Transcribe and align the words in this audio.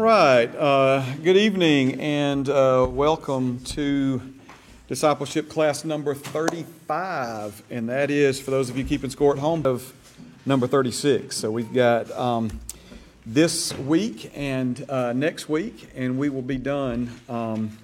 right. 0.00 0.46
Uh, 0.56 1.04
good 1.22 1.36
evening 1.36 2.00
and 2.00 2.48
uh, 2.48 2.86
welcome 2.88 3.60
to 3.64 4.22
discipleship 4.88 5.50
class 5.50 5.84
number 5.84 6.14
35. 6.14 7.62
And 7.68 7.90
that 7.90 8.10
is, 8.10 8.40
for 8.40 8.50
those 8.50 8.70
of 8.70 8.78
you 8.78 8.84
keeping 8.84 9.10
score 9.10 9.34
at 9.34 9.38
home, 9.38 9.66
of 9.66 9.92
number 10.46 10.66
36. 10.66 11.36
So 11.36 11.50
we've 11.50 11.72
got 11.74 12.10
um, 12.12 12.50
this 13.26 13.76
week 13.76 14.32
and 14.34 14.88
uh, 14.88 15.12
next 15.12 15.50
week, 15.50 15.90
and 15.94 16.18
we 16.18 16.30
will 16.30 16.40
be 16.40 16.56
done 16.56 17.10
um, 17.28 17.76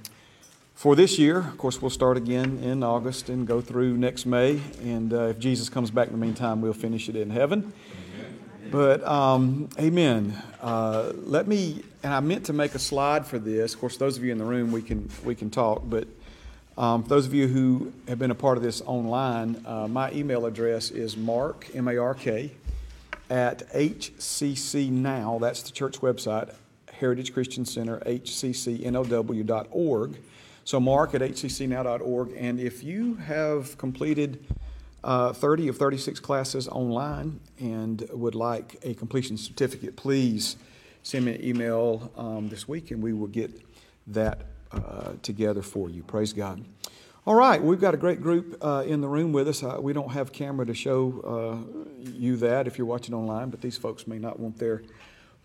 for 0.74 0.96
this 0.96 1.18
year. 1.18 1.40
Of 1.40 1.58
course, 1.58 1.82
we'll 1.82 1.90
start 1.90 2.16
again 2.16 2.60
in 2.62 2.82
August 2.82 3.28
and 3.28 3.46
go 3.46 3.60
through 3.60 3.98
next 3.98 4.24
May. 4.24 4.62
And 4.82 5.12
uh, 5.12 5.24
if 5.24 5.38
Jesus 5.38 5.68
comes 5.68 5.90
back 5.90 6.06
in 6.06 6.18
the 6.18 6.24
meantime, 6.24 6.62
we'll 6.62 6.72
finish 6.72 7.10
it 7.10 7.16
in 7.16 7.28
heaven. 7.28 7.74
But 8.70 9.06
um, 9.06 9.68
amen. 9.78 10.40
Uh, 10.60 11.12
let 11.14 11.46
me, 11.46 11.82
and 12.02 12.12
I 12.12 12.20
meant 12.20 12.46
to 12.46 12.52
make 12.52 12.74
a 12.74 12.78
slide 12.78 13.26
for 13.26 13.38
this. 13.38 13.74
Of 13.74 13.80
course, 13.80 13.96
those 13.96 14.16
of 14.16 14.24
you 14.24 14.32
in 14.32 14.38
the 14.38 14.44
room, 14.44 14.72
we 14.72 14.82
can 14.82 15.08
we 15.24 15.34
can 15.34 15.50
talk. 15.50 15.82
But 15.84 16.06
um, 16.78 17.04
those 17.06 17.26
of 17.26 17.34
you 17.34 17.48
who 17.48 17.92
have 18.08 18.18
been 18.18 18.30
a 18.30 18.34
part 18.34 18.56
of 18.56 18.62
this 18.62 18.82
online, 18.82 19.62
uh, 19.66 19.88
my 19.88 20.12
email 20.12 20.46
address 20.46 20.90
is 20.90 21.16
mark 21.16 21.66
m 21.74 21.88
a 21.88 21.96
r 21.96 22.14
k 22.14 22.52
at 23.30 23.68
hcc 23.72 24.90
now. 24.90 25.38
That's 25.40 25.62
the 25.62 25.72
church 25.72 26.00
website, 26.00 26.54
Heritage 26.92 27.32
Christian 27.32 27.64
Center, 27.64 28.00
hccnow.org. 28.00 29.36
So 30.64 30.80
mark 30.80 31.14
at 31.14 31.20
hccnow.org. 31.20 32.32
And 32.36 32.58
if 32.58 32.82
you 32.82 33.14
have 33.14 33.78
completed 33.78 34.44
uh, 35.06 35.32
30 35.32 35.68
of 35.68 35.76
36 35.78 36.18
classes 36.18 36.66
online 36.66 37.38
and 37.60 38.06
would 38.10 38.34
like 38.34 38.76
a 38.82 38.92
completion 38.92 39.38
certificate, 39.38 39.94
please 39.94 40.56
send 41.04 41.24
me 41.24 41.36
an 41.36 41.44
email 41.44 42.10
um, 42.16 42.48
this 42.48 42.66
week 42.66 42.90
and 42.90 43.00
we 43.00 43.12
will 43.12 43.28
get 43.28 43.62
that 44.08 44.46
uh, 44.72 45.12
together 45.22 45.62
for 45.62 45.88
you. 45.88 46.02
Praise 46.02 46.32
God. 46.32 46.64
All 47.24 47.36
right, 47.36 47.62
we've 47.62 47.80
got 47.80 47.94
a 47.94 47.96
great 47.96 48.20
group 48.20 48.58
uh, 48.60 48.84
in 48.86 49.00
the 49.00 49.08
room 49.08 49.32
with 49.32 49.46
us. 49.46 49.62
Uh, 49.62 49.78
we 49.80 49.92
don't 49.92 50.10
have 50.10 50.32
camera 50.32 50.66
to 50.66 50.74
show 50.74 51.64
uh, 51.70 51.80
you 52.12 52.36
that 52.38 52.66
if 52.66 52.76
you're 52.76 52.86
watching 52.86 53.14
online, 53.14 53.50
but 53.50 53.60
these 53.60 53.78
folks 53.78 54.08
may 54.08 54.18
not 54.18 54.40
want 54.40 54.58
their 54.58 54.82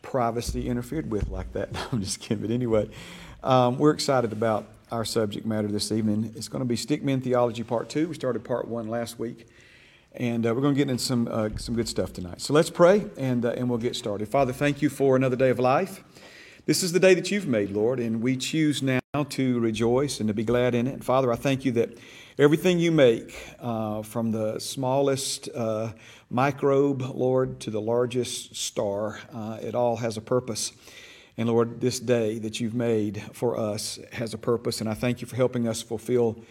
privacy 0.01 0.67
interfered 0.67 1.11
with 1.11 1.29
like 1.29 1.53
that. 1.53 1.69
I'm 1.91 2.01
just 2.01 2.19
kidding. 2.19 2.41
But 2.41 2.51
anyway, 2.51 2.89
um, 3.43 3.77
we're 3.77 3.91
excited 3.91 4.31
about 4.31 4.67
our 4.91 5.05
subject 5.05 5.45
matter 5.45 5.69
this 5.69 5.91
evening. 5.91 6.33
It's 6.35 6.47
going 6.47 6.59
to 6.61 6.65
be 6.65 6.75
Stickmen 6.75 7.23
Theology 7.23 7.63
Part 7.63 7.89
2. 7.89 8.09
We 8.09 8.15
started 8.15 8.43
Part 8.43 8.67
1 8.67 8.87
last 8.87 9.17
week. 9.17 9.47
And 10.13 10.45
uh, 10.45 10.53
we're 10.53 10.61
going 10.61 10.73
to 10.73 10.77
get 10.77 10.89
into 10.89 11.03
some, 11.03 11.27
uh, 11.31 11.49
some 11.57 11.75
good 11.75 11.87
stuff 11.87 12.11
tonight. 12.11 12.41
So 12.41 12.53
let's 12.53 12.69
pray 12.69 13.05
and, 13.17 13.45
uh, 13.45 13.51
and 13.51 13.69
we'll 13.69 13.79
get 13.79 13.95
started. 13.95 14.27
Father, 14.27 14.51
thank 14.51 14.81
you 14.81 14.89
for 14.89 15.15
another 15.15 15.37
day 15.37 15.49
of 15.49 15.59
life. 15.59 16.03
This 16.65 16.83
is 16.83 16.91
the 16.91 16.99
day 16.99 17.13
that 17.13 17.31
you've 17.31 17.47
made, 17.47 17.71
Lord, 17.71 17.99
and 17.99 18.21
we 18.21 18.37
choose 18.37 18.83
now 18.83 18.99
to 19.29 19.59
rejoice 19.59 20.19
and 20.19 20.27
to 20.27 20.33
be 20.33 20.43
glad 20.43 20.75
in 20.75 20.85
it. 20.85 21.03
Father, 21.03 21.31
I 21.31 21.35
thank 21.35 21.65
you 21.65 21.71
that 21.73 21.97
everything 22.37 22.77
you 22.77 22.91
make, 22.91 23.55
uh, 23.59 24.03
from 24.03 24.31
the 24.31 24.59
smallest 24.59 25.49
uh, 25.55 25.93
microbe, 26.29 27.01
Lord, 27.01 27.59
to 27.61 27.71
the 27.71 27.81
largest 27.81 28.55
star, 28.55 29.19
uh, 29.33 29.59
it 29.61 29.75
all 29.75 29.97
has 29.97 30.17
a 30.17 30.21
purpose. 30.21 30.73
And 31.37 31.47
Lord, 31.49 31.81
this 31.81 31.99
day 31.99 32.37
that 32.39 32.59
you've 32.59 32.75
made 32.75 33.23
for 33.33 33.57
us 33.57 33.97
has 34.11 34.33
a 34.33 34.37
purpose, 34.37 34.81
and 34.81 34.89
I 34.89 34.93
thank 34.93 35.21
you 35.21 35.27
for 35.27 35.37
helping 35.37 35.67
us 35.67 35.81
fulfill 35.81 36.43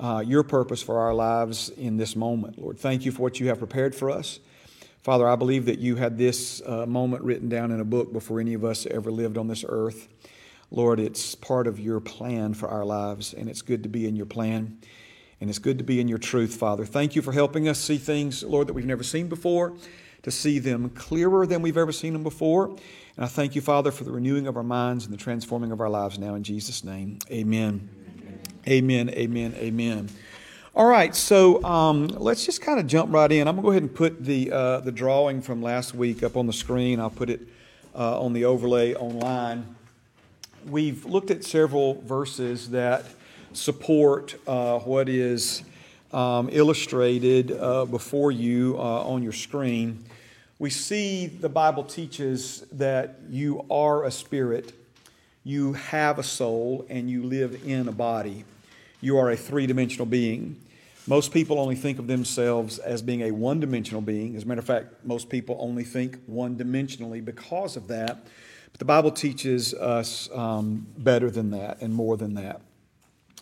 uh, 0.00 0.24
your 0.26 0.42
purpose 0.42 0.82
for 0.82 0.98
our 0.98 1.14
lives 1.14 1.68
in 1.68 1.98
this 1.98 2.16
moment. 2.16 2.58
Lord, 2.58 2.78
thank 2.78 3.04
you 3.04 3.12
for 3.12 3.22
what 3.22 3.38
you 3.38 3.48
have 3.48 3.58
prepared 3.58 3.94
for 3.94 4.10
us. 4.10 4.40
Father, 5.02 5.28
I 5.28 5.36
believe 5.36 5.66
that 5.66 5.78
you 5.78 5.96
had 5.96 6.18
this 6.18 6.60
uh, 6.66 6.86
moment 6.86 7.22
written 7.22 7.48
down 7.48 7.70
in 7.70 7.80
a 7.80 7.84
book 7.84 8.12
before 8.12 8.40
any 8.40 8.54
of 8.54 8.64
us 8.64 8.86
ever 8.86 9.10
lived 9.10 9.38
on 9.38 9.46
this 9.48 9.64
earth. 9.68 10.08
Lord, 10.70 11.00
it's 11.00 11.34
part 11.34 11.66
of 11.66 11.78
your 11.78 12.00
plan 12.00 12.54
for 12.54 12.68
our 12.68 12.84
lives, 12.84 13.34
and 13.34 13.48
it's 13.48 13.62
good 13.62 13.82
to 13.82 13.88
be 13.88 14.06
in 14.06 14.16
your 14.16 14.26
plan, 14.26 14.78
and 15.40 15.50
it's 15.50 15.58
good 15.58 15.78
to 15.78 15.84
be 15.84 16.00
in 16.00 16.08
your 16.08 16.18
truth, 16.18 16.54
Father. 16.54 16.86
Thank 16.86 17.16
you 17.16 17.22
for 17.22 17.32
helping 17.32 17.68
us 17.68 17.78
see 17.78 17.98
things, 17.98 18.42
Lord, 18.42 18.68
that 18.68 18.72
we've 18.72 18.86
never 18.86 19.02
seen 19.02 19.28
before, 19.28 19.74
to 20.22 20.30
see 20.30 20.58
them 20.58 20.90
clearer 20.90 21.46
than 21.46 21.60
we've 21.60 21.78
ever 21.78 21.92
seen 21.92 22.12
them 22.12 22.22
before. 22.22 22.66
And 23.16 23.24
I 23.24 23.26
thank 23.26 23.54
you, 23.54 23.60
Father, 23.60 23.90
for 23.90 24.04
the 24.04 24.12
renewing 24.12 24.46
of 24.46 24.56
our 24.56 24.62
minds 24.62 25.06
and 25.06 25.12
the 25.12 25.18
transforming 25.18 25.72
of 25.72 25.80
our 25.80 25.90
lives 25.90 26.18
now 26.18 26.34
in 26.34 26.42
Jesus' 26.42 26.84
name. 26.84 27.18
Amen. 27.30 27.99
Amen, 28.68 29.08
amen, 29.10 29.54
amen. 29.56 30.10
All 30.76 30.84
right, 30.84 31.16
so 31.16 31.64
um, 31.64 32.08
let's 32.08 32.44
just 32.44 32.60
kind 32.60 32.78
of 32.78 32.86
jump 32.86 33.10
right 33.10 33.32
in. 33.32 33.48
I'm 33.48 33.56
going 33.56 33.62
to 33.62 33.66
go 33.66 33.70
ahead 33.70 33.82
and 33.82 33.94
put 33.94 34.22
the, 34.22 34.52
uh, 34.52 34.80
the 34.80 34.92
drawing 34.92 35.40
from 35.40 35.62
last 35.62 35.94
week 35.94 36.22
up 36.22 36.36
on 36.36 36.46
the 36.46 36.52
screen. 36.52 37.00
I'll 37.00 37.08
put 37.08 37.30
it 37.30 37.40
uh, 37.94 38.20
on 38.20 38.34
the 38.34 38.44
overlay 38.44 38.94
online. 38.94 39.76
We've 40.68 41.06
looked 41.06 41.30
at 41.30 41.42
several 41.42 42.02
verses 42.02 42.68
that 42.70 43.06
support 43.54 44.36
uh, 44.46 44.80
what 44.80 45.08
is 45.08 45.62
um, 46.12 46.50
illustrated 46.52 47.52
uh, 47.52 47.86
before 47.86 48.30
you 48.30 48.76
uh, 48.78 49.04
on 49.04 49.22
your 49.22 49.32
screen. 49.32 50.04
We 50.58 50.68
see 50.68 51.28
the 51.28 51.48
Bible 51.48 51.84
teaches 51.84 52.66
that 52.72 53.20
you 53.30 53.64
are 53.70 54.04
a 54.04 54.10
spirit 54.10 54.74
you 55.50 55.72
have 55.72 56.18
a 56.18 56.22
soul 56.22 56.86
and 56.88 57.10
you 57.10 57.24
live 57.24 57.60
in 57.66 57.88
a 57.88 57.92
body. 57.92 58.44
You 59.00 59.18
are 59.18 59.30
a 59.30 59.36
three 59.36 59.66
dimensional 59.66 60.06
being. 60.06 60.60
Most 61.08 61.32
people 61.32 61.58
only 61.58 61.74
think 61.74 61.98
of 61.98 62.06
themselves 62.06 62.78
as 62.78 63.02
being 63.02 63.22
a 63.22 63.32
one 63.32 63.58
dimensional 63.58 64.00
being. 64.00 64.36
As 64.36 64.44
a 64.44 64.46
matter 64.46 64.60
of 64.60 64.66
fact, 64.66 65.04
most 65.04 65.28
people 65.28 65.56
only 65.58 65.82
think 65.82 66.18
one 66.26 66.56
dimensionally 66.56 67.24
because 67.24 67.76
of 67.76 67.88
that. 67.88 68.24
But 68.70 68.78
the 68.78 68.84
Bible 68.84 69.10
teaches 69.10 69.74
us 69.74 70.30
um, 70.32 70.86
better 70.96 71.30
than 71.30 71.50
that 71.50 71.80
and 71.80 71.92
more 71.92 72.16
than 72.16 72.34
that. 72.34 72.60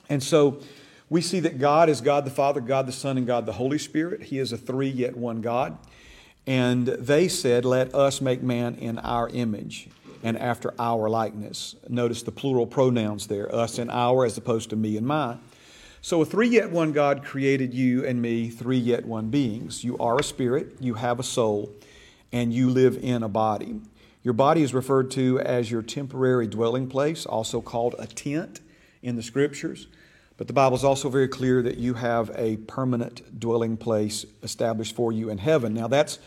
And 0.09 0.23
so 0.23 0.63
we 1.11 1.21
see 1.21 1.41
that 1.41 1.59
God 1.59 1.91
is 1.91 2.01
God 2.01 2.25
the 2.25 2.31
Father, 2.31 2.63
God 2.63 2.87
the 2.87 2.93
Son, 2.93 3.19
and 3.19 3.27
God 3.27 3.45
the 3.45 3.53
Holy 3.53 3.79
Spirit. 3.79 4.23
He 4.23 4.39
is 4.39 4.51
a 4.51 4.57
three 4.57 4.89
yet 4.89 5.15
one 5.15 5.43
God. 5.43 5.77
And 6.47 6.87
they 6.87 7.29
said, 7.29 7.67
Let 7.67 7.95
us 7.95 8.23
make 8.23 8.43
man 8.43 8.77
in 8.77 8.99
our 9.01 9.29
image 9.29 9.89
and 10.23 10.39
after 10.39 10.75
our 10.79 11.09
likeness. 11.09 11.77
Notice 11.89 12.23
the 12.23 12.33
plural 12.33 12.67
pronouns 12.67 13.27
there, 13.27 13.55
us 13.55 13.79
and 13.79 13.91
our, 13.91 14.25
as 14.25 14.37
opposed 14.37 14.71
to 14.71 14.77
me 14.77 14.97
and 14.97 15.07
mine. 15.07 15.41
So, 16.01 16.23
a 16.23 16.25
three 16.25 16.49
yet 16.49 16.71
one 16.71 16.93
God 16.93 17.25
created 17.25 17.75
you 17.75 18.05
and 18.05 18.23
me, 18.23 18.51
three 18.51 18.79
yet 18.79 19.05
one 19.05 19.31
beings. 19.31 19.83
You 19.83 19.99
are 19.99 20.19
a 20.19 20.23
spirit, 20.23 20.77
you 20.81 20.95
have 20.95 21.19
a 21.19 21.25
soul, 21.25 21.73
and 22.33 22.53
you 22.53 22.71
live 22.71 22.97
in 23.03 23.23
a 23.23 23.29
body. 23.29 23.81
Your 24.23 24.35
body 24.35 24.63
is 24.63 24.75
referred 24.75 25.11
to 25.13 25.41
as 25.41 25.71
your 25.71 25.83
temporary 25.83 26.47
dwelling 26.47 26.89
place, 26.89 27.27
also 27.27 27.61
called 27.61 27.95
a 27.99 28.07
tent 28.07 28.61
in 29.03 29.17
the 29.17 29.23
scriptures. 29.23 29.89
But 30.37 30.47
the 30.47 30.53
Bible 30.53 30.77
is 30.77 30.85
also 30.85 31.09
very 31.09 31.29
clear 31.29 31.63
that 31.63 31.79
you 31.79 31.95
have 31.95 32.31
a 32.37 32.59
permanent 32.59 33.41
dwelling 33.41 33.77
place 33.77 34.25
established 34.43 34.95
for 34.95 35.13
you 35.13 35.31
in 35.31 35.39
heaven. 35.39 35.75
Now, 35.75 35.89
that's 35.89 36.21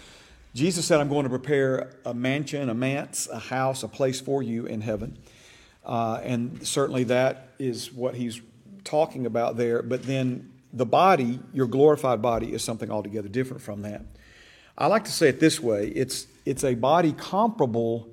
Jesus 0.53 0.86
said, 0.86 1.00
I'm 1.00 1.07
going 1.07 1.24
to 1.24 1.30
prepare 1.30 1.94
a 2.06 2.13
mansion, 2.13 2.69
a 2.69 2.74
manse, 2.74 3.27
a 3.31 3.39
house, 3.39 3.83
a 3.83 3.88
place 3.88 4.19
for 4.19 4.44
you 4.44 4.65
in 4.65 4.81
heaven. 4.81 5.18
Uh, 5.86 6.19
and 6.24 6.65
certainly 6.68 7.06
that 7.06 7.50
is 7.57 7.92
what 7.94 8.16
he's 8.16 8.42
talking 8.83 9.26
about 9.26 9.56
there. 9.56 9.81
But 9.81 10.04
then 10.04 10.52
the 10.73 10.85
body, 10.85 11.40
your 11.54 11.68
glorified 11.68 12.21
body, 12.21 12.54
is 12.54 12.64
something 12.64 12.92
altogether 12.92 13.30
different 13.30 13.61
from 13.61 13.83
that. 13.83 14.06
I 14.78 14.87
like 14.87 15.06
to 15.06 15.11
say 15.11 15.30
it 15.30 15.40
this 15.40 15.59
way 15.59 15.87
it's, 15.87 16.28
it's 16.45 16.64
a 16.64 16.76
body 16.76 17.14
comparable 17.14 18.09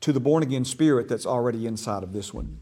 to 0.00 0.12
the 0.12 0.20
born 0.20 0.42
again 0.42 0.64
spirit 0.64 1.08
that's 1.08 1.26
already 1.26 1.66
inside 1.66 2.02
of 2.02 2.12
this 2.12 2.32
one. 2.32 2.58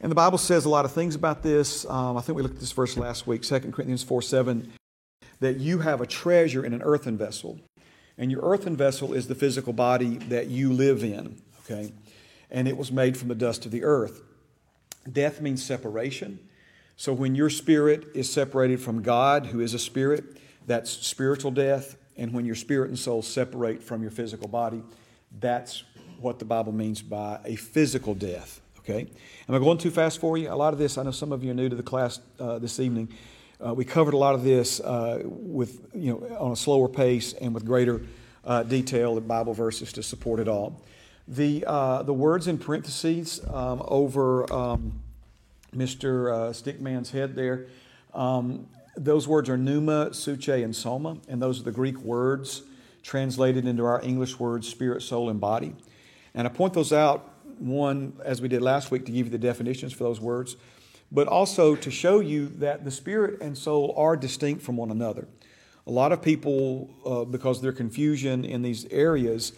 And 0.00 0.10
the 0.10 0.16
Bible 0.16 0.38
says 0.38 0.64
a 0.64 0.68
lot 0.68 0.84
of 0.84 0.92
things 0.92 1.14
about 1.14 1.42
this. 1.42 1.86
Um, 1.86 2.16
I 2.16 2.20
think 2.20 2.36
we 2.36 2.42
looked 2.42 2.56
at 2.56 2.60
this 2.60 2.72
verse 2.72 2.96
last 2.96 3.26
week, 3.26 3.42
2 3.42 3.60
Corinthians 3.60 4.02
4 4.02 4.20
7, 4.20 4.72
that 5.40 5.58
you 5.58 5.78
have 5.78 6.00
a 6.00 6.06
treasure 6.06 6.64
in 6.64 6.74
an 6.74 6.82
earthen 6.82 7.16
vessel 7.16 7.60
and 8.18 8.30
your 8.30 8.42
earthen 8.42 8.76
vessel 8.76 9.12
is 9.12 9.28
the 9.28 9.34
physical 9.34 9.72
body 9.72 10.16
that 10.28 10.48
you 10.48 10.72
live 10.72 11.02
in, 11.02 11.40
okay? 11.64 11.92
And 12.50 12.68
it 12.68 12.76
was 12.76 12.92
made 12.92 13.16
from 13.16 13.28
the 13.28 13.34
dust 13.34 13.64
of 13.64 13.72
the 13.72 13.84
earth. 13.84 14.22
Death 15.10 15.40
means 15.40 15.64
separation. 15.64 16.38
So 16.96 17.12
when 17.12 17.34
your 17.34 17.50
spirit 17.50 18.06
is 18.14 18.30
separated 18.30 18.80
from 18.80 19.02
God, 19.02 19.46
who 19.46 19.60
is 19.60 19.74
a 19.74 19.78
spirit, 19.78 20.36
that's 20.66 20.90
spiritual 20.90 21.50
death. 21.50 21.96
And 22.16 22.32
when 22.32 22.44
your 22.44 22.54
spirit 22.54 22.90
and 22.90 22.98
soul 22.98 23.22
separate 23.22 23.82
from 23.82 24.02
your 24.02 24.10
physical 24.10 24.48
body, 24.48 24.82
that's 25.40 25.82
what 26.20 26.38
the 26.38 26.44
Bible 26.44 26.72
means 26.72 27.02
by 27.02 27.40
a 27.44 27.56
physical 27.56 28.14
death. 28.14 28.60
Okay? 28.80 29.06
Am 29.48 29.54
I 29.54 29.58
going 29.58 29.78
too 29.78 29.90
fast 29.90 30.20
for 30.20 30.36
you? 30.36 30.52
A 30.52 30.54
lot 30.54 30.72
of 30.72 30.78
this, 30.78 30.98
I 30.98 31.02
know 31.02 31.10
some 31.10 31.32
of 31.32 31.42
you 31.42 31.52
are 31.52 31.54
new 31.54 31.68
to 31.68 31.76
the 31.76 31.82
class 31.82 32.20
uh, 32.38 32.58
this 32.58 32.78
evening. 32.78 33.08
Uh, 33.64 33.72
we 33.72 33.84
covered 33.84 34.14
a 34.14 34.16
lot 34.16 34.34
of 34.34 34.42
this 34.42 34.80
uh, 34.80 35.22
with, 35.24 35.86
you 35.94 36.10
know, 36.12 36.36
on 36.36 36.52
a 36.52 36.56
slower 36.56 36.88
pace 36.88 37.32
and 37.34 37.54
with 37.54 37.64
greater 37.64 38.02
uh, 38.44 38.64
detail 38.64 39.16
in 39.16 39.26
Bible 39.26 39.54
verses 39.54 39.92
to 39.92 40.02
support 40.02 40.40
it 40.40 40.48
all. 40.48 40.82
The, 41.28 41.64
uh, 41.66 42.02
the 42.02 42.12
words 42.12 42.48
in 42.48 42.58
parentheses 42.58 43.40
um, 43.48 43.82
over 43.86 44.52
um, 44.52 45.00
Mr. 45.74 46.32
Uh, 46.32 46.52
Stickman's 46.52 47.12
head 47.12 47.36
there, 47.36 47.66
um, 48.14 48.66
those 48.96 49.28
words 49.28 49.48
are 49.48 49.56
pneuma, 49.56 50.10
psuche, 50.10 50.62
and 50.62 50.74
soma, 50.74 51.18
and 51.28 51.40
those 51.40 51.60
are 51.60 51.62
the 51.62 51.72
Greek 51.72 51.98
words 52.00 52.62
translated 53.04 53.64
into 53.64 53.84
our 53.84 54.02
English 54.02 54.40
words 54.40 54.68
spirit, 54.68 55.02
soul, 55.02 55.30
and 55.30 55.40
body. 55.40 55.74
And 56.34 56.48
I 56.48 56.50
point 56.50 56.74
those 56.74 56.92
out 56.92 57.28
one, 57.58 58.14
as 58.24 58.42
we 58.42 58.48
did 58.48 58.60
last 58.60 58.90
week, 58.90 59.06
to 59.06 59.12
give 59.12 59.26
you 59.26 59.30
the 59.30 59.38
definitions 59.38 59.92
for 59.92 60.02
those 60.02 60.20
words, 60.20 60.56
but 61.12 61.28
also 61.28 61.76
to 61.76 61.90
show 61.90 62.20
you 62.20 62.48
that 62.48 62.84
the 62.84 62.90
spirit 62.90 63.40
and 63.42 63.56
soul 63.56 63.94
are 63.96 64.16
distinct 64.16 64.62
from 64.62 64.76
one 64.76 64.90
another. 64.90 65.28
A 65.86 65.90
lot 65.90 66.10
of 66.10 66.22
people, 66.22 66.90
uh, 67.04 67.24
because 67.24 67.58
of 67.58 67.62
their 67.62 67.72
confusion 67.72 68.44
in 68.44 68.62
these 68.62 68.86
areas, 68.86 69.52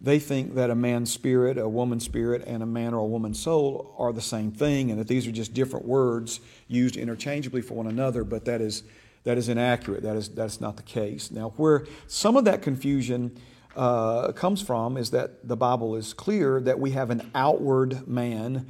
they 0.00 0.18
think 0.18 0.54
that 0.54 0.70
a 0.70 0.74
man's 0.74 1.12
spirit, 1.12 1.58
a 1.58 1.68
woman's 1.68 2.04
spirit, 2.04 2.44
and 2.46 2.62
a 2.62 2.66
man 2.66 2.94
or 2.94 3.00
a 3.00 3.06
woman's 3.06 3.40
soul 3.40 3.94
are 3.98 4.12
the 4.12 4.20
same 4.20 4.52
thing, 4.52 4.90
and 4.90 5.00
that 5.00 5.08
these 5.08 5.26
are 5.26 5.32
just 5.32 5.52
different 5.52 5.84
words 5.84 6.40
used 6.68 6.96
interchangeably 6.96 7.60
for 7.60 7.74
one 7.74 7.86
another. 7.86 8.24
But 8.24 8.44
that 8.44 8.60
is 8.60 8.84
that 9.24 9.36
is 9.36 9.48
inaccurate. 9.48 10.02
That 10.02 10.16
is 10.16 10.28
that's 10.30 10.60
not 10.60 10.76
the 10.76 10.82
case. 10.82 11.30
Now, 11.30 11.50
where 11.56 11.86
some 12.06 12.36
of 12.36 12.44
that 12.46 12.62
confusion 12.62 13.36
uh, 13.76 14.32
comes 14.32 14.62
from 14.62 14.96
is 14.96 15.10
that 15.10 15.46
the 15.46 15.56
Bible 15.56 15.96
is 15.96 16.14
clear 16.14 16.60
that 16.62 16.78
we 16.78 16.92
have 16.92 17.10
an 17.10 17.30
outward 17.34 18.08
man. 18.08 18.66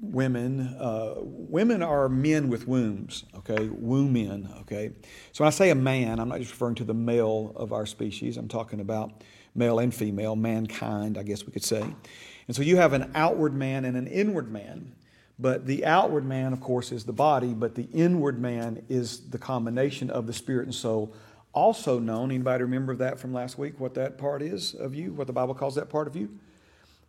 Women, 0.00 0.76
uh, 0.78 1.14
women 1.18 1.82
are 1.82 2.08
men 2.08 2.48
with 2.48 2.66
wombs. 2.66 3.24
Okay, 3.36 3.68
womb 3.68 4.12
men. 4.12 4.48
Okay, 4.62 4.90
so 5.32 5.44
when 5.44 5.48
I 5.48 5.50
say 5.50 5.70
a 5.70 5.74
man, 5.74 6.18
I'm 6.18 6.28
not 6.28 6.40
just 6.40 6.50
referring 6.50 6.74
to 6.76 6.84
the 6.84 6.94
male 6.94 7.52
of 7.54 7.72
our 7.72 7.86
species. 7.86 8.36
I'm 8.36 8.48
talking 8.48 8.80
about 8.80 9.22
male 9.54 9.78
and 9.78 9.94
female, 9.94 10.36
mankind, 10.36 11.16
I 11.18 11.22
guess 11.22 11.44
we 11.46 11.52
could 11.52 11.64
say. 11.64 11.82
And 11.82 12.56
so 12.56 12.62
you 12.62 12.76
have 12.76 12.92
an 12.92 13.10
outward 13.14 13.54
man 13.54 13.84
and 13.84 13.96
an 13.96 14.06
inward 14.06 14.50
man. 14.50 14.94
But 15.38 15.66
the 15.66 15.84
outward 15.84 16.24
man, 16.24 16.52
of 16.52 16.60
course, 16.60 16.90
is 16.90 17.04
the 17.04 17.12
body, 17.12 17.54
but 17.54 17.76
the 17.76 17.88
inward 17.92 18.40
man 18.40 18.84
is 18.88 19.30
the 19.30 19.38
combination 19.38 20.10
of 20.10 20.26
the 20.26 20.32
spirit 20.32 20.64
and 20.64 20.74
soul. 20.74 21.14
Also 21.52 21.98
known, 21.98 22.30
anybody 22.30 22.64
remember 22.64 22.96
that 22.96 23.20
from 23.20 23.32
last 23.32 23.58
week, 23.58 23.78
what 23.78 23.94
that 23.94 24.18
part 24.18 24.42
is 24.42 24.74
of 24.74 24.94
you, 24.94 25.12
what 25.12 25.28
the 25.28 25.32
Bible 25.32 25.54
calls 25.54 25.76
that 25.76 25.88
part 25.88 26.08
of 26.08 26.16
you? 26.16 26.28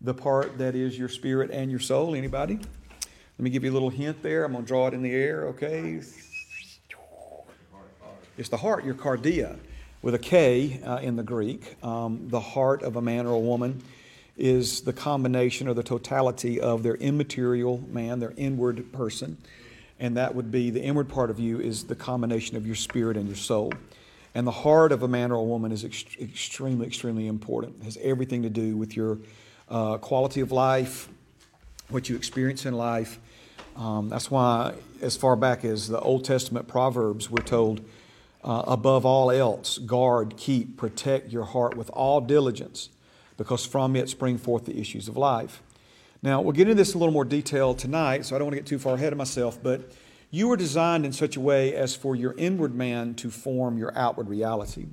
The 0.01 0.13
part 0.13 0.57
that 0.57 0.75
is 0.75 0.97
your 0.97 1.09
spirit 1.09 1.51
and 1.51 1.69
your 1.69 1.79
soul. 1.79 2.15
Anybody? 2.15 2.55
Let 2.55 3.43
me 3.43 3.49
give 3.49 3.63
you 3.63 3.71
a 3.71 3.73
little 3.73 3.89
hint 3.89 4.21
there. 4.23 4.45
I'm 4.45 4.53
going 4.53 4.63
to 4.63 4.67
draw 4.67 4.87
it 4.87 4.93
in 4.93 5.01
the 5.01 5.11
air, 5.13 5.47
okay? 5.47 6.01
It's 8.37 8.49
the 8.49 8.57
heart, 8.57 8.85
your 8.85 8.95
kardia 8.95 9.57
with 10.01 10.15
a 10.15 10.19
K 10.19 10.81
uh, 10.83 10.97
in 10.97 11.15
the 11.15 11.23
Greek. 11.23 11.75
Um, 11.83 12.29
the 12.29 12.39
heart 12.39 12.83
of 12.83 12.95
a 12.95 13.01
man 13.01 13.25
or 13.25 13.33
a 13.33 13.39
woman 13.39 13.83
is 14.37 14.81
the 14.81 14.93
combination 14.93 15.67
or 15.67 15.73
the 15.73 15.83
totality 15.83 16.61
of 16.61 16.83
their 16.83 16.95
immaterial 16.95 17.83
man, 17.89 18.19
their 18.19 18.33
inward 18.37 18.93
person. 18.93 19.37
And 19.99 20.15
that 20.15 20.33
would 20.33 20.49
be 20.51 20.69
the 20.69 20.81
inward 20.81 21.09
part 21.09 21.29
of 21.29 21.39
you 21.39 21.59
is 21.59 21.83
the 21.83 21.95
combination 21.95 22.55
of 22.55 22.65
your 22.65 22.77
spirit 22.77 23.17
and 23.17 23.27
your 23.27 23.35
soul. 23.35 23.73
And 24.33 24.47
the 24.47 24.51
heart 24.51 24.93
of 24.93 25.03
a 25.03 25.07
man 25.09 25.31
or 25.31 25.35
a 25.35 25.43
woman 25.43 25.73
is 25.73 25.83
ext- 25.83 26.21
extremely, 26.21 26.87
extremely 26.87 27.27
important. 27.27 27.81
It 27.81 27.83
has 27.83 27.97
everything 28.01 28.43
to 28.43 28.49
do 28.49 28.77
with 28.77 28.95
your 28.95 29.17
uh, 29.69 29.97
quality 29.97 30.41
of 30.41 30.51
life, 30.51 31.07
what 31.89 32.09
you 32.09 32.15
experience 32.15 32.65
in 32.65 32.73
life. 32.73 33.19
Um, 33.75 34.09
that's 34.09 34.29
why, 34.29 34.73
as 35.01 35.15
far 35.15 35.35
back 35.35 35.63
as 35.63 35.88
the 35.88 35.99
Old 35.99 36.25
Testament 36.25 36.67
Proverbs, 36.67 37.29
we're 37.29 37.43
told 37.43 37.81
uh, 38.43 38.63
above 38.67 39.05
all 39.05 39.31
else, 39.31 39.77
guard, 39.77 40.35
keep, 40.38 40.77
protect 40.77 41.31
your 41.31 41.45
heart 41.45 41.77
with 41.77 41.89
all 41.91 42.21
diligence, 42.21 42.89
because 43.38 43.65
from 43.65 43.95
it 43.95 44.09
spring 44.09 44.38
forth 44.38 44.65
the 44.65 44.79
issues 44.79 45.07
of 45.07 45.15
life. 45.17 45.61
Now, 46.21 46.41
we'll 46.41 46.51
get 46.51 46.63
into 46.63 46.75
this 46.75 46.91
in 46.91 46.97
a 46.97 46.99
little 46.99 47.13
more 47.13 47.23
detail 47.25 47.73
tonight, 47.73 48.25
so 48.25 48.35
I 48.35 48.39
don't 48.39 48.47
want 48.47 48.55
to 48.55 48.61
get 48.61 48.67
too 48.67 48.79
far 48.79 48.95
ahead 48.95 49.13
of 49.13 49.17
myself, 49.17 49.57
but 49.63 49.91
you 50.31 50.47
were 50.47 50.57
designed 50.57 51.05
in 51.05 51.13
such 51.13 51.38
a 51.38 51.39
way 51.39 51.73
as 51.73 51.95
for 51.95 52.15
your 52.15 52.33
inward 52.38 52.75
man 52.75 53.15
to 53.15 53.29
form 53.29 53.77
your 53.77 53.97
outward 53.97 54.27
reality. 54.27 54.88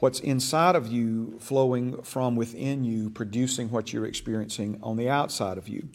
What's 0.00 0.20
inside 0.20 0.76
of 0.76 0.88
you 0.88 1.36
flowing 1.40 2.02
from 2.02 2.34
within 2.34 2.84
you, 2.84 3.10
producing 3.10 3.70
what 3.70 3.92
you're 3.92 4.06
experiencing 4.06 4.78
on 4.82 4.96
the 4.96 5.08
outside 5.08 5.58
of 5.58 5.68
you. 5.68 5.88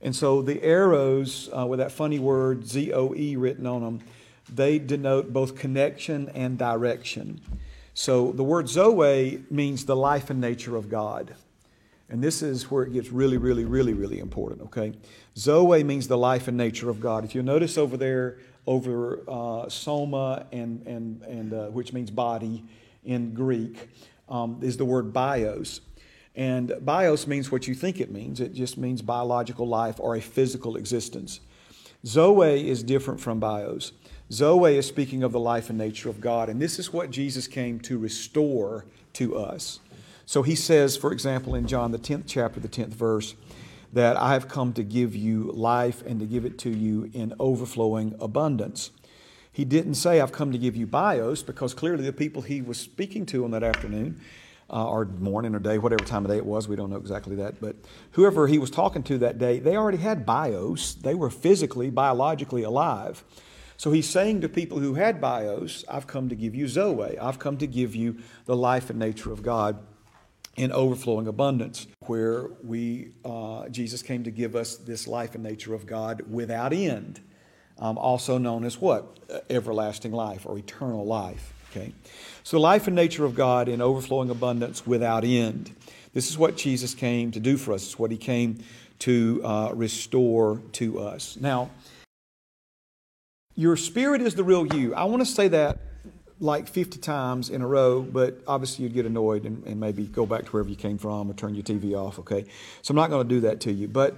And 0.00 0.16
so 0.16 0.42
the 0.42 0.62
arrows, 0.62 1.50
uh, 1.56 1.66
with 1.66 1.78
that 1.78 1.92
funny 1.92 2.18
word 2.18 2.66
Z 2.66 2.92
O 2.92 3.14
E 3.14 3.36
written 3.36 3.66
on 3.66 3.82
them, 3.82 4.00
they 4.48 4.78
denote 4.78 5.32
both 5.32 5.54
connection 5.54 6.30
and 6.30 6.56
direction. 6.56 7.40
So 7.92 8.32
the 8.32 8.44
word 8.44 8.68
Zoe 8.68 9.42
means 9.50 9.84
the 9.84 9.96
life 9.96 10.30
and 10.30 10.40
nature 10.40 10.76
of 10.76 10.88
God. 10.88 11.34
And 12.08 12.22
this 12.22 12.40
is 12.40 12.70
where 12.70 12.84
it 12.84 12.92
gets 12.92 13.10
really, 13.10 13.36
really, 13.36 13.64
really, 13.64 13.92
really 13.92 14.18
important, 14.18 14.62
okay? 14.62 14.92
Zoe 15.36 15.82
means 15.82 16.06
the 16.06 16.16
life 16.16 16.46
and 16.46 16.56
nature 16.56 16.88
of 16.88 17.00
God. 17.00 17.24
If 17.24 17.34
you 17.34 17.42
notice 17.42 17.76
over 17.76 17.96
there, 17.96 18.38
over 18.66 19.20
uh, 19.28 19.68
soma, 19.68 20.46
and, 20.52 20.86
and, 20.86 21.22
and, 21.22 21.52
uh, 21.52 21.66
which 21.66 21.92
means 21.92 22.10
body 22.10 22.64
in 23.06 23.32
Greek, 23.32 23.88
um, 24.28 24.58
is 24.62 24.76
the 24.76 24.84
word 24.84 25.12
bios. 25.12 25.80
And 26.34 26.74
bios 26.82 27.26
means 27.26 27.50
what 27.50 27.66
you 27.66 27.74
think 27.74 27.98
it 28.00 28.10
means. 28.10 28.40
It 28.40 28.52
just 28.52 28.76
means 28.76 29.00
biological 29.00 29.66
life 29.66 29.98
or 29.98 30.16
a 30.16 30.20
physical 30.20 30.76
existence. 30.76 31.40
Zoe 32.04 32.68
is 32.68 32.82
different 32.82 33.20
from 33.20 33.40
bios. 33.40 33.92
Zoe 34.30 34.76
is 34.76 34.86
speaking 34.86 35.22
of 35.22 35.32
the 35.32 35.40
life 35.40 35.70
and 35.70 35.78
nature 35.78 36.10
of 36.10 36.20
God, 36.20 36.48
and 36.48 36.60
this 36.60 36.78
is 36.78 36.92
what 36.92 37.10
Jesus 37.10 37.46
came 37.46 37.80
to 37.80 37.96
restore 37.96 38.84
to 39.14 39.36
us. 39.36 39.80
So 40.26 40.42
he 40.42 40.56
says, 40.56 40.96
for 40.96 41.12
example, 41.12 41.54
in 41.54 41.66
John, 41.68 41.92
the 41.92 41.98
10th 41.98 42.24
chapter, 42.26 42.58
the 42.58 42.68
10th 42.68 42.88
verse, 42.88 43.34
that 43.92 44.16
I 44.16 44.32
have 44.32 44.48
come 44.48 44.72
to 44.74 44.82
give 44.82 45.14
you 45.14 45.52
life 45.52 46.04
and 46.04 46.18
to 46.20 46.26
give 46.26 46.44
it 46.44 46.58
to 46.58 46.70
you 46.70 47.08
in 47.14 47.32
overflowing 47.38 48.16
abundance. 48.20 48.90
He 49.56 49.64
didn't 49.64 49.94
say, 49.94 50.20
I've 50.20 50.32
come 50.32 50.52
to 50.52 50.58
give 50.58 50.76
you 50.76 50.86
bios, 50.86 51.42
because 51.42 51.72
clearly 51.72 52.04
the 52.04 52.12
people 52.12 52.42
he 52.42 52.60
was 52.60 52.76
speaking 52.76 53.24
to 53.24 53.42
on 53.42 53.52
that 53.52 53.62
afternoon, 53.62 54.20
uh, 54.68 54.86
or 54.86 55.06
morning 55.06 55.54
or 55.54 55.58
day, 55.58 55.78
whatever 55.78 56.04
time 56.04 56.26
of 56.26 56.30
day 56.30 56.36
it 56.36 56.44
was, 56.44 56.68
we 56.68 56.76
don't 56.76 56.90
know 56.90 56.98
exactly 56.98 57.36
that, 57.36 57.58
but 57.58 57.74
whoever 58.10 58.48
he 58.48 58.58
was 58.58 58.70
talking 58.70 59.02
to 59.04 59.16
that 59.16 59.38
day, 59.38 59.58
they 59.58 59.74
already 59.74 59.96
had 59.96 60.26
bios. 60.26 60.92
They 60.92 61.14
were 61.14 61.30
physically, 61.30 61.88
biologically 61.88 62.64
alive. 62.64 63.24
So 63.78 63.92
he's 63.92 64.06
saying 64.06 64.42
to 64.42 64.48
people 64.50 64.78
who 64.78 64.92
had 64.92 65.22
bios, 65.22 65.86
I've 65.88 66.06
come 66.06 66.28
to 66.28 66.34
give 66.34 66.54
you 66.54 66.68
Zoe. 66.68 67.18
I've 67.18 67.38
come 67.38 67.56
to 67.56 67.66
give 67.66 67.94
you 67.94 68.18
the 68.44 68.54
life 68.54 68.90
and 68.90 68.98
nature 68.98 69.32
of 69.32 69.42
God 69.42 69.78
in 70.56 70.70
overflowing 70.70 71.28
abundance, 71.28 71.86
where 72.04 72.50
we, 72.62 73.12
uh, 73.24 73.70
Jesus 73.70 74.02
came 74.02 74.22
to 74.24 74.30
give 74.30 74.54
us 74.54 74.76
this 74.76 75.06
life 75.06 75.34
and 75.34 75.42
nature 75.42 75.72
of 75.72 75.86
God 75.86 76.24
without 76.30 76.74
end, 76.74 77.22
um, 77.78 77.98
also 77.98 78.38
known 78.38 78.64
as 78.64 78.80
what? 78.80 79.18
Everlasting 79.50 80.12
life 80.12 80.46
or 80.46 80.58
eternal 80.58 81.04
life. 81.04 81.52
Okay? 81.70 81.92
So, 82.42 82.58
life 82.58 82.86
and 82.86 82.96
nature 82.96 83.24
of 83.24 83.34
God 83.34 83.68
in 83.68 83.80
overflowing 83.80 84.30
abundance 84.30 84.86
without 84.86 85.24
end. 85.24 85.74
This 86.14 86.30
is 86.30 86.38
what 86.38 86.56
Jesus 86.56 86.94
came 86.94 87.30
to 87.32 87.40
do 87.40 87.56
for 87.56 87.72
us. 87.74 87.84
It's 87.84 87.98
what 87.98 88.10
he 88.10 88.16
came 88.16 88.64
to 89.00 89.42
uh, 89.44 89.72
restore 89.74 90.62
to 90.72 91.00
us. 91.00 91.36
Now, 91.38 91.70
your 93.54 93.76
spirit 93.76 94.22
is 94.22 94.34
the 94.34 94.44
real 94.44 94.66
you. 94.74 94.94
I 94.94 95.04
want 95.04 95.20
to 95.20 95.26
say 95.26 95.48
that 95.48 95.78
like 96.38 96.68
50 96.68 96.98
times 96.98 97.48
in 97.48 97.62
a 97.62 97.66
row, 97.66 98.02
but 98.02 98.38
obviously 98.46 98.84
you'd 98.84 98.94
get 98.94 99.06
annoyed 99.06 99.44
and, 99.44 99.64
and, 99.64 99.80
maybe 99.80 100.04
go 100.04 100.26
back 100.26 100.44
to 100.44 100.50
wherever 100.50 100.68
you 100.68 100.76
came 100.76 100.98
from 100.98 101.30
or 101.30 101.34
turn 101.34 101.54
your 101.54 101.64
TV 101.64 101.94
off, 101.94 102.18
okay? 102.18 102.44
So 102.82 102.92
I'm 102.92 102.96
not 102.96 103.08
going 103.08 103.26
to 103.26 103.34
do 103.34 103.40
that 103.42 103.60
to 103.60 103.72
you. 103.72 103.88
But 103.88 104.16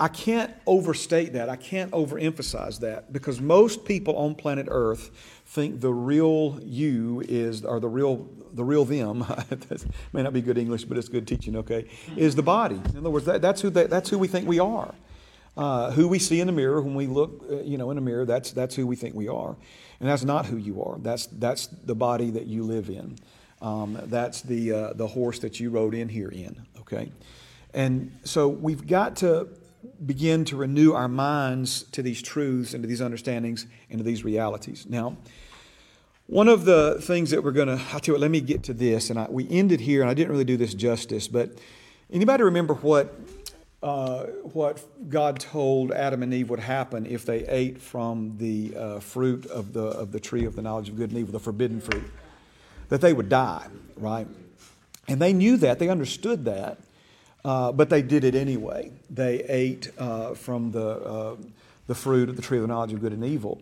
I 0.00 0.08
can't 0.08 0.50
overstate 0.66 1.34
that. 1.34 1.50
I 1.50 1.56
can't 1.56 1.90
overemphasize 1.90 2.80
that 2.80 3.12
because 3.12 3.38
most 3.38 3.84
people 3.84 4.16
on 4.16 4.34
planet 4.34 4.66
Earth 4.70 5.10
think 5.44 5.82
the 5.82 5.92
real 5.92 6.58
you 6.62 7.22
is, 7.28 7.66
or 7.66 7.80
the 7.80 7.88
real, 7.88 8.26
the 8.54 8.64
real 8.64 8.86
them, 8.86 9.26
may 10.14 10.22
not 10.22 10.32
be 10.32 10.40
good 10.40 10.56
English, 10.56 10.84
but 10.84 10.96
it's 10.96 11.10
good 11.10 11.28
teaching, 11.28 11.54
okay, 11.56 11.86
is 12.16 12.34
the 12.34 12.42
body. 12.42 12.76
In 12.76 12.96
other 12.96 13.10
words, 13.10 13.26
that, 13.26 13.42
that's, 13.42 13.60
who 13.60 13.68
they, 13.68 13.86
that's 13.86 14.08
who 14.08 14.18
we 14.18 14.26
think 14.26 14.48
we 14.48 14.58
are. 14.58 14.94
Uh, 15.54 15.90
who 15.90 16.08
we 16.08 16.18
see 16.18 16.40
in 16.40 16.46
the 16.46 16.52
mirror 16.52 16.80
when 16.80 16.94
we 16.94 17.06
look, 17.06 17.44
uh, 17.50 17.56
you 17.56 17.76
know, 17.76 17.90
in 17.90 17.98
a 17.98 18.00
mirror, 18.00 18.24
that's, 18.24 18.52
that's 18.52 18.74
who 18.74 18.86
we 18.86 18.96
think 18.96 19.14
we 19.14 19.28
are. 19.28 19.54
And 19.98 20.08
that's 20.08 20.24
not 20.24 20.46
who 20.46 20.56
you 20.56 20.82
are. 20.82 20.96
That's, 21.00 21.26
that's 21.26 21.66
the 21.66 21.94
body 21.94 22.30
that 22.30 22.46
you 22.46 22.62
live 22.62 22.88
in. 22.88 23.18
Um, 23.60 23.98
that's 24.04 24.40
the, 24.40 24.72
uh, 24.72 24.92
the 24.94 25.08
horse 25.08 25.40
that 25.40 25.60
you 25.60 25.68
rode 25.68 25.92
in 25.92 26.08
here 26.08 26.30
in, 26.30 26.56
okay? 26.78 27.12
And 27.74 28.18
so 28.24 28.48
we've 28.48 28.86
got 28.86 29.16
to 29.16 29.48
begin 30.04 30.44
to 30.46 30.56
renew 30.56 30.92
our 30.92 31.08
minds 31.08 31.84
to 31.92 32.02
these 32.02 32.22
truths 32.22 32.74
and 32.74 32.82
to 32.82 32.88
these 32.88 33.00
understandings 33.00 33.66
and 33.88 33.98
to 33.98 34.04
these 34.04 34.24
realities. 34.24 34.86
Now, 34.88 35.16
one 36.26 36.48
of 36.48 36.64
the 36.64 37.00
things 37.00 37.30
that 37.30 37.42
we're 37.42 37.50
going 37.50 37.68
to, 37.68 37.74
I 37.74 37.98
tell 37.98 38.00
you 38.06 38.12
what, 38.14 38.20
let 38.20 38.30
me 38.30 38.40
get 38.40 38.62
to 38.64 38.74
this. 38.74 39.10
And 39.10 39.18
I, 39.18 39.26
we 39.28 39.48
ended 39.50 39.80
here, 39.80 40.00
and 40.00 40.10
I 40.10 40.14
didn't 40.14 40.30
really 40.30 40.44
do 40.44 40.56
this 40.56 40.74
justice, 40.74 41.26
but 41.28 41.50
anybody 42.10 42.42
remember 42.44 42.74
what 42.74 43.14
uh, 43.82 44.24
what 44.52 44.84
God 45.08 45.40
told 45.40 45.90
Adam 45.90 46.22
and 46.22 46.34
Eve 46.34 46.50
would 46.50 46.60
happen 46.60 47.06
if 47.06 47.24
they 47.24 47.46
ate 47.46 47.80
from 47.80 48.36
the 48.36 48.74
uh, 48.76 49.00
fruit 49.00 49.46
of 49.46 49.72
the, 49.72 49.84
of 49.84 50.12
the 50.12 50.20
tree 50.20 50.44
of 50.44 50.54
the 50.54 50.60
knowledge 50.60 50.90
of 50.90 50.96
good 50.96 51.10
and 51.10 51.18
evil, 51.18 51.32
the 51.32 51.40
forbidden 51.40 51.80
fruit, 51.80 52.04
that 52.90 53.00
they 53.00 53.14
would 53.14 53.30
die, 53.30 53.66
right? 53.96 54.26
And 55.08 55.20
they 55.20 55.32
knew 55.32 55.56
that, 55.56 55.78
they 55.78 55.88
understood 55.88 56.44
that, 56.44 56.78
uh, 57.44 57.72
but 57.72 57.90
they 57.90 58.02
did 58.02 58.24
it 58.24 58.34
anyway. 58.34 58.92
They 59.08 59.42
ate 59.44 59.90
uh, 59.98 60.34
from 60.34 60.72
the, 60.72 60.88
uh, 60.88 61.36
the 61.86 61.94
fruit 61.94 62.28
of 62.28 62.36
the 62.36 62.42
tree 62.42 62.58
of 62.58 62.62
the 62.62 62.68
knowledge 62.68 62.92
of 62.92 63.00
good 63.00 63.12
and 63.12 63.24
evil. 63.24 63.60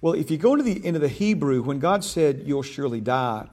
Well, 0.00 0.14
if 0.14 0.30
you 0.30 0.38
go 0.38 0.52
into 0.52 0.64
the, 0.64 0.84
end 0.84 0.96
of 0.96 1.02
the 1.02 1.08
Hebrew, 1.08 1.62
when 1.62 1.78
God 1.78 2.04
said, 2.04 2.42
You'll 2.44 2.62
surely 2.62 3.00
die, 3.00 3.48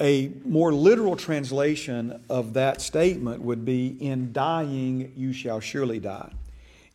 A 0.00 0.32
more 0.44 0.72
literal 0.72 1.16
translation 1.16 2.22
of 2.28 2.54
that 2.54 2.80
statement 2.80 3.42
would 3.42 3.64
be 3.64 3.96
In 4.00 4.32
dying, 4.32 5.12
you 5.16 5.32
shall 5.32 5.60
surely 5.60 6.00
die. 6.00 6.32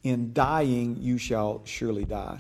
In 0.04 0.34
dying, 0.34 0.98
you 1.00 1.18
shall 1.18 1.62
surely 1.66 2.06
die. 2.06 2.40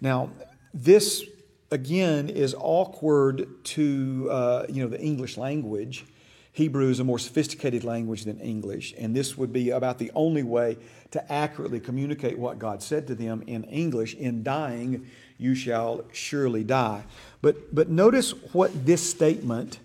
Now, 0.00 0.30
this 0.72 1.24
again 1.70 2.28
is 2.28 2.54
awkward 2.58 3.46
to 3.64 4.28
uh, 4.30 4.66
you 4.68 4.82
know 4.82 4.88
the 4.88 5.00
English 5.00 5.36
language. 5.36 6.04
Hebrew 6.52 6.90
is 6.90 6.98
a 6.98 7.04
more 7.04 7.18
sophisticated 7.18 7.84
language 7.84 8.24
than 8.24 8.40
English, 8.40 8.94
and 8.98 9.14
this 9.14 9.38
would 9.38 9.52
be 9.52 9.70
about 9.70 9.98
the 9.98 10.10
only 10.14 10.42
way 10.42 10.78
to 11.12 11.32
accurately 11.32 11.80
communicate 11.80 12.38
what 12.38 12.58
God 12.58 12.82
said 12.82 13.06
to 13.06 13.14
them 13.14 13.42
in 13.46 13.64
English. 13.64 14.14
In 14.14 14.42
dying, 14.42 15.06
you 15.38 15.54
shall 15.54 16.04
surely 16.12 16.64
die. 16.64 17.04
But 17.40 17.74
but 17.74 17.88
notice 17.88 18.32
what 18.52 18.84
this 18.84 19.08
statement 19.08 19.78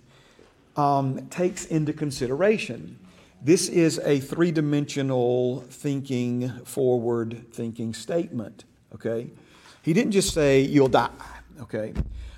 um, 0.75 1.27
takes 1.27 1.65
into 1.65 1.93
consideration. 1.93 2.99
This 3.41 3.69
is 3.69 3.99
a 3.99 4.19
three 4.19 4.51
dimensional 4.51 5.61
thinking, 5.69 6.49
forward 6.65 7.45
thinking 7.53 7.93
statement, 7.93 8.65
okay? 8.93 9.29
He 9.83 9.93
didn't 9.93 10.13
just 10.13 10.33
say, 10.33 10.61
you'll 10.61 10.87
die, 10.87 11.09
okay? 11.61 11.93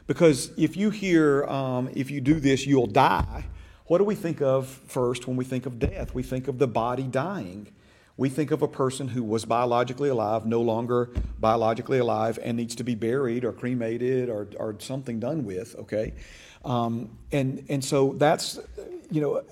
Because 0.06 0.52
if 0.58 0.76
you 0.76 0.90
hear, 0.90 1.46
um, 1.46 1.90
if 1.94 2.12
you 2.12 2.20
do 2.20 2.40
this, 2.42 2.66
you'll 2.66 2.88
die, 2.88 3.46
what 3.88 4.00
do 4.00 4.04
we 4.04 4.16
think 4.16 4.42
of 4.42 4.68
first 4.68 5.28
when 5.28 5.38
we 5.38 5.46
think 5.46 5.66
of 5.66 5.80
death? 5.80 6.14
We 6.14 6.24
think 6.24 6.48
of 6.48 6.60
the 6.60 6.68
body 6.68 7.04
dying. 7.04 7.72
We 8.18 8.30
think 8.30 8.52
of 8.52 8.62
a 8.62 8.68
person 8.68 9.08
who 9.08 9.24
was 9.24 9.46
biologically 9.46 10.10
alive, 10.10 10.46
no 10.46 10.62
longer 10.62 11.10
biologically 11.40 12.00
alive, 12.00 12.40
and 12.44 12.58
needs 12.58 12.76
to 12.76 12.84
be 12.84 12.96
buried 12.96 13.46
or 13.46 13.54
cremated 13.54 14.30
or, 14.30 14.48
or 14.58 14.76
something 14.80 15.20
done 15.20 15.46
with, 15.46 15.76
okay? 15.76 16.14
Um, 16.66 17.18
and, 17.32 17.64
and 17.70 17.84
so 17.86 18.14
that's, 18.14 18.60
you 19.12 19.22
know, 19.22 19.44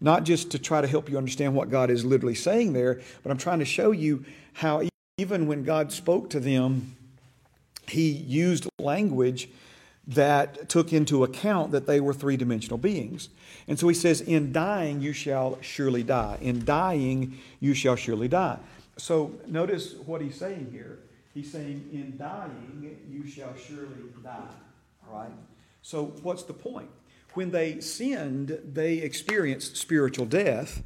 not 0.00 0.24
just 0.24 0.52
to 0.52 0.58
try 0.58 0.80
to 0.80 0.86
help 0.86 1.10
you 1.10 1.18
understand 1.18 1.54
what 1.54 1.70
God 1.70 1.90
is 1.90 2.04
literally 2.04 2.34
saying 2.34 2.72
there, 2.72 3.00
but 3.22 3.30
I'm 3.30 3.38
trying 3.38 3.58
to 3.58 3.64
show 3.64 3.90
you 3.90 4.24
how 4.54 4.82
even 5.18 5.46
when 5.46 5.64
God 5.64 5.92
spoke 5.92 6.30
to 6.30 6.40
them, 6.40 6.96
He 7.88 8.10
used 8.10 8.68
language 8.78 9.48
that 10.06 10.68
took 10.68 10.92
into 10.92 11.24
account 11.24 11.72
that 11.72 11.86
they 11.86 12.00
were 12.00 12.12
three 12.12 12.36
dimensional 12.36 12.78
beings. 12.78 13.30
And 13.66 13.78
so 13.78 13.88
He 13.88 13.94
says, 13.94 14.20
In 14.20 14.52
dying, 14.52 15.00
you 15.00 15.12
shall 15.12 15.58
surely 15.60 16.02
die. 16.02 16.38
In 16.40 16.64
dying, 16.64 17.38
you 17.60 17.74
shall 17.74 17.96
surely 17.96 18.28
die. 18.28 18.58
So 18.96 19.32
notice 19.46 19.94
what 20.06 20.20
He's 20.20 20.36
saying 20.36 20.68
here. 20.70 20.98
He's 21.32 21.50
saying, 21.50 21.88
In 21.92 22.16
dying, 22.16 22.98
you 23.10 23.26
shall 23.26 23.54
surely 23.56 24.10
die. 24.22 24.38
All 25.08 25.18
right? 25.18 25.30
So, 25.82 26.06
what's 26.22 26.44
the 26.44 26.54
point? 26.54 26.88
When 27.34 27.50
they 27.50 27.80
sinned, 27.80 28.58
they 28.64 28.98
experienced 28.98 29.76
spiritual 29.76 30.24
death, 30.24 30.82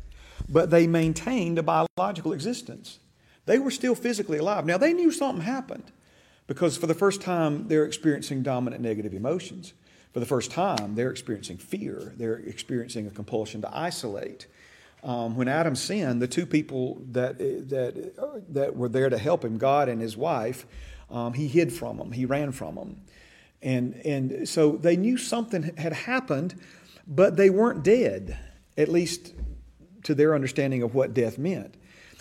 but 0.48 0.70
they 0.70 0.86
maintained 0.86 1.58
a 1.58 1.62
biological 1.62 2.32
existence. 2.32 2.98
They 3.44 3.58
were 3.58 3.70
still 3.70 3.94
physically 3.94 4.38
alive. 4.38 4.64
Now, 4.64 4.78
they 4.78 4.92
knew 4.92 5.12
something 5.12 5.44
happened 5.44 5.92
because 6.48 6.76
for 6.76 6.88
the 6.88 6.94
first 6.94 7.20
time, 7.20 7.68
they're 7.68 7.84
experiencing 7.84 8.42
dominant 8.42 8.82
negative 8.82 9.14
emotions. 9.14 9.74
For 10.12 10.18
the 10.18 10.26
first 10.26 10.50
time, 10.50 10.96
they're 10.96 11.10
experiencing 11.10 11.58
fear. 11.58 12.14
They're 12.16 12.38
experiencing 12.38 13.06
a 13.06 13.10
compulsion 13.10 13.60
to 13.60 13.76
isolate. 13.76 14.48
Um, 15.04 15.36
when 15.36 15.46
Adam 15.46 15.76
sinned, 15.76 16.20
the 16.20 16.26
two 16.26 16.46
people 16.46 17.00
that, 17.12 17.38
that, 17.38 18.44
that 18.48 18.74
were 18.74 18.88
there 18.88 19.10
to 19.10 19.18
help 19.18 19.44
him, 19.44 19.58
God 19.58 19.88
and 19.88 20.00
his 20.00 20.16
wife, 20.16 20.66
um, 21.10 21.34
he 21.34 21.46
hid 21.46 21.72
from 21.72 21.98
them, 21.98 22.10
he 22.12 22.24
ran 22.24 22.50
from 22.50 22.74
them. 22.74 23.02
And, 23.62 23.94
and 24.04 24.48
so 24.48 24.72
they 24.72 24.96
knew 24.96 25.18
something 25.18 25.74
had 25.76 25.92
happened, 25.92 26.54
but 27.06 27.36
they 27.36 27.50
weren't 27.50 27.84
dead, 27.84 28.38
at 28.76 28.88
least 28.88 29.34
to 30.04 30.14
their 30.14 30.34
understanding 30.34 30.82
of 30.82 30.94
what 30.94 31.12
death 31.12 31.38
meant. 31.38 31.74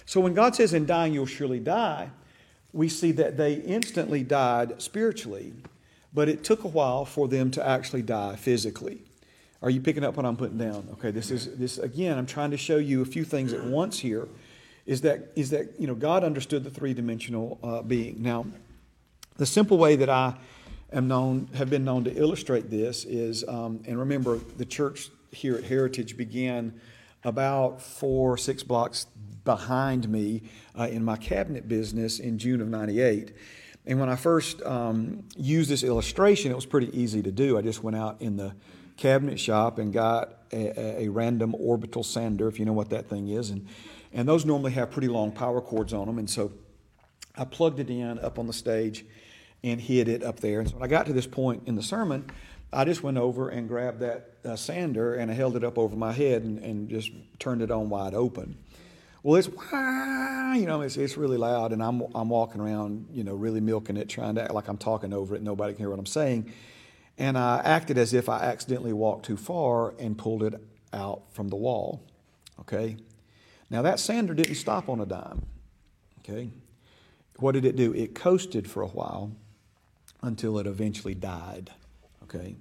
So 0.05 0.19
when 0.19 0.33
God 0.33 0.55
says, 0.55 0.73
In 0.73 0.85
dying 0.85 1.13
you'll 1.13 1.25
surely 1.25 1.59
die, 1.59 2.09
we 2.77 2.87
see 2.87 3.11
that 3.11 3.37
they 3.37 3.55
instantly 3.55 4.21
died 4.21 4.79
spiritually, 4.79 5.51
but 6.13 6.29
it 6.29 6.43
took 6.43 6.63
a 6.63 6.67
while 6.67 7.05
for 7.05 7.27
them 7.27 7.49
to 7.49 7.67
actually 7.67 8.03
die 8.03 8.35
physically. 8.35 9.01
Are 9.63 9.71
you 9.71 9.81
picking 9.81 10.03
up 10.03 10.15
what 10.15 10.27
I'm 10.27 10.37
putting 10.37 10.59
down? 10.59 10.87
Okay, 10.93 11.09
this 11.09 11.31
is 11.31 11.57
this 11.57 11.79
again, 11.79 12.19
I'm 12.19 12.27
trying 12.27 12.51
to 12.51 12.57
show 12.57 12.77
you 12.77 13.01
a 13.01 13.05
few 13.05 13.25
things 13.25 13.51
at 13.51 13.63
once 13.63 13.97
here. 13.97 14.27
Is 14.85 15.01
that 15.01 15.31
is 15.35 15.49
that 15.49 15.73
you 15.79 15.87
know 15.87 15.95
God 15.95 16.23
understood 16.23 16.63
the 16.63 16.69
three 16.69 16.93
dimensional 16.93 17.59
uh, 17.63 17.81
being. 17.81 18.21
Now, 18.21 18.45
the 19.37 19.47
simple 19.47 19.79
way 19.79 19.95
that 19.95 20.09
I 20.09 20.35
am 20.93 21.07
known, 21.07 21.49
have 21.55 21.71
been 21.71 21.83
known 21.83 22.03
to 22.03 22.15
illustrate 22.15 22.69
this 22.69 23.05
is, 23.05 23.43
um, 23.47 23.81
and 23.87 23.99
remember, 23.99 24.37
the 24.57 24.65
church 24.65 25.09
here 25.31 25.55
at 25.55 25.63
Heritage 25.63 26.15
began 26.15 26.79
about 27.23 27.81
four, 27.81 28.37
six 28.37 28.61
blocks 28.61 29.07
behind 29.47 30.09
me 30.09 30.43
uh, 30.77 30.89
in 30.91 31.05
my 31.05 31.15
cabinet 31.15 31.69
business 31.69 32.19
in 32.19 32.37
June 32.37 32.59
of 32.59 32.67
98. 32.67 33.33
And 33.85 33.97
when 33.97 34.09
I 34.09 34.17
first 34.17 34.61
um, 34.63 35.23
used 35.37 35.69
this 35.69 35.83
illustration, 35.83 36.51
it 36.51 36.55
was 36.55 36.65
pretty 36.65 36.95
easy 36.99 37.23
to 37.23 37.31
do. 37.31 37.57
I 37.57 37.61
just 37.61 37.81
went 37.81 37.95
out 37.95 38.21
in 38.21 38.35
the 38.35 38.53
cabinet 38.97 39.39
shop 39.39 39.79
and 39.79 39.93
got 39.93 40.33
a, 40.51 41.05
a, 41.05 41.07
random 41.07 41.55
orbital 41.57 42.03
sander, 42.03 42.49
if 42.49 42.59
you 42.59 42.65
know 42.65 42.73
what 42.73 42.89
that 42.89 43.07
thing 43.07 43.29
is. 43.29 43.49
And, 43.49 43.65
and 44.11 44.27
those 44.27 44.45
normally 44.45 44.73
have 44.73 44.91
pretty 44.91 45.07
long 45.07 45.31
power 45.31 45.61
cords 45.61 45.93
on 45.93 46.07
them. 46.07 46.19
And 46.19 46.29
so 46.29 46.51
I 47.37 47.45
plugged 47.45 47.79
it 47.79 47.89
in 47.89 48.19
up 48.19 48.37
on 48.37 48.47
the 48.47 48.53
stage 48.53 49.05
and 49.63 49.79
hid 49.79 50.09
it 50.09 50.23
up 50.23 50.41
there. 50.41 50.59
And 50.59 50.67
so 50.67 50.75
when 50.75 50.83
I 50.83 50.87
got 50.87 51.05
to 51.05 51.13
this 51.13 51.27
point 51.27 51.63
in 51.67 51.75
the 51.75 51.83
sermon, 51.83 52.29
I 52.73 52.83
just 52.83 53.01
went 53.01 53.17
over 53.17 53.47
and 53.47 53.69
grabbed 53.69 54.01
that 54.01 54.33
uh, 54.43 54.57
sander 54.57 55.15
and 55.15 55.31
I 55.31 55.33
held 55.33 55.55
it 55.55 55.63
up 55.63 55.77
over 55.77 55.95
my 55.95 56.11
head 56.11 56.43
and, 56.43 56.59
and 56.59 56.89
just 56.89 57.11
turned 57.39 57.61
it 57.61 57.71
on 57.71 57.89
wide 57.89 58.13
open. 58.13 58.57
Well, 59.27 59.35
it's 59.35 59.47
you 60.57 60.65
know, 60.65 60.79
it's, 60.83 60.95
it's 60.95 61.17
really 61.17 61.35
loud, 61.35 61.73
and 61.73 61.83
I'm 61.83 62.01
I'm 62.15 62.29
walking 62.29 62.61
around, 62.61 63.09
you 63.11 63.25
know, 63.25 63.35
really 63.35 63.59
milking 63.59 63.97
it, 63.97 64.07
trying 64.07 64.35
to 64.35 64.43
act 64.43 64.53
like 64.53 64.69
I'm 64.69 64.77
talking 64.77 65.11
over 65.11 65.35
it. 65.35 65.41
Nobody 65.41 65.73
can 65.73 65.79
hear 65.79 65.89
what 65.89 65.99
I'm 65.99 66.05
saying, 66.05 66.53
and 67.17 67.37
I 67.37 67.61
acted 67.61 67.97
as 67.97 68.13
if 68.13 68.29
I 68.29 68.39
accidentally 68.43 68.93
walked 68.93 69.25
too 69.25 69.35
far 69.35 69.93
and 69.99 70.17
pulled 70.17 70.43
it 70.43 70.53
out 70.93 71.23
from 71.33 71.49
the 71.49 71.57
wall. 71.57 72.05
Okay, 72.61 72.95
now 73.69 73.81
that 73.81 73.99
sander 73.99 74.33
didn't 74.33 74.55
stop 74.55 74.87
on 74.87 75.01
a 75.01 75.05
dime. 75.05 75.45
Okay, 76.19 76.51
what 77.35 77.51
did 77.51 77.65
it 77.65 77.75
do? 77.75 77.93
It 77.93 78.15
coasted 78.15 78.71
for 78.71 78.81
a 78.81 78.87
while 78.87 79.33
until 80.21 80.57
it 80.57 80.65
eventually 80.65 81.15
died. 81.15 81.71
Okay? 82.23 82.55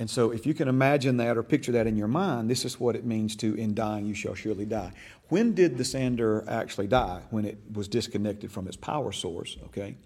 And 0.00 0.08
so, 0.08 0.30
if 0.30 0.46
you 0.46 0.54
can 0.54 0.68
imagine 0.68 1.16
that 1.16 1.36
or 1.36 1.42
picture 1.42 1.72
that 1.72 1.88
in 1.88 1.96
your 1.96 2.08
mind, 2.08 2.48
this 2.48 2.64
is 2.64 2.78
what 2.78 2.94
it 2.94 3.04
means 3.04 3.34
to, 3.36 3.54
in 3.54 3.74
dying, 3.74 4.06
you 4.06 4.14
shall 4.14 4.34
surely 4.34 4.64
die. 4.64 4.92
When 5.28 5.54
did 5.54 5.76
the 5.76 5.84
sander 5.84 6.44
actually 6.48 6.86
die? 6.86 7.22
When 7.30 7.44
it 7.44 7.58
was 7.72 7.88
disconnected 7.88 8.52
from 8.52 8.68
its 8.68 8.76
power 8.76 9.10
source, 9.10 9.56
okay? 9.66 9.96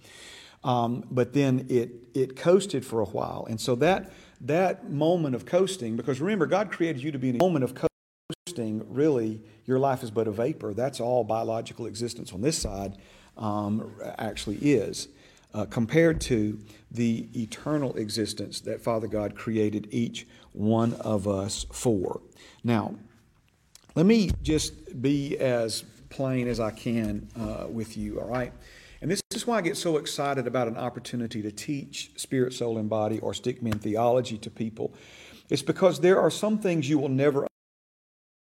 Um, 0.64 1.04
but 1.10 1.34
then 1.34 1.66
it, 1.68 1.90
it 2.14 2.36
coasted 2.36 2.86
for 2.86 3.00
a 3.00 3.04
while. 3.04 3.46
And 3.50 3.60
so, 3.60 3.74
that, 3.76 4.12
that 4.40 4.90
moment 4.90 5.34
of 5.34 5.44
coasting, 5.44 5.96
because 5.96 6.20
remember, 6.20 6.46
God 6.46 6.72
created 6.72 7.02
you 7.02 7.12
to 7.12 7.18
be 7.18 7.28
in 7.28 7.36
a 7.36 7.38
moment 7.38 7.64
of 7.64 7.74
coasting, 8.46 8.86
really, 8.88 9.42
your 9.66 9.78
life 9.78 10.02
is 10.02 10.10
but 10.10 10.26
a 10.26 10.32
vapor. 10.32 10.72
That's 10.72 11.00
all 11.00 11.22
biological 11.22 11.84
existence 11.84 12.32
on 12.32 12.40
this 12.40 12.56
side 12.56 12.96
um, 13.36 13.94
actually 14.18 14.56
is 14.56 15.08
uh, 15.54 15.66
compared 15.66 16.20
to 16.22 16.58
the 16.90 17.28
eternal 17.34 17.94
existence 17.96 18.60
that 18.60 18.80
Father 18.80 19.06
God 19.06 19.34
created 19.34 19.88
each 19.90 20.26
one 20.52 20.94
of 20.94 21.28
us 21.28 21.66
for. 21.72 22.20
Now, 22.64 22.94
let 23.94 24.06
me 24.06 24.30
just 24.42 25.02
be 25.02 25.36
as 25.38 25.84
plain 26.08 26.48
as 26.48 26.60
I 26.60 26.70
can 26.70 27.28
uh, 27.38 27.66
with 27.68 27.96
you, 27.96 28.20
all 28.20 28.28
right? 28.28 28.52
And 29.00 29.10
this 29.10 29.20
is 29.34 29.46
why 29.46 29.58
I 29.58 29.62
get 29.62 29.76
so 29.76 29.96
excited 29.96 30.46
about 30.46 30.68
an 30.68 30.76
opportunity 30.76 31.42
to 31.42 31.50
teach 31.50 32.12
spirit, 32.16 32.52
soul, 32.54 32.78
and 32.78 32.88
body 32.88 33.18
or 33.18 33.32
stickman 33.32 33.80
theology 33.80 34.38
to 34.38 34.50
people. 34.50 34.94
It's 35.50 35.62
because 35.62 36.00
there 36.00 36.20
are 36.20 36.30
some 36.30 36.58
things 36.58 36.88
you 36.88 36.98
will 36.98 37.08
never 37.08 37.46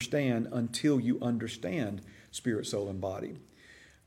understand 0.00 0.48
until 0.52 1.00
you 1.00 1.18
understand 1.22 2.02
spirit, 2.30 2.66
soul, 2.66 2.88
and 2.88 3.00
body. 3.00 3.38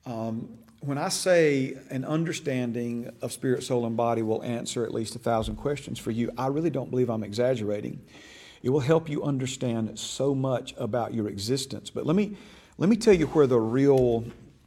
Um, 0.06 0.60
when 0.84 0.98
I 0.98 1.08
say 1.08 1.78
an 1.90 2.04
understanding 2.04 3.10
of 3.22 3.32
spirit, 3.32 3.64
soul, 3.64 3.86
and 3.86 3.96
body 3.96 4.22
will 4.22 4.44
answer 4.44 4.84
at 4.84 4.94
least 4.94 5.16
a 5.16 5.20
thousand 5.20 5.56
questions 5.56 5.98
for 5.98 6.12
you, 6.12 6.30
I 6.38 6.48
really 6.48 6.70
don't 6.70 6.90
believe 6.90 7.10
I'm 7.10 7.24
exaggerating. 7.24 8.02
It 8.62 8.70
will 8.70 8.82
help 8.82 9.08
you 9.08 9.24
understand 9.24 9.98
so 9.98 10.36
much 10.36 10.74
about 10.78 11.14
your 11.14 11.30
existence. 11.30 11.90
But 11.90 12.06
let 12.06 12.18
me, 12.18 12.36
let 12.78 12.90
me 12.90 12.98
tell 12.98 13.14
you 13.14 13.28
where 13.28 13.48
the 13.48 13.60
real, 13.60 14.26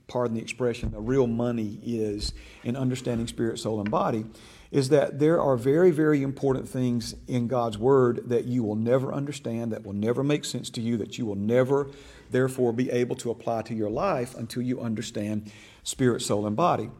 pardon 0.09 0.37
the 0.37 0.43
expression, 0.43 0.91
the 0.91 1.01
real 1.01 1.27
money 1.27 1.79
is 1.85 2.33
in 2.65 2.77
understanding 2.77 3.27
spirit, 3.27 3.59
soul, 3.59 3.81
and 3.81 3.91
body 3.91 4.25
is 4.71 4.89
that 4.89 5.19
there 5.19 5.41
are 5.41 5.57
very, 5.57 5.91
very 5.91 6.23
important 6.23 6.69
things 6.69 7.15
in 7.29 7.47
God's 7.47 7.79
Word 7.79 8.29
that 8.29 8.45
you 8.47 8.65
will 8.65 8.75
never 8.75 9.13
understand, 9.13 9.73
that 9.73 9.85
will 9.85 9.93
never 9.93 10.25
make 10.25 10.45
sense 10.45 10.71
to 10.71 10.81
you, 10.81 10.97
that 10.97 11.19
you 11.19 11.27
will 11.27 11.37
never, 11.37 11.89
therefore, 12.31 12.73
be 12.73 12.91
able 12.91 13.17
to 13.17 13.31
apply 13.31 13.63
to 13.63 13.75
your 13.75 13.91
life 13.91 14.35
until 14.35 14.63
you 14.63 14.81
understand 14.81 15.51
spirit, 15.87 16.21
soul, 16.21 16.47
and 16.47 16.57
body. 16.57 16.91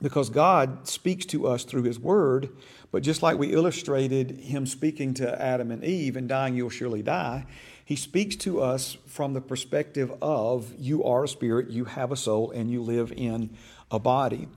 because 0.00 0.30
God 0.30 0.86
speaks 0.86 1.26
to 1.26 1.46
us 1.46 1.64
through 1.64 1.82
His 1.82 1.98
Word. 1.98 2.50
But 2.90 3.02
just 3.02 3.22
like 3.22 3.38
we 3.38 3.52
illustrated 3.52 4.38
Him 4.40 4.66
speaking 4.66 5.14
to 5.14 5.40
Adam 5.40 5.70
and 5.70 5.84
Eve 5.84 6.16
and 6.16 6.28
dying, 6.28 6.54
you'll 6.54 6.70
surely 6.70 7.02
die, 7.02 7.46
He 7.84 7.96
speaks 7.96 8.36
to 8.36 8.60
us 8.60 8.96
from 9.06 9.34
the 9.34 9.40
perspective 9.40 10.12
of 10.22 10.72
you 10.78 11.04
are 11.04 11.24
a 11.24 11.28
spirit, 11.28 11.70
you 11.70 11.84
have 11.84 12.12
a 12.12 12.16
soul, 12.16 12.50
and 12.50 12.70
you 12.70 12.82
live 12.82 13.12
in 13.16 13.56
a 13.90 13.98
body. 13.98 14.48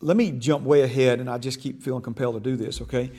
Let 0.00 0.16
me 0.16 0.30
jump 0.30 0.64
way 0.64 0.82
ahead, 0.82 1.18
and 1.18 1.28
I 1.28 1.38
just 1.38 1.60
keep 1.60 1.82
feeling 1.82 2.02
compelled 2.02 2.34
to 2.34 2.40
do 2.40 2.56
this, 2.56 2.80
okay? 2.82 3.10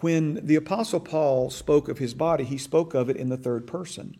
When 0.00 0.46
the 0.46 0.56
Apostle 0.56 1.00
Paul 1.00 1.50
spoke 1.50 1.88
of 1.88 1.98
his 1.98 2.14
body, 2.14 2.44
he 2.44 2.58
spoke 2.58 2.94
of 2.94 3.08
it 3.10 3.16
in 3.16 3.28
the 3.28 3.36
third 3.36 3.66
person. 3.66 4.16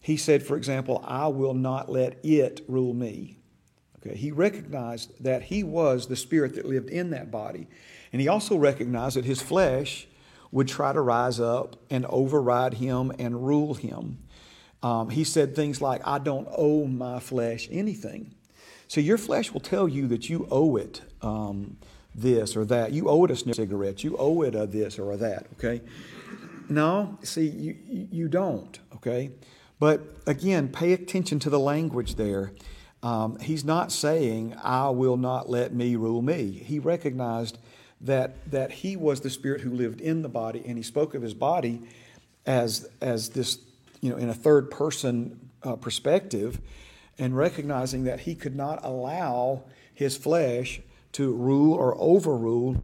He 0.00 0.16
said, 0.16 0.42
for 0.42 0.56
example, 0.56 1.04
I 1.06 1.26
will 1.28 1.54
not 1.54 1.90
let 1.90 2.24
it 2.24 2.62
rule 2.68 2.94
me. 2.94 3.37
Okay, 4.08 4.16
he 4.16 4.30
recognized 4.30 5.22
that 5.22 5.42
he 5.42 5.62
was 5.62 6.06
the 6.06 6.16
spirit 6.16 6.54
that 6.54 6.64
lived 6.64 6.88
in 6.88 7.10
that 7.10 7.30
body. 7.30 7.66
And 8.12 8.20
he 8.20 8.28
also 8.28 8.56
recognized 8.56 9.16
that 9.16 9.24
his 9.24 9.42
flesh 9.42 10.06
would 10.50 10.68
try 10.68 10.92
to 10.92 11.00
rise 11.00 11.40
up 11.40 11.76
and 11.90 12.06
override 12.06 12.74
him 12.74 13.12
and 13.18 13.46
rule 13.46 13.74
him. 13.74 14.18
Um, 14.82 15.10
he 15.10 15.24
said 15.24 15.54
things 15.54 15.82
like, 15.82 16.06
I 16.06 16.18
don't 16.18 16.48
owe 16.56 16.86
my 16.86 17.20
flesh 17.20 17.68
anything. 17.70 18.34
So 18.86 19.00
your 19.00 19.18
flesh 19.18 19.52
will 19.52 19.60
tell 19.60 19.88
you 19.88 20.06
that 20.08 20.30
you 20.30 20.48
owe 20.50 20.76
it 20.76 21.02
um, 21.20 21.76
this 22.14 22.56
or 22.56 22.64
that. 22.66 22.92
You 22.92 23.08
owe 23.08 23.24
it 23.24 23.30
a 23.30 23.54
cigarette. 23.54 24.02
You 24.02 24.16
owe 24.16 24.42
it 24.42 24.54
a 24.54 24.66
this 24.66 24.98
or 24.98 25.12
a 25.12 25.16
that, 25.18 25.46
okay? 25.54 25.82
No, 26.70 27.18
see, 27.22 27.48
you, 27.48 27.76
you 28.10 28.28
don't, 28.28 28.78
okay? 28.94 29.32
But 29.78 30.00
again, 30.26 30.68
pay 30.68 30.92
attention 30.92 31.38
to 31.40 31.50
the 31.50 31.58
language 31.60 32.14
there. 32.14 32.52
Um, 33.02 33.38
he's 33.38 33.64
not 33.64 33.92
saying, 33.92 34.56
I 34.62 34.90
will 34.90 35.16
not 35.16 35.48
let 35.48 35.72
me 35.72 35.96
rule 35.96 36.22
me. 36.22 36.50
He 36.50 36.78
recognized 36.78 37.58
that, 38.00 38.50
that 38.50 38.70
he 38.70 38.96
was 38.96 39.20
the 39.20 39.30
spirit 39.30 39.60
who 39.60 39.70
lived 39.70 40.00
in 40.00 40.22
the 40.22 40.28
body, 40.28 40.62
and 40.66 40.76
he 40.76 40.82
spoke 40.82 41.14
of 41.14 41.22
his 41.22 41.34
body 41.34 41.82
as, 42.46 42.88
as 43.00 43.30
this, 43.30 43.58
you 44.00 44.10
know, 44.10 44.16
in 44.16 44.28
a 44.28 44.34
third 44.34 44.70
person 44.70 45.50
uh, 45.62 45.76
perspective, 45.76 46.60
and 47.18 47.36
recognizing 47.36 48.04
that 48.04 48.20
he 48.20 48.34
could 48.34 48.56
not 48.56 48.84
allow 48.84 49.62
his 49.94 50.16
flesh 50.16 50.80
to 51.12 51.32
rule 51.32 51.74
or 51.74 51.96
overrule 51.98 52.82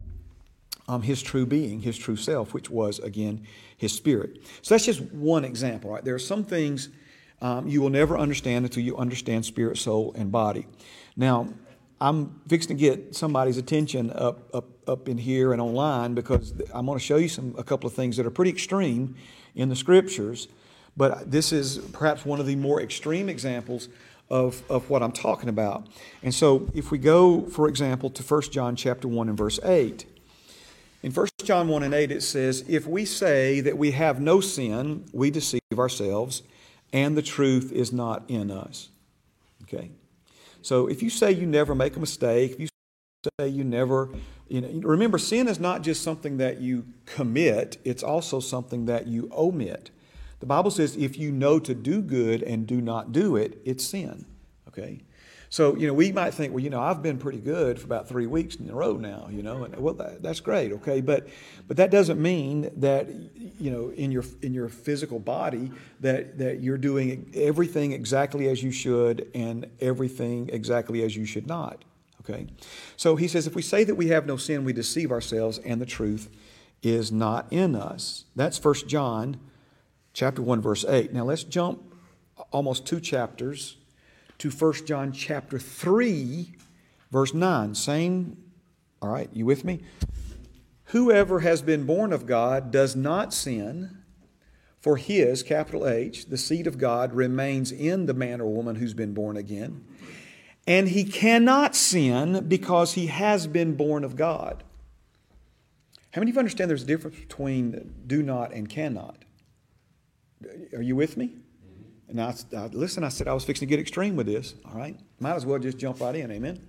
um, 0.88 1.02
his 1.02 1.22
true 1.22 1.46
being, 1.46 1.80
his 1.80 1.96
true 1.96 2.16
self, 2.16 2.52
which 2.52 2.68
was, 2.68 2.98
again, 2.98 3.46
his 3.76 3.92
spirit. 3.92 4.42
So 4.62 4.74
that's 4.74 4.84
just 4.84 5.00
one 5.00 5.44
example, 5.44 5.92
right? 5.92 6.04
There 6.04 6.14
are 6.14 6.18
some 6.18 6.44
things 6.44 6.88
um, 7.44 7.68
you 7.68 7.82
will 7.82 7.90
never 7.90 8.16
understand 8.16 8.64
until 8.64 8.82
you 8.82 8.96
understand 8.96 9.44
spirit, 9.44 9.76
soul, 9.76 10.14
and 10.16 10.32
body. 10.32 10.66
Now, 11.14 11.48
I'm 12.00 12.40
fixing 12.48 12.74
to 12.74 12.80
get 12.80 13.14
somebody's 13.14 13.58
attention 13.58 14.10
up, 14.12 14.48
up, 14.54 14.64
up 14.88 15.10
in 15.10 15.18
here 15.18 15.52
and 15.52 15.60
online 15.60 16.14
because 16.14 16.54
I'm 16.72 16.86
going 16.86 16.98
to 16.98 17.04
show 17.04 17.16
you 17.16 17.28
some 17.28 17.54
a 17.58 17.62
couple 17.62 17.86
of 17.86 17.92
things 17.92 18.16
that 18.16 18.24
are 18.24 18.30
pretty 18.30 18.50
extreme 18.50 19.14
in 19.54 19.68
the 19.68 19.76
scriptures. 19.76 20.48
But 20.96 21.30
this 21.30 21.52
is 21.52 21.76
perhaps 21.92 22.24
one 22.24 22.40
of 22.40 22.46
the 22.46 22.56
more 22.56 22.80
extreme 22.80 23.28
examples 23.28 23.90
of, 24.30 24.62
of 24.70 24.88
what 24.88 25.02
I'm 25.02 25.12
talking 25.12 25.50
about. 25.50 25.86
And 26.22 26.34
so 26.34 26.70
if 26.72 26.90
we 26.90 26.96
go, 26.96 27.42
for 27.42 27.68
example, 27.68 28.08
to 28.08 28.22
1 28.22 28.42
John 28.52 28.74
chapter 28.74 29.06
1 29.06 29.28
and 29.28 29.36
verse 29.36 29.60
8. 29.62 30.06
In 31.02 31.12
1 31.12 31.28
John 31.42 31.68
1 31.68 31.82
and 31.82 31.92
8 31.92 32.10
it 32.10 32.22
says, 32.22 32.64
If 32.66 32.86
we 32.86 33.04
say 33.04 33.60
that 33.60 33.76
we 33.76 33.90
have 33.90 34.18
no 34.18 34.40
sin, 34.40 35.04
we 35.12 35.30
deceive 35.30 35.60
ourselves 35.78 36.42
and 36.94 37.16
the 37.16 37.22
truth 37.22 37.72
is 37.72 37.92
not 37.92 38.22
in 38.28 38.50
us. 38.50 38.88
Okay? 39.64 39.90
So 40.62 40.86
if 40.86 41.02
you 41.02 41.10
say 41.10 41.32
you 41.32 41.44
never 41.44 41.74
make 41.74 41.96
a 41.96 42.00
mistake, 42.00 42.52
if 42.52 42.60
you 42.60 42.68
say 43.40 43.48
you 43.48 43.64
never, 43.64 44.10
you 44.48 44.60
know, 44.60 44.88
remember, 44.88 45.18
sin 45.18 45.48
is 45.48 45.58
not 45.58 45.82
just 45.82 46.02
something 46.02 46.38
that 46.38 46.60
you 46.60 46.86
commit, 47.04 47.78
it's 47.84 48.04
also 48.04 48.38
something 48.38 48.86
that 48.86 49.08
you 49.08 49.28
omit. 49.36 49.90
The 50.38 50.46
Bible 50.46 50.70
says 50.70 50.96
if 50.96 51.18
you 51.18 51.32
know 51.32 51.58
to 51.58 51.74
do 51.74 52.00
good 52.00 52.42
and 52.42 52.66
do 52.66 52.80
not 52.80 53.12
do 53.12 53.34
it, 53.36 53.60
it's 53.64 53.84
sin. 53.84 54.24
Okay? 54.68 55.02
So, 55.54 55.76
you 55.76 55.86
know, 55.86 55.94
we 55.94 56.10
might 56.10 56.34
think, 56.34 56.52
well, 56.52 56.64
you 56.64 56.68
know, 56.68 56.80
I've 56.80 57.00
been 57.00 57.16
pretty 57.16 57.38
good 57.38 57.78
for 57.78 57.84
about 57.84 58.08
three 58.08 58.26
weeks 58.26 58.56
in 58.56 58.68
a 58.68 58.74
row 58.74 58.94
now, 58.96 59.28
you 59.30 59.40
know, 59.40 59.62
and 59.62 59.76
well, 59.76 59.94
that, 59.94 60.20
that's 60.20 60.40
great, 60.40 60.72
okay, 60.72 61.00
but 61.00 61.28
but 61.68 61.76
that 61.76 61.92
doesn't 61.92 62.20
mean 62.20 62.72
that, 62.78 63.08
you 63.60 63.70
know, 63.70 63.90
in 63.90 64.10
your 64.10 64.24
in 64.42 64.52
your 64.52 64.68
physical 64.68 65.20
body 65.20 65.70
that 66.00 66.38
that 66.38 66.60
you're 66.60 66.76
doing 66.76 67.30
everything 67.36 67.92
exactly 67.92 68.48
as 68.48 68.64
you 68.64 68.72
should 68.72 69.30
and 69.32 69.70
everything 69.80 70.50
exactly 70.52 71.04
as 71.04 71.16
you 71.16 71.24
should 71.24 71.46
not, 71.46 71.84
okay. 72.22 72.48
So 72.96 73.14
he 73.14 73.28
says, 73.28 73.46
if 73.46 73.54
we 73.54 73.62
say 73.62 73.84
that 73.84 73.94
we 73.94 74.08
have 74.08 74.26
no 74.26 74.36
sin, 74.36 74.64
we 74.64 74.72
deceive 74.72 75.12
ourselves, 75.12 75.58
and 75.58 75.80
the 75.80 75.86
truth 75.86 76.30
is 76.82 77.12
not 77.12 77.46
in 77.52 77.76
us. 77.76 78.24
That's 78.34 78.58
First 78.58 78.88
John, 78.88 79.38
chapter 80.14 80.42
one, 80.42 80.60
verse 80.60 80.84
eight. 80.88 81.12
Now 81.12 81.22
let's 81.22 81.44
jump 81.44 81.94
almost 82.50 82.88
two 82.88 82.98
chapters 82.98 83.76
to 84.38 84.50
1 84.50 84.86
John 84.86 85.12
chapter 85.12 85.58
3, 85.58 86.54
verse 87.10 87.34
9. 87.34 87.74
Same, 87.74 88.36
all 89.00 89.10
right, 89.10 89.30
you 89.32 89.46
with 89.46 89.64
me? 89.64 89.80
Whoever 90.86 91.40
has 91.40 91.62
been 91.62 91.86
born 91.86 92.12
of 92.12 92.26
God 92.26 92.70
does 92.70 92.94
not 92.94 93.32
sin, 93.32 93.98
for 94.80 94.96
his, 94.96 95.42
capital 95.42 95.88
H, 95.88 96.26
the 96.26 96.36
seed 96.36 96.66
of 96.66 96.76
God, 96.76 97.14
remains 97.14 97.72
in 97.72 98.06
the 98.06 98.14
man 98.14 98.40
or 98.40 98.50
woman 98.52 98.76
who's 98.76 98.94
been 98.94 99.14
born 99.14 99.36
again. 99.36 99.84
And 100.66 100.88
he 100.88 101.04
cannot 101.04 101.74
sin 101.74 102.46
because 102.48 102.92
he 102.92 103.06
has 103.06 103.46
been 103.46 103.76
born 103.76 104.04
of 104.04 104.16
God. 104.16 104.62
How 106.12 106.20
many 106.20 106.30
of 106.30 106.36
you 106.36 106.38
understand 106.38 106.70
there's 106.70 106.84
a 106.84 106.86
difference 106.86 107.18
between 107.18 107.94
do 108.06 108.22
not 108.22 108.52
and 108.52 108.68
cannot? 108.68 109.24
Are 110.74 110.82
you 110.82 110.96
with 110.96 111.16
me? 111.16 111.32
And 112.14 112.22
I, 112.22 112.32
I, 112.56 112.66
listen, 112.68 113.02
I 113.02 113.08
said 113.08 113.26
I 113.26 113.34
was 113.34 113.44
fixing 113.44 113.66
to 113.66 113.70
get 113.70 113.80
extreme 113.80 114.14
with 114.14 114.26
this. 114.26 114.54
All 114.64 114.78
right, 114.78 114.96
might 115.18 115.34
as 115.34 115.44
well 115.44 115.58
just 115.58 115.78
jump 115.78 116.00
right 116.00 116.14
in. 116.14 116.30
Amen. 116.30 116.64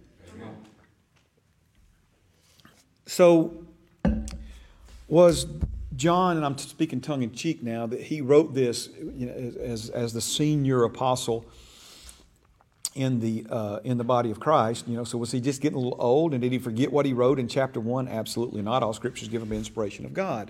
So, 3.05 3.53
was 5.07 5.45
John, 5.95 6.37
and 6.37 6.45
I'm 6.45 6.57
speaking 6.57 6.99
tongue 6.99 7.21
in 7.21 7.31
cheek 7.31 7.61
now, 7.61 7.85
that 7.85 8.01
he 8.01 8.21
wrote 8.21 8.55
this 8.55 8.89
you 8.97 9.27
know, 9.27 9.33
as, 9.61 9.91
as 9.91 10.13
the 10.13 10.21
senior 10.21 10.83
apostle 10.83 11.45
in 12.95 13.19
the 13.19 13.45
uh, 13.51 13.81
in 13.83 13.99
the 13.99 14.03
body 14.03 14.31
of 14.31 14.39
Christ. 14.39 14.87
You 14.87 14.97
know, 14.97 15.03
so 15.03 15.19
was 15.19 15.31
he 15.31 15.39
just 15.39 15.61
getting 15.61 15.77
a 15.77 15.79
little 15.79 16.01
old, 16.01 16.33
and 16.33 16.41
did 16.41 16.53
he 16.53 16.57
forget 16.57 16.91
what 16.91 17.05
he 17.05 17.13
wrote 17.13 17.37
in 17.37 17.47
chapter 17.47 17.79
one? 17.79 18.07
Absolutely 18.07 18.63
not. 18.63 18.81
All 18.81 18.93
Scripture 18.93 19.21
is 19.21 19.29
given 19.29 19.47
by 19.47 19.57
inspiration 19.57 20.05
of 20.05 20.13
God. 20.15 20.49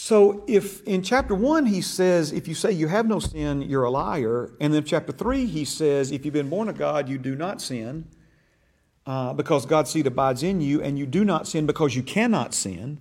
So, 0.00 0.44
if 0.46 0.80
in 0.84 1.02
chapter 1.02 1.34
one 1.34 1.66
he 1.66 1.80
says, 1.80 2.30
if 2.30 2.46
you 2.46 2.54
say 2.54 2.70
you 2.70 2.86
have 2.86 3.08
no 3.08 3.18
sin, 3.18 3.62
you're 3.62 3.82
a 3.82 3.90
liar, 3.90 4.52
and 4.60 4.72
then 4.72 4.84
chapter 4.84 5.10
three 5.10 5.44
he 5.44 5.64
says, 5.64 6.12
if 6.12 6.24
you've 6.24 6.32
been 6.32 6.48
born 6.48 6.68
of 6.68 6.78
God, 6.78 7.08
you 7.08 7.18
do 7.18 7.34
not 7.34 7.60
sin, 7.60 8.06
uh, 9.08 9.34
because 9.34 9.66
God's 9.66 9.90
seed 9.90 10.06
abides 10.06 10.44
in 10.44 10.60
you, 10.60 10.80
and 10.80 11.00
you 11.00 11.04
do 11.04 11.24
not 11.24 11.48
sin 11.48 11.66
because 11.66 11.96
you 11.96 12.04
cannot 12.04 12.54
sin. 12.54 13.00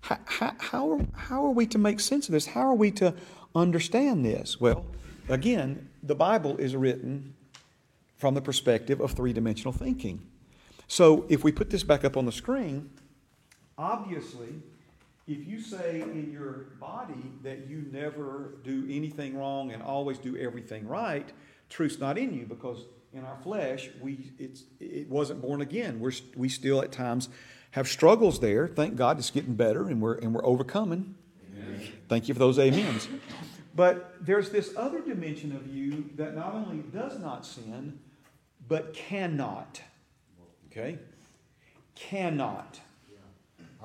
How, 0.00 0.18
how, 0.24 0.54
how, 0.58 0.92
are, 0.92 1.06
how 1.12 1.44
are 1.44 1.50
we 1.50 1.66
to 1.66 1.76
make 1.76 2.00
sense 2.00 2.28
of 2.28 2.32
this? 2.32 2.46
How 2.46 2.62
are 2.62 2.74
we 2.74 2.90
to 2.92 3.14
understand 3.54 4.24
this? 4.24 4.58
Well, 4.58 4.86
again, 5.28 5.90
the 6.02 6.14
Bible 6.14 6.56
is 6.56 6.74
written 6.74 7.34
from 8.16 8.32
the 8.32 8.40
perspective 8.40 9.02
of 9.02 9.12
three 9.12 9.34
dimensional 9.34 9.74
thinking. 9.74 10.22
So, 10.88 11.26
if 11.28 11.44
we 11.44 11.52
put 11.52 11.68
this 11.68 11.84
back 11.84 12.06
up 12.06 12.16
on 12.16 12.24
the 12.24 12.32
screen, 12.32 12.88
obviously, 13.76 14.62
if 15.26 15.46
you 15.46 15.60
say 15.60 16.02
in 16.02 16.30
your 16.32 16.68
body 16.80 17.32
that 17.42 17.66
you 17.68 17.84
never 17.90 18.58
do 18.62 18.86
anything 18.88 19.36
wrong 19.36 19.72
and 19.72 19.82
always 19.82 20.18
do 20.18 20.36
everything 20.36 20.86
right, 20.86 21.30
truth's 21.68 21.98
not 21.98 22.16
in 22.16 22.32
you 22.32 22.46
because 22.46 22.86
in 23.12 23.24
our 23.24 23.36
flesh 23.42 23.90
we 24.00 24.32
it's 24.38 24.64
it 24.78 25.08
wasn't 25.08 25.42
born 25.42 25.60
again. 25.60 25.98
We're 25.98 26.12
we 26.36 26.48
still 26.48 26.80
at 26.80 26.92
times 26.92 27.28
have 27.72 27.88
struggles 27.88 28.40
there. 28.40 28.68
Thank 28.68 28.96
God 28.96 29.18
it's 29.18 29.30
getting 29.30 29.54
better 29.54 29.88
and 29.88 30.00
we're 30.00 30.14
and 30.14 30.32
we're 30.32 30.46
overcoming. 30.46 31.16
Amen. 31.52 31.88
Thank 32.08 32.28
you 32.28 32.34
for 32.34 32.40
those 32.40 32.58
amens. 32.58 33.08
But 33.74 34.14
there's 34.20 34.50
this 34.50 34.72
other 34.76 35.00
dimension 35.00 35.54
of 35.54 35.66
you 35.66 36.08
that 36.16 36.34
not 36.34 36.54
only 36.54 36.78
does 36.78 37.18
not 37.18 37.44
sin, 37.44 37.98
but 38.68 38.94
cannot. 38.94 39.82
Okay? 40.70 40.98
Cannot. 41.94 42.80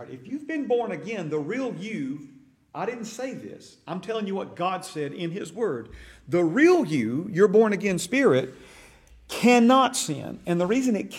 If 0.09 0.27
you've 0.27 0.47
been 0.47 0.67
born 0.67 0.91
again, 0.91 1.29
the 1.29 1.39
real 1.39 1.73
you, 1.75 2.29
I 2.73 2.85
didn't 2.85 3.05
say 3.05 3.33
this. 3.33 3.77
I'm 3.87 4.01
telling 4.01 4.27
you 4.27 4.35
what 4.35 4.55
God 4.55 4.85
said 4.85 5.13
in 5.13 5.31
His 5.31 5.51
Word. 5.51 5.89
The 6.27 6.43
real 6.43 6.85
you, 6.85 7.27
your 7.31 7.47
born 7.47 7.73
again 7.73 7.99
spirit, 7.99 8.53
cannot 9.27 9.95
sin. 9.95 10.39
And 10.45 10.59
the 10.59 10.67
reason 10.67 10.95
it 10.95 11.15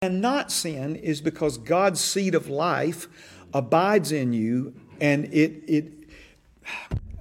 cannot 0.00 0.50
sin 0.50 0.96
is 0.96 1.20
because 1.20 1.58
God's 1.58 2.00
seed 2.00 2.34
of 2.34 2.48
life 2.48 3.08
abides 3.52 4.12
in 4.12 4.32
you 4.32 4.74
and 5.00 5.26
it, 5.26 5.62
it 5.66 5.92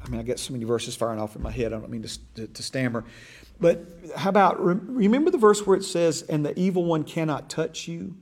I 0.04 0.10
mean, 0.10 0.20
I 0.20 0.24
got 0.24 0.40
so 0.40 0.54
many 0.54 0.66
verses 0.66 0.96
firing 0.96 1.20
off 1.20 1.36
in 1.36 1.42
my 1.42 1.52
head. 1.52 1.74
I 1.74 1.80
don't 1.80 1.90
mean 1.90 2.04
to, 2.04 2.20
to, 2.36 2.48
to 2.48 2.64
stammer. 2.64 3.06
But 3.60 3.86
how 4.16 4.30
about, 4.30 4.64
remember 4.64 5.32
the 5.32 5.38
verse 5.38 5.66
where 5.66 5.78
it 5.78 5.84
says, 5.84 6.24
and 6.24 6.46
the 6.46 6.58
evil 6.60 6.84
one 6.84 7.04
cannot 7.04 7.50
touch 7.50 7.88
you? 7.88 8.16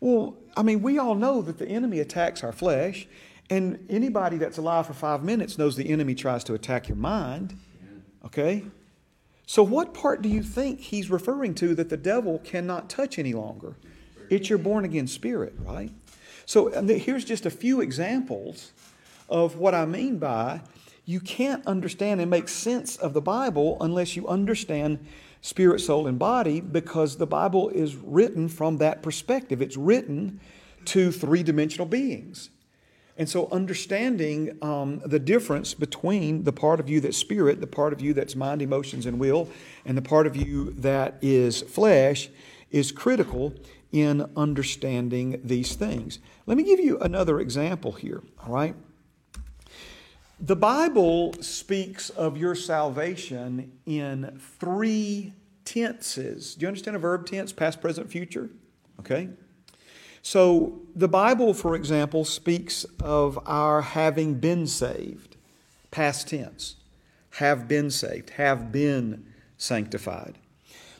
Well, 0.00 0.36
I 0.56 0.62
mean, 0.62 0.82
we 0.82 0.98
all 0.98 1.14
know 1.14 1.42
that 1.42 1.58
the 1.58 1.66
enemy 1.66 2.00
attacks 2.00 2.44
our 2.44 2.52
flesh, 2.52 3.06
and 3.50 3.84
anybody 3.88 4.36
that's 4.36 4.58
alive 4.58 4.86
for 4.86 4.92
five 4.92 5.24
minutes 5.24 5.58
knows 5.58 5.76
the 5.76 5.90
enemy 5.90 6.14
tries 6.14 6.44
to 6.44 6.54
attack 6.54 6.88
your 6.88 6.96
mind. 6.96 7.58
Okay? 8.24 8.64
So, 9.46 9.62
what 9.62 9.94
part 9.94 10.20
do 10.20 10.28
you 10.28 10.42
think 10.42 10.80
he's 10.80 11.10
referring 11.10 11.54
to 11.56 11.74
that 11.74 11.88
the 11.88 11.96
devil 11.96 12.38
cannot 12.40 12.90
touch 12.90 13.18
any 13.18 13.32
longer? 13.32 13.76
It's 14.28 14.50
your 14.50 14.58
born 14.58 14.84
again 14.84 15.06
spirit, 15.06 15.54
right? 15.58 15.90
So, 16.44 16.68
here's 16.86 17.24
just 17.24 17.46
a 17.46 17.50
few 17.50 17.80
examples 17.80 18.72
of 19.28 19.56
what 19.56 19.74
I 19.74 19.86
mean 19.86 20.18
by 20.18 20.60
you 21.06 21.20
can't 21.20 21.66
understand 21.66 22.20
and 22.20 22.30
make 22.30 22.48
sense 22.48 22.96
of 22.96 23.14
the 23.14 23.22
Bible 23.22 23.78
unless 23.80 24.14
you 24.14 24.28
understand 24.28 25.06
spirit, 25.40 25.80
soul, 25.80 26.06
and 26.06 26.18
body 26.18 26.60
because 26.60 27.16
the 27.16 27.26
Bible 27.26 27.68
is 27.70 27.96
written 27.96 28.48
from 28.48 28.78
that 28.78 29.02
perspective. 29.02 29.62
It's 29.62 29.76
written 29.76 30.40
to 30.86 31.12
three 31.12 31.42
dimensional 31.42 31.86
beings. 31.86 32.50
And 33.16 33.28
so, 33.28 33.48
understanding 33.50 34.56
um, 34.62 35.02
the 35.04 35.18
difference 35.18 35.74
between 35.74 36.44
the 36.44 36.52
part 36.52 36.78
of 36.78 36.88
you 36.88 37.00
that's 37.00 37.16
spirit, 37.16 37.60
the 37.60 37.66
part 37.66 37.92
of 37.92 38.00
you 38.00 38.14
that's 38.14 38.36
mind, 38.36 38.62
emotions, 38.62 39.06
and 39.06 39.18
will, 39.18 39.48
and 39.84 39.98
the 39.98 40.02
part 40.02 40.28
of 40.28 40.36
you 40.36 40.70
that 40.74 41.18
is 41.20 41.62
flesh 41.62 42.28
is 42.70 42.92
critical 42.92 43.54
in 43.90 44.30
understanding 44.36 45.40
these 45.42 45.74
things. 45.74 46.20
Let 46.46 46.56
me 46.56 46.62
give 46.62 46.78
you 46.78 46.98
another 47.00 47.40
example 47.40 47.92
here, 47.92 48.22
all 48.46 48.52
right? 48.52 48.76
The 50.40 50.54
Bible 50.54 51.32
speaks 51.40 52.10
of 52.10 52.36
your 52.36 52.54
salvation 52.54 53.72
in 53.86 54.38
three 54.60 55.32
tenses. 55.64 56.54
Do 56.54 56.62
you 56.62 56.68
understand 56.68 56.94
a 56.94 57.00
verb 57.00 57.26
tense, 57.26 57.52
past, 57.52 57.80
present, 57.80 58.08
future? 58.08 58.48
Okay. 59.00 59.30
So, 60.22 60.80
the 60.94 61.08
Bible, 61.08 61.54
for 61.54 61.74
example, 61.74 62.24
speaks 62.24 62.84
of 63.00 63.36
our 63.46 63.82
having 63.82 64.34
been 64.34 64.68
saved, 64.68 65.36
past 65.90 66.28
tense, 66.28 66.76
have 67.38 67.66
been 67.66 67.90
saved, 67.90 68.30
have 68.30 68.70
been 68.70 69.26
sanctified. 69.56 70.38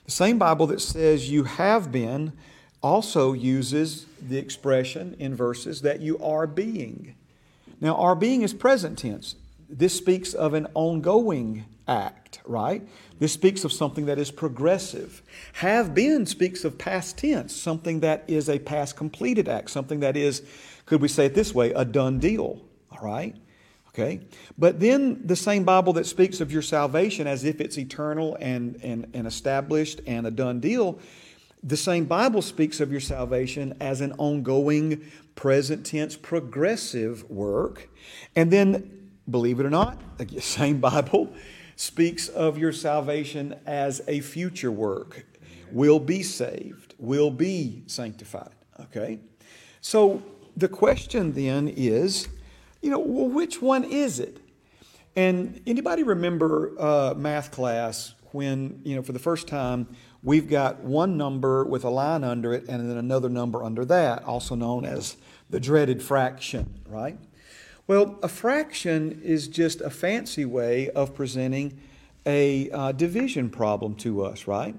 The 0.04 0.10
same 0.10 0.38
Bible 0.38 0.66
that 0.68 0.80
says 0.80 1.30
you 1.30 1.44
have 1.44 1.92
been 1.92 2.32
also 2.82 3.34
uses 3.34 4.06
the 4.20 4.38
expression 4.38 5.14
in 5.20 5.36
verses 5.36 5.82
that 5.82 6.00
you 6.00 6.18
are 6.18 6.48
being. 6.48 7.14
Now, 7.80 7.96
our 7.96 8.14
being 8.14 8.42
is 8.42 8.52
present 8.52 8.98
tense. 8.98 9.36
This 9.68 9.94
speaks 9.94 10.32
of 10.34 10.54
an 10.54 10.66
ongoing 10.74 11.64
act, 11.86 12.40
right? 12.44 12.86
This 13.18 13.32
speaks 13.32 13.64
of 13.64 13.72
something 13.72 14.06
that 14.06 14.18
is 14.18 14.30
progressive. 14.30 15.22
Have 15.54 15.94
been 15.94 16.26
speaks 16.26 16.64
of 16.64 16.78
past 16.78 17.18
tense, 17.18 17.54
something 17.54 18.00
that 18.00 18.24
is 18.28 18.48
a 18.48 18.58
past 18.58 18.96
completed 18.96 19.48
act, 19.48 19.70
something 19.70 20.00
that 20.00 20.16
is, 20.16 20.42
could 20.86 21.00
we 21.00 21.08
say 21.08 21.26
it 21.26 21.34
this 21.34 21.54
way, 21.54 21.72
a 21.72 21.84
done 21.84 22.18
deal, 22.18 22.62
all 22.90 23.04
right? 23.04 23.36
Okay? 23.88 24.20
But 24.56 24.80
then 24.80 25.26
the 25.26 25.36
same 25.36 25.64
Bible 25.64 25.92
that 25.94 26.06
speaks 26.06 26.40
of 26.40 26.52
your 26.52 26.62
salvation 26.62 27.26
as 27.26 27.44
if 27.44 27.60
it's 27.60 27.78
eternal 27.78 28.36
and, 28.40 28.78
and, 28.82 29.10
and 29.14 29.26
established 29.26 30.00
and 30.06 30.26
a 30.26 30.30
done 30.30 30.60
deal, 30.60 31.00
the 31.62 31.76
same 31.76 32.04
Bible 32.04 32.42
speaks 32.42 32.78
of 32.80 32.92
your 32.92 33.00
salvation 33.00 33.76
as 33.80 34.00
an 34.00 34.12
ongoing, 34.18 35.10
present 35.38 35.86
tense, 35.86 36.16
progressive 36.16 37.30
work. 37.30 37.88
And 38.34 38.50
then, 38.50 39.12
believe 39.30 39.60
it 39.60 39.66
or 39.66 39.70
not, 39.70 40.00
the 40.18 40.40
same 40.40 40.80
Bible 40.80 41.32
speaks 41.76 42.28
of 42.28 42.58
your 42.58 42.72
salvation 42.72 43.54
as 43.64 44.02
a 44.08 44.18
future 44.18 44.72
work. 44.72 45.24
Will 45.70 46.00
be 46.00 46.24
saved, 46.24 46.96
will 46.98 47.30
be 47.30 47.84
sanctified. 47.86 48.50
Okay? 48.80 49.20
So 49.80 50.24
the 50.56 50.66
question 50.66 51.34
then 51.34 51.68
is, 51.68 52.26
you 52.82 52.90
know, 52.90 52.98
well, 52.98 53.28
which 53.28 53.62
one 53.62 53.84
is 53.84 54.18
it? 54.18 54.40
And 55.14 55.60
anybody 55.68 56.02
remember 56.02 56.74
uh, 56.80 57.14
math 57.16 57.52
class 57.52 58.14
when, 58.32 58.80
you 58.82 58.96
know, 58.96 59.02
for 59.02 59.12
the 59.12 59.20
first 59.20 59.46
time, 59.46 59.86
we've 60.22 60.48
got 60.48 60.80
one 60.80 61.16
number 61.16 61.64
with 61.64 61.84
a 61.84 61.90
line 61.90 62.24
under 62.24 62.52
it 62.52 62.68
and 62.68 62.88
then 62.88 62.96
another 62.96 63.28
number 63.28 63.62
under 63.62 63.84
that, 63.84 64.24
also 64.24 64.54
known 64.54 64.84
as 64.84 65.16
the 65.50 65.60
dreaded 65.60 66.02
fraction, 66.02 66.80
right? 66.86 67.18
Well, 67.86 68.18
a 68.22 68.28
fraction 68.28 69.22
is 69.24 69.48
just 69.48 69.80
a 69.80 69.90
fancy 69.90 70.44
way 70.44 70.90
of 70.90 71.14
presenting 71.14 71.80
a 72.26 72.70
uh, 72.70 72.92
division 72.92 73.48
problem 73.48 73.94
to 73.96 74.24
us, 74.24 74.46
right? 74.46 74.74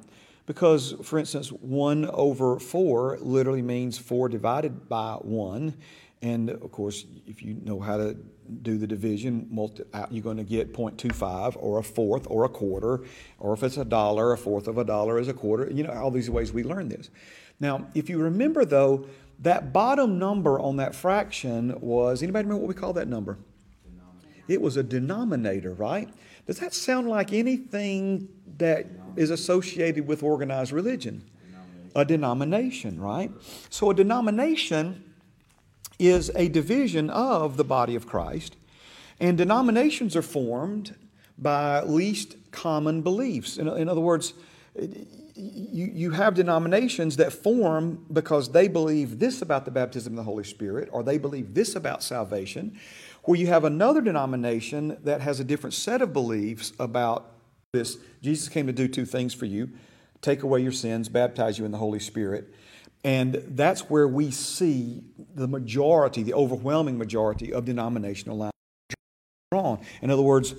Because, 0.45 0.93
for 1.03 1.17
instance, 1.17 1.49
1 1.51 2.05
over 2.11 2.59
4 2.59 3.17
literally 3.21 3.61
means 3.61 3.97
4 3.97 4.29
divided 4.29 4.87
by 4.87 5.13
1. 5.13 5.73
And 6.21 6.49
of 6.49 6.71
course, 6.71 7.05
if 7.25 7.41
you 7.41 7.55
know 7.63 7.79
how 7.79 7.97
to 7.97 8.17
do 8.61 8.77
the 8.77 8.87
division, 8.87 9.47
multi, 9.49 9.83
uh, 9.93 10.05
you're 10.09 10.23
going 10.23 10.37
to 10.37 10.43
get 10.43 10.73
0.25 10.73 11.55
or 11.59 11.79
a 11.79 11.83
fourth 11.83 12.27
or 12.29 12.45
a 12.45 12.49
quarter, 12.49 13.01
or 13.39 13.53
if 13.53 13.63
it's 13.63 13.77
a 13.77 13.85
dollar, 13.85 14.33
a 14.33 14.37
fourth 14.37 14.67
of 14.67 14.77
a 14.77 14.83
dollar 14.83 15.19
is 15.19 15.27
a 15.27 15.33
quarter. 15.33 15.69
You 15.71 15.83
know, 15.83 15.93
all 15.93 16.11
these 16.11 16.29
ways 16.29 16.51
we 16.51 16.63
learn 16.63 16.89
this. 16.89 17.09
Now, 17.59 17.87
if 17.93 18.09
you 18.09 18.19
remember 18.19 18.65
though, 18.65 19.05
that 19.39 19.71
bottom 19.71 20.19
number 20.19 20.59
on 20.59 20.77
that 20.77 20.93
fraction 20.93 21.79
was 21.79 22.21
anybody 22.21 22.45
remember 22.45 22.65
what 22.65 22.75
we 22.75 22.79
call 22.79 22.93
that 22.93 23.07
number? 23.07 23.37
It 24.47 24.61
was 24.61 24.77
a 24.77 24.83
denominator, 24.83 25.73
right? 25.73 26.09
Does 26.47 26.59
that 26.59 26.73
sound 26.73 27.07
like 27.07 27.31
anything 27.31 28.27
that 28.57 28.87
is 29.15 29.29
associated 29.29 30.07
with 30.07 30.23
organized 30.23 30.71
religion? 30.71 31.23
A 31.95 32.03
denomination, 32.05 32.99
right? 32.99 33.31
So 33.69 33.91
a 33.91 33.93
denomination 33.93 35.08
is 35.99 36.31
a 36.35 36.47
division 36.47 37.09
of 37.09 37.57
the 37.57 37.63
body 37.63 37.95
of 37.95 38.07
Christ, 38.07 38.55
and 39.19 39.37
denominations 39.37 40.15
are 40.15 40.21
formed 40.21 40.95
by 41.37 41.81
least 41.83 42.35
common 42.51 43.01
beliefs. 43.01 43.57
In, 43.57 43.67
in 43.67 43.87
other 43.89 44.01
words, 44.01 44.33
you, 45.35 45.91
you 45.93 46.11
have 46.11 46.33
denominations 46.33 47.17
that 47.17 47.31
form 47.31 48.05
because 48.11 48.51
they 48.51 48.67
believe 48.67 49.19
this 49.19 49.41
about 49.41 49.65
the 49.65 49.71
baptism 49.71 50.13
of 50.13 50.17
the 50.17 50.23
Holy 50.23 50.43
Spirit 50.43 50.89
or 50.91 51.03
they 51.03 51.17
believe 51.17 51.53
this 51.53 51.75
about 51.75 52.03
salvation, 52.03 52.77
where 53.23 53.39
you 53.39 53.47
have 53.47 53.63
another 53.63 54.01
denomination 54.01 54.97
that 55.03 55.21
has 55.21 55.39
a 55.39 55.43
different 55.43 55.73
set 55.73 56.01
of 56.01 56.11
beliefs 56.11 56.73
about 56.79 57.31
this. 57.71 57.97
Jesus 58.21 58.49
came 58.49 58.67
to 58.67 58.73
do 58.73 58.87
two 58.87 59.05
things 59.05 59.33
for 59.33 59.45
you 59.45 59.69
take 60.21 60.43
away 60.43 60.59
your 60.61 60.71
sins, 60.71 61.07
baptize 61.07 61.57
you 61.57 61.63
in 61.63 61.71
the 61.71 61.77
Holy 61.77 61.99
Spirit. 61.99 62.53
And 63.03 63.41
that's 63.47 63.89
where 63.89 64.07
we 64.07 64.31
see 64.31 65.03
the 65.33 65.47
majority, 65.47 66.23
the 66.23 66.33
overwhelming 66.33 66.97
majority 66.97 67.53
of 67.53 67.65
denominational 67.65 68.37
lines 68.37 68.53
drawn. 69.51 69.79
In 70.01 70.11
other 70.11 70.21
words, 70.21 70.53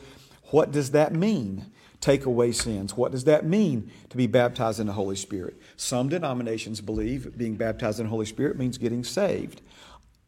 what 0.50 0.72
does 0.72 0.92
that 0.92 1.12
mean? 1.12 1.70
take 2.00 2.24
away 2.24 2.52
sins. 2.52 2.96
What 2.96 3.12
does 3.12 3.24
that 3.24 3.44
mean 3.44 3.90
to 4.08 4.16
be 4.16 4.26
baptized 4.26 4.80
in 4.80 4.86
the 4.86 4.92
Holy 4.92 5.16
Spirit? 5.16 5.60
Some 5.76 6.08
denominations 6.08 6.80
believe 6.80 7.36
being 7.36 7.56
baptized 7.56 8.00
in 8.00 8.06
the 8.06 8.10
Holy 8.10 8.26
Spirit 8.26 8.58
means 8.58 8.78
getting 8.78 9.04
saved 9.04 9.60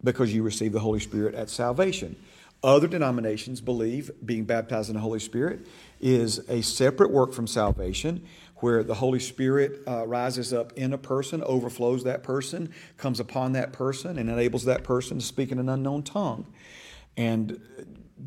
because 0.05 0.35
you 0.35 0.43
receive 0.43 0.73
the 0.73 0.81
Holy 0.81 1.01
Spirit 1.01 1.35
at 1.35 1.49
salvation. 1.49 2.17
Other 2.63 2.87
denominations 2.87 3.61
believe 3.61 4.11
being 4.25 4.45
baptized 4.45 4.89
in 4.89 4.95
the 4.95 5.01
Holy 5.01 5.19
Spirit 5.19 5.67
is 6.01 6.39
a 6.49 6.63
separate 6.63 7.11
work 7.11 7.33
from 7.33 7.47
salvation 7.47 8.25
where 8.63 8.83
the 8.85 8.95
Holy 8.95 9.19
Spirit 9.19 9.81
uh, 9.89 10.07
rises 10.07 10.53
up 10.53 10.73
in 10.75 10.93
a 10.93 10.99
person, 10.99 11.43
overflows 11.43 12.05
that 12.05 12.23
person, 12.23 12.73
comes 12.97 13.19
upon 13.19 13.53
that 13.53 13.73
person, 13.73 14.19
and 14.19 14.31
enables 14.31 14.65
that 14.65 14.85
person 14.85 15.19
to 15.19 15.25
speak 15.25 15.51
in 15.51 15.59
an 15.59 15.69
unknown 15.69 16.03
tongue. 16.03 16.47
And 17.17 17.61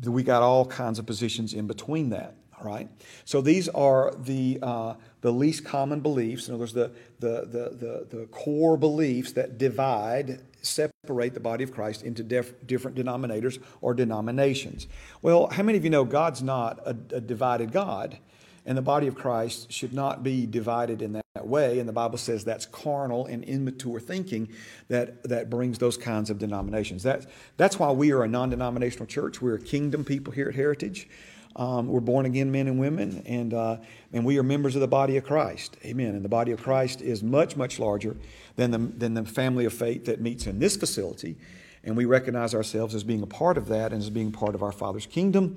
we 0.04 0.22
got 0.22 0.42
all 0.42 0.66
kinds 0.66 0.98
of 0.98 1.06
positions 1.06 1.54
in 1.54 1.66
between 1.66 2.10
that. 2.10 2.36
All 2.58 2.66
right. 2.66 2.88
So 3.24 3.40
these 3.40 3.68
are 3.70 4.12
the 4.16 4.58
uh, 4.62 4.94
the 5.20 5.32
least 5.32 5.64
common 5.64 6.00
beliefs. 6.00 6.48
In 6.48 6.54
other 6.54 6.60
words, 6.60 6.72
the, 6.72 6.90
the 7.18 7.40
the 7.40 8.06
the 8.10 8.16
the 8.18 8.26
core 8.26 8.76
beliefs 8.76 9.32
that 9.32 9.58
divide, 9.58 10.40
separate 10.62 11.34
the 11.34 11.40
body 11.40 11.64
of 11.64 11.72
Christ 11.72 12.02
into 12.02 12.22
def- 12.22 12.66
different 12.66 12.96
denominators 12.96 13.62
or 13.80 13.94
denominations. 13.94 14.86
Well, 15.22 15.48
how 15.48 15.62
many 15.62 15.76
of 15.76 15.84
you 15.84 15.90
know 15.90 16.04
God's 16.04 16.42
not 16.42 16.78
a, 16.86 16.96
a 17.14 17.20
divided 17.20 17.72
God, 17.72 18.18
and 18.66 18.76
the 18.76 18.82
body 18.82 19.06
of 19.06 19.14
Christ 19.14 19.72
should 19.72 19.94
not 19.94 20.22
be 20.22 20.44
divided 20.44 21.00
in 21.00 21.12
that 21.12 21.46
way. 21.46 21.78
And 21.78 21.88
the 21.88 21.92
Bible 21.92 22.18
says 22.18 22.44
that's 22.44 22.66
carnal 22.66 23.26
and 23.26 23.44
immature 23.44 24.00
thinking 24.00 24.48
that, 24.88 25.22
that 25.22 25.48
brings 25.48 25.78
those 25.78 25.96
kinds 25.96 26.30
of 26.30 26.38
denominations. 26.38 27.04
That, 27.04 27.26
that's 27.56 27.78
why 27.78 27.92
we 27.92 28.10
are 28.10 28.24
a 28.24 28.28
non 28.28 28.50
denominational 28.50 29.06
church. 29.06 29.40
We're 29.40 29.54
a 29.54 29.60
kingdom 29.60 30.04
people 30.04 30.32
here 30.32 30.48
at 30.48 30.56
Heritage. 30.56 31.08
Um, 31.54 31.88
we're 31.88 32.00
born 32.00 32.26
again 32.26 32.52
men 32.52 32.66
and 32.66 32.78
women, 32.78 33.22
and, 33.24 33.54
uh, 33.54 33.78
and 34.12 34.26
we 34.26 34.38
are 34.38 34.42
members 34.42 34.74
of 34.74 34.82
the 34.82 34.88
body 34.88 35.16
of 35.16 35.24
Christ. 35.24 35.78
Amen. 35.86 36.14
And 36.14 36.22
the 36.22 36.28
body 36.28 36.52
of 36.52 36.62
Christ 36.62 37.00
is 37.00 37.22
much, 37.22 37.56
much 37.56 37.78
larger 37.78 38.14
than 38.56 38.72
the, 38.72 38.78
than 38.78 39.14
the 39.14 39.24
family 39.24 39.64
of 39.64 39.72
faith 39.72 40.04
that 40.04 40.20
meets 40.20 40.46
in 40.46 40.58
this 40.58 40.76
facility. 40.76 41.36
And 41.82 41.96
we 41.96 42.04
recognize 42.04 42.54
ourselves 42.54 42.94
as 42.94 43.04
being 43.04 43.22
a 43.22 43.26
part 43.26 43.56
of 43.56 43.68
that 43.68 43.92
and 43.92 44.02
as 44.02 44.10
being 44.10 44.32
part 44.32 44.54
of 44.54 44.62
our 44.62 44.72
Father's 44.72 45.06
kingdom. 45.06 45.56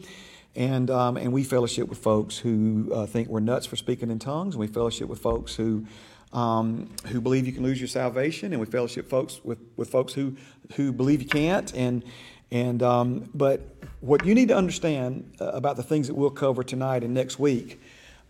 And, 0.55 0.89
um, 0.89 1.17
and 1.17 1.31
we 1.31 1.43
fellowship 1.43 1.87
with 1.87 1.99
folks 1.99 2.37
who 2.37 2.91
uh, 2.93 3.05
think 3.05 3.27
we're 3.27 3.39
nuts 3.39 3.65
for 3.65 3.75
speaking 3.75 4.09
in 4.09 4.19
tongues. 4.19 4.55
And 4.55 4.59
we 4.59 4.67
fellowship 4.67 5.07
with 5.07 5.19
folks 5.19 5.55
who, 5.55 5.85
um, 6.33 6.89
who 7.07 7.21
believe 7.21 7.45
you 7.45 7.53
can 7.53 7.63
lose 7.63 7.79
your 7.79 7.87
salvation. 7.87 8.51
And 8.51 8.59
we 8.59 8.65
fellowship 8.65 9.09
folks 9.09 9.39
with, 9.43 9.59
with 9.77 9.89
folks 9.89 10.13
who, 10.13 10.35
who 10.75 10.91
believe 10.91 11.21
you 11.21 11.27
can't. 11.27 11.73
And, 11.73 12.03
and, 12.51 12.81
um, 12.81 13.29
but 13.33 13.61
what 14.01 14.25
you 14.25 14.33
need 14.33 14.47
to 14.47 14.55
understand 14.55 15.31
uh, 15.39 15.45
about 15.45 15.77
the 15.77 15.83
things 15.83 16.07
that 16.07 16.15
we'll 16.15 16.29
cover 16.29 16.63
tonight 16.63 17.03
and 17.03 17.13
next 17.13 17.37
week 17.39 17.79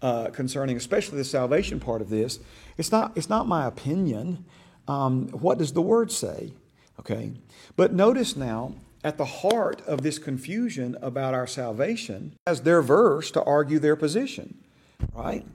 uh, 0.01 0.29
concerning 0.29 0.77
especially 0.77 1.17
the 1.17 1.23
salvation 1.23 1.79
part 1.79 2.01
of 2.01 2.09
this, 2.09 2.39
it's 2.77 2.91
not, 2.91 3.11
it's 3.15 3.29
not 3.29 3.47
my 3.47 3.65
opinion. 3.65 4.45
Um, 4.87 5.27
what 5.29 5.57
does 5.57 5.73
the 5.73 5.81
Word 5.81 6.11
say? 6.11 6.53
Okay. 6.99 7.31
But 7.75 7.93
notice 7.93 8.35
now, 8.35 8.75
at 9.03 9.17
the 9.17 9.25
heart 9.25 9.81
of 9.87 10.01
this 10.01 10.19
confusion 10.19 10.97
about 11.01 11.33
our 11.33 11.47
salvation, 11.47 12.35
as 12.45 12.61
their 12.61 12.81
verse 12.81 13.31
to 13.31 13.43
argue 13.43 13.79
their 13.79 13.95
position, 13.95 14.57
right? 15.13 15.45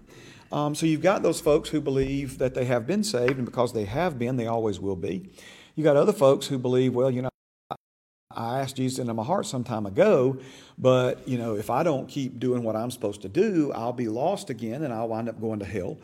Um, 0.50 0.74
so 0.74 0.86
you've 0.86 1.02
got 1.02 1.22
those 1.22 1.40
folks 1.40 1.70
who 1.70 1.80
believe 1.80 2.38
that 2.38 2.54
they 2.54 2.64
have 2.64 2.86
been 2.86 3.04
saved, 3.04 3.36
and 3.36 3.44
because 3.44 3.72
they 3.72 3.84
have 3.84 4.18
been, 4.18 4.36
they 4.36 4.46
always 4.46 4.80
will 4.80 4.96
be. 4.96 5.28
You've 5.74 5.84
got 5.84 5.96
other 5.96 6.12
folks 6.12 6.46
who 6.46 6.58
believe, 6.58 6.94
well, 6.94 7.10
you 7.10 7.22
know, 7.22 7.30
I 8.36 8.60
asked 8.60 8.76
Jesus 8.76 8.98
into 8.98 9.14
my 9.14 9.24
heart 9.24 9.46
some 9.46 9.64
time 9.64 9.86
ago, 9.86 10.38
but 10.78 11.26
you 11.28 11.38
know, 11.38 11.56
if 11.56 11.70
I 11.70 11.82
don't 11.82 12.08
keep 12.08 12.40
doing 12.40 12.62
what 12.62 12.76
I'm 12.76 12.90
supposed 12.90 13.22
to 13.22 13.28
do, 13.28 13.72
I'll 13.72 13.92
be 13.92 14.08
lost 14.08 14.50
again 14.50 14.82
and 14.82 14.92
I'll 14.92 15.08
wind 15.08 15.28
up 15.28 15.40
going 15.40 15.60
to 15.60 15.64
hell. 15.64 15.98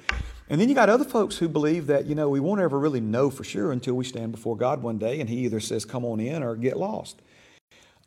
And 0.48 0.60
then 0.60 0.68
you 0.68 0.74
got 0.74 0.88
other 0.88 1.04
folks 1.04 1.38
who 1.38 1.48
believe 1.48 1.86
that, 1.86 2.06
you 2.06 2.14
know, 2.14 2.28
we 2.28 2.40
won't 2.40 2.60
ever 2.60 2.78
really 2.78 3.00
know 3.00 3.30
for 3.30 3.44
sure 3.44 3.72
until 3.72 3.94
we 3.94 4.04
stand 4.04 4.32
before 4.32 4.56
God 4.56 4.82
one 4.82 4.98
day 4.98 5.20
and 5.20 5.28
He 5.28 5.38
either 5.38 5.60
says, 5.60 5.84
come 5.84 6.04
on 6.04 6.20
in 6.20 6.42
or 6.42 6.56
get 6.56 6.76
lost. 6.76 7.20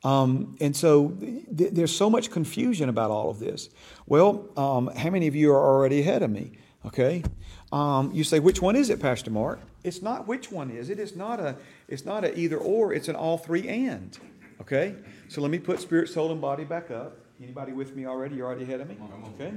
Um, 0.04 0.58
and 0.60 0.76
so 0.76 1.10
th- 1.10 1.72
there's 1.72 1.96
so 1.96 2.10
much 2.10 2.30
confusion 2.30 2.90
about 2.90 3.10
all 3.10 3.30
of 3.30 3.40
this. 3.40 3.70
Well, 4.06 4.50
um, 4.58 4.88
how 4.88 5.10
many 5.10 5.28
of 5.28 5.36
you 5.36 5.52
are 5.52 5.64
already 5.64 6.02
ahead 6.02 6.24
of 6.24 6.30
me? 6.30 6.52
Okay. 6.86 7.24
Um, 7.72 8.12
you 8.12 8.24
say, 8.24 8.40
which 8.40 8.62
one 8.62 8.76
is 8.76 8.90
it, 8.90 9.00
Pastor 9.00 9.32
Mark? 9.32 9.60
It's 9.84 10.02
not 10.02 10.28
which 10.28 10.52
one 10.52 10.70
is 10.72 10.90
it. 10.90 11.00
It's 11.00 11.16
not 11.16 11.40
a. 11.40 11.56
It's 11.88 12.06
not 12.06 12.24
a 12.24 12.38
either 12.38 12.58
or. 12.58 12.94
It's 12.94 13.08
an 13.08 13.16
all 13.16 13.38
three 13.38 13.68
and. 13.68 14.18
Okay. 14.62 14.96
So 15.28 15.42
let 15.42 15.52
me 15.52 15.60
put 15.60 15.80
spirit, 15.80 16.10
soul, 16.10 16.32
and 16.32 16.40
body 16.40 16.64
back 16.64 16.92
up. 16.92 17.18
Anybody 17.42 17.74
with 17.74 17.96
me 17.96 18.06
already? 18.06 18.36
You're 18.36 18.46
already 18.46 18.64
ahead 18.64 18.82
of 18.82 18.88
me. 18.88 18.98
Okay. 19.36 19.54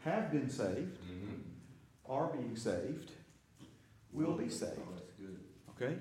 Have 0.00 0.30
been 0.30 0.50
saved. 0.50 0.98
Are 2.06 2.26
being 2.28 2.56
saved. 2.56 3.12
Will 4.12 4.32
be 4.32 4.48
saved. 4.48 4.78
Okay. 5.70 5.96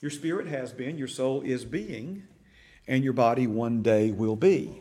Your 0.00 0.10
spirit 0.10 0.48
has 0.48 0.72
been. 0.72 0.98
Your 0.98 1.08
soul 1.08 1.42
is 1.42 1.64
being, 1.64 2.24
and 2.86 3.02
your 3.02 3.12
body 3.12 3.46
one 3.46 3.82
day 3.82 4.10
will 4.10 4.36
be. 4.36 4.80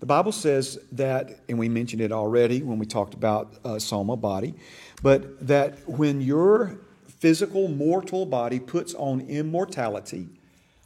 The 0.00 0.06
Bible 0.06 0.32
says 0.32 0.78
that, 0.92 1.40
and 1.48 1.58
we 1.58 1.68
mentioned 1.68 2.02
it 2.02 2.12
already 2.12 2.62
when 2.62 2.78
we 2.78 2.86
talked 2.86 3.14
about 3.14 3.54
uh, 3.64 3.78
soma, 3.78 4.16
body, 4.16 4.54
but 5.02 5.46
that 5.46 5.88
when 5.88 6.20
your 6.20 6.78
physical 7.06 7.68
mortal 7.68 8.26
body 8.26 8.60
puts 8.60 8.94
on 8.94 9.22
immortality 9.22 10.28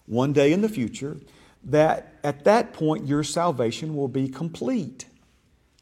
one 0.07 0.33
day 0.33 0.53
in 0.53 0.61
the 0.61 0.69
future, 0.69 1.17
that 1.65 2.15
at 2.23 2.45
that 2.45 2.73
point 2.73 3.07
your 3.07 3.25
salvation 3.25 3.97
will 3.97 4.09
be 4.09 4.29
complete. 4.29 5.07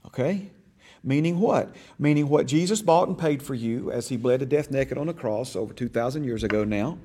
Okay? 0.06 0.50
Meaning 1.04 1.38
what? 1.38 1.76
Meaning 1.98 2.28
what 2.28 2.46
Jesus 2.46 2.80
bought 2.80 3.08
and 3.08 3.18
paid 3.18 3.42
for 3.42 3.54
you 3.54 3.92
as 3.92 4.08
he 4.08 4.16
bled 4.16 4.40
to 4.40 4.46
death 4.46 4.70
naked 4.70 4.98
on 4.98 5.08
a 5.08 5.14
cross 5.14 5.54
over 5.54 5.72
2,000 5.72 6.24
years 6.24 6.42
ago 6.42 6.64
now 6.64 6.98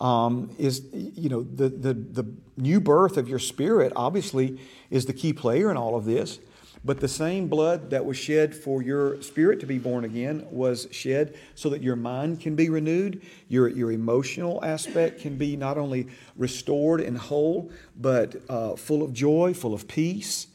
um, 0.00 0.50
is, 0.58 0.86
you 0.92 1.28
know, 1.28 1.42
the, 1.42 1.68
the, 1.68 1.94
the 1.94 2.32
new 2.56 2.80
birth 2.80 3.16
of 3.16 3.28
your 3.28 3.38
spirit 3.38 3.92
obviously 3.94 4.58
is 4.90 5.06
the 5.06 5.12
key 5.12 5.32
player 5.32 5.70
in 5.70 5.76
all 5.76 5.96
of 5.96 6.04
this. 6.04 6.38
But 6.82 7.00
the 7.00 7.08
same 7.08 7.48
blood 7.48 7.90
that 7.90 8.06
was 8.06 8.16
shed 8.16 8.54
for 8.54 8.82
your 8.82 9.20
spirit 9.20 9.60
to 9.60 9.66
be 9.66 9.78
born 9.78 10.04
again 10.06 10.46
was 10.50 10.88
shed 10.90 11.36
so 11.54 11.68
that 11.68 11.82
your 11.82 11.96
mind 11.96 12.40
can 12.40 12.56
be 12.56 12.70
renewed, 12.70 13.20
your, 13.48 13.68
your 13.68 13.92
emotional 13.92 14.64
aspect 14.64 15.20
can 15.20 15.36
be 15.36 15.56
not 15.56 15.76
only 15.76 16.08
restored 16.36 17.02
and 17.02 17.18
whole, 17.18 17.70
but 18.00 18.36
uh, 18.48 18.76
full 18.76 19.02
of 19.02 19.12
joy, 19.12 19.52
full 19.52 19.74
of 19.74 19.86
peace. 19.88 20.46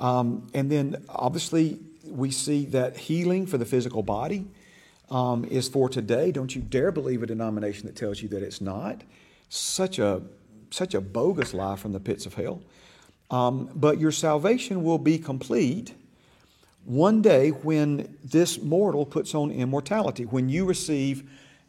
Um, 0.00 0.46
and 0.54 0.72
then 0.72 1.04
obviously, 1.10 1.80
we 2.06 2.30
see 2.30 2.64
that 2.66 2.96
healing 2.96 3.46
for 3.46 3.58
the 3.58 3.66
physical 3.66 4.02
body 4.02 4.46
um, 5.10 5.44
is 5.44 5.68
for 5.68 5.88
today. 5.88 6.32
Don't 6.32 6.54
you 6.54 6.62
dare 6.62 6.92
believe 6.92 7.22
a 7.22 7.26
denomination 7.26 7.86
that 7.86 7.96
tells 7.96 8.22
you 8.22 8.28
that 8.30 8.42
it's 8.42 8.60
not. 8.60 9.02
Such 9.48 9.98
a, 9.98 10.22
such 10.70 10.94
a 10.94 11.00
bogus 11.00 11.54
lie 11.54 11.76
from 11.76 11.92
the 11.92 12.00
pits 12.00 12.26
of 12.26 12.34
hell. 12.34 12.62
Um, 13.30 13.70
but 13.74 13.98
your 13.98 14.12
salvation 14.12 14.84
will 14.84 14.98
be 14.98 15.18
complete 15.18 15.94
one 16.84 17.22
day 17.22 17.50
when 17.50 18.16
this 18.22 18.60
mortal 18.60 19.06
puts 19.06 19.34
on 19.34 19.50
immortality, 19.50 20.24
when 20.24 20.48
you 20.48 20.64
receive 20.66 21.28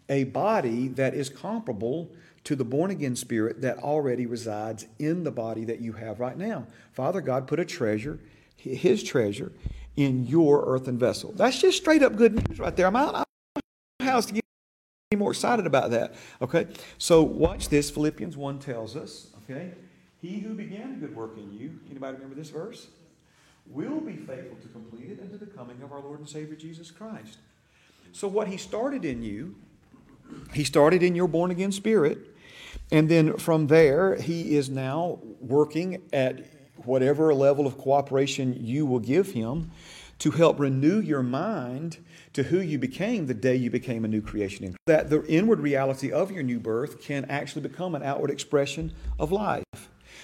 a 0.09 0.25
body 0.25 0.89
that 0.89 1.13
is 1.13 1.29
comparable 1.29 2.11
to 2.43 2.55
the 2.55 2.63
born 2.63 2.91
again 2.91 3.15
spirit 3.15 3.61
that 3.61 3.77
already 3.79 4.25
resides 4.25 4.85
in 4.99 5.23
the 5.23 5.31
body 5.31 5.65
that 5.65 5.81
you 5.81 5.93
have 5.93 6.19
right 6.19 6.37
now. 6.37 6.67
Father 6.93 7.21
God 7.21 7.47
put 7.47 7.59
a 7.59 7.65
treasure, 7.65 8.19
His 8.55 9.03
treasure, 9.03 9.51
in 9.95 10.25
your 10.27 10.63
earthen 10.67 10.97
vessel. 10.97 11.33
That's 11.35 11.59
just 11.59 11.77
straight 11.77 12.03
up 12.03 12.15
good 12.15 12.33
news 12.33 12.59
right 12.59 12.75
there. 12.75 12.87
I'm 12.87 13.24
house 14.05 14.25
to 14.27 14.33
get 14.33 14.43
any 15.11 15.19
more 15.19 15.31
excited 15.31 15.65
about 15.67 15.91
that. 15.91 16.15
Okay, 16.41 16.67
so 16.97 17.23
watch 17.23 17.69
this. 17.69 17.89
Philippians 17.89 18.37
1 18.37 18.59
tells 18.59 18.95
us, 18.95 19.27
okay, 19.43 19.71
he 20.21 20.39
who 20.39 20.53
began 20.53 20.93
a 20.93 20.95
good 20.95 21.15
work 21.15 21.37
in 21.37 21.51
you, 21.51 21.79
anybody 21.89 22.13
remember 22.15 22.35
this 22.35 22.49
verse? 22.49 22.87
Will 23.67 23.99
be 23.99 24.15
faithful 24.15 24.57
to 24.61 24.67
complete 24.69 25.11
it 25.11 25.19
unto 25.21 25.37
the 25.37 25.45
coming 25.45 25.81
of 25.81 25.91
our 25.91 25.99
Lord 25.99 26.19
and 26.19 26.29
Savior 26.29 26.55
Jesus 26.55 26.91
Christ. 26.91 27.37
So, 28.11 28.27
what 28.27 28.47
He 28.47 28.57
started 28.57 29.05
in 29.05 29.23
you, 29.23 29.55
He 30.53 30.63
started 30.63 31.03
in 31.03 31.15
your 31.15 31.27
born 31.27 31.51
again 31.51 31.71
spirit, 31.71 32.19
and 32.91 33.09
then 33.09 33.37
from 33.37 33.67
there, 33.67 34.15
He 34.15 34.55
is 34.55 34.69
now 34.69 35.19
working 35.39 36.01
at 36.13 36.45
whatever 36.85 37.33
level 37.33 37.65
of 37.65 37.77
cooperation 37.77 38.55
you 38.59 38.85
will 38.85 38.99
give 38.99 39.31
Him 39.31 39.71
to 40.19 40.31
help 40.31 40.59
renew 40.59 40.99
your 40.99 41.23
mind 41.23 41.97
to 42.33 42.43
who 42.43 42.59
you 42.59 42.77
became 42.77 43.25
the 43.25 43.33
day 43.33 43.55
you 43.55 43.69
became 43.69 44.05
a 44.05 44.07
new 44.07 44.21
creation 44.21 44.75
that 44.87 45.09
the 45.09 45.25
inward 45.27 45.59
reality 45.59 46.11
of 46.11 46.31
your 46.31 46.43
new 46.43 46.59
birth 46.59 47.01
can 47.01 47.25
actually 47.25 47.61
become 47.61 47.95
an 47.95 48.03
outward 48.03 48.29
expression 48.29 48.93
of 49.19 49.31
life 49.31 49.63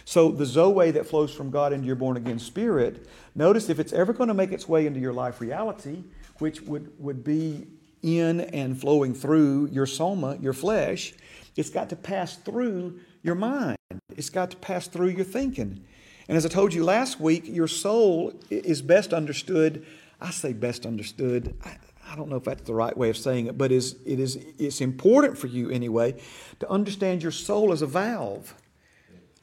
so 0.05 0.31
the 0.31 0.45
Zoe 0.45 0.91
that 0.91 1.05
flows 1.05 1.33
from 1.33 1.51
God 1.51 1.73
into 1.73 1.87
your 1.87 1.95
born 1.95 2.17
again 2.17 2.39
spirit, 2.39 3.07
notice 3.35 3.69
if 3.69 3.79
it's 3.79 3.93
ever 3.93 4.13
going 4.13 4.29
to 4.29 4.33
make 4.33 4.51
its 4.51 4.67
way 4.67 4.85
into 4.85 4.99
your 4.99 5.13
life 5.13 5.41
reality, 5.41 6.03
which 6.39 6.61
would, 6.61 6.91
would 6.99 7.23
be 7.23 7.67
in 8.01 8.41
and 8.41 8.79
flowing 8.79 9.13
through 9.13 9.69
your 9.71 9.85
soma, 9.85 10.37
your 10.41 10.53
flesh, 10.53 11.13
it's 11.55 11.69
got 11.69 11.89
to 11.89 11.95
pass 11.95 12.35
through 12.35 12.99
your 13.21 13.35
mind. 13.35 13.77
It's 14.17 14.29
got 14.29 14.51
to 14.51 14.57
pass 14.57 14.87
through 14.87 15.09
your 15.09 15.25
thinking. 15.25 15.83
And 16.27 16.37
as 16.37 16.45
I 16.45 16.49
told 16.49 16.73
you 16.73 16.83
last 16.83 17.19
week, 17.19 17.43
your 17.45 17.67
soul 17.67 18.33
is 18.49 18.81
best 18.81 19.13
understood. 19.13 19.85
I 20.19 20.31
say 20.31 20.53
best 20.53 20.85
understood. 20.85 21.55
I, 21.63 21.77
I 22.07 22.15
don't 22.15 22.29
know 22.29 22.35
if 22.37 22.43
that's 22.43 22.63
the 22.63 22.73
right 22.73 22.95
way 22.95 23.09
of 23.09 23.17
saying 23.17 23.47
it, 23.47 23.57
but 23.57 23.71
is, 23.71 23.95
it 24.05 24.19
is, 24.19 24.35
it's 24.57 24.81
important 24.81 25.37
for 25.37 25.47
you 25.47 25.69
anyway 25.69 26.21
to 26.59 26.69
understand 26.69 27.23
your 27.23 27.31
soul 27.31 27.71
as 27.71 27.81
a 27.81 27.87
valve 27.87 28.55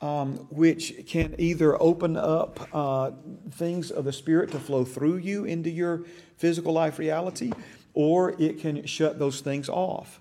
um, 0.00 0.36
which 0.50 1.06
can 1.06 1.34
either 1.38 1.80
open 1.82 2.16
up 2.16 2.68
uh, 2.72 3.10
things 3.52 3.90
of 3.90 4.04
the 4.04 4.12
Spirit 4.12 4.50
to 4.52 4.58
flow 4.58 4.84
through 4.84 5.16
you 5.16 5.44
into 5.44 5.70
your 5.70 6.04
physical 6.36 6.72
life 6.72 6.98
reality, 6.98 7.52
or 7.94 8.40
it 8.40 8.60
can 8.60 8.86
shut 8.86 9.18
those 9.18 9.40
things 9.40 9.68
off. 9.68 10.20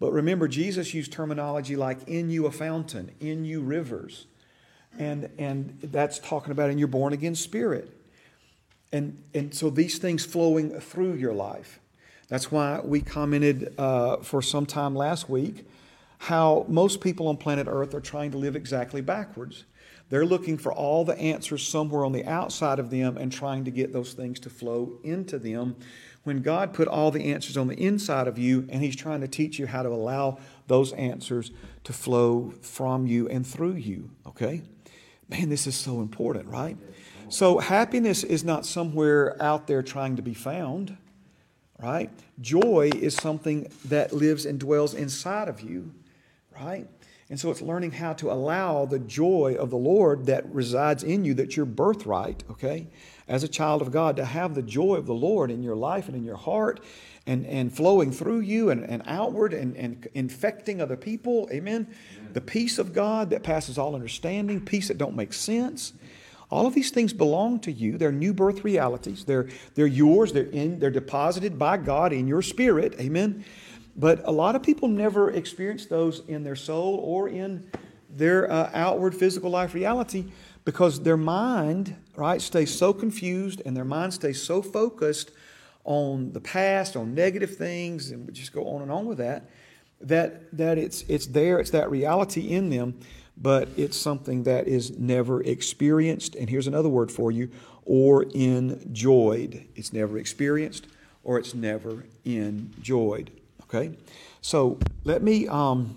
But 0.00 0.12
remember, 0.12 0.48
Jesus 0.48 0.94
used 0.94 1.12
terminology 1.12 1.76
like 1.76 2.08
in 2.08 2.30
you 2.30 2.46
a 2.46 2.50
fountain, 2.50 3.12
in 3.20 3.44
you 3.44 3.60
rivers. 3.60 4.26
And, 4.98 5.30
and 5.38 5.78
that's 5.82 6.18
talking 6.18 6.52
about 6.52 6.70
in 6.70 6.78
your 6.78 6.88
born 6.88 7.12
again 7.12 7.34
spirit. 7.34 7.92
And, 8.92 9.22
and 9.34 9.54
so 9.54 9.70
these 9.70 9.98
things 9.98 10.24
flowing 10.24 10.80
through 10.80 11.14
your 11.14 11.34
life. 11.34 11.78
That's 12.28 12.52
why 12.52 12.80
we 12.82 13.00
commented 13.00 13.74
uh, 13.78 14.18
for 14.18 14.42
some 14.42 14.66
time 14.66 14.94
last 14.94 15.28
week 15.28 15.66
how 16.18 16.66
most 16.68 17.00
people 17.00 17.28
on 17.28 17.36
planet 17.36 17.66
Earth 17.70 17.94
are 17.94 18.00
trying 18.00 18.32
to 18.32 18.38
live 18.38 18.56
exactly 18.56 19.00
backwards. 19.00 19.64
They're 20.10 20.26
looking 20.26 20.58
for 20.58 20.72
all 20.72 21.04
the 21.04 21.18
answers 21.18 21.66
somewhere 21.66 22.04
on 22.04 22.12
the 22.12 22.24
outside 22.24 22.78
of 22.78 22.90
them 22.90 23.16
and 23.16 23.30
trying 23.30 23.64
to 23.64 23.70
get 23.70 23.92
those 23.92 24.14
things 24.14 24.40
to 24.40 24.50
flow 24.50 24.98
into 25.04 25.38
them. 25.38 25.76
When 26.24 26.42
God 26.42 26.74
put 26.74 26.88
all 26.88 27.10
the 27.10 27.32
answers 27.32 27.56
on 27.56 27.68
the 27.68 27.76
inside 27.76 28.26
of 28.26 28.38
you 28.38 28.66
and 28.70 28.82
He's 28.82 28.96
trying 28.96 29.20
to 29.20 29.28
teach 29.28 29.58
you 29.58 29.66
how 29.66 29.82
to 29.82 29.88
allow 29.88 30.38
those 30.66 30.92
answers 30.94 31.50
to 31.84 31.92
flow 31.92 32.52
from 32.62 33.06
you 33.06 33.28
and 33.28 33.46
through 33.46 33.74
you, 33.74 34.10
okay? 34.26 34.62
Man, 35.28 35.48
this 35.48 35.66
is 35.66 35.76
so 35.76 36.00
important, 36.00 36.48
right? 36.48 36.76
So, 37.28 37.58
happiness 37.58 38.24
is 38.24 38.44
not 38.44 38.64
somewhere 38.64 39.40
out 39.42 39.66
there 39.66 39.82
trying 39.82 40.16
to 40.16 40.22
be 40.22 40.32
found, 40.32 40.96
right? 41.78 42.10
Joy 42.40 42.90
is 42.94 43.14
something 43.14 43.70
that 43.86 44.12
lives 44.12 44.46
and 44.46 44.58
dwells 44.58 44.94
inside 44.94 45.48
of 45.48 45.60
you 45.60 45.92
right? 46.60 46.86
And 47.30 47.38
so 47.38 47.50
it's 47.50 47.60
learning 47.60 47.92
how 47.92 48.14
to 48.14 48.32
allow 48.32 48.86
the 48.86 48.98
joy 48.98 49.56
of 49.58 49.70
the 49.70 49.76
Lord 49.76 50.26
that 50.26 50.50
resides 50.52 51.02
in 51.02 51.24
you, 51.24 51.34
that's 51.34 51.56
your 51.56 51.66
birthright, 51.66 52.42
okay, 52.50 52.88
as 53.26 53.44
a 53.44 53.48
child 53.48 53.82
of 53.82 53.92
God, 53.92 54.16
to 54.16 54.24
have 54.24 54.54
the 54.54 54.62
joy 54.62 54.94
of 54.94 55.06
the 55.06 55.14
Lord 55.14 55.50
in 55.50 55.62
your 55.62 55.76
life 55.76 56.08
and 56.08 56.16
in 56.16 56.24
your 56.24 56.36
heart 56.36 56.80
and, 57.26 57.44
and 57.46 57.70
flowing 57.70 58.10
through 58.12 58.40
you 58.40 58.70
and, 58.70 58.82
and 58.82 59.02
outward 59.04 59.52
and, 59.52 59.76
and 59.76 60.08
infecting 60.14 60.80
other 60.80 60.96
people. 60.96 61.46
Amen. 61.52 61.94
The 62.34 62.40
peace 62.40 62.78
of 62.78 62.92
God 62.92 63.30
that 63.30 63.42
passes 63.42 63.78
all 63.78 63.94
understanding, 63.94 64.64
peace 64.64 64.88
that 64.88 64.98
don't 64.98 65.16
make 65.16 65.32
sense. 65.32 65.92
All 66.50 66.66
of 66.66 66.74
these 66.74 66.90
things 66.90 67.12
belong 67.12 67.60
to 67.60 67.72
you. 67.72 67.98
They're 67.98 68.12
new 68.12 68.32
birth 68.32 68.64
realities. 68.64 69.24
They're, 69.24 69.48
they're 69.74 69.86
yours. 69.86 70.32
They're, 70.32 70.46
in, 70.46 70.78
they're 70.78 70.90
deposited 70.90 71.58
by 71.58 71.76
God 71.76 72.12
in 72.12 72.26
your 72.26 72.42
spirit. 72.42 72.94
Amen. 72.98 73.44
But 73.96 74.22
a 74.24 74.30
lot 74.30 74.56
of 74.56 74.62
people 74.62 74.88
never 74.88 75.30
experience 75.30 75.86
those 75.86 76.20
in 76.28 76.44
their 76.44 76.56
soul 76.56 76.96
or 76.96 77.28
in 77.28 77.70
their 78.08 78.50
uh, 78.50 78.70
outward 78.72 79.14
physical 79.14 79.50
life 79.50 79.74
reality 79.74 80.26
because 80.64 81.02
their 81.02 81.16
mind, 81.16 81.96
right, 82.16 82.40
stays 82.40 82.74
so 82.74 82.92
confused 82.92 83.60
and 83.66 83.76
their 83.76 83.84
mind 83.84 84.14
stays 84.14 84.42
so 84.42 84.62
focused 84.62 85.32
on 85.84 86.32
the 86.32 86.40
past, 86.40 86.96
on 86.96 87.14
negative 87.14 87.56
things, 87.56 88.10
and 88.10 88.26
we 88.26 88.32
just 88.32 88.52
go 88.52 88.68
on 88.68 88.82
and 88.82 88.90
on 88.90 89.06
with 89.06 89.18
that, 89.18 89.50
that, 90.00 90.56
that 90.56 90.78
it's, 90.78 91.02
it's 91.08 91.26
there, 91.26 91.58
it's 91.58 91.70
that 91.70 91.90
reality 91.90 92.48
in 92.48 92.70
them, 92.70 92.98
but 93.36 93.68
it's 93.76 93.96
something 93.96 94.44
that 94.44 94.66
is 94.68 94.98
never 94.98 95.42
experienced. 95.42 96.34
And 96.34 96.50
here's 96.50 96.66
another 96.66 96.88
word 96.88 97.10
for 97.10 97.30
you 97.30 97.50
or 97.84 98.24
enjoyed. 98.34 99.64
It's 99.74 99.92
never 99.92 100.18
experienced 100.18 100.86
or 101.24 101.38
it's 101.38 101.54
never 101.54 102.04
enjoyed. 102.24 103.30
Okay? 103.64 103.92
So 104.40 104.78
let 105.04 105.22
me 105.22 105.46
um, 105.48 105.96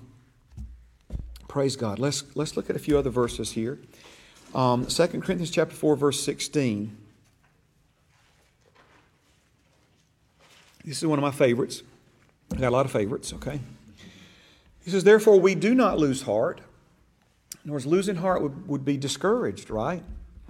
praise 1.48 1.76
God. 1.76 2.00
Let's 2.00 2.24
let's 2.36 2.58
look 2.58 2.70
at 2.70 2.76
a 2.76 2.80
few 2.80 2.98
other 2.98 3.10
verses 3.10 3.52
here. 3.52 3.80
Um, 4.54 4.86
2 4.86 5.08
Corinthians 5.08 5.52
chapter 5.52 5.76
4, 5.76 5.96
verse 5.96 6.22
16. 6.22 6.98
This 10.84 10.98
is 10.98 11.06
one 11.06 11.20
of 11.20 11.24
my 11.24 11.32
favorites. 11.32 11.84
I 12.52 12.58
got 12.58 12.70
a 12.70 12.76
lot 12.76 12.86
of 12.86 12.92
favorites, 12.92 13.32
okay? 13.34 13.62
He 14.84 14.92
says, 14.92 15.04
Therefore, 15.04 15.40
we 15.40 15.56
do 15.56 15.76
not 15.76 15.98
lose 15.98 16.24
heart. 16.24 16.62
In 17.64 17.70
other 17.70 17.74
words, 17.74 17.86
losing 17.86 18.16
heart 18.16 18.42
would, 18.42 18.68
would 18.68 18.86
be 18.86 18.98
discouraged, 18.98 19.70
right? 19.70 20.04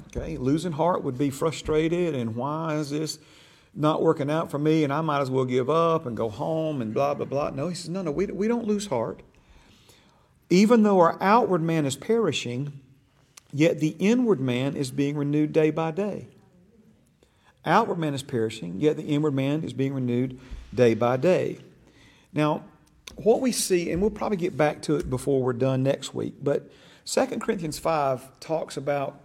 Okay, 0.07 0.37
losing 0.37 0.71
heart 0.73 1.03
would 1.03 1.17
be 1.17 1.29
frustrated, 1.29 2.15
and 2.15 2.35
why 2.35 2.75
is 2.75 2.89
this 2.89 3.19
not 3.73 4.01
working 4.01 4.29
out 4.29 4.51
for 4.51 4.59
me 4.59 4.83
and 4.83 4.91
I 4.91 5.01
might 5.01 5.21
as 5.21 5.29
well 5.29 5.45
give 5.45 5.69
up 5.69 6.05
and 6.05 6.15
go 6.15 6.29
home 6.29 6.81
and 6.81 6.93
blah, 6.93 7.13
blah, 7.13 7.25
blah. 7.25 7.51
No, 7.51 7.69
he 7.69 7.75
says, 7.75 7.89
no, 7.89 8.01
no, 8.01 8.11
we, 8.11 8.25
we 8.25 8.47
don't 8.47 8.67
lose 8.67 8.87
heart. 8.87 9.21
Even 10.49 10.83
though 10.83 10.99
our 10.99 11.17
outward 11.21 11.61
man 11.61 11.85
is 11.85 11.95
perishing, 11.95 12.81
yet 13.53 13.79
the 13.79 13.95
inward 13.99 14.41
man 14.41 14.75
is 14.75 14.91
being 14.91 15.15
renewed 15.15 15.53
day 15.53 15.71
by 15.71 15.91
day. 15.91 16.27
Outward 17.65 17.99
man 17.99 18.13
is 18.13 18.23
perishing, 18.23 18.81
yet 18.81 18.97
the 18.97 19.03
inward 19.03 19.33
man 19.33 19.63
is 19.63 19.71
being 19.71 19.93
renewed 19.93 20.39
day 20.73 20.93
by 20.93 21.15
day. 21.15 21.59
Now, 22.33 22.63
what 23.15 23.41
we 23.41 23.51
see, 23.51 23.91
and 23.91 24.01
we'll 24.01 24.11
probably 24.11 24.37
get 24.37 24.55
back 24.55 24.81
to 24.83 24.95
it 24.95 25.09
before 25.09 25.41
we're 25.41 25.53
done 25.53 25.83
next 25.83 26.13
week, 26.13 26.35
but 26.41 26.69
2 27.05 27.25
Corinthians 27.39 27.79
5 27.79 28.39
talks 28.39 28.77
about 28.77 29.19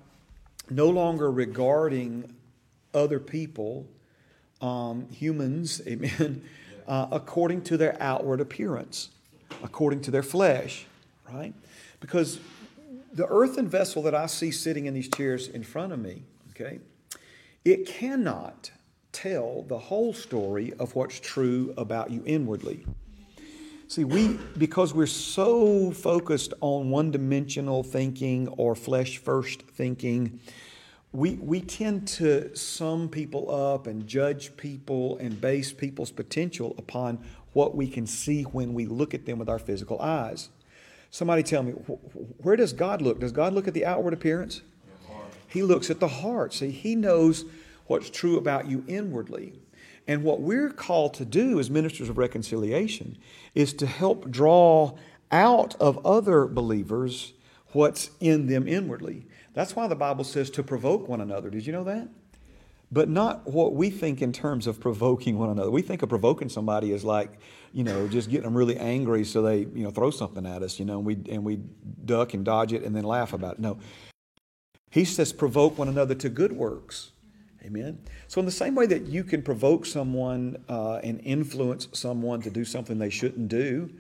no 0.71 0.89
longer 0.89 1.31
regarding 1.31 2.35
other 2.95 3.21
people 3.21 3.87
um, 4.61 5.09
humans, 5.11 5.83
amen, 5.87 6.43
uh, 6.87 7.09
according 7.11 7.63
to 7.63 7.77
their 7.77 7.97
outward 8.01 8.41
appearance, 8.41 9.11
according 9.63 10.01
to 10.03 10.11
their 10.11 10.23
flesh, 10.23 10.87
right? 11.33 11.55
Because 12.01 12.41
the 13.13 13.27
earthen 13.29 13.69
vessel 13.69 14.03
that 14.03 14.15
I 14.15 14.27
see 14.27 14.51
sitting 14.51 14.87
in 14.87 14.95
these 14.95 15.09
chairs 15.09 15.49
in 15.49 15.63
front 15.63 15.93
of 15.93 15.99
me, 15.99 16.23
okay, 16.51 16.81
it 17.65 17.87
cannot 17.87 18.71
tell 19.13 19.63
the 19.63 19.79
whole 19.79 20.13
story 20.13 20.73
of 20.79 20.95
what's 20.95 21.19
true 21.19 21.73
about 21.77 22.11
you 22.11 22.23
inwardly. 22.27 22.85
See, 23.89 24.03
we, 24.03 24.37
because 24.59 24.93
we're 24.93 25.07
so 25.07 25.93
focused 25.93 26.53
on 26.61 26.91
one 26.91 27.13
dimensional 27.13 27.85
thinking 27.85 28.49
or 28.49 28.75
flesh 28.75 29.19
first 29.19 29.63
thinking, 29.63 30.41
we, 31.13 31.35
we 31.35 31.61
tend 31.61 32.09
to 32.09 32.55
sum 32.57 33.09
people 33.09 33.49
up 33.55 33.87
and 33.87 34.07
judge 34.09 34.57
people 34.57 35.19
and 35.19 35.41
base 35.41 35.73
people's 35.73 36.11
potential 36.11 36.75
upon 36.79 37.25
what 37.53 37.77
we 37.77 37.89
can 37.89 38.09
see 38.09 38.43
when 38.43 38.75
we 38.75 38.87
look 38.87 39.15
at 39.15 39.25
them 39.25 39.39
with 39.39 39.49
our 39.49 39.61
physical 39.61 40.01
eyes. 40.01 40.49
Somebody 41.13 41.45
tell 41.45 41.63
me, 41.63 41.73
where 41.73 42.57
does 42.57 42.73
God 42.73 43.01
look? 43.01 43.21
Does 43.21 43.33
God 43.33 43.53
look 43.53 43.69
at 43.69 43.75
the 43.75 43.87
outward 43.87 44.15
appearance? 44.15 44.63
He 45.47 45.63
looks 45.63 45.91
at 45.91 46.01
the 46.01 46.09
heart. 46.09 46.53
See, 46.53 46.71
He 46.71 46.97
knows 46.97 47.45
what's 47.87 48.11
true 48.11 48.37
about 48.37 48.67
you 48.67 48.85
inwardly. 48.89 49.53
And 50.09 50.23
what 50.23 50.41
we're 50.41 50.71
called 50.71 51.15
to 51.15 51.25
do 51.25 51.59
as 51.59 51.69
ministers 51.69 52.09
of 52.09 52.19
reconciliation 52.19 53.19
is 53.55 53.73
to 53.75 53.87
help 53.87 54.31
draw 54.31 54.97
out 55.33 55.75
of 55.81 56.05
other 56.07 56.47
believers 56.47 57.33
what's 57.73 58.11
in 58.21 58.47
them 58.47 58.69
inwardly. 58.69 59.27
That's 59.53 59.75
why 59.75 59.89
the 59.89 59.97
Bible 59.97 60.25
says 60.25 60.51
to 60.51 60.63
provoke 60.63 61.09
one 61.09 61.21
another. 61.21 61.51
Did 61.51 61.67
you 61.67 61.73
know 61.73 61.85
that? 61.85 62.09
But 62.93 63.09
not 63.09 63.51
what 63.51 63.75
we 63.75 63.91
think 63.91 64.23
in 64.23 64.33
terms 64.33 64.69
of 64.69 64.79
provoking 64.79 65.39
one 65.39 65.51
another. 65.51 65.71
We 65.73 65.83
think 65.83 66.03
of 66.03 66.09
provoking 66.09 66.49
somebody 66.49 66.93
as 66.93 67.05
like, 67.05 67.41
you 67.73 67.83
know, 67.83 68.07
just 68.07 68.31
getting 68.31 68.45
them 68.45 68.57
really 68.57 68.77
angry 68.77 69.25
so 69.25 69.43
they, 69.43 69.59
you 69.59 69.83
know, 69.83 69.91
throw 69.91 70.11
something 70.11 70.47
at 70.47 70.63
us, 70.63 70.79
you 70.79 70.85
know, 70.85 70.99
and 70.99 71.05
we, 71.05 71.19
and 71.29 71.45
we 71.45 71.61
duck 72.05 72.33
and 72.35 72.45
dodge 72.45 72.73
it 72.73 72.85
and 72.85 72.95
then 72.95 73.03
laugh 73.03 73.33
about 73.33 73.55
it. 73.55 73.59
No. 73.59 73.79
He 74.91 75.05
says 75.05 75.33
provoke 75.33 75.77
one 75.77 75.89
another 75.89 76.15
to 76.15 76.29
good 76.29 76.53
works. 76.53 77.11
Amen. 77.67 77.99
So, 78.29 78.39
in 78.39 78.47
the 78.47 78.53
same 78.53 78.77
way 78.77 78.87
that 78.87 79.07
you 79.07 79.25
can 79.25 79.43
provoke 79.43 79.87
someone 79.87 80.63
uh, 80.69 80.97
and 81.03 81.21
influence 81.25 81.89
someone 81.93 82.41
to 82.43 82.51
do 82.51 82.65
something 82.65 82.99
they 82.99 83.11
shouldn't 83.11 83.49
do, 83.49 83.91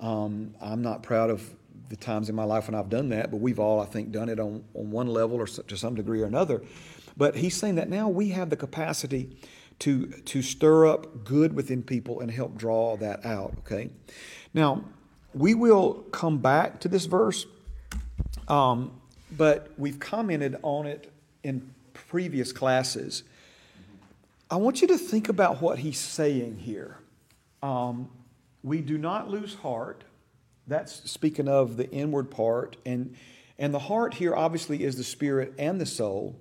um, 0.00 0.52
I'm 0.60 0.82
not 0.82 1.04
proud 1.04 1.30
of 1.30 1.48
the 1.90 1.96
times 1.96 2.28
in 2.28 2.34
my 2.34 2.42
life 2.42 2.66
when 2.66 2.74
I've 2.74 2.88
done 2.88 3.10
that, 3.10 3.30
but 3.30 3.36
we've 3.36 3.60
all, 3.60 3.80
I 3.80 3.86
think, 3.86 4.10
done 4.10 4.28
it 4.28 4.40
on, 4.40 4.64
on 4.74 4.90
one 4.90 5.06
level 5.06 5.36
or 5.36 5.46
to 5.46 5.76
some 5.76 5.94
degree 5.94 6.22
or 6.22 6.26
another. 6.26 6.62
But 7.16 7.36
he's 7.36 7.56
saying 7.56 7.76
that 7.76 7.88
now 7.88 8.08
we 8.08 8.30
have 8.30 8.50
the 8.50 8.56
capacity 8.56 9.36
to, 9.80 10.06
to 10.06 10.42
stir 10.42 10.86
up 10.86 11.24
good 11.24 11.52
within 11.54 11.82
people 11.82 12.20
and 12.20 12.30
help 12.30 12.56
draw 12.56 12.96
that 12.96 13.24
out, 13.24 13.54
okay? 13.58 13.90
Now, 14.52 14.84
we 15.34 15.54
will 15.54 15.94
come 16.10 16.38
back 16.38 16.80
to 16.80 16.88
this 16.88 17.06
verse, 17.06 17.46
um, 18.48 19.00
but 19.36 19.70
we've 19.76 19.98
commented 19.98 20.56
on 20.62 20.86
it 20.86 21.12
in 21.42 21.73
previous 22.14 22.52
classes. 22.52 23.24
I 24.48 24.54
want 24.54 24.80
you 24.80 24.86
to 24.86 24.96
think 24.96 25.28
about 25.28 25.60
what 25.60 25.80
he's 25.80 25.98
saying 25.98 26.58
here. 26.58 26.96
Um, 27.60 28.08
we 28.62 28.82
do 28.82 28.96
not 28.98 29.28
lose 29.28 29.56
heart 29.56 30.04
that's 30.68 31.10
speaking 31.10 31.48
of 31.48 31.76
the 31.76 31.90
inward 31.90 32.30
part. 32.30 32.76
And, 32.86 33.16
and 33.58 33.74
the 33.74 33.80
heart 33.80 34.14
here 34.14 34.32
obviously 34.32 34.84
is 34.84 34.94
the 34.94 35.02
spirit 35.02 35.54
and 35.58 35.80
the 35.80 35.86
soul. 35.86 36.36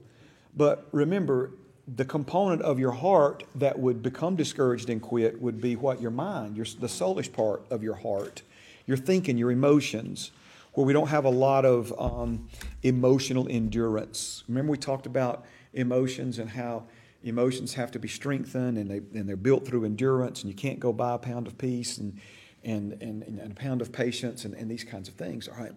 But 0.55 0.87
remember, 0.91 1.49
the 1.87 2.05
component 2.05 2.61
of 2.61 2.77
your 2.77 2.91
heart 2.91 3.43
that 3.55 3.79
would 3.79 4.03
become 4.03 4.35
discouraged 4.35 4.91
and 4.91 5.01
quit 5.01 5.41
would 5.41 5.59
be 5.59 5.75
what? 5.75 5.99
Your 5.99 6.11
mind, 6.11 6.55
your, 6.55 6.67
the 6.67 6.85
soulish 6.85 7.33
part 7.33 7.65
of 7.71 7.81
your 7.81 7.95
heart, 7.95 8.43
your 8.85 8.97
thinking, 8.97 9.39
your 9.39 9.49
emotions, 9.49 10.29
where 10.73 10.85
we 10.85 10.93
don't 10.93 11.07
have 11.07 11.25
a 11.25 11.31
lot 11.31 11.65
of 11.65 11.91
um, 11.99 12.47
emotional 12.83 13.47
endurance. 13.49 14.43
Remember, 14.47 14.71
we 14.71 14.77
talked 14.77 15.07
about 15.07 15.45
emotions 15.73 16.39
and 16.39 16.49
how 16.49 16.83
emotions 17.23 17.73
have 17.75 17.91
to 17.91 17.99
be 17.99 18.07
strengthened 18.07 18.77
and, 18.77 18.89
they, 18.89 18.97
and 19.17 19.27
they're 19.27 19.35
built 19.35 19.65
through 19.65 19.85
endurance, 19.85 20.41
and 20.41 20.51
you 20.51 20.55
can't 20.55 20.79
go 20.79 20.91
buy 20.91 21.13
a 21.13 21.17
pound 21.17 21.47
of 21.47 21.57
peace. 21.57 21.97
And, 21.97 22.19
and, 22.63 22.93
and, 23.01 23.23
and 23.23 23.51
a 23.51 23.55
pound 23.55 23.81
of 23.81 23.91
patience 23.91 24.45
and, 24.45 24.53
and 24.53 24.69
these 24.69 24.83
kinds 24.83 25.07
of 25.07 25.15
things. 25.15 25.47
All 25.47 25.57
right. 25.57 25.73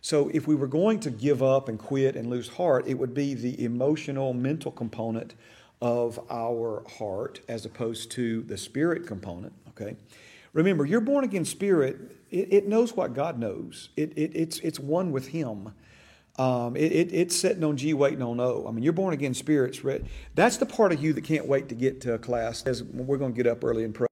So 0.00 0.30
if 0.32 0.46
we 0.46 0.54
were 0.54 0.68
going 0.68 1.00
to 1.00 1.10
give 1.10 1.42
up 1.42 1.68
and 1.68 1.78
quit 1.78 2.16
and 2.16 2.30
lose 2.30 2.48
heart, 2.48 2.86
it 2.86 2.94
would 2.94 3.14
be 3.14 3.34
the 3.34 3.62
emotional, 3.64 4.32
mental 4.32 4.70
component 4.70 5.34
of 5.80 6.20
our 6.30 6.84
heart 6.98 7.40
as 7.48 7.64
opposed 7.64 8.10
to 8.12 8.42
the 8.42 8.56
spirit 8.56 9.06
component. 9.06 9.52
Okay. 9.70 9.96
Remember, 10.52 10.84
your 10.84 11.00
born 11.00 11.24
again 11.24 11.44
spirit, 11.44 12.16
it, 12.30 12.52
it 12.52 12.68
knows 12.68 12.96
what 12.96 13.14
God 13.14 13.38
knows. 13.38 13.90
It, 13.96 14.12
it, 14.16 14.32
it's, 14.34 14.58
it's 14.60 14.80
one 14.80 15.12
with 15.12 15.28
Him. 15.28 15.72
Um, 16.38 16.76
it, 16.76 16.92
it, 16.92 17.12
it's 17.12 17.36
sitting 17.36 17.64
on 17.64 17.76
G, 17.76 17.94
waiting 17.94 18.22
on 18.22 18.40
O. 18.40 18.64
I 18.66 18.70
mean, 18.70 18.84
you're 18.84 18.92
born 18.92 19.12
again 19.12 19.34
spirits. 19.34 19.84
Right? 19.84 20.04
That's 20.34 20.56
the 20.56 20.66
part 20.66 20.92
of 20.92 21.02
you 21.02 21.12
that 21.12 21.24
can't 21.24 21.46
wait 21.46 21.68
to 21.68 21.74
get 21.74 22.00
to 22.02 22.14
a 22.14 22.18
class. 22.18 22.62
As 22.62 22.82
we're 22.82 23.18
going 23.18 23.32
to 23.32 23.36
get 23.36 23.50
up 23.50 23.64
early 23.64 23.84
and 23.84 23.94
pray. 23.94 24.06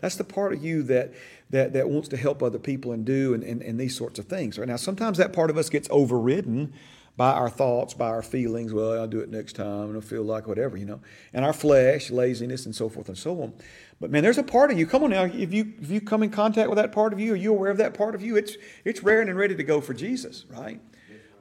That's 0.00 0.16
the 0.16 0.24
part 0.24 0.52
of 0.52 0.64
you 0.64 0.82
that 0.84 1.12
that, 1.50 1.72
that 1.72 1.88
wants 1.88 2.08
to 2.08 2.16
help 2.16 2.42
other 2.42 2.58
people 2.58 2.92
and 2.92 3.04
do 3.04 3.34
and, 3.34 3.42
and, 3.42 3.62
and 3.62 3.78
these 3.78 3.96
sorts 3.96 4.18
of 4.18 4.26
things. 4.26 4.58
Right 4.58 4.68
now, 4.68 4.76
sometimes 4.76 5.18
that 5.18 5.32
part 5.32 5.50
of 5.50 5.58
us 5.58 5.68
gets 5.68 5.88
overridden 5.90 6.72
by 7.16 7.32
our 7.32 7.50
thoughts, 7.50 7.92
by 7.92 8.08
our 8.08 8.22
feelings. 8.22 8.72
Well, 8.72 8.92
I'll 8.92 9.06
do 9.06 9.20
it 9.20 9.28
next 9.28 9.54
time, 9.54 9.88
and 9.88 9.94
I'll 9.94 10.00
feel 10.00 10.22
like 10.22 10.46
whatever, 10.46 10.76
you 10.76 10.86
know. 10.86 11.00
And 11.34 11.44
our 11.44 11.52
flesh, 11.52 12.10
laziness, 12.10 12.64
and 12.66 12.74
so 12.74 12.88
forth 12.88 13.08
and 13.08 13.18
so 13.18 13.42
on. 13.42 13.52
But 14.00 14.10
man, 14.10 14.22
there's 14.22 14.38
a 14.38 14.42
part 14.42 14.70
of 14.70 14.78
you. 14.78 14.86
Come 14.86 15.04
on 15.04 15.10
now, 15.10 15.24
if 15.24 15.52
you 15.52 15.74
if 15.80 15.90
you 15.90 16.00
come 16.00 16.22
in 16.22 16.30
contact 16.30 16.70
with 16.70 16.78
that 16.78 16.92
part 16.92 17.12
of 17.12 17.20
you, 17.20 17.32
are 17.34 17.36
you 17.36 17.52
aware 17.52 17.70
of 17.70 17.76
that 17.78 17.94
part 17.94 18.14
of 18.14 18.22
you? 18.22 18.36
It's 18.36 18.56
it's 18.84 19.02
raring 19.02 19.28
and 19.28 19.36
ready 19.36 19.54
to 19.54 19.62
go 19.62 19.80
for 19.80 19.92
Jesus, 19.92 20.46
right? 20.48 20.80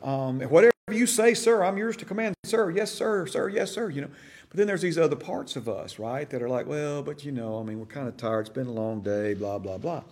Um, 0.04 0.41
whatever 0.41 0.72
you 0.91 1.06
say, 1.06 1.34
sir, 1.34 1.64
I'm 1.64 1.78
yours 1.78 1.97
to 1.97 2.06
command, 2.06 2.36
sir. 2.45 2.72
Yes, 2.72 2.91
sir, 2.91 3.28
sir, 3.28 3.50
yes, 3.50 3.72
sir. 3.72 3.89
You 3.89 4.02
know. 4.02 4.10
But 4.50 4.58
then 4.58 4.66
there's 4.66 4.82
these 4.82 4.97
other 4.97 5.16
parts 5.16 5.56
of 5.56 5.70
us, 5.70 6.00
right, 6.00 6.28
that 6.32 6.41
are 6.41 6.50
like, 6.50 6.66
well, 6.66 7.04
but 7.04 7.24
you 7.24 7.32
know, 7.32 7.60
I 7.60 7.64
mean, 7.64 7.80
we're 7.80 7.86
kind 7.86 8.08
of 8.08 8.18
tired. 8.18 8.41
It's 8.41 8.50
been 8.50 8.68
a 8.68 8.72
long 8.72 9.02
day, 9.02 9.34
blah 9.34 9.60
blah 9.60 9.78
blah. 9.78 10.04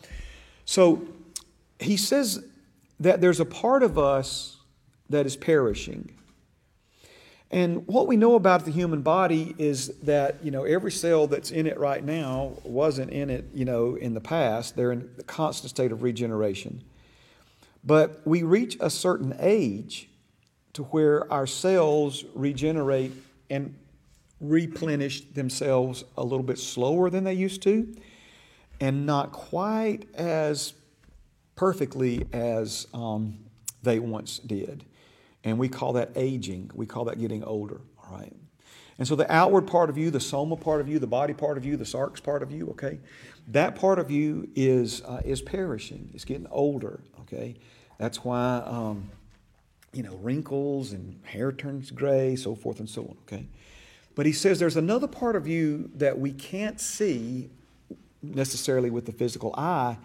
So 0.65 1.07
he 1.79 1.97
says 1.97 2.45
that 2.99 3.21
there's 3.21 3.39
a 3.39 3.45
part 3.45 3.83
of 3.83 3.97
us 3.97 4.57
that 5.09 5.25
is 5.25 5.35
perishing. 5.35 6.11
And 7.49 7.87
what 7.87 8.07
we 8.07 8.17
know 8.17 8.35
about 8.35 8.65
the 8.65 8.71
human 8.71 9.01
body 9.01 9.55
is 9.57 9.87
that, 9.99 10.43
you 10.43 10.51
know, 10.51 10.65
every 10.65 10.91
cell 10.91 11.27
that's 11.27 11.49
in 11.49 11.65
it 11.65 11.79
right 11.79 12.03
now 12.03 12.57
wasn't 12.63 13.11
in 13.11 13.29
it, 13.29 13.45
you 13.53 13.63
know, 13.63 13.95
in 13.95 14.13
the 14.13 14.19
past. 14.19 14.75
They're 14.75 14.91
in 14.91 15.09
a 15.17 15.23
constant 15.23 15.69
state 15.69 15.93
of 15.93 16.03
regeneration. 16.03 16.83
But 17.87 18.21
we 18.25 18.43
reach 18.43 18.75
a 18.81 18.89
certain 18.89 19.33
age 19.39 20.09
to 20.73 20.83
where 20.83 21.31
our 21.31 21.47
cells 21.47 22.25
regenerate 22.35 23.13
and 23.49 23.73
replenish 24.41 25.21
themselves 25.21 26.03
a 26.17 26.23
little 26.23 26.43
bit 26.43 26.59
slower 26.59 27.09
than 27.09 27.23
they 27.23 27.33
used 27.33 27.63
to 27.63 27.95
and 28.81 29.05
not 29.05 29.31
quite 29.31 30.05
as 30.13 30.73
perfectly 31.55 32.27
as 32.33 32.87
um, 32.93 33.39
they 33.83 33.99
once 33.99 34.37
did. 34.39 34.83
And 35.45 35.57
we 35.57 35.69
call 35.69 35.93
that 35.93 36.11
aging. 36.17 36.71
We 36.73 36.85
call 36.85 37.05
that 37.05 37.19
getting 37.19 37.41
older, 37.43 37.79
all 38.03 38.17
right? 38.17 38.35
And 38.99 39.07
so 39.07 39.15
the 39.15 39.31
outward 39.31 39.65
part 39.65 39.89
of 39.89 39.97
you, 39.97 40.11
the 40.11 40.19
soma 40.19 40.57
part 40.57 40.81
of 40.81 40.89
you, 40.89 40.99
the 40.99 41.07
body 41.07 41.33
part 41.33 41.57
of 41.57 41.63
you, 41.63 41.77
the 41.77 41.85
sarx 41.85 42.21
part 42.21 42.43
of 42.43 42.51
you, 42.51 42.69
okay, 42.71 42.99
that 43.47 43.75
part 43.75 43.97
of 43.97 44.11
you 44.11 44.49
is, 44.55 45.01
uh, 45.03 45.21
is 45.23 45.41
perishing. 45.41 46.11
It's 46.13 46.25
getting 46.25 46.47
older, 46.47 46.99
okay? 47.21 47.55
That's 47.97 48.23
why, 48.23 48.61
um, 48.65 49.09
you 49.93 50.03
know, 50.03 50.15
wrinkles 50.17 50.91
and 50.91 51.19
hair 51.23 51.51
turns 51.51 51.91
gray, 51.91 52.35
so 52.35 52.55
forth 52.55 52.79
and 52.79 52.89
so 52.89 53.03
on, 53.03 53.17
okay? 53.23 53.47
But 54.15 54.25
he 54.25 54.31
says 54.31 54.59
there's 54.59 54.77
another 54.77 55.07
part 55.07 55.35
of 55.35 55.47
you 55.47 55.89
that 55.95 56.19
we 56.19 56.31
can't 56.31 56.79
see 56.79 57.49
necessarily 58.21 58.89
with 58.89 59.05
the 59.05 59.11
physical 59.11 59.53
eye, 59.57 59.97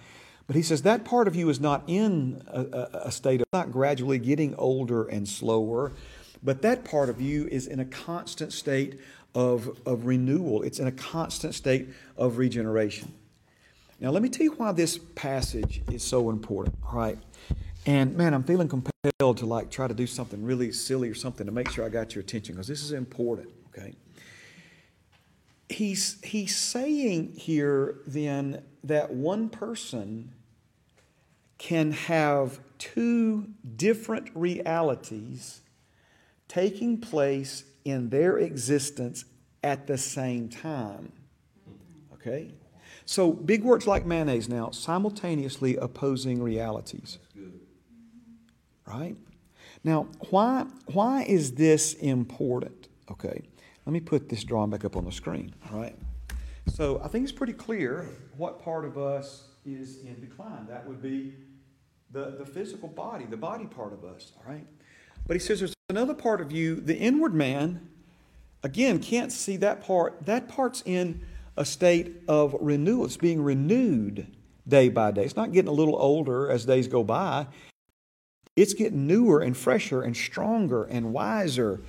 but 0.46 0.56
he 0.56 0.62
says 0.62 0.82
that 0.82 1.04
part 1.04 1.28
of 1.28 1.36
you 1.36 1.48
is 1.48 1.60
not 1.60 1.84
in 1.86 2.42
a, 2.48 3.06
a, 3.06 3.12
state 3.12 3.40
of 3.40 3.46
not 3.52 3.72
gradually 3.72 4.18
getting 4.18 4.54
older 4.56 5.04
and 5.04 5.26
slower, 5.26 5.92
but 6.42 6.62
that 6.62 6.84
part 6.84 7.08
of 7.08 7.20
you 7.20 7.46
is 7.48 7.66
in 7.66 7.80
a 7.80 7.84
constant 7.84 8.52
state 8.52 8.98
of, 9.34 9.78
of 9.86 10.04
renewal. 10.04 10.62
It's 10.62 10.78
in 10.78 10.86
a 10.86 10.92
constant 10.92 11.54
state 11.54 11.88
of 12.16 12.38
regeneration. 12.38 13.14
Now, 14.00 14.10
let 14.10 14.22
me 14.22 14.28
tell 14.28 14.44
you 14.44 14.52
why 14.52 14.72
this 14.72 14.98
passage 14.98 15.80
is 15.90 16.02
so 16.02 16.28
important, 16.28 16.76
all 16.84 16.98
right? 16.98 17.18
And 17.86 18.16
man, 18.16 18.32
I'm 18.34 18.44
feeling 18.44 18.68
compelled 18.68 19.38
to 19.38 19.46
like 19.46 19.70
try 19.70 19.88
to 19.88 19.94
do 19.94 20.06
something 20.06 20.44
really 20.44 20.72
silly 20.72 21.08
or 21.08 21.14
something 21.14 21.46
to 21.46 21.52
make 21.52 21.70
sure 21.70 21.84
I 21.84 21.88
got 21.88 22.14
your 22.14 22.22
attention 22.22 22.54
because 22.54 22.68
this 22.68 22.82
is 22.82 22.92
important, 22.92 23.48
okay? 23.68 23.94
He's, 25.68 26.20
he's 26.22 26.56
saying 26.56 27.32
here 27.32 27.96
then 28.06 28.62
that 28.84 29.12
one 29.12 29.48
person 29.48 30.32
can 31.58 31.92
have 31.92 32.60
two 32.78 33.48
different 33.76 34.28
realities 34.34 35.62
taking 36.48 37.00
place 37.00 37.64
in 37.84 38.10
their 38.10 38.38
existence 38.38 39.24
at 39.64 39.86
the 39.86 39.96
same 39.96 40.48
time. 40.48 41.12
Okay? 42.14 42.52
So, 43.04 43.32
big 43.32 43.64
words 43.64 43.86
like 43.86 44.06
mayonnaise 44.06 44.48
now, 44.48 44.70
simultaneously 44.70 45.76
opposing 45.76 46.42
realities. 46.42 47.18
Right? 48.86 49.16
Now, 49.84 50.08
why, 50.30 50.66
why 50.86 51.22
is 51.22 51.52
this 51.52 51.94
important? 51.94 52.88
Okay, 53.10 53.42
let 53.86 53.92
me 53.92 54.00
put 54.00 54.28
this 54.28 54.44
drawing 54.44 54.70
back 54.70 54.84
up 54.84 54.96
on 54.96 55.04
the 55.04 55.12
screen. 55.12 55.54
All 55.70 55.80
right? 55.80 55.96
So, 56.68 57.00
I 57.02 57.08
think 57.08 57.24
it's 57.24 57.32
pretty 57.32 57.52
clear 57.52 58.08
what 58.36 58.62
part 58.62 58.84
of 58.84 58.96
us 58.96 59.44
is 59.64 59.98
in 59.98 60.20
decline. 60.20 60.66
That 60.68 60.86
would 60.86 61.02
be 61.02 61.34
the, 62.12 62.36
the 62.38 62.46
physical 62.46 62.88
body, 62.88 63.24
the 63.24 63.36
body 63.36 63.66
part 63.66 63.92
of 63.92 64.04
us, 64.04 64.32
all 64.36 64.52
right? 64.52 64.66
But 65.26 65.34
he 65.34 65.40
says 65.40 65.60
there's 65.60 65.74
another 65.88 66.14
part 66.14 66.40
of 66.40 66.52
you, 66.52 66.76
the 66.76 66.96
inward 66.96 67.34
man, 67.34 67.88
again, 68.62 68.98
can't 69.00 69.32
see 69.32 69.56
that 69.58 69.84
part. 69.84 70.26
That 70.26 70.48
part's 70.48 70.82
in 70.84 71.22
a 71.56 71.64
state 71.64 72.22
of 72.28 72.56
renewal. 72.60 73.04
It's 73.04 73.16
being 73.16 73.42
renewed 73.42 74.26
day 74.66 74.88
by 74.88 75.10
day. 75.10 75.24
It's 75.24 75.36
not 75.36 75.52
getting 75.52 75.68
a 75.68 75.72
little 75.72 75.96
older 75.96 76.50
as 76.50 76.64
days 76.64 76.88
go 76.88 77.02
by. 77.02 77.46
It's 78.54 78.74
getting 78.74 79.06
newer 79.06 79.40
and 79.40 79.56
fresher 79.56 80.02
and 80.02 80.16
stronger 80.16 80.84
and 80.84 81.12
wiser 81.12 81.80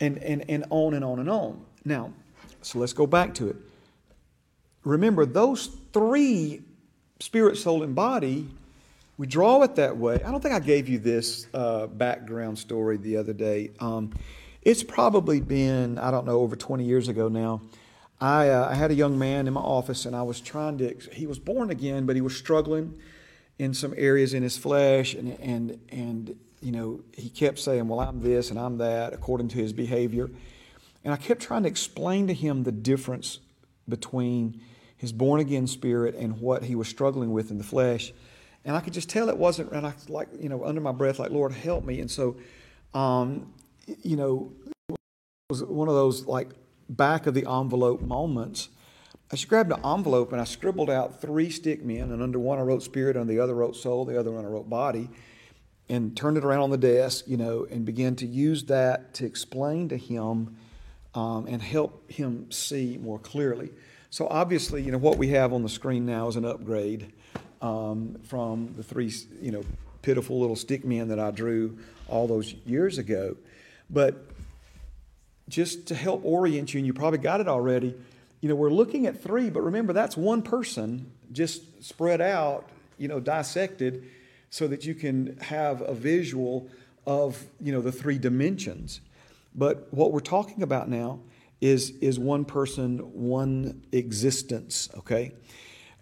and, 0.00 0.18
and, 0.18 0.48
and 0.48 0.64
on 0.70 0.94
and 0.94 1.04
on 1.04 1.18
and 1.18 1.28
on. 1.28 1.64
Now, 1.84 2.12
so 2.62 2.78
let's 2.78 2.92
go 2.92 3.06
back 3.06 3.34
to 3.34 3.48
it. 3.48 3.56
Remember, 4.84 5.26
those 5.26 5.70
three 5.92 6.62
spirit, 7.20 7.56
soul, 7.56 7.82
and 7.82 7.94
body, 7.94 8.46
we 9.18 9.26
draw 9.26 9.62
it 9.62 9.76
that 9.76 9.96
way. 9.96 10.22
I 10.24 10.30
don't 10.30 10.40
think 10.40 10.54
I 10.54 10.60
gave 10.60 10.88
you 10.88 10.98
this 10.98 11.46
uh, 11.54 11.86
background 11.86 12.58
story 12.58 12.96
the 12.96 13.16
other 13.16 13.32
day. 13.32 13.70
Um, 13.80 14.12
it's 14.62 14.82
probably 14.82 15.40
been, 15.40 15.98
I 15.98 16.10
don't 16.10 16.26
know, 16.26 16.40
over 16.40 16.56
20 16.56 16.84
years 16.84 17.08
ago 17.08 17.28
now. 17.28 17.60
I, 18.20 18.48
uh, 18.48 18.68
I 18.70 18.74
had 18.74 18.90
a 18.90 18.94
young 18.94 19.18
man 19.18 19.46
in 19.46 19.52
my 19.52 19.60
office 19.60 20.06
and 20.06 20.14
I 20.14 20.22
was 20.22 20.40
trying 20.40 20.78
to, 20.78 20.96
he 21.12 21.26
was 21.26 21.38
born 21.38 21.70
again, 21.70 22.06
but 22.06 22.14
he 22.16 22.22
was 22.22 22.36
struggling 22.36 22.98
in 23.58 23.74
some 23.74 23.94
areas 23.96 24.34
in 24.34 24.42
his 24.42 24.56
flesh 24.56 25.14
and, 25.14 25.38
and, 25.40 25.78
and 25.90 26.36
you 26.60 26.72
know, 26.72 27.00
he 27.12 27.28
kept 27.28 27.58
saying, 27.58 27.86
well, 27.88 28.00
I'm 28.00 28.20
this 28.20 28.50
and 28.50 28.58
I'm 28.58 28.78
that 28.78 29.12
according 29.12 29.48
to 29.48 29.58
his 29.58 29.72
behavior. 29.72 30.30
And 31.04 31.12
I 31.12 31.16
kept 31.16 31.42
trying 31.42 31.64
to 31.64 31.68
explain 31.68 32.26
to 32.28 32.34
him 32.34 32.62
the 32.62 32.72
difference 32.72 33.40
between 33.88 34.60
his 34.96 35.12
born 35.12 35.40
again 35.40 35.66
spirit 35.66 36.14
and 36.14 36.40
what 36.40 36.64
he 36.64 36.74
was 36.74 36.88
struggling 36.88 37.32
with 37.32 37.50
in 37.50 37.58
the 37.58 37.64
flesh. 37.64 38.12
And 38.64 38.74
I 38.74 38.80
could 38.80 38.94
just 38.94 39.10
tell 39.10 39.28
it 39.28 39.36
wasn't, 39.36 39.72
and 39.72 39.86
I 39.86 39.92
like, 40.08 40.28
you 40.40 40.48
know, 40.48 40.64
under 40.64 40.80
my 40.80 40.92
breath, 40.92 41.18
like, 41.18 41.30
Lord, 41.30 41.52
help 41.52 41.84
me. 41.84 42.00
And 42.00 42.10
so, 42.10 42.36
um, 42.94 43.52
you 44.02 44.16
know, 44.16 44.52
it 44.88 44.96
was 45.50 45.62
one 45.62 45.88
of 45.88 45.94
those 45.94 46.24
like 46.24 46.48
back 46.88 47.26
of 47.26 47.34
the 47.34 47.46
envelope 47.46 48.00
moments. 48.00 48.70
I 49.30 49.36
just 49.36 49.48
grabbed 49.48 49.72
an 49.72 49.80
envelope 49.84 50.32
and 50.32 50.40
I 50.40 50.44
scribbled 50.44 50.90
out 50.90 51.20
three 51.20 51.50
stick 51.50 51.84
men, 51.84 52.12
and 52.12 52.22
under 52.22 52.38
one 52.38 52.58
I 52.58 52.62
wrote 52.62 52.82
spirit, 52.82 53.16
and 53.16 53.28
the 53.28 53.40
other 53.40 53.54
wrote 53.54 53.76
soul, 53.76 54.04
the 54.04 54.18
other 54.18 54.30
one 54.30 54.44
I 54.44 54.48
wrote 54.48 54.68
body, 54.68 55.08
and 55.88 56.16
turned 56.16 56.36
it 56.36 56.44
around 56.44 56.60
on 56.60 56.70
the 56.70 56.78
desk, 56.78 57.24
you 57.26 57.36
know, 57.36 57.66
and 57.70 57.84
began 57.84 58.16
to 58.16 58.26
use 58.26 58.64
that 58.64 59.14
to 59.14 59.26
explain 59.26 59.88
to 59.88 59.96
him 59.96 60.56
um, 61.14 61.46
and 61.46 61.62
help 61.62 62.10
him 62.10 62.50
see 62.50 62.98
more 63.00 63.18
clearly. 63.18 63.70
So 64.10 64.28
obviously, 64.28 64.82
you 64.82 64.92
know, 64.92 64.98
what 64.98 65.18
we 65.18 65.28
have 65.28 65.52
on 65.52 65.62
the 65.62 65.68
screen 65.68 66.06
now 66.06 66.28
is 66.28 66.36
an 66.36 66.44
upgrade 66.44 67.12
um, 67.60 68.16
from 68.24 68.72
the 68.76 68.82
three, 68.82 69.12
you 69.40 69.50
know, 69.50 69.64
pitiful 70.02 70.38
little 70.38 70.56
stick 70.56 70.84
men 70.84 71.08
that 71.08 71.18
I 71.18 71.30
drew 71.30 71.78
all 72.08 72.28
those 72.28 72.54
years 72.66 72.98
ago. 72.98 73.36
But 73.90 74.26
just 75.48 75.86
to 75.88 75.94
help 75.94 76.24
orient 76.24 76.74
you, 76.74 76.78
and 76.78 76.86
you 76.86 76.92
probably 76.92 77.18
got 77.18 77.40
it 77.40 77.48
already, 77.48 77.94
you 78.44 78.50
know, 78.50 78.54
we're 78.54 78.68
looking 78.68 79.06
at 79.06 79.22
three, 79.22 79.48
but 79.48 79.62
remember 79.62 79.94
that's 79.94 80.18
one 80.18 80.42
person 80.42 81.10
just 81.32 81.82
spread 81.82 82.20
out, 82.20 82.68
you 82.98 83.08
know, 83.08 83.18
dissected 83.18 84.04
so 84.50 84.68
that 84.68 84.84
you 84.84 84.94
can 84.94 85.38
have 85.38 85.80
a 85.80 85.94
visual 85.94 86.68
of, 87.06 87.42
you 87.58 87.72
know, 87.72 87.80
the 87.80 87.90
three 87.90 88.18
dimensions. 88.18 89.00
But 89.54 89.88
what 89.94 90.12
we're 90.12 90.20
talking 90.20 90.62
about 90.62 90.90
now 90.90 91.20
is, 91.62 91.92
is 92.02 92.18
one 92.18 92.44
person, 92.44 92.98
one 93.14 93.82
existence, 93.92 94.90
okay? 94.94 95.32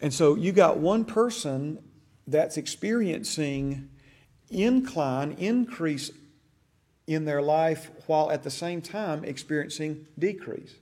And 0.00 0.12
so 0.12 0.34
you 0.34 0.50
got 0.50 0.78
one 0.78 1.04
person 1.04 1.78
that's 2.26 2.56
experiencing 2.56 3.88
incline, 4.50 5.36
increase 5.38 6.10
in 7.06 7.24
their 7.24 7.40
life 7.40 7.92
while 8.08 8.32
at 8.32 8.42
the 8.42 8.50
same 8.50 8.82
time 8.82 9.24
experiencing 9.24 10.08
decrease. 10.18 10.74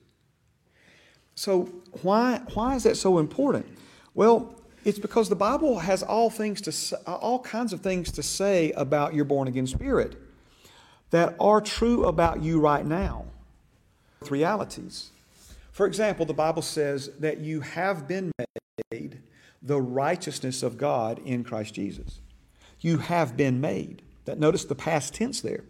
So 1.40 1.70
why, 2.02 2.42
why 2.52 2.74
is 2.74 2.82
that 2.82 2.98
so 2.98 3.16
important? 3.16 3.64
Well, 4.14 4.54
it's 4.84 4.98
because 4.98 5.30
the 5.30 5.36
Bible 5.36 5.78
has 5.78 6.02
all 6.02 6.28
things 6.28 6.60
to 6.60 6.98
all 7.06 7.38
kinds 7.38 7.72
of 7.72 7.80
things 7.80 8.12
to 8.12 8.22
say 8.22 8.72
about 8.72 9.14
your 9.14 9.24
born 9.24 9.48
again 9.48 9.66
spirit 9.66 10.16
that 11.08 11.36
are 11.40 11.62
true 11.62 12.04
about 12.04 12.42
you 12.42 12.60
right 12.60 12.84
now 12.84 13.24
realities. 14.28 15.12
For 15.72 15.86
example, 15.86 16.26
the 16.26 16.34
Bible 16.34 16.60
says 16.60 17.08
that 17.20 17.38
you 17.38 17.62
have 17.62 18.06
been 18.06 18.32
made 18.92 19.20
the 19.62 19.80
righteousness 19.80 20.62
of 20.62 20.76
God 20.76 21.20
in 21.24 21.42
Christ 21.42 21.72
Jesus. 21.72 22.20
You 22.80 22.98
have 22.98 23.38
been 23.38 23.62
made. 23.62 24.02
That 24.26 24.38
notice 24.38 24.66
the 24.66 24.74
past 24.74 25.14
tense 25.14 25.40
there. 25.40 25.64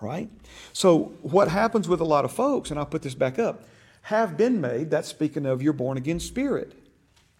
all 0.00 0.08
right? 0.08 0.30
So, 0.72 1.12
what 1.22 1.48
happens 1.48 1.88
with 1.88 2.00
a 2.00 2.04
lot 2.04 2.24
of 2.24 2.30
folks, 2.30 2.70
and 2.70 2.78
I'll 2.78 2.86
put 2.86 3.02
this 3.02 3.16
back 3.16 3.40
up, 3.40 3.64
have 4.08 4.38
been 4.38 4.58
made, 4.58 4.88
that's 4.88 5.06
speaking 5.06 5.44
of 5.44 5.60
your 5.60 5.74
born 5.74 5.98
again 5.98 6.18
spirit. 6.18 6.72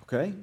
Okay? 0.03 0.35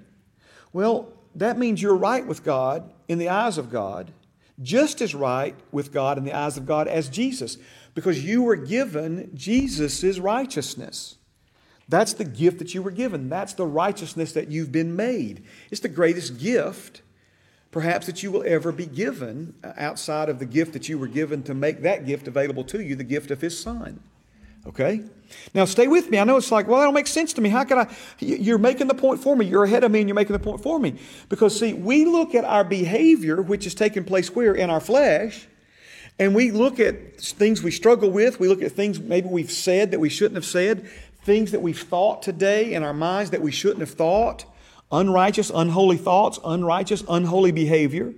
Well, 0.74 1.14
that 1.36 1.56
means 1.56 1.80
you're 1.80 1.96
right 1.96 2.26
with 2.26 2.44
God 2.44 2.92
in 3.08 3.20
the 3.20 3.30
eyes 3.30 3.60
of 3.60 3.70
God, 3.70 4.12
just 4.60 5.02
as 5.02 5.14
right 5.14 5.56
with 5.72 5.94
God 5.94 6.18
in 6.18 6.24
the 6.24 6.34
eyes 6.34 6.58
of 6.58 6.66
God 6.66 6.88
as 6.88 7.10
Jesus, 7.10 7.60
because 7.94 8.26
you 8.26 8.42
were 8.42 8.56
given 8.56 9.30
Jesus' 9.36 10.18
righteousness. 10.18 11.18
That's 11.88 12.14
the 12.14 12.26
gift 12.26 12.58
that 12.58 12.74
you 12.74 12.82
were 12.82 12.90
given. 12.90 13.30
That's 13.30 13.54
the 13.54 13.68
righteousness 13.68 14.34
that 14.34 14.50
you've 14.50 14.72
been 14.72 14.96
made. 14.96 15.44
It's 15.70 15.82
the 15.82 15.90
greatest 15.90 16.40
gift, 16.40 17.04
perhaps, 17.70 18.08
that 18.08 18.24
you 18.24 18.32
will 18.32 18.44
ever 18.48 18.72
be 18.72 18.88
given 18.88 19.54
uh, 19.64 19.74
outside 19.78 20.30
of 20.30 20.40
the 20.40 20.48
gift 20.48 20.74
that 20.74 20.90
you 20.90 20.98
were 20.98 21.06
given 21.06 21.44
to 21.44 21.54
make 21.54 21.84
that 21.84 22.08
gift 22.08 22.28
available 22.28 22.64
to 22.64 22.82
you, 22.82 22.96
the 22.96 23.04
gift 23.04 23.30
of 23.30 23.42
His 23.42 23.60
Son. 23.60 24.00
Okay? 24.68 25.02
Now, 25.54 25.66
stay 25.66 25.88
with 25.88 26.10
me. 26.10 26.20
I 26.20 26.24
know 26.24 26.38
it's 26.38 26.52
like, 26.52 26.68
well, 26.68 26.80
that 26.80 26.86
don't 26.86 26.94
make 26.94 27.08
sense 27.08 27.34
to 27.34 27.42
me. 27.42 27.50
How 27.50 27.64
can 27.64 27.80
I? 27.80 27.96
You're 28.20 28.58
making 28.58 28.88
the 28.88 28.94
point 28.94 29.22
for 29.22 29.36
me. 29.36 29.46
You're 29.46 29.64
ahead 29.64 29.84
of 29.84 29.92
me 29.92 30.00
and 30.00 30.10
you're 30.10 30.16
making 30.16 30.34
the 30.34 30.40
point 30.40 30.62
for 30.62 30.80
me. 30.80 30.96
Because, 31.30 31.60
see, 31.60 31.74
we 31.74 32.06
look 32.06 32.36
at 32.36 32.46
our 32.46 32.64
behavior, 32.64 33.42
which 33.42 33.66
is 33.66 33.76
taking 33.76 34.04
place 34.04 34.34
where? 34.36 34.54
In 34.54 34.70
our 34.70 34.80
flesh. 34.80 35.48
And 36.18 36.34
we 36.34 36.52
look 36.52 36.80
at 36.80 37.20
things 37.20 37.62
we 37.62 37.72
struggle 37.72 38.10
with. 38.10 38.40
We 38.40 38.48
look 38.48 38.62
at 38.62 38.72
things 38.72 39.00
maybe 39.00 39.28
we've 39.28 39.52
said 39.52 39.92
that 39.92 40.00
we 40.00 40.10
shouldn't 40.10 40.36
have 40.36 40.46
said 40.46 40.88
things 41.26 41.52
that 41.52 41.62
we've 41.62 41.82
thought 41.82 42.22
today 42.22 42.74
in 42.74 42.84
our 42.84 42.94
minds 42.94 43.32
that 43.32 43.42
we 43.42 43.52
shouldn't 43.52 43.80
have 43.80 43.90
thought, 43.90 44.46
unrighteous, 44.92 45.50
unholy 45.54 45.98
thoughts, 45.98 46.40
unrighteous, 46.46 47.04
unholy 47.10 47.52
behavior. 47.52 48.14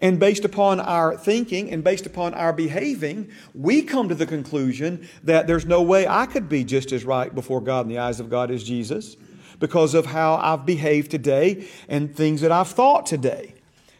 And 0.00 0.18
based 0.18 0.44
upon 0.44 0.80
our 0.80 1.16
thinking 1.16 1.70
and 1.70 1.84
based 1.84 2.06
upon 2.06 2.32
our 2.34 2.52
behaving, 2.52 3.30
we 3.54 3.82
come 3.82 4.08
to 4.08 4.14
the 4.14 4.26
conclusion 4.26 5.08
that 5.24 5.46
there's 5.46 5.66
no 5.66 5.82
way 5.82 6.06
I 6.06 6.26
could 6.26 6.48
be 6.48 6.64
just 6.64 6.92
as 6.92 7.04
right 7.04 7.34
before 7.34 7.60
God 7.60 7.82
in 7.82 7.88
the 7.88 7.98
eyes 7.98 8.20
of 8.20 8.30
God 8.30 8.50
as 8.50 8.64
Jesus 8.64 9.16
because 9.58 9.94
of 9.94 10.06
how 10.06 10.36
I've 10.36 10.64
behaved 10.64 11.10
today 11.10 11.68
and 11.88 12.16
things 12.16 12.40
that 12.40 12.50
I've 12.50 12.68
thought 12.68 13.04
today. 13.04 13.54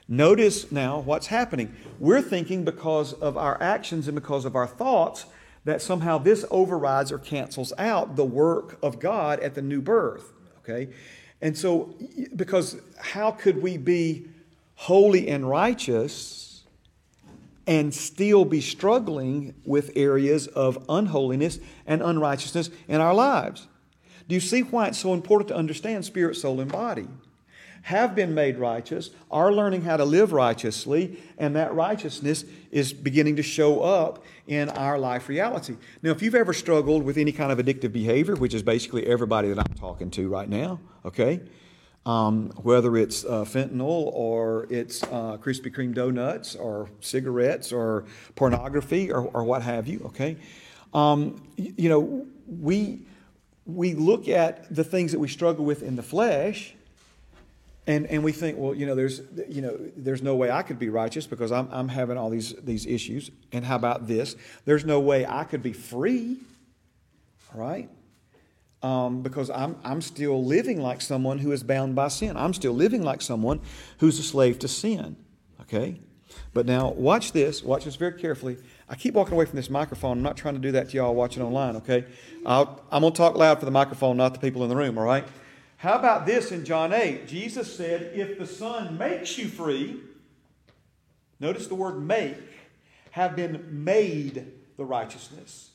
Notice 0.09 0.73
now 0.73 1.01
what's 1.01 1.29
happening. 1.29 1.77
We're 1.99 2.23
thinking 2.23 2.65
because 2.65 3.13
of 3.13 3.37
our 3.37 3.63
actions 3.63 4.09
and 4.09 4.15
because 4.15 4.45
of 4.45 4.57
our 4.57 4.67
thoughts 4.67 5.27
that 5.65 5.83
somehow 5.83 6.19
this 6.19 6.45
overrides 6.51 7.13
or 7.13 7.19
cancels 7.19 7.73
out 7.79 8.17
the 8.17 8.25
work 8.25 8.79
of 8.83 8.99
God 8.99 9.39
at 9.41 9.55
the 9.55 9.63
new 9.63 9.83
birth. 9.83 10.33
Okay? 10.61 10.89
And 11.43 11.57
so, 11.57 11.95
because 12.35 12.81
how 12.99 13.31
could 13.31 13.63
we 13.63 13.77
be 13.77 14.27
holy 14.81 15.29
and 15.29 15.47
righteous 15.47 16.63
and 17.67 17.95
still 17.95 18.47
be 18.47 18.63
struggling 18.63 19.55
with 19.67 19.93
areas 19.95 20.47
of 20.47 20.83
unholiness 20.89 21.59
and 21.87 22.01
unrighteousness 22.01 22.71
in 22.89 22.99
our 22.99 23.13
lives? 23.13 23.69
Do 24.27 24.35
you 24.35 24.41
see 24.41 24.63
why 24.63 24.89
it's 24.89 24.99
so 24.99 25.13
important 25.13 25.49
to 25.49 25.57
understand 25.57 26.07
spirit, 26.07 26.37
soul, 26.37 26.61
and 26.61 26.73
body? 26.73 27.07
have 27.83 28.15
been 28.15 28.35
made 28.35 28.59
righteous, 28.59 29.11
are 29.31 29.53
learning 29.53 29.83
how 29.83 29.97
to 29.97 30.05
live 30.05 30.33
righteously, 30.33 31.19
and 31.39 31.57
that 31.57 31.73
righteousness 31.75 32.45
is 32.71 32.93
beginning 32.93 33.37
to 33.37 33.43
show 33.43 33.81
up 33.81 34.23
in 34.47 34.69
our 34.69 34.99
life 34.99 35.31
reality. 35.31 35.77
Now, 36.03 36.11
if 36.11 36.21
you've 36.21 36.35
ever 36.35 36.53
struggled 36.53 37.03
with 37.03 37.17
any 37.17 37.33
kind 37.33 37.51
of 37.51 37.59
addictive 37.59 37.91
behavior, 37.91 38.37
which 38.37 38.53
is 38.53 38.63
basically 38.63 39.07
everybody 39.07 39.49
that 39.49 39.59
I'm 39.59 39.75
talking 39.77 40.11
to 40.11 40.29
right 40.29 40.49
now, 40.49 40.79
okay, 41.07 41.41
um, 42.07 42.51
whether 42.63 42.97
it's 42.97 43.25
uh, 43.25 43.45
fentanyl 43.45 44.11
or 44.13 44.67
it's 44.71 45.03
uh, 45.05 45.37
Krispy 45.39 45.75
Kreme 45.75 45.95
donuts 45.95 46.57
or 46.57 46.89
cigarettes 47.01 47.73
or 47.73 48.05
pornography 48.35 49.13
or, 49.13 49.23
or 49.23 49.45
what 49.45 49.63
have 49.63 49.87
you, 49.87 50.01
okay, 50.07 50.37
um, 50.95 51.43
you 51.57 51.89
know, 51.89 52.27
we, 52.47 53.01
we 53.67 53.95
look 53.95 54.29
at 54.29 54.75
the 54.75 54.83
things 54.83 55.13
that 55.13 55.19
we 55.19 55.29
struggle 55.29 55.65
with 55.65 55.83
in 55.83 55.97
the 55.97 56.03
flesh 56.03 56.75
and, 57.87 58.07
and 58.07 58.23
we 58.23 58.33
think, 58.33 58.59
well, 58.59 58.75
you 58.75 58.87
know, 58.87 58.95
there's, 58.95 59.23
you 59.49 59.63
know, 59.63 59.77
there's 59.97 60.23
no 60.23 60.37
way 60.37 60.51
I 60.51 60.63
could 60.63 60.79
be 60.79 60.89
righteous 60.89 61.27
because 61.27 61.51
I'm, 61.51 61.69
I'm 61.73 61.89
having 61.89 62.17
all 62.17 62.31
these, 62.31 62.55
these 62.55 62.87
issues. 62.87 63.31
And 63.53 63.65
how 63.65 63.77
about 63.77 64.07
this? 64.07 64.37
There's 64.65 64.85
no 64.85 65.01
way 65.01 65.27
I 65.27 65.45
could 65.45 65.63
be 65.63 65.73
free, 65.73 66.39
right? 67.55 67.89
Um, 68.83 69.23
because 69.23 69.51
I'm, 69.51 69.77
I'm 69.85 70.01
still 70.01 70.43
living 70.43 70.81
like 70.81 71.03
someone 71.03 71.39
who 71.39 71.53
is 71.53 71.63
bound 71.63 71.95
by 71.95 72.09
sin. 72.09 72.37
I'm 72.37 72.55
still 72.55 72.73
living 72.73 73.03
like 73.03 73.21
someone 73.21 73.61
who's 73.99 74.19
a 74.19 74.23
slave 74.23 74.59
to 74.61 74.69
sin, 74.69 75.17
okay? 75.61 76.01
But 76.55 76.67
now, 76.67 76.91
watch 76.91 77.33
this. 77.33 77.63
Watch 77.63 77.85
this 77.85 77.97
very 77.97 78.19
carefully. 78.19 78.57
I 78.89 78.95
keep 78.97 79.15
walking 79.15 79.35
away 79.35 79.45
from 79.45 79.57
this 79.57 79.71
microphone. 79.71 80.19
I'm 80.19 80.23
not 80.23 80.37
trying 80.37 80.55
to 80.55 80.61
do 80.61 80.73
that 80.73 80.91
to 80.91 80.97
y'all 80.97 81.15
watching 81.15 81.43
online, 81.43 81.77
okay? 81.77 82.07
i 82.45 82.61
am 82.61 83.01
going 83.03 83.13
to 83.13 83.17
talk 83.17 83.37
loud 83.37 83.59
for 83.59 83.67
the 83.67 83.71
microphone, 83.71 84.17
not 84.17 84.33
the 84.33 84.41
people 84.41 84.63
in 84.63 84.69
the 84.69 84.77
room, 84.77 84.99
all 84.99 85.05
right? 85.05 85.25
How 85.77 85.95
about 85.95 86.27
this 86.27 86.53
in 86.53 86.65
John 86.65 86.93
8? 86.93 87.27
Jesus 87.27 87.75
said, 87.75 88.13
If 88.15 88.39
the 88.39 88.47
Son 88.47 88.99
makes 88.99 89.39
you 89.39 89.49
free, 89.49 90.01
notice 91.39 91.69
the 91.69 91.75
word 91.75 92.03
make, 92.03 92.37
have 93.13 93.37
been 93.37 93.85
made 93.85 94.53
the 94.77 94.85
righteousness. 94.85 95.71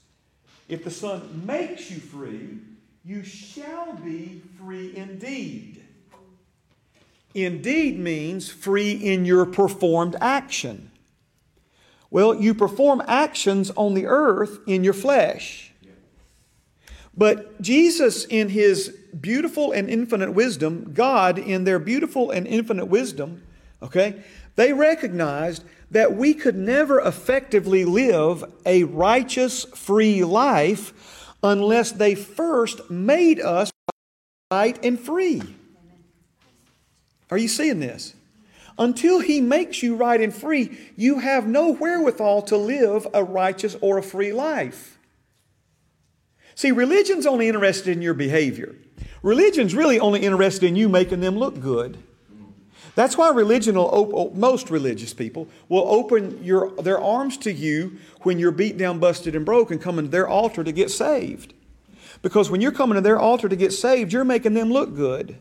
If 0.67 0.83
the 0.83 0.91
Son 0.91 1.43
makes 1.45 1.89
you 1.89 1.99
free, 1.99 2.59
you 3.05 3.23
shall 3.23 3.93
be 3.93 4.41
free 4.57 4.95
indeed. 4.95 5.83
Indeed 7.35 7.99
means 7.99 8.49
free 8.49 8.93
in 8.93 9.25
your 9.25 9.45
performed 9.45 10.15
action. 10.19 10.89
Well, 12.09 12.41
you 12.41 12.55
perform 12.55 13.03
actions 13.07 13.71
on 13.75 13.93
the 13.93 14.07
earth 14.07 14.59
in 14.65 14.83
your 14.83 14.93
flesh. 14.93 15.71
But 17.15 17.61
Jesus, 17.61 18.25
in 18.25 18.49
his 18.49 18.89
beautiful 19.19 19.71
and 19.71 19.89
infinite 19.89 20.33
wisdom, 20.33 20.91
God, 20.93 21.37
in 21.37 21.63
their 21.63 21.79
beautiful 21.79 22.31
and 22.31 22.47
infinite 22.47 22.87
wisdom, 22.87 23.43
okay, 23.83 24.23
they 24.55 24.73
recognized 24.73 25.63
that 25.91 26.15
we 26.15 26.33
could 26.33 26.55
never 26.55 26.99
effectively 26.99 27.85
live 27.85 28.43
a 28.65 28.83
righteous, 28.85 29.63
free 29.65 30.23
life 30.23 31.24
unless 31.45 31.91
they 31.91 32.15
first 32.15 32.89
made 32.89 33.39
us 33.39 33.71
right 34.51 34.83
and 34.83 34.99
free. 34.99 35.43
Are 37.29 37.37
you 37.37 37.47
seeing 37.47 37.79
this? 37.79 38.15
Until 38.77 39.19
He 39.19 39.39
makes 39.39 39.81
you 39.83 39.95
right 39.95 40.19
and 40.19 40.33
free, 40.33 40.77
you 40.97 41.19
have 41.19 41.47
no 41.47 41.71
wherewithal 41.71 42.41
to 42.43 42.57
live 42.57 43.07
a 43.13 43.23
righteous 43.23 43.77
or 43.79 43.97
a 43.97 44.03
free 44.03 44.33
life. 44.33 44.97
See, 46.55 46.71
religion's 46.71 47.25
only 47.25 47.47
interested 47.47 47.95
in 47.95 48.01
your 48.01 48.13
behavior. 48.13 48.75
Religion's 49.21 49.75
really 49.75 49.99
only 49.99 50.21
interested 50.21 50.65
in 50.65 50.75
you 50.75 50.89
making 50.89 51.19
them 51.19 51.37
look 51.37 51.59
good. 51.59 51.97
That's 52.95 53.17
why 53.17 53.29
religion 53.29 53.75
will 53.75 53.89
op- 53.91 54.33
most 54.33 54.69
religious 54.69 55.13
people 55.13 55.47
will 55.67 55.85
open 55.87 56.43
your, 56.43 56.71
their 56.81 56.99
arms 56.99 57.37
to 57.39 57.51
you 57.51 57.97
when 58.21 58.39
you're 58.39 58.51
beat 58.51 58.77
down, 58.77 58.99
busted, 58.99 59.35
and 59.35 59.45
broke 59.45 59.69
and 59.69 59.81
coming 59.81 60.05
to 60.05 60.11
their 60.11 60.27
altar 60.27 60.63
to 60.63 60.71
get 60.71 60.89
saved. 60.89 61.53
Because 62.21 62.49
when 62.49 62.61
you're 62.61 62.71
coming 62.71 62.95
to 62.95 63.01
their 63.01 63.19
altar 63.19 63.49
to 63.49 63.55
get 63.55 63.73
saved, 63.73 64.13
you're 64.13 64.23
making 64.23 64.53
them 64.53 64.71
look 64.71 64.95
good. 64.95 65.37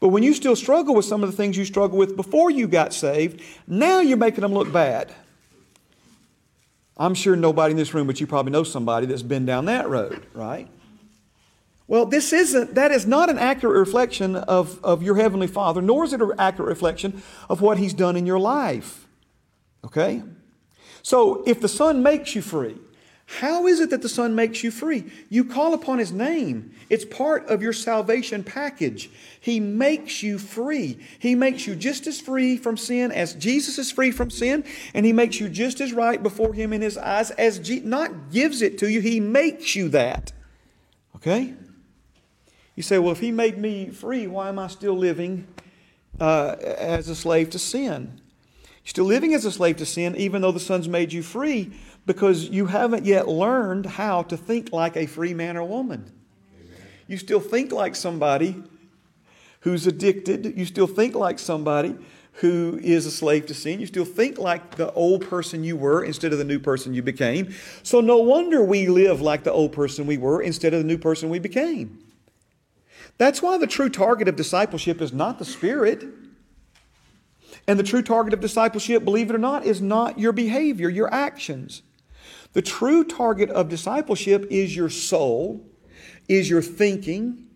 But 0.00 0.08
when 0.08 0.22
you 0.24 0.34
still 0.34 0.56
struggle 0.56 0.94
with 0.94 1.04
some 1.04 1.22
of 1.22 1.30
the 1.30 1.36
things 1.36 1.56
you 1.56 1.64
struggled 1.64 1.98
with 1.98 2.16
before 2.16 2.50
you 2.50 2.66
got 2.66 2.92
saved, 2.92 3.40
now 3.66 4.00
you're 4.00 4.16
making 4.16 4.42
them 4.42 4.52
look 4.52 4.72
bad. 4.72 5.14
I'm 6.96 7.14
sure 7.14 7.36
nobody 7.36 7.70
in 7.70 7.76
this 7.76 7.94
room, 7.94 8.08
but 8.08 8.20
you 8.20 8.26
probably 8.26 8.50
know 8.50 8.64
somebody 8.64 9.06
that's 9.06 9.22
been 9.22 9.46
down 9.46 9.66
that 9.66 9.88
road, 9.88 10.26
right? 10.34 10.68
Well, 11.88 12.04
this 12.04 12.34
isn't, 12.34 12.74
that 12.74 12.90
is 12.90 13.06
not 13.06 13.30
an 13.30 13.38
accurate 13.38 13.78
reflection 13.78 14.36
of, 14.36 14.78
of 14.84 15.02
your 15.02 15.16
Heavenly 15.16 15.46
Father, 15.46 15.80
nor 15.80 16.04
is 16.04 16.12
it 16.12 16.20
an 16.20 16.32
accurate 16.38 16.68
reflection 16.68 17.22
of 17.48 17.62
what 17.62 17.78
He's 17.78 17.94
done 17.94 18.14
in 18.14 18.26
your 18.26 18.38
life. 18.38 19.08
Okay? 19.82 20.22
So, 21.02 21.42
if 21.46 21.62
the 21.62 21.68
Son 21.68 22.02
makes 22.02 22.34
you 22.34 22.42
free, 22.42 22.76
how 23.24 23.66
is 23.66 23.80
it 23.80 23.88
that 23.88 24.02
the 24.02 24.08
Son 24.08 24.34
makes 24.34 24.62
you 24.62 24.70
free? 24.70 25.10
You 25.30 25.46
call 25.46 25.72
upon 25.72 25.98
His 25.98 26.12
name. 26.12 26.72
It's 26.90 27.06
part 27.06 27.46
of 27.48 27.62
your 27.62 27.72
salvation 27.72 28.44
package. 28.44 29.10
He 29.40 29.58
makes 29.58 30.22
you 30.22 30.38
free. 30.38 30.98
He 31.18 31.34
makes 31.34 31.66
you 31.66 31.74
just 31.74 32.06
as 32.06 32.20
free 32.20 32.58
from 32.58 32.76
sin 32.76 33.12
as 33.12 33.32
Jesus 33.32 33.78
is 33.78 33.90
free 33.90 34.10
from 34.10 34.30
sin, 34.30 34.62
and 34.92 35.06
He 35.06 35.14
makes 35.14 35.40
you 35.40 35.48
just 35.48 35.80
as 35.80 35.94
right 35.94 36.22
before 36.22 36.52
Him 36.52 36.74
in 36.74 36.82
His 36.82 36.98
eyes 36.98 37.30
as 37.32 37.58
Je- 37.58 37.80
not 37.80 38.30
gives 38.30 38.60
it 38.60 38.76
to 38.78 38.90
you, 38.90 39.00
He 39.00 39.20
makes 39.20 39.74
you 39.74 39.88
that. 39.88 40.32
Okay? 41.16 41.54
You 42.78 42.82
say, 42.82 43.00
well, 43.00 43.10
if 43.10 43.18
He 43.18 43.32
made 43.32 43.58
me 43.58 43.88
free, 43.90 44.28
why 44.28 44.48
am 44.48 44.60
I 44.60 44.68
still 44.68 44.96
living 44.96 45.48
uh, 46.20 46.54
as 46.60 47.08
a 47.08 47.16
slave 47.16 47.50
to 47.50 47.58
sin? 47.58 48.20
You're 48.84 48.90
still 48.90 49.04
living 49.04 49.34
as 49.34 49.44
a 49.44 49.50
slave 49.50 49.78
to 49.78 49.84
sin, 49.84 50.14
even 50.14 50.42
though 50.42 50.52
the 50.52 50.60
Son's 50.60 50.88
made 50.88 51.12
you 51.12 51.24
free 51.24 51.72
because 52.06 52.50
you 52.50 52.66
haven't 52.66 53.04
yet 53.04 53.26
learned 53.26 53.84
how 53.84 54.22
to 54.22 54.36
think 54.36 54.72
like 54.72 54.96
a 54.96 55.06
free 55.06 55.34
man 55.34 55.56
or 55.56 55.64
woman. 55.64 56.12
You 57.08 57.16
still 57.16 57.40
think 57.40 57.72
like 57.72 57.96
somebody 57.96 58.54
who's 59.62 59.88
addicted. 59.88 60.56
You 60.56 60.64
still 60.64 60.86
think 60.86 61.16
like 61.16 61.40
somebody 61.40 61.96
who 62.34 62.78
is 62.80 63.06
a 63.06 63.10
slave 63.10 63.46
to 63.46 63.54
sin. 63.54 63.80
You 63.80 63.86
still 63.86 64.04
think 64.04 64.38
like 64.38 64.76
the 64.76 64.92
old 64.92 65.28
person 65.28 65.64
you 65.64 65.76
were 65.76 66.04
instead 66.04 66.30
of 66.30 66.38
the 66.38 66.44
new 66.44 66.60
person 66.60 66.94
you 66.94 67.02
became. 67.02 67.52
So 67.82 68.00
no 68.00 68.18
wonder 68.18 68.62
we 68.62 68.86
live 68.86 69.20
like 69.20 69.42
the 69.42 69.52
old 69.52 69.72
person 69.72 70.06
we 70.06 70.16
were 70.16 70.40
instead 70.40 70.74
of 70.74 70.78
the 70.78 70.86
new 70.86 70.98
person 70.98 71.28
we 71.28 71.40
became. 71.40 72.04
That's 73.18 73.42
why 73.42 73.58
the 73.58 73.66
true 73.66 73.88
target 73.90 74.28
of 74.28 74.36
discipleship 74.36 75.00
is 75.00 75.12
not 75.12 75.38
the 75.38 75.44
Spirit. 75.44 76.04
And 77.66 77.78
the 77.78 77.84
true 77.84 78.02
target 78.02 78.32
of 78.32 78.40
discipleship, 78.40 79.04
believe 79.04 79.28
it 79.28 79.34
or 79.34 79.38
not, 79.38 79.66
is 79.66 79.82
not 79.82 80.18
your 80.18 80.32
behavior, 80.32 80.88
your 80.88 81.12
actions. 81.12 81.82
The 82.52 82.62
true 82.62 83.04
target 83.04 83.50
of 83.50 83.68
discipleship 83.68 84.46
is 84.50 84.74
your 84.74 84.88
soul, 84.88 85.66
is 86.28 86.48
your 86.48 86.62
thinking, 86.62 87.46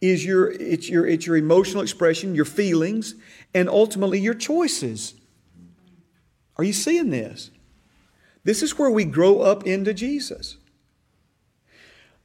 is 0.00 0.24
your 0.24 0.50
it's 0.52 0.88
your 0.88 1.06
it's 1.06 1.26
your 1.26 1.36
emotional 1.36 1.82
expression, 1.82 2.34
your 2.34 2.44
feelings, 2.44 3.14
and 3.52 3.68
ultimately 3.68 4.20
your 4.20 4.34
choices. 4.34 5.14
Are 6.56 6.64
you 6.64 6.72
seeing 6.72 7.10
this? 7.10 7.50
This 8.44 8.62
is 8.62 8.78
where 8.78 8.90
we 8.90 9.04
grow 9.04 9.40
up 9.40 9.66
into 9.66 9.92
Jesus. 9.92 10.56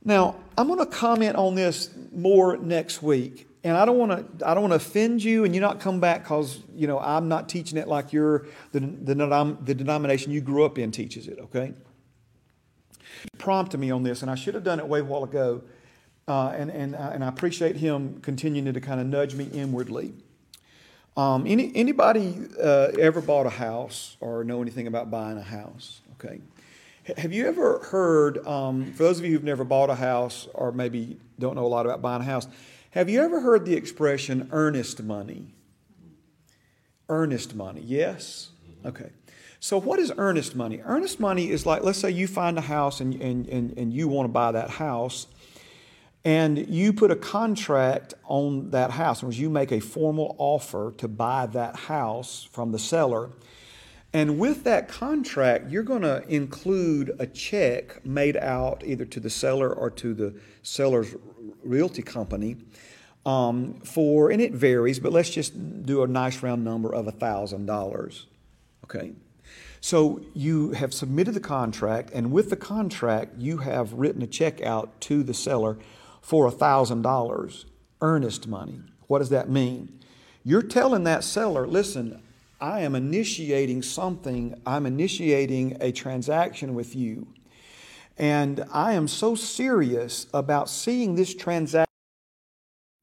Now, 0.05 0.35
I'm 0.57 0.67
going 0.67 0.79
to 0.79 0.85
comment 0.85 1.35
on 1.35 1.55
this 1.55 1.89
more 2.15 2.57
next 2.57 3.01
week. 3.01 3.47
And 3.63 3.77
I 3.77 3.85
don't 3.85 3.97
want 3.97 4.39
to 4.39 4.47
I 4.47 4.53
don't 4.53 4.63
want 4.63 4.71
to 4.71 4.75
offend 4.75 5.23
you 5.23 5.45
and 5.45 5.55
you 5.55 5.61
not 5.61 5.79
come 5.79 5.99
back 5.99 6.23
because 6.23 6.61
you 6.75 6.85
know 6.85 6.99
I'm 6.99 7.29
not 7.29 7.47
teaching 7.47 7.77
it 7.77 7.87
like 7.87 8.11
you're 8.11 8.45
the, 8.73 8.81
the, 8.81 9.57
the 9.61 9.73
denomination 9.73 10.31
you 10.31 10.41
grew 10.41 10.65
up 10.65 10.77
in 10.77 10.91
teaches 10.91 11.27
it, 11.27 11.39
okay? 11.39 11.73
Prompted 13.37 13.79
me 13.79 13.89
on 13.89 14.03
this, 14.03 14.21
and 14.21 14.29
I 14.29 14.35
should 14.35 14.53
have 14.53 14.63
done 14.65 14.79
it 14.79 14.87
way 14.87 14.99
a 14.99 15.03
while 15.03 15.23
ago. 15.23 15.63
Uh, 16.27 16.53
and, 16.55 16.71
and, 16.71 16.95
uh, 16.95 17.11
and 17.13 17.23
I 17.23 17.27
appreciate 17.27 17.75
him 17.75 18.21
continuing 18.21 18.73
to 18.73 18.79
kind 18.79 19.01
of 19.01 19.07
nudge 19.07 19.35
me 19.35 19.49
inwardly. 19.51 20.13
Um, 21.17 21.45
any, 21.45 21.71
anybody 21.75 22.37
uh, 22.61 22.91
ever 22.97 23.21
bought 23.21 23.45
a 23.45 23.51
house 23.51 24.17
or 24.19 24.43
know 24.43 24.61
anything 24.61 24.87
about 24.87 25.11
buying 25.11 25.37
a 25.37 25.43
house? 25.43 26.01
Okay. 26.13 26.39
Have 27.17 27.33
you 27.33 27.47
ever 27.47 27.79
heard, 27.79 28.45
um, 28.47 28.93
for 28.93 29.03
those 29.03 29.19
of 29.19 29.25
you 29.25 29.33
who've 29.33 29.43
never 29.43 29.65
bought 29.65 29.89
a 29.89 29.95
house 29.95 30.47
or 30.53 30.71
maybe 30.71 31.17
don't 31.37 31.55
know 31.55 31.65
a 31.65 31.67
lot 31.67 31.85
about 31.85 32.01
buying 32.01 32.21
a 32.21 32.25
house, 32.25 32.47
have 32.91 33.09
you 33.09 33.21
ever 33.21 33.41
heard 33.41 33.65
the 33.65 33.73
expression 33.73 34.47
earnest 34.53 35.03
money? 35.03 35.53
Earnest 37.09 37.55
money, 37.55 37.81
yes? 37.81 38.51
Okay. 38.85 39.09
So, 39.59 39.77
what 39.77 39.99
is 39.99 40.13
earnest 40.17 40.55
money? 40.55 40.81
Earnest 40.81 41.19
money 41.19 41.49
is 41.49 41.65
like, 41.65 41.83
let's 41.83 41.99
say 41.99 42.09
you 42.09 42.25
find 42.25 42.57
a 42.57 42.61
house 42.61 43.01
and, 43.01 43.13
and, 43.21 43.47
and, 43.47 43.77
and 43.77 43.93
you 43.93 44.07
want 44.07 44.25
to 44.25 44.31
buy 44.31 44.53
that 44.53 44.69
house, 44.69 45.27
and 46.23 46.69
you 46.69 46.93
put 46.93 47.11
a 47.11 47.17
contract 47.17 48.13
on 48.23 48.69
that 48.71 48.91
house. 48.91 49.21
In 49.23 49.31
you 49.33 49.49
make 49.49 49.73
a 49.73 49.81
formal 49.81 50.37
offer 50.37 50.93
to 50.99 51.09
buy 51.09 51.47
that 51.47 51.75
house 51.75 52.47
from 52.49 52.71
the 52.71 52.79
seller. 52.79 53.29
And 54.13 54.37
with 54.37 54.63
that 54.65 54.87
contract, 54.87 55.71
you're 55.71 55.83
going 55.83 56.03
to 56.03 56.23
include 56.27 57.15
a 57.17 57.25
check 57.25 58.05
made 58.05 58.37
out 58.37 58.83
either 58.85 59.05
to 59.05 59.19
the 59.19 59.29
seller 59.29 59.73
or 59.73 59.89
to 59.89 60.13
the 60.13 60.35
seller's 60.61 61.15
realty 61.63 62.03
company 62.03 62.57
um, 63.25 63.79
for, 63.83 64.29
and 64.29 64.41
it 64.41 64.51
varies, 64.51 64.99
but 64.99 65.11
let's 65.11 65.31
just 65.31 65.85
do 65.85 66.03
a 66.03 66.07
nice 66.07 66.43
round 66.43 66.63
number 66.63 66.93
of 66.93 67.07
$1,000. 67.07 68.25
Okay? 68.83 69.13
So 69.81 70.21
you 70.33 70.71
have 70.71 70.93
submitted 70.93 71.33
the 71.33 71.39
contract, 71.39 72.11
and 72.13 72.31
with 72.31 72.49
the 72.49 72.55
contract, 72.55 73.39
you 73.39 73.57
have 73.57 73.93
written 73.93 74.21
a 74.21 74.27
check 74.27 74.61
out 74.61 75.01
to 75.01 75.23
the 75.23 75.33
seller 75.33 75.77
for 76.21 76.49
$1,000, 76.49 77.65
earnest 78.01 78.47
money. 78.47 78.81
What 79.07 79.19
does 79.19 79.29
that 79.29 79.49
mean? 79.49 79.99
You're 80.43 80.61
telling 80.61 81.03
that 81.05 81.23
seller, 81.23 81.65
listen, 81.65 82.21
I 82.59 82.81
am 82.81 82.95
initiating 82.95 83.81
something, 83.81 84.59
I'm 84.65 84.85
initiating 84.85 85.77
a 85.81 85.91
transaction 85.91 86.75
with 86.75 86.95
you. 86.95 87.27
And 88.17 88.63
I 88.71 88.93
am 88.93 89.07
so 89.07 89.35
serious 89.35 90.27
about 90.33 90.69
seeing 90.69 91.15
this 91.15 91.33
transaction 91.33 91.87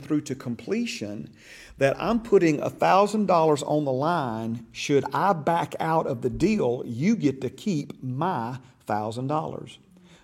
through 0.02 0.20
to 0.22 0.34
completion 0.34 1.30
that 1.78 1.96
I'm 2.00 2.20
putting 2.20 2.58
$1,000 2.58 3.68
on 3.68 3.84
the 3.84 3.92
line. 3.92 4.66
Should 4.72 5.04
I 5.12 5.32
back 5.32 5.74
out 5.80 6.06
of 6.06 6.22
the 6.22 6.30
deal, 6.30 6.82
you 6.86 7.16
get 7.16 7.40
to 7.40 7.50
keep 7.50 8.02
my 8.02 8.58
$1,000. 8.86 9.78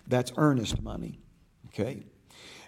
That's 0.07 0.33
earnest 0.37 0.83
money. 0.83 1.19
Okay? 1.69 2.05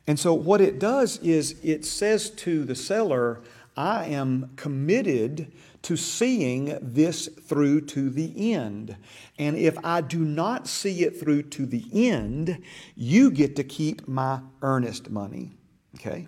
And 0.06 0.18
so 0.18 0.32
what 0.34 0.60
it 0.60 0.78
does 0.78 1.18
is 1.18 1.56
it 1.62 1.84
says 1.84 2.30
to 2.30 2.64
the 2.64 2.74
seller, 2.74 3.42
I 3.76 4.06
am 4.06 4.50
committed 4.56 5.52
to 5.82 5.96
seeing 5.96 6.76
this 6.80 7.28
through 7.28 7.82
to 7.82 8.10
the 8.10 8.52
end. 8.52 8.96
And 9.38 9.56
if 9.56 9.76
I 9.84 10.00
do 10.00 10.18
not 10.18 10.66
see 10.66 11.04
it 11.04 11.18
through 11.18 11.44
to 11.44 11.66
the 11.66 11.84
end, 11.92 12.62
you 12.94 13.30
get 13.30 13.56
to 13.56 13.64
keep 13.64 14.06
my 14.08 14.40
earnest 14.62 15.10
money. 15.10 15.52
Okay? 15.96 16.26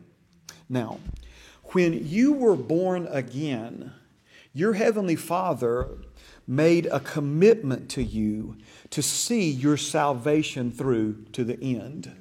Now, 0.69 1.01
when 1.73 2.07
you 2.07 2.33
were 2.33 2.57
born 2.57 3.09
again, 3.11 3.93
your 4.53 4.73
Heavenly 4.73 5.17
Father 5.17 5.89
made 6.47 6.87
a 6.87 7.01
commitment 7.01 7.89
to 7.91 8.03
you 8.03 8.57
to 8.91 9.03
see 9.03 9.49
your 9.51 9.77
salvation 9.77 10.71
through 10.73 11.25
to 11.33 11.45
the 11.45 11.61
end. 11.63 12.13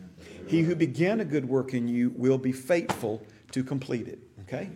He 0.48 0.62
who 0.62 0.76
began 0.76 1.20
a 1.20 1.26
good 1.26 1.48
work 1.48 1.74
in 1.74 1.88
you 1.88 2.12
will 2.16 2.38
be 2.38 2.52
faithful 2.52 3.26
to 3.52 3.64
complete 3.64 4.08
it. 4.08 4.20
Okay? 4.42 4.70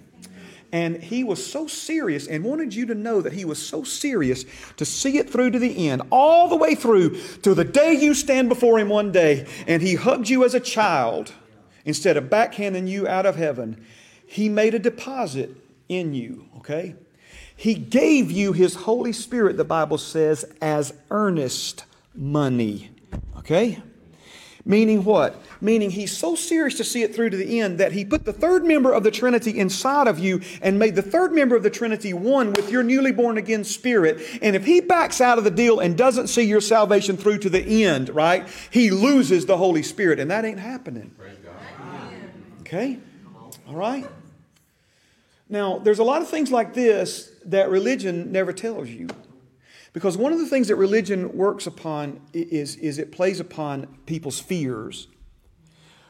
And 0.74 1.04
he 1.04 1.24
was 1.24 1.46
so 1.46 1.68
serious 1.68 2.26
and 2.26 2.44
wanted 2.44 2.74
you 2.74 2.88
to 2.88 2.96
know 2.96 3.22
that 3.22 3.34
he 3.34 3.46
was 3.46 3.64
so 3.64 3.84
serious 3.84 4.44
to 4.78 4.86
see 4.86 5.20
it 5.20 5.30
through 5.30 5.52
to 5.52 5.60
the 5.60 5.88
end, 5.88 6.02
all 6.10 6.50
the 6.50 6.56
way 6.56 6.74
through 6.74 7.22
to 7.44 7.54
the 7.54 7.64
day 7.64 7.94
you 7.94 8.16
stand 8.16 8.50
before 8.50 8.80
him 8.80 8.90
one 8.90 9.12
day 9.12 9.46
and 9.68 9.84
he 9.84 9.94
hugged 9.94 10.30
you 10.30 10.44
as 10.44 10.56
a 10.56 10.60
child 10.60 11.32
instead 11.86 12.18
of 12.18 12.24
backhanding 12.26 12.88
you 12.88 13.08
out 13.08 13.28
of 13.28 13.36
heaven. 13.36 13.86
He 14.26 14.50
made 14.50 14.74
a 14.74 14.80
deposit 14.80 15.56
in 15.90 16.16
you, 16.16 16.50
okay? 16.58 16.96
He 17.56 17.76
gave 17.76 18.32
you 18.32 18.52
his 18.52 18.74
Holy 18.74 19.14
Spirit, 19.14 19.58
the 19.58 19.64
Bible 19.64 20.00
says, 20.00 20.44
as 20.60 20.92
earnest 21.12 21.86
money, 22.16 22.90
okay? 23.38 23.80
Meaning 24.66 25.04
what? 25.04 25.36
Meaning 25.60 25.90
he's 25.90 26.16
so 26.16 26.36
serious 26.36 26.78
to 26.78 26.86
see 26.86 27.04
it 27.04 27.14
through 27.14 27.32
to 27.32 27.38
the 27.38 27.60
end 27.60 27.80
that 27.80 27.92
he 27.92 28.06
put 28.06 28.24
the 28.24 28.32
third 28.32 28.64
member 28.64 28.94
of 28.94 29.04
the 29.04 29.12
Trinity 29.12 29.60
inside 29.60 30.08
of 30.08 30.20
you 30.20 30.40
and 30.62 30.80
made 30.80 30.96
the 30.96 31.02
third 31.02 31.34
member 31.34 31.56
of 31.56 31.64
the 31.64 31.70
Trinity 31.70 32.14
one 32.14 32.54
with 32.54 32.72
your 32.72 32.82
newly 32.82 33.12
born 33.12 33.38
again 33.38 33.66
spirit. 33.66 34.22
And 34.42 34.56
if 34.56 34.66
he 34.66 34.80
backs 34.80 35.20
out 35.20 35.38
of 35.38 35.44
the 35.44 35.52
deal 35.52 35.82
and 35.82 35.98
doesn't 35.98 36.28
see 36.28 36.44
your 36.44 36.62
salvation 36.62 37.18
through 37.18 37.40
to 37.40 37.50
the 37.50 37.84
end, 37.84 38.08
right, 38.10 38.48
he 38.72 38.90
loses 38.90 39.46
the 39.46 39.58
Holy 39.58 39.84
Spirit. 39.84 40.18
And 40.18 40.32
that 40.32 40.46
ain't 40.46 40.60
happening. 40.60 41.14
Okay? 42.62 43.00
All 43.68 43.76
right? 43.76 44.08
Now, 45.50 45.78
there's 45.78 46.00
a 46.00 46.06
lot 46.06 46.22
of 46.22 46.30
things 46.30 46.52
like 46.52 46.74
this 46.74 47.32
that 47.46 47.70
religion 47.70 48.32
never 48.32 48.54
tells 48.54 48.88
you. 48.88 49.10
Because 49.94 50.18
one 50.18 50.34
of 50.34 50.40
the 50.40 50.48
things 50.48 50.68
that 50.68 50.76
religion 50.76 51.38
works 51.38 51.68
upon 51.68 52.20
is, 52.34 52.76
is 52.78 52.98
it 52.98 53.12
plays 53.12 53.40
upon 53.40 53.88
people's 54.06 54.40
fears. 54.40 55.08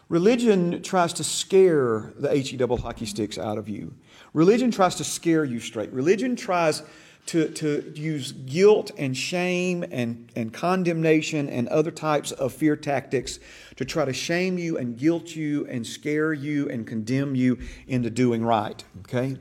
Religion 0.08 0.82
tries 0.82 1.12
to 1.14 1.24
scare 1.24 2.14
the 2.18 2.30
HE 2.30 2.58
double 2.58 2.78
hockey 2.78 3.06
sticks 3.06 3.38
out 3.38 3.58
of 3.58 3.68
you. 3.68 3.94
Religion 4.34 4.72
tries 4.72 4.96
to 4.96 5.04
scare 5.04 5.44
you 5.44 5.60
straight. 5.60 5.92
Religion 5.92 6.36
tries 6.36 6.84
to, 7.26 7.50
to 7.50 7.94
use 7.96 8.32
guilt 8.32 8.92
and 8.98 9.16
shame 9.16 9.84
and, 9.92 10.30
and 10.36 10.54
condemnation 10.54 11.50
and 11.50 11.68
other 11.70 11.92
types 11.92 12.32
of 12.32 12.54
fear 12.54 12.76
tactics 12.76 13.40
to 13.78 13.86
try 13.86 14.06
to 14.06 14.14
shame 14.14 14.58
you 14.58 14.78
and 14.78 14.98
guilt 14.98 15.36
you 15.36 15.66
and 15.68 15.88
scare 15.88 16.34
you 16.34 16.70
and 16.70 16.86
condemn 16.86 17.34
you 17.36 17.58
into 17.88 18.10
doing 18.10 18.44
right. 18.44 18.84
Okay? 19.00 19.38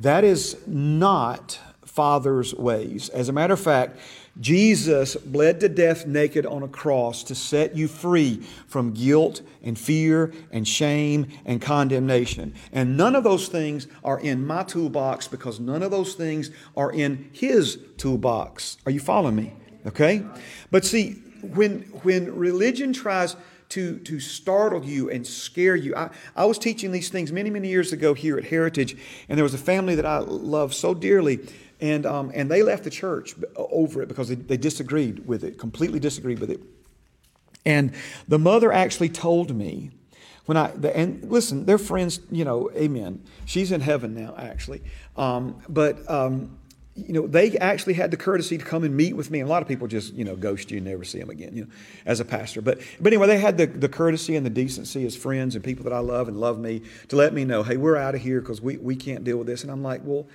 That 0.00 0.24
is 0.24 0.56
not 0.66 1.58
Father's 1.94 2.52
ways. 2.56 3.08
As 3.10 3.28
a 3.28 3.32
matter 3.32 3.54
of 3.54 3.60
fact, 3.60 3.98
Jesus 4.40 5.14
bled 5.14 5.60
to 5.60 5.68
death 5.68 6.08
naked 6.08 6.44
on 6.44 6.64
a 6.64 6.68
cross 6.68 7.22
to 7.22 7.36
set 7.36 7.76
you 7.76 7.86
free 7.86 8.42
from 8.66 8.92
guilt 8.92 9.42
and 9.62 9.78
fear 9.78 10.32
and 10.50 10.66
shame 10.66 11.28
and 11.44 11.62
condemnation. 11.62 12.52
And 12.72 12.96
none 12.96 13.14
of 13.14 13.22
those 13.22 13.46
things 13.46 13.86
are 14.02 14.18
in 14.18 14.44
my 14.44 14.64
toolbox 14.64 15.28
because 15.28 15.60
none 15.60 15.84
of 15.84 15.92
those 15.92 16.14
things 16.14 16.50
are 16.76 16.90
in 16.90 17.30
His 17.32 17.78
toolbox. 17.96 18.76
Are 18.86 18.90
you 18.90 18.98
following 18.98 19.36
me? 19.36 19.52
Okay? 19.86 20.26
But 20.72 20.84
see, 20.84 21.22
when, 21.42 21.82
when 22.02 22.34
religion 22.34 22.92
tries 22.92 23.36
to, 23.70 23.98
to 24.00 24.20
startle 24.20 24.84
you 24.84 25.10
and 25.10 25.26
scare 25.26 25.76
you. 25.76 25.94
I, 25.96 26.10
I 26.36 26.44
was 26.44 26.58
teaching 26.58 26.92
these 26.92 27.08
things 27.08 27.32
many, 27.32 27.50
many 27.50 27.68
years 27.68 27.92
ago 27.92 28.14
here 28.14 28.38
at 28.38 28.44
Heritage, 28.44 28.96
and 29.28 29.36
there 29.36 29.44
was 29.44 29.54
a 29.54 29.58
family 29.58 29.94
that 29.94 30.06
I 30.06 30.18
love 30.18 30.74
so 30.74 30.94
dearly 30.94 31.40
and, 31.80 32.06
um, 32.06 32.30
and 32.34 32.50
they 32.50 32.62
left 32.62 32.84
the 32.84 32.90
church 32.90 33.34
over 33.56 34.00
it 34.02 34.08
because 34.08 34.28
they, 34.28 34.36
they 34.36 34.56
disagreed 34.56 35.26
with 35.26 35.44
it, 35.44 35.58
completely 35.58 36.00
disagreed 36.00 36.38
with 36.38 36.50
it. 36.50 36.60
And 37.66 37.92
the 38.28 38.38
mother 38.38 38.72
actually 38.72 39.08
told 39.08 39.54
me, 39.54 39.90
when 40.46 40.56
I, 40.56 40.70
and 40.94 41.30
listen, 41.30 41.64
they're 41.64 41.78
friends, 41.78 42.20
you 42.30 42.44
know, 42.44 42.70
amen. 42.74 43.22
She's 43.46 43.72
in 43.72 43.80
heaven 43.80 44.14
now, 44.14 44.34
actually. 44.36 44.82
Um, 45.16 45.62
but 45.68 46.08
um, 46.10 46.58
you 46.96 47.12
know, 47.12 47.26
they 47.26 47.56
actually 47.58 47.94
had 47.94 48.10
the 48.12 48.16
courtesy 48.16 48.56
to 48.56 48.64
come 48.64 48.84
and 48.84 48.96
meet 48.96 49.16
with 49.16 49.30
me. 49.30 49.40
And 49.40 49.48
a 49.48 49.50
lot 49.50 49.62
of 49.62 49.68
people 49.68 49.88
just, 49.88 50.14
you 50.14 50.24
know, 50.24 50.36
ghost 50.36 50.70
you 50.70 50.76
and 50.76 50.86
never 50.86 51.02
see 51.02 51.18
them 51.18 51.28
again, 51.30 51.50
you 51.54 51.64
know, 51.64 51.70
as 52.06 52.20
a 52.20 52.24
pastor. 52.24 52.62
But, 52.62 52.80
but 53.00 53.12
anyway, 53.12 53.26
they 53.26 53.38
had 53.38 53.58
the, 53.58 53.66
the 53.66 53.88
courtesy 53.88 54.36
and 54.36 54.46
the 54.46 54.50
decency 54.50 55.04
as 55.04 55.16
friends 55.16 55.56
and 55.56 55.64
people 55.64 55.82
that 55.84 55.92
I 55.92 55.98
love 55.98 56.28
and 56.28 56.38
love 56.38 56.58
me 56.58 56.82
to 57.08 57.16
let 57.16 57.34
me 57.34 57.44
know, 57.44 57.64
hey, 57.64 57.76
we're 57.76 57.96
out 57.96 58.14
of 58.14 58.20
here 58.20 58.40
because 58.40 58.60
we, 58.60 58.76
we 58.76 58.94
can't 58.94 59.24
deal 59.24 59.38
with 59.38 59.48
this. 59.48 59.62
And 59.62 59.72
I'm 59.72 59.82
like, 59.82 60.02
well, 60.04 60.28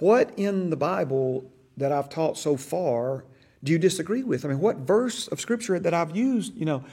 what 0.00 0.32
in 0.36 0.70
the 0.70 0.76
Bible 0.76 1.48
that 1.76 1.92
I've 1.92 2.08
taught 2.08 2.36
so 2.36 2.56
far 2.56 3.24
do 3.62 3.70
you 3.70 3.78
disagree 3.78 4.24
with? 4.24 4.44
I 4.44 4.48
mean, 4.48 4.58
what 4.58 4.78
verse 4.78 5.28
of 5.28 5.40
Scripture 5.40 5.78
that 5.78 5.94
I've 5.94 6.16
used, 6.16 6.56
you 6.56 6.64
know, 6.64 6.84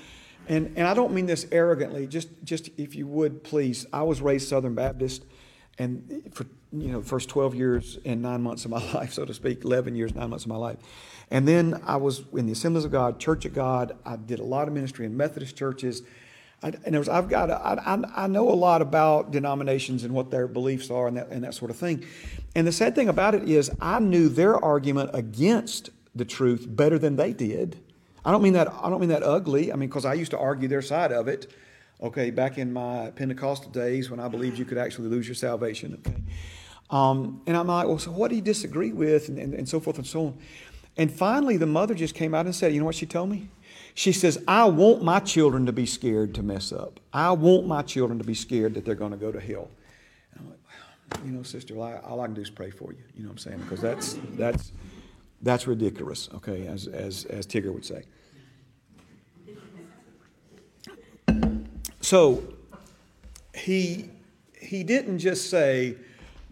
and, 0.48 0.72
and 0.76 0.88
I 0.88 0.94
don't 0.94 1.14
mean 1.14 1.26
this 1.26 1.48
arrogantly, 1.52 2.06
just, 2.06 2.30
just 2.44 2.70
if 2.78 2.96
you 2.96 3.08
would 3.08 3.44
please. 3.44 3.88
I 3.92 4.04
was 4.04 4.22
raised 4.22 4.48
Southern 4.48 4.76
Baptist, 4.76 5.24
and 5.80 6.30
for 6.32 6.46
you 6.72 6.92
know, 6.92 7.02
first 7.02 7.30
12 7.30 7.56
years 7.56 7.98
and 8.06 8.22
nine 8.22 8.42
months 8.42 8.66
of 8.66 8.72
my 8.72 8.92
life, 8.94 9.14
so 9.14 9.26
to 9.26 9.34
speak, 9.34 9.64
11 9.64 9.96
years, 9.96 10.14
nine 10.14 10.30
months 10.30 10.46
of 10.46 10.50
my 10.50 10.58
life. 10.58 10.78
And 11.32 11.48
then 11.48 11.82
I 11.86 11.98
was 11.98 12.24
in 12.34 12.46
the 12.46 12.52
Assemblies 12.52 12.86
of 12.86 12.92
God, 12.92 13.20
Church 13.20 13.46
of 13.46 13.54
God. 13.54 13.96
I 14.06 14.16
did 14.16 14.40
a 14.40 14.44
lot 14.44 14.68
of 14.68 14.74
ministry 14.74 15.06
in 15.06 15.16
Methodist 15.16 15.56
churches. 15.56 16.04
I, 16.62 16.74
and 16.86 16.98
was, 16.98 17.08
I've 17.08 17.30
got, 17.30 17.52
I, 17.52 18.04
I 18.16 18.28
know 18.28 18.50
a 18.50 18.54
lot 18.56 18.82
about 18.82 19.32
denominations 19.32 20.04
and 20.04 20.14
what 20.14 20.32
their 20.32 20.48
beliefs 20.48 20.90
are 20.90 21.08
and 21.08 21.18
that, 21.18 21.30
and 21.30 21.44
that 21.44 21.54
sort 21.54 21.72
of 21.72 21.78
thing. 21.78 22.06
And 22.56 22.68
the 22.68 22.72
sad 22.72 22.96
thing 22.96 23.10
about 23.10 23.36
it 23.36 23.48
is, 23.48 23.72
I 23.80 24.00
knew 24.00 24.28
their 24.28 24.58
argument 24.64 25.12
against 25.14 25.92
the 26.16 26.26
truth 26.26 26.66
better 26.68 27.00
than 27.00 27.16
they 27.16 27.34
did. 27.34 27.80
I 28.26 28.32
don't 28.32 28.42
mean 28.42 28.54
that. 28.54 28.68
I 28.68 28.90
don't 28.90 29.00
mean 29.00 29.10
that 29.10 29.24
ugly. 29.24 29.72
I 29.72 29.76
mean 29.76 29.90
because 29.90 30.06
I 30.06 30.14
used 30.14 30.32
to 30.32 30.40
argue 30.40 30.68
their 30.68 30.82
side 30.82 31.12
of 31.12 31.28
it. 31.28 31.52
Okay, 32.02 32.32
back 32.32 32.58
in 32.58 32.72
my 32.72 33.12
Pentecostal 33.12 33.72
days 33.72 34.10
when 34.10 34.20
I 34.20 34.28
believed 34.28 34.58
you 34.58 34.66
could 34.66 34.78
actually 34.78 35.10
lose 35.10 35.28
your 35.28 35.36
salvation. 35.36 36.02
Okay, 36.06 36.22
um, 36.90 37.42
and 37.46 37.56
I'm 37.56 37.68
like, 37.68 37.88
well, 37.88 38.00
so 38.00 38.12
what 38.12 38.30
do 38.30 38.36
you 38.36 38.42
disagree 38.42 38.92
with, 38.92 39.30
and, 39.30 39.38
and, 39.38 39.54
and 39.54 39.70
so 39.70 39.80
forth 39.80 39.98
and 39.98 40.08
so 40.08 40.28
on. 40.28 40.38
And 40.98 41.12
finally, 41.12 41.58
the 41.58 41.66
mother 41.66 41.94
just 41.94 42.16
came 42.16 42.34
out 42.34 42.46
and 42.46 42.54
said, 42.54 42.74
you 42.74 42.80
know 42.80 42.86
what 42.86 42.96
she 42.96 43.06
told 43.06 43.30
me? 43.30 43.50
She 43.94 44.12
says, 44.12 44.42
I 44.48 44.66
want 44.66 45.04
my 45.04 45.20
children 45.20 45.66
to 45.66 45.72
be 45.72 45.86
scared 45.86 46.34
to 46.36 46.44
mess 46.44 46.72
up. 46.72 47.00
I 47.14 47.32
want 47.32 47.68
my 47.68 47.82
children 47.82 48.18
to 48.20 48.26
be 48.26 48.34
scared 48.34 48.74
that 48.74 48.86
they're 48.86 48.96
going 48.96 49.12
to 49.12 49.18
go 49.18 49.32
to 49.32 49.40
hell. 49.40 49.70
And 50.34 50.42
I'm 50.42 50.50
like, 50.50 50.60
well, 50.68 51.26
you 51.26 51.32
know, 51.32 51.44
sister, 51.44 51.78
all 51.78 52.22
I 52.22 52.26
can 52.26 52.34
do 52.34 52.42
is 52.42 52.50
pray 52.50 52.70
for 52.70 52.92
you. 52.92 53.00
You 53.16 53.24
know 53.24 53.30
what 53.30 53.34
I'm 53.34 53.38
saying? 53.38 53.60
Because 53.60 53.82
that's 53.82 54.18
that's 54.34 54.72
that's 55.42 55.68
ridiculous. 55.68 56.30
Okay, 56.36 56.68
as 56.68 56.88
as 56.88 57.26
as 57.26 57.46
Tigger 57.46 57.74
would 57.74 57.86
say. 57.86 58.04
So 62.02 62.44
he 63.56 64.10
he 64.60 64.84
didn't 64.84 65.20
just 65.20 65.50
say, 65.50 65.96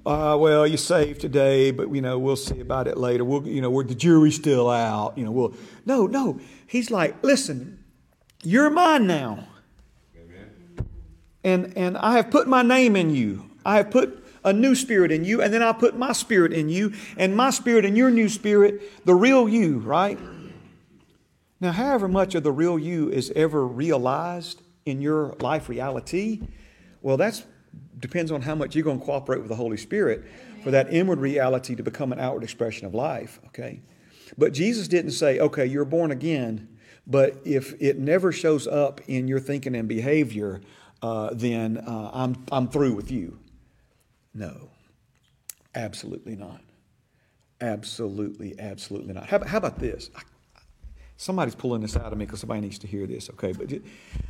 uh, 0.07 0.37
"Well, 0.37 0.65
you're 0.65 0.77
saved 0.77 1.21
today, 1.21 1.71
but 1.71 1.93
you 1.93 2.01
know 2.01 2.17
we'll 2.17 2.35
see 2.35 2.59
about 2.59 2.87
it 2.87 2.97
later. 2.97 3.25
We'll 3.25 3.47
you 3.47 3.61
know 3.61 3.69
we're, 3.69 3.83
the 3.83 3.95
jury's 3.95 4.35
still 4.35 4.69
out. 4.69 5.17
You 5.17 5.25
know 5.25 5.31
we'll 5.31 5.53
no 5.85 6.07
no." 6.07 6.39
He's 6.65 6.89
like, 6.89 7.23
"Listen, 7.23 7.83
you're 8.43 8.69
mine 8.69 9.07
now, 9.07 9.47
Amen. 10.17 10.87
and 11.43 11.77
and 11.77 11.97
I 11.97 12.13
have 12.13 12.31
put 12.31 12.47
my 12.47 12.61
name 12.61 12.95
in 12.95 13.09
you. 13.09 13.49
I 13.65 13.77
have 13.77 13.91
put." 13.91 14.23
A 14.43 14.53
new 14.53 14.75
spirit 14.75 15.11
in 15.11 15.25
you, 15.25 15.41
and 15.41 15.53
then 15.53 15.61
I 15.61 15.73
put 15.73 15.97
my 15.97 16.13
spirit 16.13 16.53
in 16.53 16.69
you, 16.69 16.93
and 17.17 17.35
my 17.35 17.49
spirit 17.49 17.83
in 17.83 17.97
your 17.97 18.09
new 18.09 18.29
spirit, 18.29 19.03
the 19.03 19.13
real 19.13 19.49
you, 19.49 19.79
right? 19.79 20.17
Now, 21.59 21.73
however 21.73 22.07
much 22.07 22.33
of 22.33 22.43
the 22.43 22.51
real 22.53 22.79
you 22.79 23.09
is 23.09 23.29
ever 23.35 23.67
realized, 23.67 24.61
in 24.87 25.01
your 25.01 25.35
life 25.41 25.67
reality, 25.67 26.41
well, 27.01 27.17
that 27.17 27.43
depends 27.99 28.31
on 28.31 28.41
how 28.41 28.55
much 28.55 28.75
you're 28.75 28.83
going 28.83 28.99
to 28.99 29.05
cooperate 29.05 29.39
with 29.39 29.49
the 29.49 29.55
Holy 29.55 29.77
Spirit 29.77 30.25
for 30.63 30.71
that 30.71 30.93
inward 30.93 31.19
reality 31.19 31.75
to 31.75 31.83
become 31.83 32.11
an 32.11 32.19
outward 32.19 32.43
expression 32.43 32.85
of 32.85 32.93
life, 32.93 33.39
okay? 33.47 33.81
But 34.37 34.53
Jesus 34.53 34.87
didn't 34.87 35.11
say, 35.11 35.39
okay, 35.39 35.65
you're 35.65 35.85
born 35.85 36.11
again, 36.11 36.67
but 37.05 37.41
if 37.45 37.73
it 37.81 37.97
never 37.97 38.31
shows 38.31 38.67
up 38.67 39.01
in 39.07 39.27
your 39.27 39.39
thinking 39.39 39.75
and 39.75 39.87
behavior, 39.87 40.61
uh, 41.01 41.29
then 41.33 41.77
uh, 41.77 42.11
I'm, 42.13 42.45
I'm 42.51 42.67
through 42.67 42.93
with 42.95 43.11
you. 43.11 43.39
No, 44.33 44.69
absolutely 45.73 46.35
not. 46.35 46.61
Absolutely, 47.61 48.59
absolutely 48.59 49.13
not. 49.13 49.27
How, 49.27 49.43
how 49.43 49.57
about 49.57 49.79
this? 49.79 50.11
I 50.15 50.21
Somebody's 51.19 51.55
pulling 51.55 51.81
this 51.81 51.97
out 51.97 52.11
of 52.11 52.17
me 52.17 52.25
because 52.25 52.41
somebody 52.41 52.61
needs 52.61 52.77
to 52.79 52.87
hear 52.87 53.07
this, 53.07 53.29
okay? 53.31 53.51
But 53.51 53.73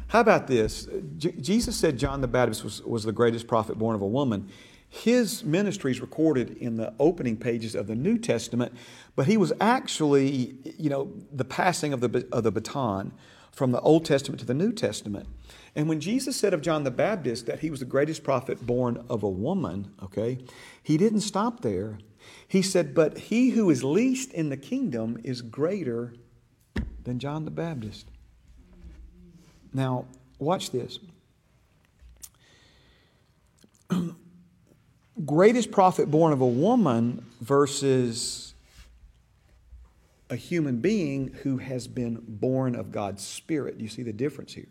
how 0.08 0.22
about 0.22 0.48
this? 0.48 0.88
J- 1.18 1.34
Jesus 1.34 1.76
said 1.76 2.00
John 2.00 2.22
the 2.22 2.30
Baptist 2.30 2.64
was, 2.64 2.82
was 2.82 3.04
the 3.04 3.12
greatest 3.12 3.46
prophet 3.46 3.78
born 3.78 3.94
of 3.94 4.02
a 4.02 4.08
woman. 4.08 4.50
His 4.88 5.44
ministry 5.44 5.92
is 5.92 6.00
recorded 6.00 6.58
in 6.58 6.78
the 6.78 6.94
opening 6.98 7.36
pages 7.36 7.76
of 7.76 7.88
the 7.88 7.96
New 7.96 8.18
Testament, 8.18 8.74
but 9.18 9.28
he 9.28 9.36
was 9.36 9.52
actually, 9.60 10.56
you 10.78 10.90
know, 10.90 11.12
the 11.30 11.44
passing 11.44 11.92
of 11.92 12.00
the, 12.00 12.26
of 12.32 12.44
the 12.44 12.52
baton 12.52 13.12
from 13.52 13.72
the 13.72 13.82
Old 13.82 14.06
Testament 14.06 14.40
to 14.40 14.46
the 14.46 14.54
New 14.54 14.72
Testament. 14.72 15.28
And 15.76 15.90
when 15.90 16.00
Jesus 16.00 16.38
said 16.38 16.54
of 16.54 16.62
John 16.62 16.86
the 16.86 16.92
Baptist 16.92 17.48
that 17.48 17.60
he 17.60 17.70
was 17.70 17.82
the 17.82 17.86
greatest 17.86 18.24
prophet 18.24 18.66
born 18.66 19.04
of 19.10 19.24
a 19.24 19.30
woman, 19.30 19.92
okay, 20.02 20.38
he 20.82 20.96
didn't 20.96 21.22
stop 21.22 21.62
there. 21.62 22.00
He 22.48 22.62
said, 22.62 22.96
But 22.96 23.18
he 23.18 23.50
who 23.50 23.70
is 23.70 23.84
least 23.84 24.32
in 24.32 24.50
the 24.50 24.58
kingdom 24.58 25.20
is 25.24 25.42
greater 25.42 26.14
than 27.08 27.18
John 27.20 27.46
the 27.46 27.52
Baptist. 27.52 28.06
Now, 29.74 30.06
watch 30.40 30.72
this. 30.72 31.00
Greatest 35.26 35.72
prophet 35.72 36.12
born 36.12 36.34
of 36.34 36.42
a 36.42 36.48
woman 36.48 37.26
versus 37.40 38.54
a 40.30 40.36
human 40.36 40.82
being 40.82 41.34
who 41.44 41.60
has 41.60 41.88
been 41.88 42.22
born 42.28 42.76
of 42.76 42.92
God's 42.92 43.26
Spirit. 43.26 43.80
You 43.80 43.88
see 43.88 44.04
the 44.04 44.12
difference 44.12 44.54
here? 44.54 44.68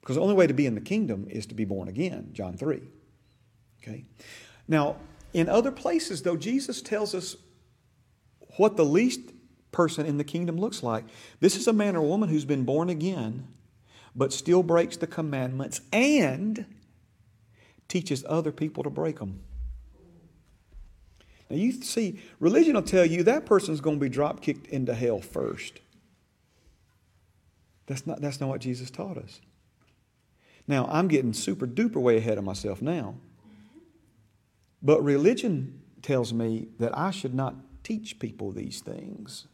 Because 0.00 0.16
the 0.16 0.22
only 0.22 0.34
way 0.34 0.48
to 0.48 0.54
be 0.54 0.66
in 0.66 0.74
the 0.74 0.80
kingdom 0.80 1.28
is 1.30 1.46
to 1.46 1.54
be 1.54 1.64
born 1.64 1.86
again, 1.86 2.30
John 2.32 2.56
3. 2.56 2.80
Okay? 3.80 4.04
Now, 4.66 4.96
in 5.32 5.48
other 5.48 5.70
places, 5.70 6.22
though, 6.22 6.36
Jesus 6.36 6.82
tells 6.82 7.14
us 7.14 7.36
what 8.56 8.76
the 8.76 8.84
least 8.84 9.20
person 9.76 10.06
in 10.06 10.16
the 10.16 10.24
kingdom 10.24 10.56
looks 10.56 10.82
like. 10.82 11.04
This 11.38 11.54
is 11.54 11.68
a 11.68 11.72
man 11.72 11.96
or 11.96 12.00
woman 12.00 12.30
who's 12.30 12.46
been 12.46 12.64
born 12.64 12.88
again, 12.88 13.46
but 14.16 14.32
still 14.32 14.62
breaks 14.62 14.96
the 14.96 15.06
commandments 15.06 15.82
and 15.92 16.64
teaches 17.86 18.24
other 18.26 18.50
people 18.52 18.82
to 18.84 18.90
break 18.90 19.18
them. 19.18 19.40
Now, 21.50 21.56
you 21.56 21.72
see, 21.72 22.18
religion 22.40 22.74
will 22.74 22.82
tell 22.82 23.04
you 23.04 23.22
that 23.24 23.44
person's 23.44 23.82
going 23.82 23.98
to 23.98 24.00
be 24.00 24.08
drop 24.08 24.40
kicked 24.40 24.66
into 24.68 24.94
hell 24.94 25.20
first. 25.20 25.80
That's 27.86 28.06
not, 28.06 28.22
that's 28.22 28.40
not 28.40 28.48
what 28.48 28.62
Jesus 28.62 28.90
taught 28.90 29.18
us. 29.18 29.42
Now, 30.66 30.88
I'm 30.90 31.06
getting 31.06 31.34
super 31.34 31.66
duper 31.66 31.96
way 31.96 32.16
ahead 32.16 32.38
of 32.38 32.44
myself 32.44 32.80
now. 32.80 33.16
But 34.82 35.04
religion 35.04 35.82
tells 36.00 36.32
me 36.32 36.68
that 36.78 36.96
I 36.96 37.10
should 37.10 37.34
not 37.34 37.54
teach 37.84 38.18
people 38.18 38.50
these 38.52 38.80
things 38.80 39.46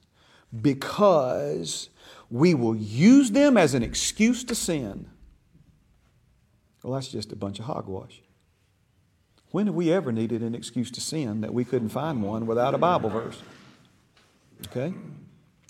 because 0.60 1.88
we 2.30 2.54
will 2.54 2.76
use 2.76 3.30
them 3.30 3.56
as 3.56 3.74
an 3.74 3.82
excuse 3.82 4.44
to 4.44 4.54
sin. 4.54 5.08
Well, 6.82 6.94
that's 6.94 7.08
just 7.08 7.32
a 7.32 7.36
bunch 7.36 7.58
of 7.58 7.66
hogwash. 7.66 8.22
When 9.50 9.66
have 9.66 9.74
we 9.74 9.92
ever 9.92 10.12
needed 10.12 10.42
an 10.42 10.54
excuse 10.54 10.90
to 10.92 11.00
sin 11.00 11.42
that 11.42 11.52
we 11.52 11.64
couldn't 11.64 11.90
find 11.90 12.22
one 12.22 12.46
without 12.46 12.74
a 12.74 12.78
Bible 12.78 13.10
verse? 13.10 13.40
Okay? 14.68 14.94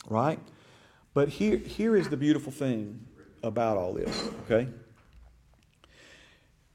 Right? 0.08 0.38
But 1.14 1.28
here, 1.28 1.56
here 1.56 1.96
is 1.96 2.08
the 2.08 2.16
beautiful 2.16 2.52
thing 2.52 3.06
about 3.42 3.76
all 3.76 3.92
this, 3.92 4.30
okay? 4.44 4.68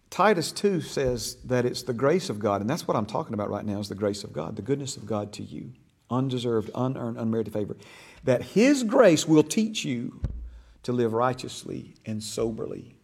Titus 0.10 0.52
2 0.52 0.82
says 0.82 1.36
that 1.46 1.66
it's 1.66 1.84
the 1.84 1.94
grace 1.94 2.30
of 2.30 2.40
God, 2.40 2.62
and 2.62 2.70
that's 2.70 2.88
what 2.88 2.98
I'm 2.98 3.06
talking 3.06 3.34
about 3.34 3.50
right 3.50 3.66
now 3.66 3.80
is 3.80 3.90
the 3.90 3.96
grace 3.96 4.24
of 4.24 4.34
God, 4.34 4.56
the 4.56 4.62
goodness 4.62 4.98
of 4.98 5.06
God 5.06 5.32
to 5.34 5.44
you 5.44 5.72
undeserved, 6.10 6.70
unearned, 6.76 7.18
unmerited 7.18 7.54
favor, 7.54 7.78
that 8.24 8.42
His 8.42 8.84
grace 8.84 9.28
will 9.28 9.44
teach 9.44 9.86
you 9.86 10.20
to 10.84 10.92
live 10.92 11.14
righteously 11.14 11.96
and 12.06 12.24
soberly 12.24 12.96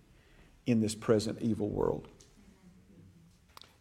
in 0.65 0.79
this 0.79 0.95
present 0.95 1.41
evil 1.41 1.69
world. 1.69 2.07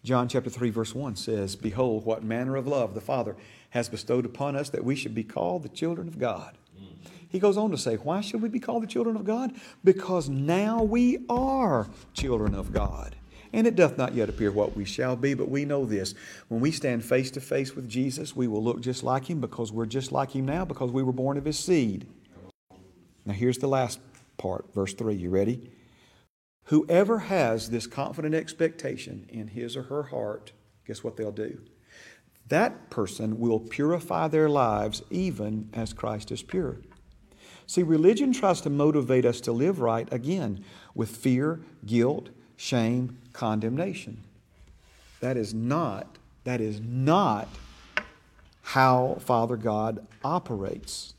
John 0.04 0.28
chapter 0.28 0.50
3, 0.50 0.70
verse 0.70 0.94
1 0.94 1.14
says, 1.14 1.54
Behold, 1.54 2.04
what 2.04 2.24
manner 2.24 2.56
of 2.56 2.66
love 2.66 2.94
the 2.94 3.00
Father 3.00 3.36
has 3.70 3.88
bestowed 3.88 4.26
upon 4.26 4.56
us 4.56 4.68
that 4.70 4.84
we 4.84 4.96
should 4.96 5.14
be 5.14 5.22
called 5.22 5.62
the 5.62 5.68
children 5.68 6.08
of 6.08 6.18
God. 6.18 6.58
He 7.28 7.38
goes 7.38 7.56
on 7.56 7.70
to 7.70 7.78
say, 7.78 7.96
Why 7.96 8.20
should 8.20 8.42
we 8.42 8.50
be 8.50 8.60
called 8.60 8.82
the 8.82 8.88
children 8.88 9.16
of 9.16 9.24
God? 9.24 9.54
Because 9.82 10.28
now 10.28 10.82
we 10.82 11.24
are 11.30 11.88
children 12.12 12.54
of 12.54 12.72
God. 12.72 13.16
And 13.52 13.66
it 13.66 13.76
doth 13.76 13.98
not 13.98 14.14
yet 14.14 14.28
appear 14.28 14.50
what 14.50 14.76
we 14.76 14.84
shall 14.84 15.14
be, 15.14 15.34
but 15.34 15.48
we 15.48 15.64
know 15.64 15.84
this. 15.84 16.14
When 16.48 16.60
we 16.60 16.70
stand 16.70 17.04
face 17.04 17.30
to 17.32 17.40
face 17.40 17.76
with 17.76 17.88
Jesus, 17.88 18.34
we 18.34 18.48
will 18.48 18.62
look 18.62 18.80
just 18.80 19.02
like 19.02 19.28
him 19.28 19.40
because 19.40 19.70
we're 19.70 19.86
just 19.86 20.10
like 20.10 20.30
him 20.30 20.46
now 20.46 20.64
because 20.64 20.90
we 20.90 21.02
were 21.02 21.12
born 21.12 21.36
of 21.36 21.44
his 21.44 21.58
seed. 21.58 22.06
Now, 23.26 23.34
here's 23.34 23.58
the 23.58 23.68
last 23.68 24.00
part, 24.38 24.72
verse 24.74 24.94
3. 24.94 25.14
You 25.14 25.30
ready? 25.30 25.70
Whoever 26.64 27.18
has 27.18 27.70
this 27.70 27.86
confident 27.86 28.34
expectation 28.34 29.26
in 29.28 29.48
his 29.48 29.76
or 29.76 29.84
her 29.84 30.04
heart, 30.04 30.52
guess 30.86 31.04
what 31.04 31.16
they'll 31.16 31.30
do? 31.30 31.60
that 32.52 32.90
person 32.90 33.38
will 33.38 33.58
purify 33.60 34.28
their 34.28 34.48
lives 34.48 35.02
even 35.08 35.70
as 35.72 35.94
Christ 35.94 36.30
is 36.30 36.42
pure. 36.42 36.76
See, 37.66 37.82
religion 37.82 38.32
tries 38.32 38.60
to 38.62 38.70
motivate 38.70 39.24
us 39.24 39.40
to 39.42 39.52
live 39.52 39.80
right 39.80 40.06
again 40.12 40.62
with 40.94 41.16
fear, 41.16 41.60
guilt, 41.86 42.28
shame, 42.56 43.16
condemnation. 43.32 44.22
That 45.20 45.36
is 45.36 45.54
not, 45.54 46.06
that 46.44 46.60
is 46.60 46.80
not 46.80 47.48
how 48.62 49.18
Father 49.20 49.56
God 49.56 50.06
operates. 50.24 51.14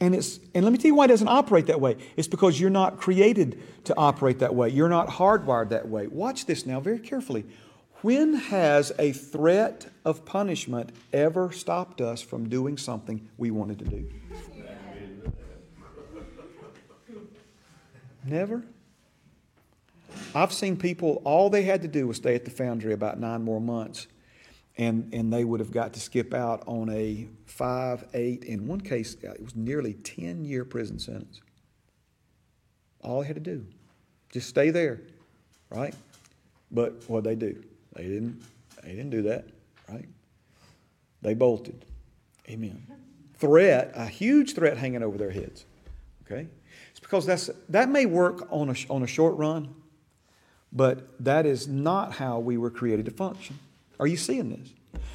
And, 0.00 0.14
it's, 0.14 0.40
and 0.54 0.64
let 0.64 0.72
me 0.72 0.78
tell 0.78 0.88
you 0.88 0.94
why 0.94 1.04
it 1.04 1.08
doesn't 1.08 1.28
operate 1.28 1.66
that 1.66 1.80
way. 1.80 1.96
It's 2.16 2.28
because 2.28 2.58
you're 2.58 2.70
not 2.70 2.98
created 2.98 3.62
to 3.84 3.96
operate 3.96 4.40
that 4.40 4.54
way. 4.54 4.68
You're 4.68 4.88
not 4.88 5.08
hardwired 5.08 5.68
that 5.68 5.88
way. 5.88 6.06
Watch 6.06 6.46
this 6.46 6.66
now 6.66 6.80
very 6.80 6.98
carefully. 6.98 7.44
When 8.02 8.34
has 8.34 8.90
a 8.98 9.12
threat 9.12 9.86
of 10.04 10.24
punishment 10.24 10.90
ever 11.12 11.52
stopped 11.52 12.00
us 12.00 12.20
from 12.20 12.48
doing 12.48 12.76
something 12.76 13.28
we 13.38 13.52
wanted 13.52 13.78
to 13.78 13.84
do? 13.84 14.10
Never. 18.24 18.64
I've 20.34 20.52
seen 20.52 20.76
people, 20.76 21.20
all 21.24 21.50
they 21.50 21.62
had 21.62 21.82
to 21.82 21.88
do 21.88 22.06
was 22.06 22.16
stay 22.16 22.34
at 22.34 22.44
the 22.44 22.50
foundry 22.50 22.92
about 22.92 23.20
nine 23.20 23.42
more 23.42 23.60
months, 23.60 24.06
and, 24.78 25.12
and 25.12 25.32
they 25.32 25.44
would 25.44 25.60
have 25.60 25.70
got 25.70 25.92
to 25.94 26.00
skip 26.00 26.32
out 26.32 26.62
on 26.66 26.88
a 26.88 27.28
five, 27.44 28.04
eight, 28.14 28.44
in 28.44 28.66
one 28.66 28.80
case, 28.80 29.16
uh, 29.24 29.32
it 29.32 29.42
was 29.42 29.54
nearly 29.54 29.94
10 29.94 30.44
year 30.44 30.64
prison 30.64 30.98
sentence. 30.98 31.40
All 33.02 33.20
they 33.20 33.26
had 33.26 33.36
to 33.36 33.40
do, 33.40 33.66
just 34.30 34.48
stay 34.48 34.70
there, 34.70 35.00
right? 35.68 35.94
But 36.70 37.02
what 37.08 37.24
they 37.24 37.34
do? 37.34 37.62
They 37.94 38.04
didn't, 38.04 38.42
they 38.82 38.90
didn't 38.90 39.10
do 39.10 39.22
that, 39.22 39.46
right? 39.88 40.08
They 41.20 41.34
bolted. 41.34 41.84
Amen. 42.48 42.86
Threat, 43.36 43.92
a 43.94 44.06
huge 44.06 44.54
threat 44.54 44.78
hanging 44.78 45.02
over 45.02 45.18
their 45.18 45.30
heads. 45.30 45.66
Okay? 46.24 46.48
It's 46.90 47.00
because 47.00 47.26
that's, 47.26 47.50
that 47.68 47.90
may 47.90 48.06
work 48.06 48.46
on 48.50 48.70
a, 48.70 48.74
on 48.88 49.02
a 49.02 49.06
short 49.06 49.36
run, 49.36 49.74
but 50.72 51.08
that 51.22 51.46
is 51.46 51.68
not 51.68 52.14
how 52.14 52.38
we 52.38 52.56
were 52.56 52.70
created 52.70 53.04
to 53.04 53.10
function. 53.10 53.58
Are 54.00 54.06
you 54.06 54.16
seeing 54.16 54.50
this? 54.50 54.72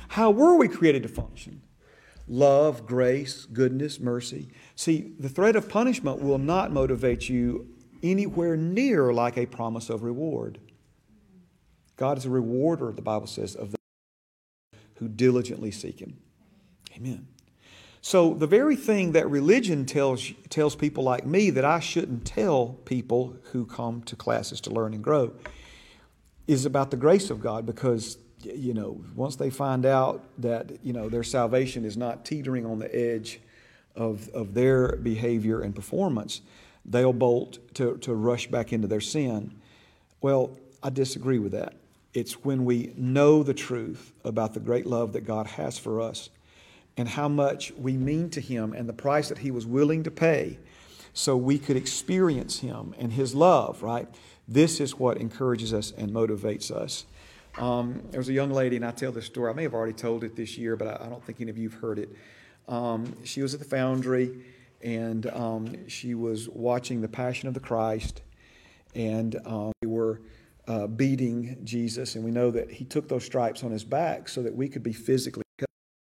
How 0.10 0.30
were 0.32 0.55
we 0.55 0.68
created 0.68 1.03
to 1.03 1.10
function? 1.10 1.62
Love, 2.28 2.86
grace, 2.86 3.45
goodness, 3.45 3.99
mercy. 3.99 4.49
See, 4.76 5.14
the 5.18 5.30
threat 5.30 5.55
of 5.55 5.70
punishment 5.70 6.22
will 6.22 6.38
not 6.38 6.72
motivate 6.72 7.30
you 7.30 7.68
anywhere 8.03 8.55
near 8.55 9.14
like 9.14 9.38
a 9.38 9.45
promise 9.45 9.89
of 9.89 10.03
reward. 10.03 10.60
God 11.95 12.18
is 12.18 12.26
a 12.26 12.30
rewarder, 12.30 12.91
the 12.91 13.01
Bible 13.01 13.28
says, 13.28 13.55
of 13.55 13.72
those 13.72 14.80
who 14.95 15.08
diligently 15.08 15.72
seek 15.72 15.99
Him. 15.99 16.18
Amen. 16.95 17.28
So, 18.08 18.34
the 18.34 18.47
very 18.47 18.78
thing 18.78 19.12
that 19.12 19.30
religion 19.30 19.86
tells, 19.86 20.32
tells 20.47 20.78
people 20.78 21.03
like 21.03 21.26
me 21.26 21.49
that 21.49 21.66
I 21.66 21.82
shouldn't 21.82 22.24
tell 22.24 22.78
people 22.86 23.36
who 23.51 23.66
come 23.66 24.01
to 24.03 24.16
classes 24.16 24.62
to 24.62 24.70
learn 24.70 24.93
and 24.93 25.03
grow 25.03 25.34
is 26.47 26.66
about 26.66 26.89
the 26.89 26.95
grace 26.95 27.30
of 27.30 27.41
God 27.41 27.66
because, 27.66 28.18
you 28.43 28.74
know, 28.74 29.03
once 29.14 29.36
they 29.36 29.49
find 29.49 29.86
out 29.86 30.24
that, 30.38 30.72
you 30.86 30.93
know, 30.93 31.10
their 31.10 31.22
salvation 31.22 31.84
is 31.84 31.97
not 31.97 32.24
teetering 32.24 32.66
on 32.66 32.80
the 32.80 32.95
edge 32.95 33.41
of, 33.93 34.30
of 34.30 34.53
their 34.53 34.95
behavior 34.95 35.60
and 35.60 35.76
performance, 35.76 36.39
they'll 36.86 37.12
bolt 37.12 37.58
to, 37.74 37.97
to 37.97 38.16
rush 38.16 38.47
back 38.47 38.72
into 38.72 38.88
their 38.88 39.01
sin. 39.01 39.53
Well, 40.22 40.58
I 40.82 40.91
disagree 40.91 41.39
with 41.39 41.51
that. 41.51 41.74
It's 42.14 42.45
when 42.45 42.64
we 42.64 42.93
know 42.95 43.43
the 43.43 43.53
truth 43.53 44.14
about 44.24 44.53
the 44.53 44.62
great 44.62 44.86
love 44.86 45.12
that 45.12 45.26
God 45.26 45.45
has 45.45 45.78
for 45.78 45.99
us 45.99 46.30
and 46.97 47.07
how 47.07 47.29
much 47.29 47.71
we 47.73 47.95
mean 47.95 48.29
to 48.31 48.41
Him 48.41 48.73
and 48.73 48.89
the 48.89 48.93
price 48.93 49.29
that 49.29 49.37
He 49.37 49.51
was 49.51 49.65
willing 49.65 50.03
to 50.03 50.11
pay 50.11 50.57
so 51.13 51.37
we 51.37 51.59
could 51.59 51.77
experience 51.77 52.59
Him 52.59 52.93
and 52.97 53.13
His 53.13 53.35
love, 53.35 53.83
right? 53.83 54.07
This 54.47 54.79
is 54.79 54.97
what 54.97 55.17
encourages 55.17 55.73
us 55.73 55.93
and 55.95 56.11
motivates 56.11 56.71
us. 56.71 57.05
Um, 57.57 58.03
there 58.11 58.19
was 58.19 58.29
a 58.29 58.33
young 58.33 58.51
lady, 58.51 58.75
and 58.75 58.85
I 58.85 58.91
tell 58.91 59.11
this 59.11 59.25
story. 59.25 59.51
I 59.51 59.53
may 59.53 59.63
have 59.63 59.73
already 59.73 59.93
told 59.93 60.23
it 60.23 60.35
this 60.35 60.57
year, 60.57 60.75
but 60.75 60.87
I, 60.87 61.05
I 61.05 61.09
don't 61.09 61.23
think 61.23 61.41
any 61.41 61.49
of 61.49 61.57
you 61.57 61.69
have 61.69 61.79
heard 61.79 61.99
it. 61.99 62.09
Um, 62.67 63.15
she 63.23 63.41
was 63.41 63.53
at 63.53 63.59
the 63.59 63.65
foundry, 63.65 64.43
and 64.81 65.25
um, 65.27 65.87
she 65.87 66.13
was 66.13 66.49
watching 66.49 67.01
the 67.01 67.07
Passion 67.07 67.47
of 67.47 67.53
the 67.53 67.59
Christ, 67.59 68.21
and 68.93 69.35
um, 69.45 69.71
they 69.81 69.87
were 69.87 70.21
uh, 70.67 70.87
beating 70.87 71.57
Jesus, 71.63 72.15
and 72.15 72.23
we 72.23 72.31
know 72.31 72.51
that 72.51 72.69
he 72.69 72.85
took 72.85 73.07
those 73.07 73.25
stripes 73.25 73.63
on 73.63 73.71
his 73.71 73.83
back 73.83 74.27
so 74.29 74.43
that 74.43 74.55
we 74.55 74.67
could 74.67 74.83
be 74.83 74.93
physically 74.93 75.43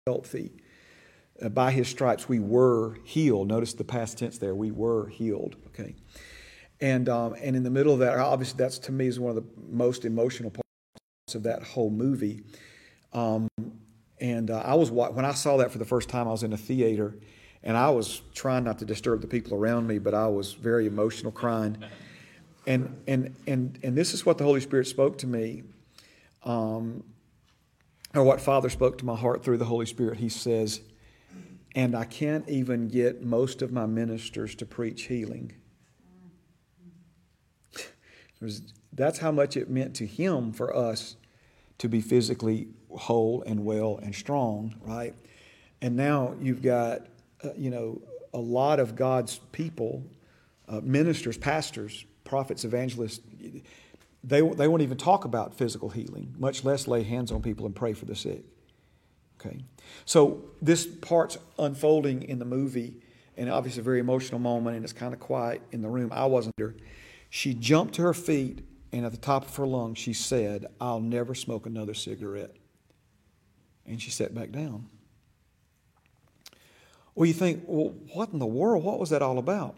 healthy. 0.08 0.52
Uh, 1.42 1.50
by 1.50 1.72
his 1.72 1.88
stripes, 1.88 2.30
we 2.30 2.40
were 2.40 2.98
healed. 3.04 3.48
Notice 3.48 3.74
the 3.74 3.84
past 3.84 4.18
tense 4.18 4.38
there. 4.38 4.56
We 4.56 4.72
were 4.72 5.08
healed. 5.08 5.56
Okay, 5.68 5.96
and 6.80 7.10
um, 7.10 7.36
and 7.42 7.56
in 7.56 7.64
the 7.64 7.72
middle 7.72 7.94
of 7.94 8.00
that, 8.00 8.18
obviously, 8.18 8.58
that's 8.58 8.80
to 8.80 8.92
me 8.92 9.08
is 9.08 9.20
one 9.20 9.36
of 9.36 9.44
the 9.44 9.50
most 9.70 10.06
emotional 10.06 10.52
parts 10.52 11.36
of 11.36 11.44
that 11.44 11.64
whole 11.64 11.90
movie. 11.90 12.44
Um, 13.14 13.48
and 14.20 14.52
uh, 14.52 14.64
I 14.66 14.76
was 14.76 14.92
when 14.92 15.26
I 15.26 15.34
saw 15.34 15.58
that 15.58 15.72
for 15.72 15.78
the 15.80 15.86
first 15.86 16.10
time, 16.10 16.28
I 16.28 16.32
was 16.32 16.44
in 16.44 16.54
a 16.54 16.58
theater, 16.58 17.18
and 17.64 17.78
I 17.78 17.90
was 17.90 18.22
trying 18.34 18.64
not 18.64 18.80
to 18.80 18.86
disturb 18.86 19.22
the 19.22 19.28
people 19.28 19.58
around 19.58 19.88
me, 19.88 19.98
but 19.98 20.14
I 20.14 20.28
was 20.28 20.54
very 20.54 20.86
emotional, 20.86 21.32
crying. 21.32 21.78
And, 22.66 23.02
and, 23.08 23.36
and, 23.46 23.78
and 23.84 23.98
this 23.98 24.14
is 24.14 24.26
what 24.26 24.38
the 24.38 24.46
Holy 24.46 24.62
Spirit 24.62 24.88
spoke 24.88 25.18
to 25.20 25.28
me, 25.28 25.64
um, 26.44 27.04
or 28.14 28.24
what 28.24 28.40
Father 28.40 28.70
spoke 28.70 28.98
to 29.00 29.06
my 29.06 29.16
heart 29.16 29.44
through 29.44 29.58
the 29.58 29.66
Holy 29.66 29.86
Spirit. 29.86 30.18
He 30.18 30.30
says, 30.30 30.82
and 31.76 31.96
I 31.96 32.06
can't 32.06 32.48
even 32.48 32.88
get 32.88 33.24
most 33.24 33.62
of 33.62 33.72
my 33.72 33.86
ministers 33.86 34.56
to 34.56 34.66
preach 34.66 35.04
healing. 35.04 35.54
That's 38.92 39.20
how 39.20 39.32
much 39.32 39.58
it 39.58 39.70
meant 39.70 39.96
to 39.96 40.06
him 40.06 40.52
for 40.52 40.76
us 40.76 41.16
to 41.80 41.88
be 41.88 42.02
physically 42.02 42.68
whole 42.92 43.44
and 43.48 43.66
well 43.66 44.00
and 44.04 44.14
strong, 44.14 44.76
right? 44.82 45.16
And 45.82 45.96
now 45.96 46.36
you've 46.40 46.62
got, 46.62 47.08
uh, 47.44 47.50
you 47.58 47.70
know, 47.70 48.02
a 48.34 48.40
lot 48.40 48.80
of 48.80 48.96
God's 48.96 49.40
people, 49.52 50.04
uh, 50.68 50.82
ministers, 50.82 51.38
pastors, 51.38 52.06
prophets, 52.24 52.66
evangelists, 52.66 53.20
they, 54.24 54.42
they 54.42 54.68
won't 54.68 54.82
even 54.82 54.98
talk 54.98 55.26
about 55.26 55.56
physical 55.56 55.90
healing, 55.90 56.34
much 56.38 56.64
less 56.64 56.88
lay 56.88 57.04
hands 57.04 57.32
on 57.32 57.42
people 57.42 57.66
and 57.66 57.76
pray 57.76 57.94
for 57.94 58.06
the 58.06 58.16
sick. 58.16 58.44
Okay? 59.40 59.64
So 60.06 60.44
this 60.62 60.86
part's 60.86 61.38
unfolding 61.58 62.24
in 62.24 62.40
the 62.40 62.46
movie, 62.46 62.96
and 63.38 63.50
obviously 63.50 63.82
a 63.82 63.84
very 63.84 64.00
emotional 64.00 64.40
moment, 64.40 64.76
and 64.76 64.84
it's 64.84 64.94
kind 64.94 65.14
of 65.14 65.20
quiet 65.20 65.62
in 65.72 65.82
the 65.82 65.90
room. 65.90 66.12
I 66.14 66.26
wasn't 66.26 66.56
there. 66.58 66.76
She 67.30 67.54
jumped 67.54 67.96
to 67.96 68.04
her 68.04 68.14
feet, 68.14 68.66
and 68.92 69.06
at 69.06 69.12
the 69.12 69.18
top 69.18 69.46
of 69.48 69.56
her 69.56 69.66
lungs, 69.66 69.98
she 69.98 70.14
said, 70.14 70.68
I'll 70.80 71.00
never 71.00 71.34
smoke 71.34 71.66
another 71.66 71.94
cigarette. 71.94 72.56
And 73.86 74.02
she 74.02 74.12
sat 74.12 74.36
back 74.36 74.52
down. 74.52 74.88
Well, 77.16 77.26
you 77.26 77.34
think, 77.34 77.64
well, 77.66 77.94
what 78.14 78.30
in 78.34 78.40
the 78.40 78.46
world? 78.46 78.84
What 78.84 79.00
was 79.00 79.10
that 79.10 79.22
all 79.22 79.38
about? 79.38 79.76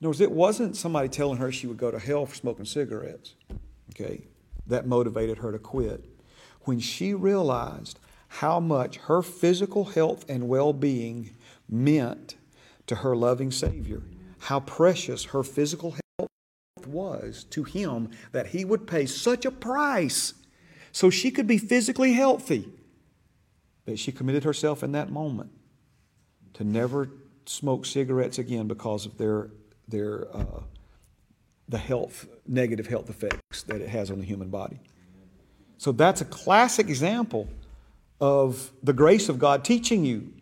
In 0.00 0.06
other 0.06 0.08
words, 0.08 0.20
it 0.20 0.30
wasn't 0.30 0.76
somebody 0.76 1.08
telling 1.08 1.38
her 1.38 1.52
she 1.52 1.66
would 1.66 1.76
go 1.76 1.90
to 1.90 1.98
hell 1.98 2.26
for 2.26 2.34
smoking 2.34 2.64
cigarettes. 2.64 3.34
Okay, 3.90 4.22
that 4.66 4.86
motivated 4.86 5.38
her 5.38 5.52
to 5.52 5.58
quit. 5.58 6.04
When 6.62 6.80
she 6.80 7.14
realized 7.14 7.98
how 8.36 8.58
much 8.58 8.96
her 8.96 9.20
physical 9.20 9.84
health 9.84 10.24
and 10.26 10.48
well 10.48 10.72
being 10.72 11.30
meant 11.68 12.36
to 12.86 12.96
her 12.96 13.14
loving 13.14 13.50
Savior, 13.50 14.02
how 14.38 14.58
precious 14.60 15.24
her 15.26 15.42
physical 15.42 15.96
health 16.18 16.86
was 16.86 17.44
to 17.50 17.64
Him, 17.64 18.10
that 18.32 18.46
He 18.48 18.64
would 18.64 18.86
pay 18.86 19.04
such 19.04 19.44
a 19.44 19.50
price 19.50 20.32
so 20.92 21.10
she 21.10 21.30
could 21.30 21.46
be 21.46 21.58
physically 21.58 22.14
healthy. 22.14 22.70
But 23.84 23.98
she 23.98 24.12
committed 24.12 24.44
herself 24.44 24.82
in 24.82 24.92
that 24.92 25.10
moment 25.10 25.50
to 26.54 26.64
never 26.64 27.10
smoke 27.44 27.84
cigarettes 27.84 28.38
again 28.38 28.66
because 28.66 29.04
of 29.04 29.18
their 29.18 29.50
their 29.88 30.34
uh, 30.34 30.62
the 31.68 31.78
health 31.78 32.26
negative 32.46 32.86
health 32.86 33.10
effects 33.10 33.62
that 33.64 33.82
it 33.82 33.90
has 33.90 34.10
on 34.10 34.20
the 34.20 34.24
human 34.24 34.48
body. 34.48 34.80
So 35.76 35.92
that's 35.92 36.22
a 36.22 36.24
classic 36.24 36.88
example 36.88 37.48
of 38.22 38.70
the 38.84 38.92
grace 38.92 39.28
of 39.28 39.40
God 39.40 39.64
teaching 39.64 40.04
you 40.04 40.32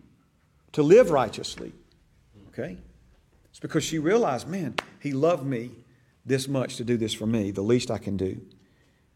to 0.73 0.83
live 0.83 1.11
righteously. 1.11 1.73
Okay? 2.49 2.77
It's 3.49 3.59
because 3.59 3.83
she 3.83 3.99
realized, 3.99 4.47
man, 4.47 4.75
he 5.01 5.13
loved 5.13 5.47
me 5.47 5.71
this 6.27 6.47
much 6.47 6.77
to 6.77 6.85
do 6.85 6.99
this 6.99 7.15
for 7.15 7.25
me. 7.25 7.51
The 7.51 7.63
least 7.63 7.91
I 7.91 7.97
can 7.97 8.19
do 8.19 8.39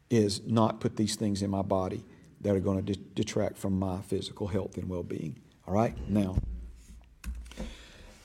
is 0.09 0.41
not 0.47 0.81
put 0.81 0.97
these 0.97 1.15
things 1.15 1.43
in 1.43 1.51
my 1.51 1.61
body 1.61 2.03
that 2.41 2.57
are 2.57 2.61
going 2.61 2.83
to 2.87 2.95
detract 2.95 3.59
from 3.59 3.79
my 3.79 4.01
physical 4.01 4.47
health 4.47 4.79
and 4.79 4.89
well 4.89 5.03
being. 5.03 5.37
All 5.69 5.75
right? 5.75 5.95
Now, 6.09 6.37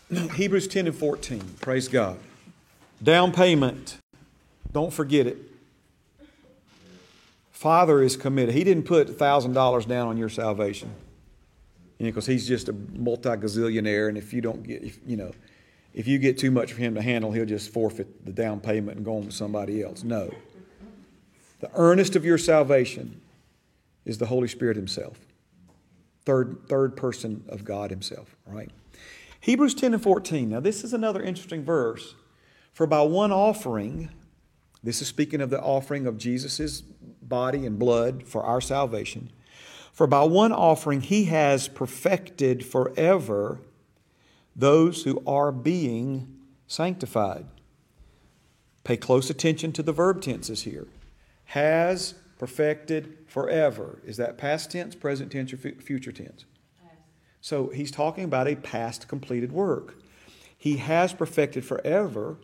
Hebrews 0.36 0.70
10 0.70 0.88
and 0.88 0.96
14. 0.96 1.42
Praise 1.60 1.90
God. 1.90 2.18
Down 3.04 3.34
payment. 3.34 3.98
Don't 4.72 4.94
forget 4.94 5.28
it. 5.28 5.49
Father 7.60 8.01
is 8.01 8.16
committed. 8.16 8.55
He 8.55 8.64
didn't 8.64 8.86
put 8.86 9.10
$1,000 9.10 9.86
down 9.86 10.07
on 10.07 10.16
your 10.16 10.30
salvation. 10.30 10.95
You 11.97 12.05
know, 12.05 12.12
because 12.12 12.26
he's 12.26 12.47
just 12.47 12.70
a 12.70 12.74
multi 12.74 13.28
gazillionaire, 13.32 14.07
and 14.07 14.18
if 14.18 14.32
you 14.32 14.39
don't 14.39 14.64
get, 14.64 14.82
if, 14.82 14.97
you 15.05 15.18
know, 15.18 15.34
if 15.93 16.07
you 16.07 16.20
get 16.20 16.38
too 16.38 16.51
much 16.51 16.72
for 16.72 16.80
him 16.80 16.95
to 16.95 17.01
handle, 17.01 17.34
he'll 17.34 17.45
just 17.45 17.74
forfeit 17.74 18.26
the 18.26 18.32
down 18.32 18.62
payment 18.62 18.95
and 18.95 19.05
go 19.05 19.18
on 19.18 19.24
to 19.24 19.32
somebody 19.32 19.84
else. 19.84 20.03
No. 20.03 20.34
The 21.60 21.70
earnest 21.74 22.16
of 22.16 22.24
your 22.24 22.38
salvation 22.38 23.20
is 24.05 24.20
the 24.20 24.28
Holy 24.28 24.47
Spirit 24.47 24.78
Himself, 24.78 25.20
third, 26.24 26.62
third 26.70 26.95
person 26.95 27.43
of 27.49 27.66
God 27.66 27.89
Himself, 27.89 28.38
right? 28.47 28.72
Hebrews 29.41 29.76
10 29.76 29.95
and 29.95 30.01
14. 30.01 30.47
Now, 30.47 30.62
this 30.62 30.86
is 30.86 30.93
another 30.93 31.22
interesting 31.22 31.66
verse. 31.66 32.16
For 32.72 32.88
by 32.88 33.01
one 33.01 33.34
offering, 33.34 34.12
this 34.84 35.02
is 35.02 35.08
speaking 35.08 35.42
of 35.42 35.50
the 35.50 35.62
offering 35.62 36.08
of 36.08 36.18
Jesus' 36.18 36.82
body 36.82 37.66
and 37.66 37.78
blood 37.78 38.24
for 38.24 38.44
our 38.44 38.62
salvation. 38.62 39.32
For 39.92 40.08
by 40.08 40.24
one 40.24 40.52
offering, 40.52 41.02
He 41.02 41.26
has 41.26 41.68
perfected 41.68 42.66
forever 42.66 43.60
those 44.56 45.04
who 45.04 45.22
are 45.28 45.52
being 45.52 46.36
sanctified. 46.68 47.46
Pay 48.84 48.98
close 48.98 49.30
attention 49.30 49.72
to 49.74 49.84
the 49.84 49.92
verb 49.92 50.22
tenses 50.22 50.64
here. 50.64 50.88
Has 51.46 52.16
perfected 52.38 53.18
forever. 53.28 54.00
Is 54.06 54.18
that 54.18 54.38
past 54.38 54.72
tense, 54.72 54.96
present 54.96 55.32
tense, 55.32 55.54
or 55.54 55.58
future 55.58 56.12
tense? 56.12 56.46
So 57.42 57.68
he's 57.68 57.92
talking 57.92 58.24
about 58.24 58.48
a 58.48 58.56
past 58.56 59.08
completed 59.08 59.52
work. 59.52 59.96
He 60.58 60.78
has 60.78 61.14
perfected 61.14 61.64
forever. 61.64 62.38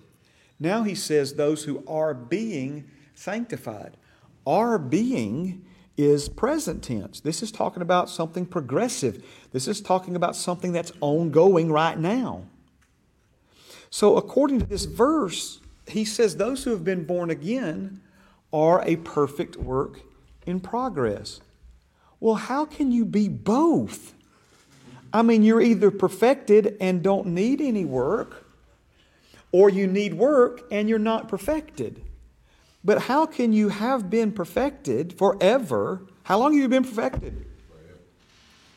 Now 0.60 0.84
he 0.84 0.96
says 0.96 1.34
those 1.34 1.64
who 1.64 1.84
are 1.88 2.14
being 2.14 2.90
sanctified. 3.14 3.98
Are 4.48 4.78
being 4.78 5.66
is 5.98 6.30
present 6.30 6.84
tense. 6.84 7.20
This 7.20 7.42
is 7.42 7.52
talking 7.52 7.82
about 7.82 8.10
something 8.10 8.46
progressive. 8.46 9.24
This 9.52 9.68
is 9.68 9.82
talking 9.82 10.16
about 10.16 10.36
something 10.36 10.72
that's 10.72 10.92
ongoing 11.00 11.72
right 11.72 11.98
now. 11.98 12.44
So, 13.90 14.18
according 14.18 14.60
to 14.60 14.66
this 14.66 14.86
verse, 14.86 15.62
he 15.88 16.04
says 16.04 16.36
those 16.36 16.64
who 16.64 16.72
have 16.72 16.84
been 16.84 17.06
born 17.06 17.30
again 17.30 18.02
are 18.52 18.84
a 18.86 18.98
perfect 18.98 19.56
work 19.56 20.02
in 20.46 20.60
progress. 20.60 21.40
Well, 22.20 22.36
how 22.36 22.66
can 22.66 22.92
you 22.92 23.06
be 23.06 23.30
both? 23.30 24.14
I 25.14 25.22
mean, 25.22 25.44
you're 25.44 25.62
either 25.62 25.92
perfected 25.92 26.76
and 26.82 27.02
don't 27.02 27.28
need 27.28 27.62
any 27.62 27.86
work, 27.86 28.45
or 29.56 29.70
you 29.70 29.88
need 29.88 30.14
work 30.14 30.64
and 30.70 30.90
you're 30.90 31.00
not 31.00 31.30
perfected. 31.30 32.02
But 32.84 33.04
how 33.04 33.26
can 33.26 33.54
you 33.54 33.70
have 33.70 34.10
been 34.10 34.34
perfected 34.34 35.18
forever? 35.18 36.02
How 36.24 36.40
long 36.40 36.52
have 36.52 36.62
you 36.62 36.68
been 36.68 36.84
perfected? 36.84 37.46
Forever. 37.70 38.00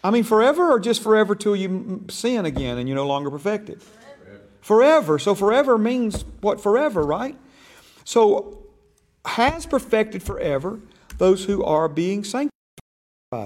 I 0.05 0.12
mean, 0.12 0.22
forever 0.22 0.70
or 0.70 0.79
just 0.79 1.03
forever 1.03 1.35
till 1.35 1.57
you 1.57 2.05
sin 2.11 2.47
again 2.47 2.79
and 2.79 2.89
you're 2.89 2.95
no 2.95 3.09
longer 3.09 3.29
perfected? 3.29 3.83
Forever. 3.83 4.41
forever. 4.61 5.18
So 5.18 5.35
forever 5.35 5.79
means 5.79 6.24
what? 6.43 6.61
Forever, 6.61 7.03
right? 7.03 7.35
So 8.05 8.64
has 9.24 9.66
perfected 9.66 10.22
forever 10.22 10.79
those 11.16 11.45
who 11.47 11.64
are 11.64 11.89
being 11.89 12.22
sanctified. 12.22 12.53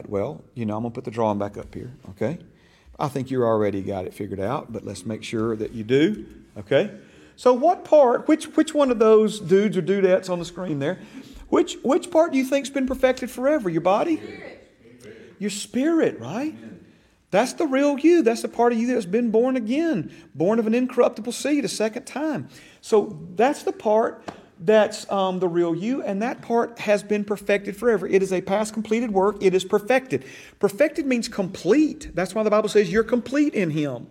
Well, 0.06 0.44
you 0.52 0.66
know, 0.66 0.76
I'm 0.76 0.82
going 0.82 0.92
to 0.92 0.94
put 0.94 1.06
the 1.06 1.10
drawing 1.10 1.38
back 1.38 1.56
up 1.56 1.74
here, 1.74 1.94
okay? 2.10 2.40
I 2.98 3.08
think 3.08 3.30
you 3.30 3.42
already 3.42 3.80
got 3.80 4.04
it 4.04 4.12
figured 4.12 4.38
out, 4.38 4.70
but 4.70 4.84
let's 4.84 5.06
make 5.06 5.24
sure 5.24 5.56
that 5.56 5.72
you 5.72 5.82
do, 5.82 6.26
okay? 6.58 6.90
So, 7.36 7.52
what 7.52 7.84
part, 7.84 8.28
which, 8.28 8.46
which 8.56 8.74
one 8.74 8.90
of 8.90 8.98
those 8.98 9.40
dudes 9.40 9.76
or 9.76 9.82
dudettes 9.82 10.30
on 10.30 10.38
the 10.38 10.44
screen 10.44 10.78
there, 10.78 10.98
which, 11.48 11.76
which 11.82 12.10
part 12.10 12.32
do 12.32 12.38
you 12.38 12.44
think's 12.44 12.70
been 12.70 12.86
perfected 12.86 13.30
forever? 13.30 13.68
Your 13.68 13.80
body? 13.80 14.16
Spirit. 14.16 15.34
Your 15.38 15.50
spirit, 15.50 16.20
right? 16.20 16.54
That's 17.30 17.54
the 17.54 17.66
real 17.66 17.98
you. 17.98 18.22
That's 18.22 18.42
the 18.42 18.48
part 18.48 18.72
of 18.72 18.78
you 18.78 18.86
that's 18.88 19.06
been 19.06 19.30
born 19.30 19.56
again, 19.56 20.14
born 20.34 20.58
of 20.58 20.66
an 20.66 20.74
incorruptible 20.74 21.32
seed 21.32 21.64
a 21.64 21.68
second 21.68 22.04
time. 22.04 22.48
So, 22.80 23.18
that's 23.34 23.62
the 23.62 23.72
part 23.72 24.24
that's 24.64 25.10
um, 25.10 25.40
the 25.40 25.48
real 25.48 25.74
you, 25.74 26.02
and 26.02 26.22
that 26.22 26.40
part 26.40 26.78
has 26.78 27.02
been 27.02 27.24
perfected 27.24 27.76
forever. 27.76 28.06
It 28.06 28.22
is 28.22 28.32
a 28.32 28.40
past 28.40 28.72
completed 28.72 29.10
work, 29.10 29.36
it 29.40 29.54
is 29.54 29.64
perfected. 29.64 30.24
Perfected 30.60 31.06
means 31.06 31.28
complete. 31.28 32.14
That's 32.14 32.34
why 32.34 32.42
the 32.42 32.50
Bible 32.50 32.68
says 32.68 32.90
you're 32.90 33.02
complete 33.02 33.54
in 33.54 33.70
Him. 33.70 34.06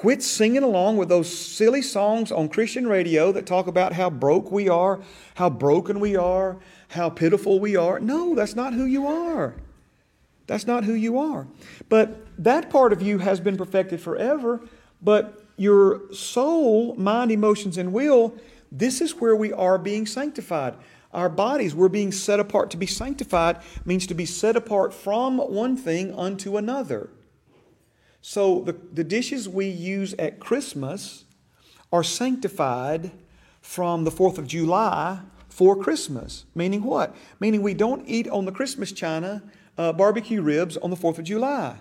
Quit 0.00 0.22
singing 0.22 0.62
along 0.62 0.96
with 0.96 1.10
those 1.10 1.30
silly 1.30 1.82
songs 1.82 2.32
on 2.32 2.48
Christian 2.48 2.86
radio 2.86 3.32
that 3.32 3.44
talk 3.44 3.66
about 3.66 3.92
how 3.92 4.08
broke 4.08 4.50
we 4.50 4.66
are, 4.66 4.98
how 5.34 5.50
broken 5.50 6.00
we 6.00 6.16
are, 6.16 6.58
how 6.88 7.10
pitiful 7.10 7.60
we 7.60 7.76
are. 7.76 8.00
No, 8.00 8.34
that's 8.34 8.54
not 8.56 8.72
who 8.72 8.86
you 8.86 9.06
are. 9.06 9.56
That's 10.46 10.66
not 10.66 10.84
who 10.84 10.94
you 10.94 11.18
are. 11.18 11.46
But 11.90 12.26
that 12.42 12.70
part 12.70 12.94
of 12.94 13.02
you 13.02 13.18
has 13.18 13.40
been 13.40 13.58
perfected 13.58 14.00
forever, 14.00 14.62
but 15.02 15.44
your 15.58 16.10
soul, 16.14 16.94
mind, 16.94 17.30
emotions, 17.30 17.76
and 17.76 17.92
will, 17.92 18.34
this 18.72 19.02
is 19.02 19.16
where 19.16 19.36
we 19.36 19.52
are 19.52 19.76
being 19.76 20.06
sanctified. 20.06 20.76
Our 21.12 21.28
bodies, 21.28 21.74
we're 21.74 21.90
being 21.90 22.10
set 22.10 22.40
apart. 22.40 22.70
To 22.70 22.78
be 22.78 22.86
sanctified 22.86 23.58
means 23.84 24.06
to 24.06 24.14
be 24.14 24.24
set 24.24 24.56
apart 24.56 24.94
from 24.94 25.36
one 25.36 25.76
thing 25.76 26.14
unto 26.14 26.56
another. 26.56 27.10
So 28.22 28.60
the, 28.60 28.76
the 28.92 29.04
dishes 29.04 29.48
we 29.48 29.66
use 29.66 30.14
at 30.18 30.40
Christmas 30.40 31.24
are 31.92 32.04
sanctified 32.04 33.10
from 33.60 34.04
the 34.04 34.10
4th 34.10 34.38
of 34.38 34.46
July 34.46 35.20
for 35.48 35.76
Christmas. 35.76 36.44
Meaning 36.54 36.82
what? 36.82 37.14
Meaning 37.40 37.62
we 37.62 37.74
don't 37.74 38.06
eat 38.06 38.28
on 38.28 38.44
the 38.44 38.52
Christmas 38.52 38.92
china 38.92 39.42
uh, 39.78 39.92
barbecue 39.92 40.42
ribs 40.42 40.76
on 40.76 40.90
the 40.90 40.96
4th 40.96 41.18
of 41.18 41.24
July. 41.24 41.76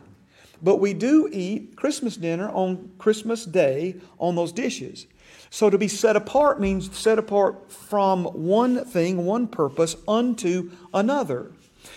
But 0.62 0.78
we 0.78 0.94
do 0.94 1.30
eat 1.32 1.76
Christmas 1.76 2.18
dinner 2.18 2.50
on 2.50 2.92
Christmas 2.98 3.46
Day 3.46 3.96
on 4.20 4.36
those 4.36 4.52
dishes. 4.52 5.08
So 5.50 5.70
to 5.70 5.78
be 5.78 5.88
set 5.88 6.16
apart 6.16 6.60
means 6.60 6.96
set 6.98 7.18
apart 7.18 7.72
from 7.72 8.26
one 8.26 8.84
thing, 8.86 9.26
one 9.26 9.48
purpose, 9.48 9.96
unto 10.08 10.72
another. 10.94 11.52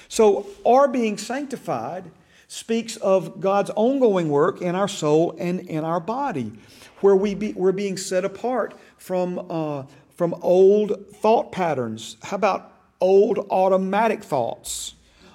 So 0.08 0.46
our 0.64 0.88
being 0.88 1.18
sanctified 1.18 2.10
speaks 2.52 2.96
of 2.98 3.40
God's 3.40 3.70
ongoing 3.76 4.28
work 4.28 4.60
in 4.60 4.74
our 4.74 4.86
soul 4.86 5.34
and 5.38 5.60
in 5.60 5.84
our 5.84 5.98
body, 5.98 6.52
where 7.00 7.16
we 7.16 7.34
be, 7.34 7.54
we're 7.54 7.72
being 7.72 7.96
set 7.96 8.26
apart 8.26 8.78
from, 8.98 9.38
uh, 9.48 9.84
from 10.16 10.34
old 10.42 11.06
thought 11.16 11.50
patterns. 11.50 12.18
How 12.22 12.36
about 12.36 12.70
old 13.00 13.46
automatic 13.48 14.22
thoughts? 14.22 14.92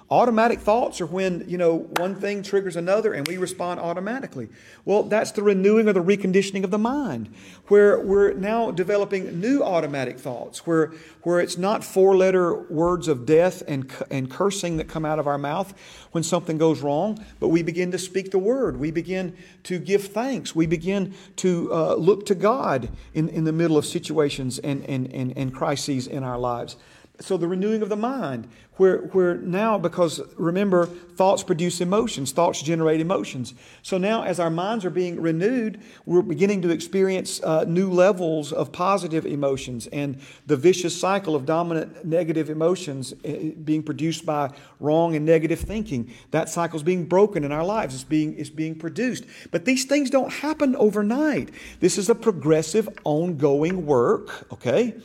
Automatic 0.10 0.62
thoughts 0.62 1.02
are 1.02 1.06
when, 1.06 1.44
you 1.50 1.58
know, 1.58 1.80
one 1.98 2.16
thing 2.16 2.42
triggers 2.42 2.78
another 2.78 3.12
and 3.12 3.28
we 3.28 3.36
respond 3.36 3.78
automatically. 3.82 4.48
Well, 4.86 5.04
that's 5.04 5.32
the 5.32 5.44
renewing 5.44 5.90
or 5.90 5.94
the 5.94 6.04
reconditioning 6.04 6.64
of 6.64 6.72
the 6.72 6.78
mind, 6.78 7.28
where 7.68 8.00
we're 8.00 8.32
now 8.32 8.72
developing 8.72 9.42
new 9.42 9.62
automatic 9.62 10.18
thoughts, 10.18 10.66
where, 10.66 10.94
where 11.24 11.42
it's 11.42 11.58
not 11.58 11.84
four 11.84 12.16
letter 12.16 12.56
words 12.56 13.10
of 13.10 13.26
death 13.26 13.64
and, 13.68 13.92
and 14.10 14.32
cursing 14.32 14.78
that 14.78 14.88
come 14.88 15.04
out 15.04 15.20
of 15.20 15.28
our 15.28 15.38
mouth 15.38 15.74
when 16.14 16.24
something 16.24 16.58
goes 16.58 16.80
wrong, 16.80 17.22
but 17.42 17.50
we 17.50 17.62
begin 17.62 17.92
to 17.92 18.00
speak 18.00 18.32
the 18.32 18.40
word. 18.40 18.80
We 18.80 18.92
begin 18.92 19.36
to 19.64 19.78
give 19.78 20.06
thanks. 20.06 20.56
We 20.56 20.68
begin 20.68 21.16
to 21.38 21.74
uh, 21.74 21.96
look 21.96 22.26
to 22.28 22.36
God 22.36 22.90
in, 23.14 23.28
in 23.28 23.44
the 23.44 23.52
middle 23.52 23.78
of 23.78 23.86
situations 23.86 24.58
and, 24.58 24.86
and, 24.86 25.14
and, 25.14 25.38
and 25.38 25.54
crises 25.54 26.08
in 26.08 26.24
our 26.24 26.40
lives 26.40 26.78
so 27.20 27.38
the 27.38 27.48
renewing 27.48 27.82
of 27.82 27.90
the 27.90 27.96
mind 27.96 28.48
where, 28.74 29.00
where 29.08 29.36
now 29.36 29.78
because 29.78 30.22
remember 30.38 30.86
thoughts 30.86 31.42
produce 31.42 31.82
emotions 31.82 32.32
thoughts 32.32 32.62
generate 32.62 33.02
emotions. 33.02 33.54
So 33.82 33.98
now 33.98 34.24
as 34.24 34.40
our 34.40 34.52
minds 34.52 34.86
are 34.86 34.92
being 34.92 35.20
renewed 35.20 35.82
we're 36.06 36.22
beginning 36.22 36.62
to 36.62 36.70
experience 36.70 37.42
uh, 37.42 37.64
new 37.64 37.92
levels 37.92 38.54
of 38.54 38.72
positive 38.72 39.26
emotions 39.26 39.88
and 39.88 40.20
the 40.46 40.56
vicious 40.56 41.00
cycle 41.00 41.36
of 41.36 41.46
dominant 41.46 42.06
negative 42.06 42.50
emotions 42.50 43.14
uh, 43.26 43.52
being 43.64 43.82
produced 43.82 44.26
by 44.26 44.52
wrong 44.80 45.16
and 45.16 45.26
negative 45.26 45.60
thinking. 45.60 46.14
That 46.32 46.50
cycle 46.50 46.78
is 46.78 46.84
being 46.84 47.06
broken 47.06 47.44
in 47.44 47.52
our 47.52 47.64
lives. 47.66 47.96
It's 47.96 48.04
being, 48.04 48.38
it's 48.38 48.50
being 48.50 48.76
produced. 48.76 49.26
But 49.52 49.66
these 49.66 49.86
things 49.86 50.10
don't 50.10 50.32
happen 50.32 50.76
overnight. 50.76 51.50
This 51.80 51.98
is 51.98 52.10
a 52.10 52.16
progressive 52.16 52.88
ongoing 53.04 53.86
work 53.86 54.52
okay 54.52 54.96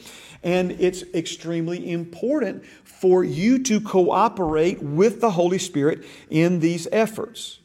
and 0.43 0.73
it's 0.73 1.02
extremely 1.14 1.90
important 1.90 2.64
for 2.85 3.24
you 3.24 3.62
to 3.62 3.81
cooperate 3.81 4.82
with 4.82 5.20
the 5.20 5.31
Holy 5.31 5.59
Spirit 5.59 6.05
in 6.31 6.60
these 6.60 6.89
efforts. 6.90 7.60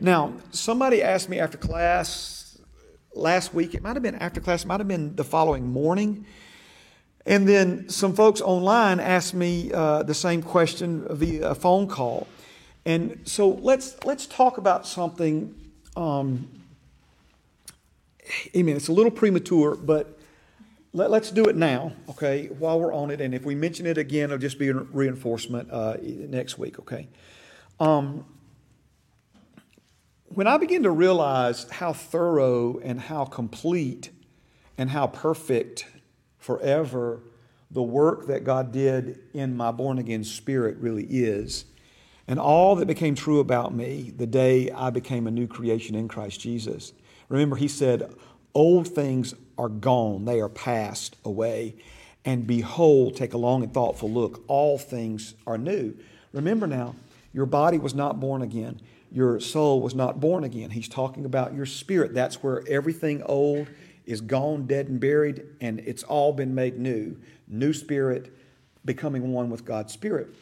Now, 0.00 0.34
somebody 0.50 1.02
asked 1.02 1.28
me 1.28 1.38
after 1.38 1.58
class 1.58 2.58
last 3.14 3.54
week, 3.54 3.74
it 3.74 3.82
might 3.82 3.94
have 3.94 4.02
been 4.02 4.16
after 4.16 4.40
class, 4.40 4.64
it 4.64 4.66
might 4.66 4.80
have 4.80 4.88
been 4.88 5.14
the 5.16 5.24
following 5.24 5.68
morning. 5.68 6.26
And 7.26 7.48
then 7.48 7.88
some 7.88 8.14
folks 8.14 8.40
online 8.40 9.00
asked 9.00 9.34
me 9.34 9.72
uh, 9.72 10.02
the 10.02 10.14
same 10.14 10.42
question 10.42 11.06
via 11.10 11.50
a 11.50 11.54
phone 11.54 11.88
call. 11.88 12.26
And 12.84 13.20
so 13.24 13.48
let's, 13.48 13.96
let's 14.04 14.26
talk 14.26 14.58
about 14.58 14.86
something. 14.86 15.54
Um, 15.96 16.48
I 18.54 18.62
mean, 18.62 18.76
it's 18.76 18.88
a 18.88 18.92
little 18.92 19.10
premature, 19.10 19.74
but 19.74 20.13
let, 20.94 21.10
us 21.10 21.30
do 21.32 21.44
it 21.46 21.56
now, 21.56 21.92
okay, 22.08 22.46
while 22.46 22.78
we're 22.78 22.94
on 22.94 23.10
it. 23.10 23.20
And 23.20 23.34
if 23.34 23.44
we 23.44 23.56
mention 23.56 23.84
it 23.84 23.98
again, 23.98 24.24
it'll 24.26 24.38
just 24.38 24.60
be 24.60 24.68
a 24.68 24.74
reinforcement 24.74 25.68
uh, 25.70 25.96
next 26.00 26.56
week, 26.56 26.78
okay? 26.78 27.08
Um, 27.80 28.24
when 30.28 30.46
I 30.46 30.56
begin 30.56 30.84
to 30.84 30.92
realize 30.92 31.68
how 31.68 31.92
thorough 31.92 32.78
and 32.78 33.00
how 33.00 33.24
complete 33.24 34.10
and 34.78 34.88
how 34.88 35.08
perfect 35.08 35.86
forever 36.38 37.22
the 37.72 37.82
work 37.82 38.28
that 38.28 38.44
God 38.44 38.70
did 38.70 39.18
in 39.32 39.56
my 39.56 39.72
born 39.72 39.98
again 39.98 40.22
spirit 40.22 40.76
really 40.78 41.06
is, 41.10 41.64
and 42.28 42.38
all 42.38 42.76
that 42.76 42.86
became 42.86 43.16
true 43.16 43.40
about 43.40 43.74
me 43.74 44.12
the 44.16 44.26
day 44.26 44.70
I 44.70 44.90
became 44.90 45.26
a 45.26 45.30
new 45.32 45.48
creation 45.48 45.96
in 45.96 46.06
Christ 46.06 46.40
Jesus. 46.40 46.92
Remember, 47.28 47.56
he 47.56 47.68
said, 47.68 48.14
Old 48.54 48.86
things 48.86 49.34
are 49.58 49.68
gone, 49.68 50.24
they 50.24 50.40
are 50.40 50.48
passed 50.48 51.16
away. 51.24 51.76
And 52.24 52.46
behold, 52.46 53.16
take 53.16 53.34
a 53.34 53.38
long 53.38 53.62
and 53.62 53.72
thoughtful 53.72 54.10
look, 54.10 54.42
all 54.48 54.78
things 54.78 55.34
are 55.46 55.58
new. 55.58 55.94
Remember 56.32 56.66
now, 56.66 56.94
your 57.32 57.46
body 57.46 57.78
was 57.78 57.94
not 57.94 58.20
born 58.20 58.42
again, 58.42 58.80
your 59.12 59.38
soul 59.40 59.80
was 59.80 59.94
not 59.94 60.20
born 60.20 60.42
again. 60.42 60.70
He's 60.70 60.88
talking 60.88 61.24
about 61.24 61.54
your 61.54 61.66
spirit. 61.66 62.14
That's 62.14 62.42
where 62.42 62.64
everything 62.68 63.22
old 63.22 63.68
is 64.06 64.20
gone, 64.20 64.66
dead, 64.66 64.88
and 64.88 64.98
buried, 64.98 65.44
and 65.60 65.78
it's 65.80 66.02
all 66.02 66.32
been 66.32 66.54
made 66.54 66.78
new. 66.78 67.16
New 67.46 67.72
spirit 67.72 68.36
becoming 68.84 69.32
one 69.32 69.50
with 69.50 69.64
God's 69.64 69.92
spirit. 69.92 70.34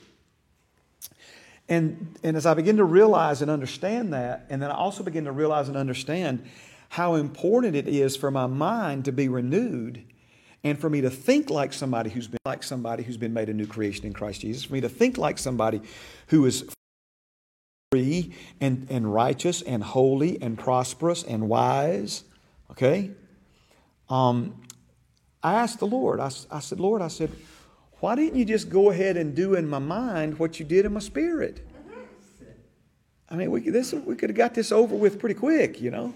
And, 1.68 2.18
and 2.22 2.36
as 2.36 2.44
I 2.44 2.54
begin 2.54 2.78
to 2.78 2.84
realize 2.84 3.42
and 3.42 3.50
understand 3.50 4.12
that, 4.14 4.46
and 4.50 4.60
then 4.60 4.70
I 4.70 4.74
also 4.74 5.02
begin 5.02 5.24
to 5.24 5.32
realize 5.32 5.68
and 5.68 5.76
understand 5.76 6.44
how 6.92 7.14
important 7.14 7.74
it 7.74 7.88
is 7.88 8.16
for 8.16 8.30
my 8.30 8.46
mind 8.46 9.06
to 9.06 9.10
be 9.10 9.26
renewed 9.26 10.04
and 10.62 10.78
for 10.78 10.90
me 10.90 11.00
to 11.00 11.08
think 11.08 11.48
like 11.48 11.72
somebody 11.72 12.10
who's 12.10 12.28
been 12.28 12.38
like 12.44 12.62
somebody 12.62 13.02
who's 13.02 13.16
been 13.16 13.32
made 13.32 13.48
a 13.48 13.54
new 13.54 13.66
creation 13.66 14.04
in 14.04 14.12
Christ 14.12 14.42
Jesus, 14.42 14.64
for 14.64 14.74
me 14.74 14.82
to 14.82 14.90
think 14.90 15.16
like 15.16 15.38
somebody 15.38 15.80
who 16.26 16.44
is 16.44 16.68
free 17.90 18.34
and, 18.60 18.86
and 18.90 19.10
righteous 19.10 19.62
and 19.62 19.82
holy 19.82 20.40
and 20.42 20.58
prosperous 20.58 21.22
and 21.22 21.48
wise. 21.48 22.24
Okay? 22.72 23.10
Um, 24.10 24.60
I 25.42 25.54
asked 25.54 25.78
the 25.78 25.86
Lord, 25.86 26.20
I, 26.20 26.30
I 26.50 26.60
said, 26.60 26.78
Lord, 26.78 27.00
I 27.00 27.08
said, 27.08 27.30
why 28.00 28.16
didn't 28.16 28.38
you 28.38 28.44
just 28.44 28.68
go 28.68 28.90
ahead 28.90 29.16
and 29.16 29.34
do 29.34 29.54
in 29.54 29.66
my 29.66 29.78
mind 29.78 30.38
what 30.38 30.60
you 30.60 30.66
did 30.66 30.84
in 30.84 30.92
my 30.92 31.00
spirit? 31.00 31.66
I 33.30 33.36
mean, 33.36 33.50
we, 33.50 33.60
this, 33.62 33.94
we 33.94 34.14
could 34.14 34.28
have 34.28 34.36
got 34.36 34.52
this 34.52 34.70
over 34.70 34.94
with 34.94 35.18
pretty 35.18 35.36
quick, 35.36 35.80
you 35.80 35.90
know. 35.90 36.12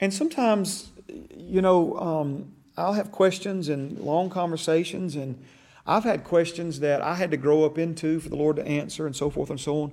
And 0.00 0.12
sometimes, 0.12 0.90
you 1.36 1.62
know, 1.62 1.98
um, 1.98 2.52
I'll 2.76 2.92
have 2.92 3.10
questions 3.10 3.68
and 3.68 3.98
long 3.98 4.28
conversations, 4.28 5.16
and 5.16 5.42
I've 5.86 6.04
had 6.04 6.24
questions 6.24 6.80
that 6.80 7.00
I 7.00 7.14
had 7.14 7.30
to 7.30 7.36
grow 7.36 7.64
up 7.64 7.78
into 7.78 8.20
for 8.20 8.28
the 8.28 8.36
Lord 8.36 8.56
to 8.56 8.66
answer, 8.66 9.06
and 9.06 9.16
so 9.16 9.30
forth 9.30 9.50
and 9.50 9.58
so 9.58 9.82
on. 9.82 9.92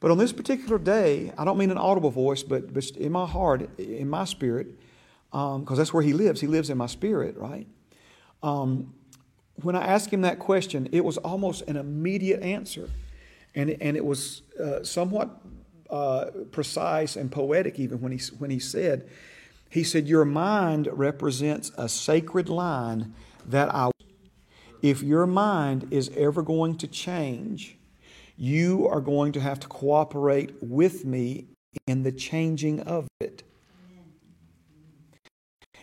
But 0.00 0.10
on 0.10 0.18
this 0.18 0.32
particular 0.32 0.78
day, 0.78 1.32
I 1.38 1.44
don't 1.44 1.58
mean 1.58 1.70
an 1.70 1.78
audible 1.78 2.10
voice, 2.10 2.42
but, 2.42 2.74
but 2.74 2.84
in 2.90 3.12
my 3.12 3.26
heart, 3.26 3.78
in 3.78 4.08
my 4.08 4.24
spirit, 4.24 4.66
because 5.30 5.68
um, 5.70 5.76
that's 5.76 5.94
where 5.94 6.02
He 6.02 6.12
lives. 6.12 6.40
He 6.40 6.46
lives 6.46 6.68
in 6.68 6.76
my 6.76 6.86
spirit, 6.86 7.36
right? 7.36 7.66
Um, 8.42 8.94
when 9.62 9.76
I 9.76 9.86
asked 9.86 10.10
Him 10.10 10.22
that 10.22 10.38
question, 10.38 10.88
it 10.92 11.04
was 11.04 11.16
almost 11.18 11.62
an 11.62 11.76
immediate 11.76 12.42
answer. 12.42 12.90
And, 13.54 13.70
and 13.80 13.96
it 13.96 14.04
was 14.04 14.42
uh, 14.62 14.82
somewhat 14.84 15.30
uh, 15.88 16.26
precise 16.52 17.16
and 17.16 17.32
poetic, 17.32 17.78
even 17.78 18.02
when 18.02 18.12
he, 18.12 18.18
when 18.38 18.50
he 18.50 18.58
said, 18.58 19.08
he 19.76 19.84
said, 19.84 20.08
Your 20.08 20.24
mind 20.24 20.88
represents 20.90 21.70
a 21.76 21.86
sacred 21.86 22.48
line 22.48 23.12
that 23.44 23.72
I. 23.74 23.90
If 24.80 25.02
your 25.02 25.26
mind 25.26 25.88
is 25.90 26.10
ever 26.16 26.40
going 26.40 26.78
to 26.78 26.86
change, 26.86 27.76
you 28.38 28.88
are 28.88 29.02
going 29.02 29.32
to 29.32 29.40
have 29.40 29.60
to 29.60 29.68
cooperate 29.68 30.54
with 30.62 31.04
me 31.04 31.48
in 31.86 32.04
the 32.04 32.12
changing 32.12 32.80
of 32.80 33.06
it. 33.20 33.42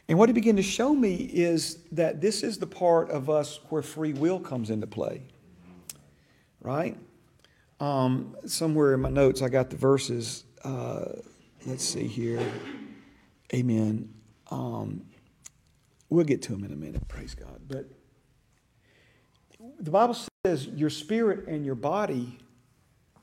And 0.07 0.17
what 0.17 0.27
he 0.27 0.33
began 0.33 0.55
to 0.55 0.63
show 0.63 0.95
me 0.95 1.13
is 1.31 1.77
that 1.91 2.19
this 2.19 2.41
is 2.41 2.57
the 2.57 2.65
part 2.65 3.11
of 3.11 3.29
us 3.29 3.59
where 3.69 3.83
free 3.83 4.13
will 4.13 4.39
comes 4.39 4.71
into 4.71 4.87
play. 4.87 5.21
Right? 6.61 6.97
Um, 7.79 8.37
somewhere 8.47 8.95
in 8.95 9.01
my 9.01 9.09
notes, 9.09 9.43
I 9.43 9.49
got 9.49 9.69
the 9.69 9.77
verses. 9.77 10.45
Uh, 10.63 11.05
let's 11.67 11.83
see 11.83 12.07
here. 12.07 12.43
Amen. 13.53 14.13
Um, 14.49 15.05
we'll 16.09 16.25
get 16.25 16.41
to 16.43 16.53
them 16.53 16.63
in 16.63 16.71
a 16.71 16.75
minute, 16.75 17.07
praise 17.07 17.35
God. 17.35 17.61
But 17.67 17.85
the 19.79 19.91
Bible 19.91 20.17
says 20.45 20.67
your 20.67 20.89
spirit 20.89 21.47
and 21.47 21.65
your 21.65 21.75
body 21.75 22.39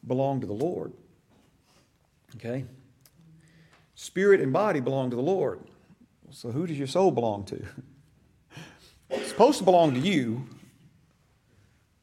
belong 0.06 0.40
to 0.40 0.46
the 0.46 0.52
Lord. 0.52 0.92
Okay? 2.36 2.64
Spirit 3.94 4.40
and 4.40 4.52
body 4.52 4.80
belong 4.80 5.10
to 5.10 5.16
the 5.16 5.22
Lord. 5.22 5.60
So 6.30 6.50
who 6.52 6.66
does 6.66 6.78
your 6.78 6.86
soul 6.86 7.10
belong 7.10 7.44
to? 7.46 7.62
It's 9.10 9.28
supposed 9.30 9.58
to 9.58 9.64
belong 9.64 9.94
to 9.94 10.00
you. 10.00 10.46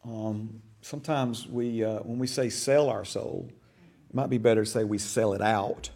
Um, 0.04 0.62
sometimes 0.82 1.48
we, 1.48 1.84
uh, 1.84 1.99
when 1.99 2.20
we 2.20 2.28
say 2.28 2.49
sell 2.49 2.90
our 2.90 3.06
soul, 3.06 3.49
it 4.10 4.16
might 4.16 4.30
be 4.30 4.38
better 4.38 4.66
to 4.66 4.70
say 4.70 4.84
we 4.84 4.98
sell 4.98 5.34
it 5.34 5.41
out. 5.41 5.90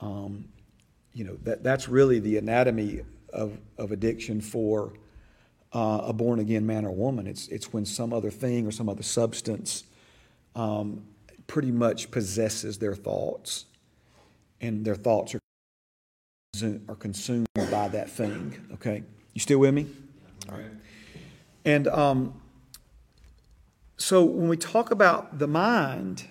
Um, 0.00 0.48
you 1.14 1.24
know, 1.24 1.38
that, 1.44 1.62
that's 1.62 1.88
really 1.88 2.18
the 2.18 2.36
anatomy 2.36 3.02
of, 3.32 3.58
of 3.78 3.92
addiction 3.92 4.40
for 4.40 4.92
uh, 5.72 6.02
a 6.04 6.12
born 6.12 6.40
again 6.40 6.66
man 6.66 6.84
or 6.84 6.90
woman. 6.90 7.26
It's, 7.26 7.48
it's 7.48 7.72
when 7.72 7.86
some 7.86 8.12
other 8.12 8.30
thing 8.30 8.66
or 8.66 8.70
some 8.70 8.88
other 8.88 9.02
substance 9.02 9.84
um, 10.54 11.04
pretty 11.46 11.70
much 11.70 12.10
possesses 12.10 12.78
their 12.78 12.94
thoughts, 12.94 13.66
and 14.60 14.84
their 14.84 14.94
thoughts 14.94 15.34
are, 15.34 15.40
are 16.88 16.94
consumed 16.94 17.48
by 17.54 17.88
that 17.88 18.10
thing. 18.10 18.54
Okay? 18.74 19.02
You 19.32 19.40
still 19.40 19.58
with 19.58 19.74
me? 19.74 19.86
All 20.50 20.56
right. 20.56 20.70
And 21.64 21.88
um, 21.88 22.40
so 23.96 24.24
when 24.24 24.48
we 24.48 24.56
talk 24.56 24.90
about 24.90 25.38
the 25.38 25.48
mind, 25.48 26.28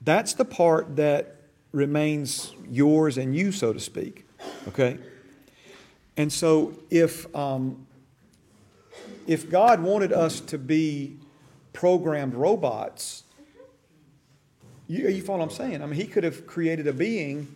that's 0.00 0.34
the 0.34 0.44
part 0.44 0.96
that 0.96 1.33
remains 1.74 2.52
yours 2.70 3.18
and 3.18 3.34
you, 3.34 3.50
so 3.50 3.72
to 3.72 3.80
speak. 3.80 4.26
Okay? 4.68 4.96
And 6.16 6.32
so 6.32 6.78
if, 6.88 7.34
um, 7.34 7.86
if 9.26 9.50
God 9.50 9.82
wanted 9.82 10.12
us 10.12 10.40
to 10.40 10.58
be 10.58 11.18
programmed 11.72 12.34
robots, 12.34 13.24
you, 14.86 15.08
you 15.08 15.22
follow 15.22 15.40
what 15.40 15.44
I'm 15.46 15.50
saying? 15.50 15.82
I 15.82 15.86
mean, 15.86 16.00
He 16.00 16.06
could 16.06 16.22
have 16.22 16.46
created 16.46 16.86
a 16.86 16.92
being 16.92 17.54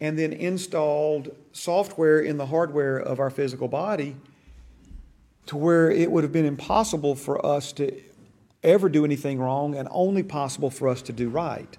and 0.00 0.16
then 0.16 0.32
installed 0.32 1.34
software 1.52 2.20
in 2.20 2.36
the 2.36 2.46
hardware 2.46 2.98
of 2.98 3.18
our 3.18 3.30
physical 3.30 3.66
body 3.66 4.16
to 5.46 5.56
where 5.56 5.90
it 5.90 6.12
would 6.12 6.22
have 6.22 6.32
been 6.32 6.44
impossible 6.44 7.14
for 7.14 7.44
us 7.44 7.72
to 7.72 8.00
ever 8.62 8.88
do 8.88 9.04
anything 9.04 9.40
wrong 9.40 9.74
and 9.74 9.88
only 9.90 10.22
possible 10.22 10.70
for 10.70 10.88
us 10.88 11.02
to 11.02 11.12
do 11.12 11.28
right. 11.28 11.78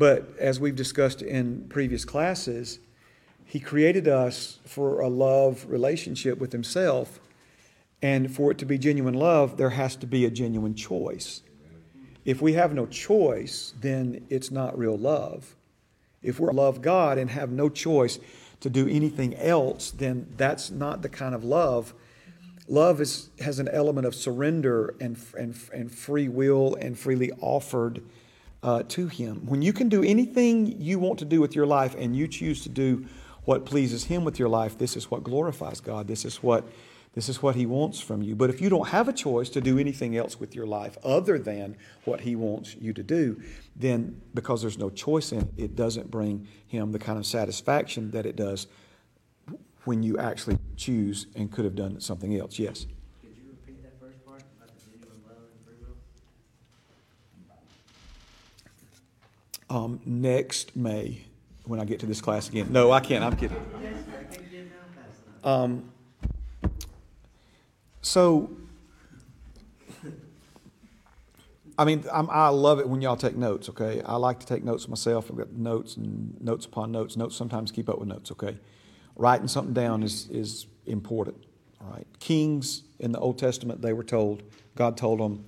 But 0.00 0.30
as 0.38 0.58
we've 0.58 0.74
discussed 0.74 1.20
in 1.20 1.66
previous 1.68 2.06
classes, 2.06 2.78
He 3.44 3.60
created 3.60 4.08
us 4.08 4.58
for 4.64 5.00
a 5.00 5.08
love 5.08 5.66
relationship 5.68 6.38
with 6.38 6.52
Himself. 6.52 7.20
And 8.00 8.34
for 8.34 8.50
it 8.50 8.56
to 8.58 8.64
be 8.64 8.78
genuine 8.78 9.12
love, 9.12 9.58
there 9.58 9.68
has 9.68 9.96
to 9.96 10.06
be 10.06 10.24
a 10.24 10.30
genuine 10.30 10.74
choice. 10.74 11.42
If 12.24 12.40
we 12.40 12.54
have 12.54 12.72
no 12.72 12.86
choice, 12.86 13.74
then 13.78 14.24
it's 14.30 14.50
not 14.50 14.78
real 14.78 14.96
love. 14.96 15.54
If 16.22 16.40
we 16.40 16.50
love 16.50 16.80
God 16.80 17.18
and 17.18 17.28
have 17.28 17.50
no 17.50 17.68
choice 17.68 18.18
to 18.60 18.70
do 18.70 18.88
anything 18.88 19.34
else, 19.34 19.90
then 19.90 20.32
that's 20.38 20.70
not 20.70 21.02
the 21.02 21.10
kind 21.10 21.34
of 21.34 21.44
love. 21.44 21.92
Love 22.68 23.02
is, 23.02 23.28
has 23.40 23.58
an 23.58 23.68
element 23.68 24.06
of 24.06 24.14
surrender 24.14 24.94
and, 24.98 25.18
and, 25.36 25.54
and 25.74 25.92
free 25.92 26.30
will 26.30 26.74
and 26.76 26.98
freely 26.98 27.32
offered 27.42 28.00
uh, 28.62 28.82
to 28.88 29.06
Him. 29.06 29.46
When 29.46 29.62
you 29.62 29.72
can 29.72 29.88
do 29.88 30.02
anything 30.02 30.80
you 30.80 30.98
want 30.98 31.18
to 31.20 31.24
do 31.24 31.40
with 31.40 31.54
your 31.54 31.66
life 31.66 31.94
and 31.96 32.14
you 32.14 32.28
choose 32.28 32.62
to 32.62 32.68
do 32.68 33.06
what 33.44 33.64
pleases 33.64 34.04
Him 34.04 34.24
with 34.24 34.38
your 34.38 34.48
life, 34.48 34.78
this 34.78 34.96
is 34.96 35.10
what 35.10 35.24
glorifies 35.24 35.80
God. 35.80 36.06
This 36.06 36.24
is 36.24 36.42
what, 36.42 36.68
this 37.14 37.28
is 37.28 37.42
what 37.42 37.56
He 37.56 37.66
wants 37.66 38.00
from 38.00 38.22
you. 38.22 38.36
But 38.36 38.50
if 38.50 38.60
you 38.60 38.68
don't 38.68 38.88
have 38.88 39.08
a 39.08 39.12
choice 39.12 39.48
to 39.50 39.60
do 39.60 39.78
anything 39.78 40.16
else 40.16 40.38
with 40.38 40.54
your 40.54 40.66
life 40.66 40.98
other 41.02 41.38
than 41.38 41.76
what 42.04 42.20
He 42.20 42.36
wants 42.36 42.76
you 42.76 42.92
to 42.92 43.02
do, 43.02 43.40
then 43.74 44.20
because 44.34 44.60
there's 44.60 44.78
no 44.78 44.90
choice 44.90 45.32
in 45.32 45.40
it, 45.40 45.48
it 45.56 45.76
doesn't 45.76 46.10
bring 46.10 46.46
Him 46.66 46.92
the 46.92 46.98
kind 46.98 47.18
of 47.18 47.24
satisfaction 47.24 48.10
that 48.10 48.26
it 48.26 48.36
does 48.36 48.66
when 49.84 50.02
you 50.02 50.18
actually 50.18 50.58
choose 50.76 51.26
and 51.34 51.50
could 51.50 51.64
have 51.64 51.74
done 51.74 52.00
something 52.00 52.36
else. 52.36 52.58
Yes? 52.58 52.86
Um, 59.70 60.00
next 60.04 60.76
May 60.76 61.22
when 61.64 61.80
I 61.80 61.84
get 61.84 62.00
to 62.00 62.06
this 62.06 62.20
class 62.20 62.48
again. 62.48 62.66
No, 62.70 62.90
I 62.90 63.00
can't. 63.00 63.24
I'm 63.24 63.36
kidding. 63.36 63.56
Um, 65.42 65.90
so, 68.02 68.50
I 71.78 71.84
mean, 71.84 72.04
I'm, 72.12 72.28
i 72.28 72.48
love 72.48 72.78
it 72.80 72.88
when 72.88 73.00
y'all 73.00 73.16
take 73.16 73.36
notes, 73.36 73.68
okay? 73.70 74.02
I 74.04 74.16
like 74.16 74.40
to 74.40 74.46
take 74.46 74.64
notes 74.64 74.88
myself. 74.88 75.30
I've 75.30 75.38
got 75.38 75.52
notes 75.52 75.96
and 75.96 76.38
notes 76.40 76.66
upon 76.66 76.92
notes. 76.92 77.16
Notes 77.16 77.36
sometimes 77.36 77.70
keep 77.70 77.88
up 77.88 77.98
with 77.98 78.08
notes, 78.08 78.30
okay? 78.32 78.58
Writing 79.16 79.48
something 79.48 79.72
down 79.72 80.02
is, 80.02 80.28
is 80.30 80.66
important, 80.86 81.36
all 81.80 81.92
right? 81.92 82.06
Kings 82.18 82.82
in 82.98 83.12
the 83.12 83.18
Old 83.18 83.38
Testament, 83.38 83.80
they 83.80 83.92
were 83.92 84.04
told, 84.04 84.42
God 84.74 84.96
told 84.96 85.20
them, 85.20 85.44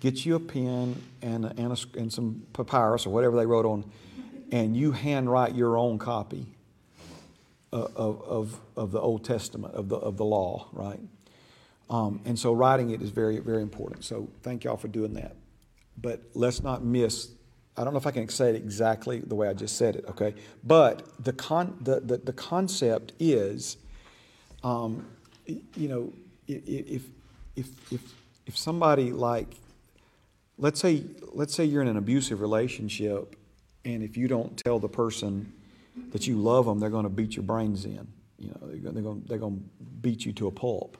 get 0.00 0.26
you 0.26 0.36
a 0.36 0.40
pen 0.40 1.00
and, 1.22 1.46
and, 1.58 1.72
a, 1.72 1.98
and 1.98 2.12
some 2.12 2.42
papyrus 2.52 3.06
or 3.06 3.10
whatever 3.10 3.36
they 3.36 3.46
wrote 3.46 3.66
on, 3.66 3.84
and 4.52 4.76
you 4.76 4.92
handwrite 4.92 5.54
your 5.54 5.76
own 5.76 5.98
copy 5.98 6.46
of, 7.72 8.22
of, 8.22 8.60
of 8.76 8.92
the 8.92 9.00
Old 9.00 9.24
Testament, 9.24 9.74
of 9.74 9.88
the, 9.88 9.96
of 9.96 10.16
the 10.16 10.24
law, 10.24 10.68
right? 10.72 11.00
Um, 11.90 12.20
and 12.24 12.38
so 12.38 12.52
writing 12.52 12.90
it 12.90 13.02
is 13.02 13.10
very, 13.10 13.40
very 13.40 13.62
important. 13.62 14.04
So 14.04 14.28
thank 14.42 14.64
y'all 14.64 14.76
for 14.76 14.88
doing 14.88 15.14
that. 15.14 15.36
But 16.00 16.22
let's 16.34 16.62
not 16.62 16.84
miss, 16.84 17.30
I 17.76 17.84
don't 17.84 17.92
know 17.92 17.98
if 17.98 18.06
I 18.06 18.10
can 18.10 18.28
say 18.28 18.50
it 18.50 18.56
exactly 18.56 19.20
the 19.20 19.34
way 19.34 19.48
I 19.48 19.54
just 19.54 19.76
said 19.76 19.96
it, 19.96 20.04
okay? 20.08 20.34
But 20.62 21.02
the, 21.22 21.32
con, 21.32 21.76
the, 21.80 22.00
the, 22.00 22.18
the 22.18 22.32
concept 22.32 23.12
is, 23.18 23.76
um, 24.62 25.06
you 25.46 25.88
know, 25.88 26.12
if, 26.46 27.02
if, 27.56 27.66
if, 27.92 28.14
if 28.46 28.56
somebody 28.56 29.12
like, 29.12 29.48
let's 30.58 30.80
say, 30.80 31.04
let's 31.32 31.54
say 31.54 31.64
you're 31.64 31.82
in 31.82 31.88
an 31.88 31.96
abusive 31.96 32.40
relationship, 32.40 33.36
and 33.84 34.02
if 34.02 34.16
you 34.16 34.28
don't 34.28 34.56
tell 34.56 34.78
the 34.78 34.88
person 34.88 35.52
that 36.10 36.26
you 36.26 36.36
love 36.36 36.66
them, 36.66 36.80
they're 36.80 36.90
going 36.90 37.04
to 37.04 37.10
beat 37.10 37.36
your 37.36 37.44
brains 37.44 37.84
in. 37.84 38.06
You 38.38 38.48
know, 38.48 38.90
they're 38.92 39.02
going, 39.02 39.24
they're 39.26 39.38
going 39.38 39.58
to 39.58 39.84
beat 40.00 40.24
you 40.26 40.32
to 40.34 40.46
a 40.46 40.50
pulp. 40.50 40.96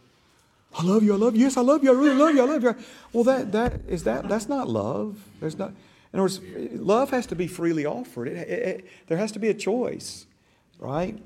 I 0.77 0.83
love 0.83 1.03
you. 1.03 1.15
I 1.15 1.17
love 1.17 1.37
you. 1.37 1.43
Yes, 1.43 1.57
I 1.57 1.61
love 1.61 1.85
you. 1.85 1.91
I 1.91 1.95
really 1.95 2.17
love 2.17 2.35
you. 2.35 2.43
I 2.43 2.45
love 2.47 2.63
you. 2.63 2.77
Well, 3.13 3.25
that 3.25 3.53
that 3.53 3.81
is 3.89 4.05
that. 4.05 4.29
That's 4.29 4.49
not 4.49 4.69
love. 4.69 5.23
There's 5.41 5.57
not. 5.57 5.71
In 6.13 6.21
other 6.21 6.23
words, 6.23 6.41
love 6.73 7.11
has 7.11 7.27
to 7.27 7.37
be 7.37 7.47
freely 7.47 7.87
offered. 7.87 8.29
It, 8.29 8.37
it, 8.37 8.49
it, 8.49 8.85
there 9.07 9.19
has 9.19 9.33
to 9.33 9.39
be 9.39 9.49
a 9.49 9.55
choice, 9.55 10.27
right? 10.79 11.19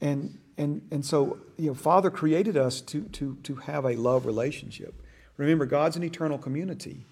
And 0.00 0.38
and 0.56 0.82
and 0.90 1.04
so 1.04 1.38
you 1.56 1.68
know, 1.68 1.74
Father 1.74 2.10
created 2.10 2.56
us 2.56 2.80
to 2.82 3.02
to 3.02 3.36
to 3.42 3.54
have 3.56 3.84
a 3.84 3.96
love 3.96 4.24
relationship. 4.24 4.94
Remember, 5.36 5.66
God's 5.66 5.96
an 5.96 6.04
eternal 6.04 6.38
community, 6.38 7.04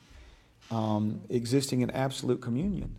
um, 0.71 1.23
existing 1.29 1.81
in 1.81 1.91
absolute 1.91 2.41
communion, 2.41 2.97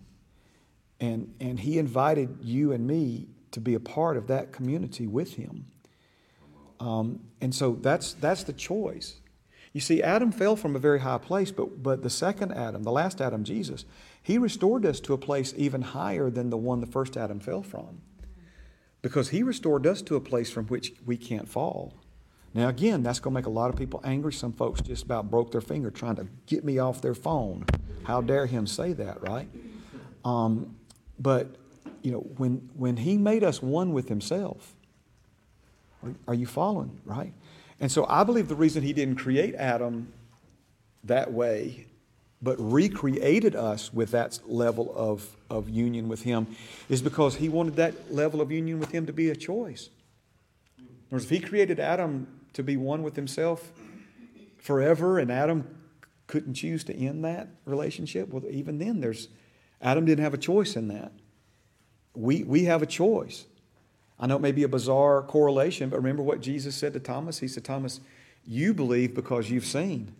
and 0.99 1.33
and 1.39 1.59
He 1.59 1.77
invited 1.77 2.37
you 2.41 2.71
and 2.71 2.85
me 2.85 3.27
to 3.51 3.59
be 3.59 3.73
a 3.73 3.79
part 3.79 4.17
of 4.17 4.27
that 4.27 4.51
community 4.51 5.07
with 5.07 5.35
Him. 5.35 5.65
Um, 6.81 7.19
and 7.39 7.53
so 7.53 7.77
that's, 7.79 8.13
that's 8.13 8.43
the 8.43 8.53
choice. 8.53 9.19
You 9.71 9.79
see, 9.79 10.01
Adam 10.01 10.31
fell 10.31 10.55
from 10.55 10.75
a 10.75 10.79
very 10.79 10.99
high 10.99 11.19
place, 11.19 11.51
but, 11.51 11.81
but 11.81 12.01
the 12.01 12.09
second 12.09 12.53
Adam, 12.53 12.83
the 12.83 12.91
last 12.91 13.21
Adam, 13.21 13.43
Jesus, 13.43 13.85
he 14.21 14.37
restored 14.37 14.85
us 14.85 14.99
to 15.01 15.13
a 15.13 15.17
place 15.17 15.53
even 15.55 15.81
higher 15.81 16.29
than 16.29 16.49
the 16.49 16.57
one 16.57 16.81
the 16.81 16.87
first 16.87 17.15
Adam 17.15 17.39
fell 17.39 17.61
from. 17.61 18.01
Because 19.01 19.29
he 19.29 19.43
restored 19.43 19.85
us 19.87 20.01
to 20.03 20.15
a 20.15 20.21
place 20.21 20.51
from 20.51 20.65
which 20.67 20.93
we 21.05 21.17
can't 21.17 21.47
fall. 21.47 22.00
Now, 22.53 22.67
again, 22.67 23.01
that's 23.01 23.19
going 23.19 23.33
to 23.33 23.39
make 23.39 23.45
a 23.45 23.49
lot 23.49 23.69
of 23.69 23.77
people 23.77 24.01
angry. 24.03 24.33
Some 24.33 24.51
folks 24.51 24.81
just 24.81 25.03
about 25.03 25.31
broke 25.31 25.51
their 25.51 25.61
finger 25.61 25.89
trying 25.89 26.15
to 26.17 26.27
get 26.47 26.65
me 26.65 26.79
off 26.79 27.01
their 27.01 27.15
phone. 27.15 27.65
How 28.03 28.19
dare 28.19 28.45
him 28.45 28.67
say 28.67 28.93
that, 28.93 29.21
right? 29.21 29.47
Um, 30.25 30.75
but, 31.17 31.55
you 32.01 32.11
know, 32.11 32.19
when, 32.37 32.69
when 32.75 32.97
he 32.97 33.17
made 33.17 33.43
us 33.43 33.61
one 33.61 33.93
with 33.93 34.09
himself, 34.09 34.75
are 36.27 36.33
you 36.33 36.45
following, 36.45 36.99
right? 37.05 37.31
And 37.79 37.91
so 37.91 38.05
I 38.09 38.23
believe 38.23 38.47
the 38.47 38.55
reason 38.55 38.83
he 38.83 38.91
didn't 38.91 39.15
create 39.15 39.55
Adam 39.55 40.11
that 41.03 41.31
way, 41.31 41.85
but 42.41 42.57
recreated 42.59 43.55
us 43.55 43.93
with 43.93 44.11
that 44.11 44.39
level 44.45 44.91
of, 44.95 45.37
of 45.49 45.69
union 45.69 46.09
with 46.09 46.23
him, 46.23 46.47
is 46.89 47.01
because 47.01 47.35
he 47.35 47.49
wanted 47.49 47.75
that 47.77 48.13
level 48.13 48.41
of 48.41 48.51
union 48.51 48.79
with 48.79 48.91
him 48.91 49.05
to 49.05 49.13
be 49.13 49.29
a 49.29 49.35
choice. 49.35 49.89
In 50.77 50.85
other 50.85 51.15
words, 51.15 51.25
if 51.25 51.29
he 51.29 51.39
created 51.39 51.79
Adam 51.79 52.27
to 52.53 52.63
be 52.63 52.77
one 52.77 53.03
with 53.03 53.15
himself 53.15 53.71
forever, 54.57 55.19
and 55.19 55.31
Adam 55.31 55.67
couldn't 56.27 56.53
choose 56.53 56.83
to 56.85 56.95
end 56.95 57.25
that 57.25 57.49
relationship, 57.65 58.29
well, 58.29 58.43
even 58.49 58.79
then, 58.79 59.01
there's 59.01 59.27
Adam 59.81 60.05
didn't 60.05 60.23
have 60.23 60.33
a 60.33 60.37
choice 60.37 60.75
in 60.75 60.87
that. 60.89 61.11
We, 62.15 62.43
we 62.43 62.65
have 62.65 62.81
a 62.81 62.85
choice. 62.85 63.45
I 64.19 64.27
know 64.27 64.35
it 64.35 64.41
may 64.41 64.51
be 64.51 64.63
a 64.63 64.67
bizarre 64.67 65.23
correlation, 65.23 65.89
but 65.89 65.97
remember 65.97 66.21
what 66.21 66.41
Jesus 66.41 66.75
said 66.75 66.93
to 66.93 66.99
Thomas? 66.99 67.39
He 67.39 67.47
said, 67.47 67.65
Thomas, 67.65 67.99
you 68.45 68.73
believe 68.73 69.15
because 69.15 69.49
you've 69.49 69.65
seen. 69.65 70.13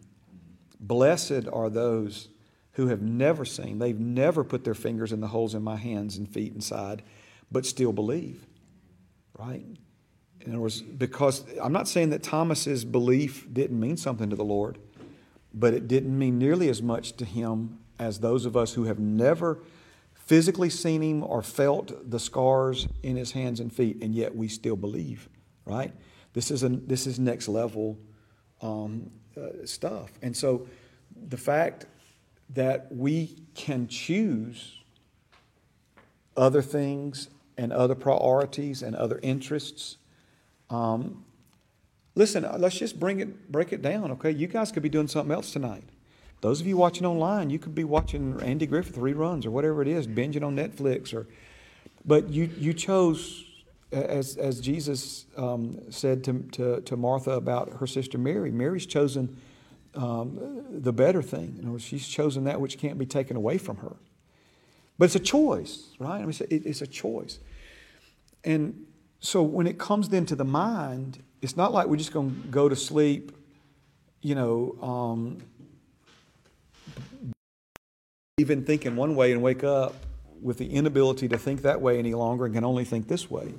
Blessed 0.80 1.48
are 1.54 1.70
those 1.70 2.30
who 2.74 2.88
have 2.88 3.02
never 3.02 3.46
seen. 3.46 3.78
They've 3.78 4.00
never 4.00 4.44
put 4.44 4.64
their 4.64 4.74
fingers 4.74 5.12
in 5.12 5.22
the 5.22 5.28
holes 5.28 5.54
in 5.54 5.62
my 5.62 5.76
hands 5.76 6.18
and 6.18 6.28
feet 6.28 6.54
and 6.54 6.64
side, 6.64 7.04
but 7.52 7.66
still 7.66 7.94
believe. 7.94 8.48
Right? 9.38 9.66
In 10.46 10.52
other 10.54 10.62
words, 10.62 10.82
because 10.82 11.46
I'm 11.62 11.74
not 11.74 11.88
saying 11.88 12.10
that 12.10 12.24
Thomas's 12.24 12.84
belief 12.86 13.48
didn't 13.52 13.80
mean 13.80 13.98
something 13.98 14.30
to 14.30 14.36
the 14.36 14.44
Lord, 14.44 14.78
but 15.54 15.74
it 15.74 15.88
didn't 15.88 16.18
mean 16.18 16.38
nearly 16.38 16.70
as 16.70 16.82
much 16.82 17.14
to 17.18 17.26
him 17.26 17.80
as 18.00 18.20
those 18.20 18.46
of 18.46 18.58
us 18.58 18.74
who 18.74 18.86
have 18.86 19.00
never 19.00 19.60
physically 20.14 20.70
seen 20.70 21.02
him 21.02 21.24
or 21.24 21.42
felt 21.42 22.10
the 22.10 22.20
scars 22.20 22.88
in 23.04 23.16
his 23.16 23.32
hands 23.34 23.60
and 23.60 23.72
feet, 23.72 24.02
and 24.02 24.16
yet 24.16 24.36
we 24.36 24.48
still 24.48 24.76
believe, 24.76 25.30
right? 25.66 25.94
This 26.34 26.52
is, 26.52 26.64
a, 26.64 26.70
this 26.70 27.06
is 27.06 27.20
next 27.20 27.48
level 27.48 28.00
um, 28.62 29.12
uh, 29.38 29.66
stuff. 29.66 30.12
And 30.22 30.36
so 30.36 30.68
the 31.28 31.38
fact 31.38 31.86
that 32.54 32.88
we 32.92 33.44
can 33.54 33.88
choose 33.88 34.80
other 36.36 36.62
things 36.62 37.30
and 37.58 37.72
other 37.72 37.96
priorities 37.96 38.82
and 38.82 38.96
other 38.96 39.20
interests. 39.22 39.98
Um, 40.72 41.26
listen, 42.16 42.48
let's 42.58 42.80
just 42.80 43.00
bring 43.00 43.20
it, 43.20 43.52
break 43.52 43.74
it 43.74 43.82
down, 43.82 44.12
okay? 44.12 44.32
You 44.32 44.48
guys 44.48 44.72
could 44.72 44.84
be 44.84 44.90
doing 44.90 45.08
something 45.08 45.32
else 45.32 45.52
tonight. 45.52 45.84
Those 46.40 46.60
of 46.60 46.66
you 46.66 46.76
watching 46.76 47.06
online, 47.06 47.52
you 47.52 47.60
could 47.60 47.76
be 47.76 47.84
watching 47.84 48.42
Andy 48.42 48.66
Griffith 48.66 48.96
reruns 48.96 49.46
or 49.46 49.52
whatever 49.52 49.82
it 49.82 49.88
is, 49.88 50.08
binging 50.08 50.44
on 50.44 50.56
Netflix. 50.56 51.14
Or, 51.14 51.28
but 52.04 52.30
you, 52.30 52.50
you 52.58 52.74
chose, 52.74 53.44
as, 53.92 54.38
as 54.38 54.60
Jesus 54.60 55.26
um, 55.38 55.80
said 55.92 56.24
to, 56.24 56.40
to, 56.54 56.82
to 56.82 56.98
Martha 56.98 57.32
about 57.32 57.74
her 57.74 57.86
sister 57.86 58.18
Mary, 58.18 58.50
Mary's 58.50 58.88
chosen 58.88 59.38
um, 59.94 60.66
the 60.72 60.94
better 60.94 61.22
thing. 61.22 61.58
You 61.58 61.64
know, 61.64 61.78
she's 61.78 62.08
chosen 62.08 62.46
that 62.46 62.60
which 62.60 62.80
can't 62.80 62.98
be 62.98 63.06
taken 63.06 63.38
away 63.38 63.60
from 63.60 63.78
her. 63.78 63.96
But 64.98 65.06
it's 65.06 65.16
a 65.16 65.20
choice, 65.20 65.90
right? 66.00 66.16
I 66.16 66.20
mean, 66.22 66.30
it's 66.30 66.42
a, 66.42 66.54
it's 66.56 66.82
a 66.82 66.88
choice. 66.88 67.38
And 68.44 68.88
so 69.22 69.44
when 69.44 69.68
it 69.68 69.78
comes 69.78 70.10
then 70.10 70.26
to 70.26 70.36
the 70.36 70.44
mind, 70.44 71.24
it's 71.42 71.56
not 71.56 71.72
like 71.72 71.88
we're 71.88 71.96
just 71.96 72.12
going 72.12 72.42
to 72.42 72.48
go 72.50 72.68
to 72.68 72.76
sleep, 72.76 73.32
you 74.22 74.34
know, 74.34 74.76
um, 74.82 75.38
even 78.40 78.66
think 78.66 78.86
in 78.86 78.96
one 78.96 79.16
way 79.16 79.32
and 79.32 79.44
wake 79.44 79.64
up 79.64 79.94
with 80.42 80.58
the 80.58 80.74
inability 80.74 81.28
to 81.28 81.38
think 81.38 81.62
that 81.62 81.80
way 81.80 82.00
any 82.00 82.16
longer 82.16 82.46
and 82.46 82.56
can 82.56 82.64
only 82.64 82.84
think 82.84 83.08
this 83.08 83.30
way. 83.30 83.54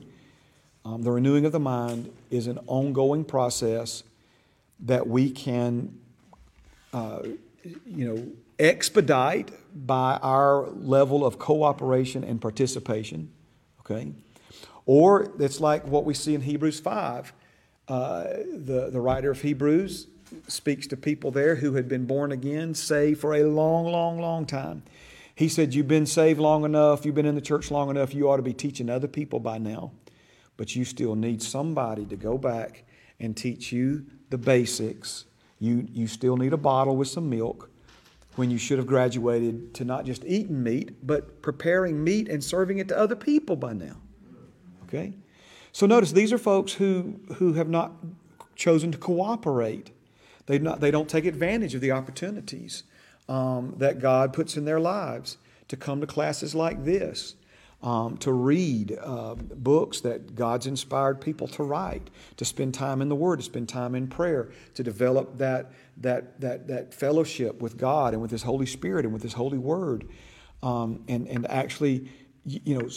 Um, 0.85 1.03
the 1.03 1.13
renewing 1.13 1.45
of 1.47 1.53
the 1.53 1.61
mind 1.61 2.13
is 2.29 2.49
an 2.49 2.59
ongoing 2.67 3.25
process 3.25 4.03
that 4.81 5.07
we 5.07 5.31
can, 5.31 5.97
uh, 6.93 7.21
you 7.87 8.09
know, 8.13 8.27
expedite 8.59 9.53
by 9.87 10.19
our 10.23 10.67
level 10.71 11.25
of 11.25 11.39
cooperation 11.39 12.25
and 12.25 12.41
participation. 12.41 13.31
Okay, 13.81 14.13
or 14.87 15.33
it's 15.39 15.61
like 15.61 15.87
what 15.87 16.05
we 16.05 16.15
see 16.15 16.35
in 16.35 16.41
Hebrews 16.41 16.81
five. 16.81 17.33
Uh, 17.89 18.25
the 18.55 18.91
the 18.91 19.01
writer 19.01 19.31
of 19.31 19.43
Hebrews 19.43 20.07
speaks 20.49 20.87
to 20.89 20.97
people 20.97 21.31
there 21.31 21.57
who 21.57 21.75
had 21.75 21.89
been 21.89 22.07
born 22.07 22.33
again, 22.33 22.75
saved 22.75 23.21
for 23.21 23.35
a 23.35 23.45
long, 23.45 23.87
long, 23.87 24.21
long 24.21 24.47
time. 24.47 24.83
He 25.35 25.49
said, 25.49 25.75
You've 25.75 25.89
been 25.89 26.07
saved 26.07 26.41
long 26.41 26.65
enough, 26.65 27.05
you've 27.05 27.15
been 27.15 27.27
in 27.27 27.35
the 27.35 27.41
church 27.41 27.71
long 27.71 27.91
enough, 27.91 28.15
you 28.15 28.31
ought 28.31 28.37
to 28.37 28.43
be 28.43 28.53
teaching 28.53 28.91
other 28.91 29.09
people 29.09 29.41
by 29.41 29.59
now. 29.59 29.93
But 30.57 30.77
you 30.77 30.85
still 30.85 31.15
need 31.15 31.43
somebody 31.43 32.05
to 32.07 32.17
go 32.17 32.37
back 32.39 32.85
and 33.19 33.37
teach 33.37 33.73
you 33.73 34.05
the 34.31 34.39
basics. 34.39 35.25
You, 35.59 35.87
you 35.91 36.07
still 36.07 36.37
need 36.37 36.53
a 36.53 36.59
bottle 36.59 36.97
with 36.97 37.09
some 37.09 37.31
milk 37.31 37.71
when 38.37 38.51
you 38.51 38.59
should 38.59 38.79
have 38.79 38.87
graduated 38.87 39.75
to 39.75 39.85
not 39.85 40.05
just 40.05 40.25
eating 40.25 40.63
meat, 40.63 41.07
but 41.07 41.41
preparing 41.43 42.03
meat 42.03 42.29
and 42.29 42.43
serving 42.43 42.79
it 42.79 42.89
to 42.89 42.99
other 42.99 43.17
people 43.17 43.57
by 43.57 43.73
now. 43.73 43.97
Okay? 44.93 45.14
So 45.73 45.86
notice 45.86 46.12
these 46.12 46.32
are 46.32 46.39
folks 46.39 46.74
who, 46.74 47.20
who 47.36 47.55
have 47.55 47.69
not 47.69 47.93
chosen 48.56 48.93
to 48.93 48.98
cooperate 48.98 49.90
they, 50.47 50.59
not, 50.59 50.81
they 50.81 50.90
don't 50.90 51.09
take 51.09 51.24
advantage 51.24 51.74
of 51.74 51.81
the 51.81 51.93
opportunities 51.93 52.82
um, 53.28 53.74
that 53.78 54.01
God 54.01 54.32
puts 54.32 54.56
in 54.56 54.64
their 54.64 54.81
lives 54.81 55.39
to 55.69 55.77
come 55.77 56.01
to 56.01 56.06
classes 56.06 56.55
like 56.55 56.85
this. 56.85 57.36
um, 57.82 58.16
to 58.19 58.32
read 58.32 58.97
uh, 59.02 59.35
books 59.35 60.01
that 60.02 60.35
God's 60.35 60.66
inspired 60.66 61.20
people 61.20 61.48
to 61.48 61.64
write, 61.64 62.10
to 62.36 62.44
spend 62.44 62.74
time 62.74 63.02
in 63.02 63.09
the 63.09 63.16
Word, 63.16 63.40
to 63.40 63.43
spend 63.43 63.69
time 63.69 63.94
in 63.94 64.06
prayer, 64.06 64.51
to 64.74 64.85
develop 64.85 65.39
that, 65.39 65.73
that, 65.97 66.40
that, 66.40 66.69
that 66.69 66.94
fellowship 66.94 67.60
with 67.60 67.77
God 67.77 68.12
and 68.12 68.23
with 68.23 68.31
His 68.31 68.43
Holy 68.43 68.66
Spirit 68.66 69.05
and 69.05 69.12
with 69.12 69.23
His 69.23 69.32
Holy 69.32 69.59
Word, 69.59 70.09
um, 70.62 71.02
and, 71.09 71.27
and 71.27 71.51
actually, 71.51 72.09
you 72.44 72.78
know, 72.78 72.89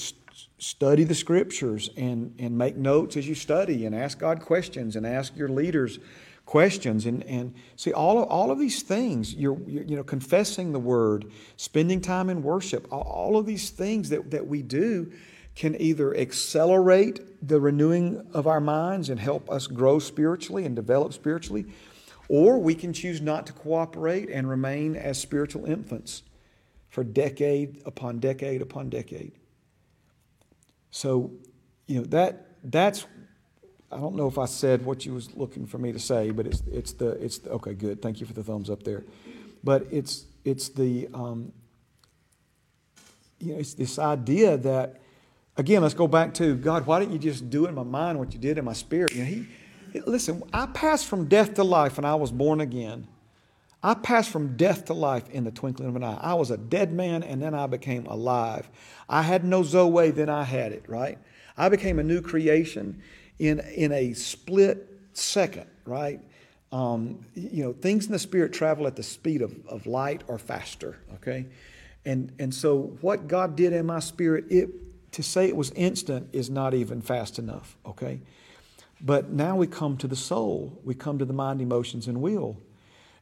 study 0.57 1.03
the 1.03 1.15
Scriptures 1.15 1.89
and, 1.95 2.35
and 2.39 2.57
make 2.57 2.75
notes 2.75 3.17
as 3.17 3.27
you 3.27 3.35
study 3.35 3.85
and 3.85 3.95
ask 3.95 4.19
God 4.19 4.41
questions 4.41 4.95
and 4.95 5.05
ask 5.05 5.35
your 5.35 5.49
leaders 5.49 5.99
questions. 6.45 7.05
And, 7.05 7.23
and 7.23 7.53
see 7.75 7.91
all 7.91 8.21
of, 8.21 8.29
all 8.29 8.51
of 8.51 8.59
these 8.59 8.81
things 8.81 9.33
you're, 9.33 9.59
you're, 9.67 9.83
you 9.83 9.95
know 9.95 10.03
confessing 10.03 10.71
the 10.71 10.79
word 10.79 11.25
spending 11.57 12.01
time 12.01 12.29
in 12.29 12.43
worship 12.43 12.87
all 12.91 13.37
of 13.37 13.45
these 13.45 13.69
things 13.69 14.09
that, 14.09 14.31
that 14.31 14.47
we 14.47 14.61
do 14.61 15.11
can 15.55 15.79
either 15.81 16.15
accelerate 16.15 17.47
the 17.47 17.59
renewing 17.59 18.27
of 18.33 18.45
our 18.45 18.59
minds 18.59 19.09
and 19.09 19.19
help 19.19 19.49
us 19.49 19.67
grow 19.67 19.99
spiritually 19.99 20.65
and 20.65 20.75
develop 20.75 21.13
spiritually 21.13 21.65
or 22.29 22.59
we 22.59 22.75
can 22.75 22.93
choose 22.93 23.21
not 23.21 23.47
to 23.47 23.53
cooperate 23.53 24.29
and 24.29 24.49
remain 24.49 24.95
as 24.95 25.19
spiritual 25.19 25.65
infants 25.65 26.23
for 26.89 27.03
decade 27.03 27.81
upon 27.85 28.19
decade 28.19 28.61
upon 28.61 28.89
decade 28.89 29.31
so 30.95 31.29
you 31.87 31.99
know 31.99 32.05
that 32.05 32.47
that's 32.63 33.05
I 33.91 33.97
don't 33.97 34.15
know 34.15 34.27
if 34.27 34.37
I 34.37 34.45
said 34.45 34.85
what 34.85 35.05
you 35.05 35.13
was 35.13 35.35
looking 35.35 35.67
for 35.67 35.77
me 35.77 35.91
to 35.91 35.99
say, 35.99 36.31
but 36.31 36.47
it's 36.47 36.63
it's 36.71 36.93
the 36.93 37.09
it's 37.21 37.39
the, 37.39 37.49
okay. 37.51 37.73
Good. 37.73 38.01
Thank 38.01 38.21
you 38.21 38.25
for 38.25 38.31
the 38.31 38.43
thumbs 38.43 38.69
up 38.69 38.83
there. 38.83 39.03
But 39.61 39.87
it's 39.91 40.25
it's 40.45 40.69
the 40.69 41.09
um, 41.13 41.51
you 43.41 43.51
know 43.51 43.59
it's 43.59 43.73
this 43.73 43.99
idea 43.99 44.55
that 44.55 45.01
again. 45.57 45.81
Let's 45.81 45.93
go 45.93 46.07
back 46.07 46.33
to 46.35 46.55
God. 46.55 46.85
Why 46.85 46.99
didn't 46.99 47.11
you 47.11 47.19
just 47.19 47.49
do 47.49 47.65
in 47.65 47.75
my 47.75 47.83
mind 47.83 48.17
what 48.17 48.33
you 48.33 48.39
did 48.39 48.57
in 48.57 48.63
my 48.63 48.73
spirit? 48.73 49.13
You 49.13 49.19
know, 49.19 49.25
he 49.25 49.47
listen. 50.05 50.43
I 50.53 50.65
passed 50.67 51.07
from 51.07 51.25
death 51.25 51.55
to 51.55 51.65
life, 51.65 51.97
and 51.97 52.07
I 52.07 52.15
was 52.15 52.31
born 52.31 52.61
again. 52.61 53.05
I 53.85 53.93
passed 53.93 54.31
from 54.31 54.57
death 54.57 54.85
to 54.85 54.95
life 54.95 55.29
in 55.29 55.43
the 55.43 55.51
twinkling 55.51 55.87
of 55.87 55.95
an 55.95 56.03
eye. 56.03 56.17
I 56.19 56.33
was 56.33 56.49
a 56.49 56.57
dead 56.57 56.91
man, 56.91 57.21
and 57.21 57.39
then 57.39 57.53
I 57.53 57.67
became 57.67 58.07
alive. 58.07 58.67
I 59.07 59.21
had 59.21 59.43
no 59.43 59.61
Zoe, 59.61 60.09
then 60.09 60.27
I 60.27 60.43
had 60.43 60.71
it. 60.71 60.85
Right. 60.87 61.19
I 61.55 61.69
became 61.69 61.99
a 61.99 62.03
new 62.03 62.19
creation 62.19 63.03
in, 63.37 63.59
in 63.59 63.91
a 63.91 64.13
split 64.13 64.89
second, 65.13 65.67
right? 65.85 66.19
Um, 66.71 67.27
you 67.35 67.63
know, 67.63 67.73
things 67.73 68.07
in 68.07 68.11
the 68.11 68.17
spirit 68.17 68.53
travel 68.53 68.87
at 68.87 68.95
the 68.95 69.03
speed 69.03 69.43
of, 69.43 69.55
of 69.67 69.85
light 69.85 70.23
or 70.27 70.39
faster, 70.39 70.97
okay? 71.13 71.45
And, 72.05 72.31
and 72.39 72.51
so 72.51 72.97
what 73.01 73.27
God 73.27 73.55
did 73.55 73.71
in 73.71 73.85
my 73.85 73.99
spirit, 73.99 74.45
it, 74.49 75.11
to 75.11 75.21
say 75.21 75.47
it 75.47 75.55
was 75.55 75.69
instant 75.75 76.29
is 76.33 76.49
not 76.49 76.73
even 76.73 77.01
fast 77.01 77.37
enough, 77.37 77.77
okay? 77.85 78.19
But 78.99 79.29
now 79.29 79.55
we 79.55 79.67
come 79.67 79.95
to 79.97 80.07
the 80.07 80.15
soul. 80.15 80.81
We 80.83 80.95
come 80.95 81.19
to 81.19 81.25
the 81.25 81.33
mind, 81.33 81.61
emotions, 81.61 82.07
and 82.07 82.19
will. 82.19 82.57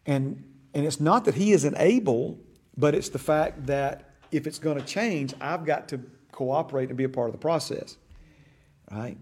And, 0.05 0.43
and 0.73 0.85
it's 0.85 0.99
not 0.99 1.25
that 1.25 1.35
he 1.35 1.51
isn't 1.51 1.75
able, 1.77 2.39
but 2.77 2.95
it's 2.95 3.09
the 3.09 3.19
fact 3.19 3.67
that 3.67 4.09
if 4.31 4.47
it's 4.47 4.59
going 4.59 4.77
to 4.77 4.85
change, 4.85 5.33
I've 5.39 5.65
got 5.65 5.87
to 5.89 6.01
cooperate 6.31 6.89
and 6.89 6.97
be 6.97 7.03
a 7.03 7.09
part 7.09 7.27
of 7.27 7.33
the 7.33 7.39
process, 7.39 7.97
right? 8.91 9.17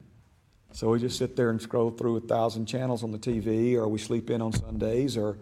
So 0.73 0.89
we 0.89 0.99
just 0.99 1.17
sit 1.17 1.35
there 1.35 1.49
and 1.49 1.61
scroll 1.61 1.91
through 1.91 2.17
a 2.17 2.21
thousand 2.21 2.65
channels 2.65 3.03
on 3.03 3.11
the 3.11 3.19
TV, 3.19 3.75
or 3.75 3.87
we 3.87 3.99
sleep 3.99 4.29
in 4.29 4.41
on 4.41 4.53
Sundays, 4.53 5.17
or, 5.17 5.37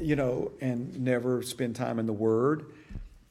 you 0.00 0.16
know, 0.16 0.50
and 0.60 0.98
never 1.00 1.42
spend 1.42 1.76
time 1.76 2.00
in 2.00 2.06
the 2.06 2.12
Word, 2.12 2.66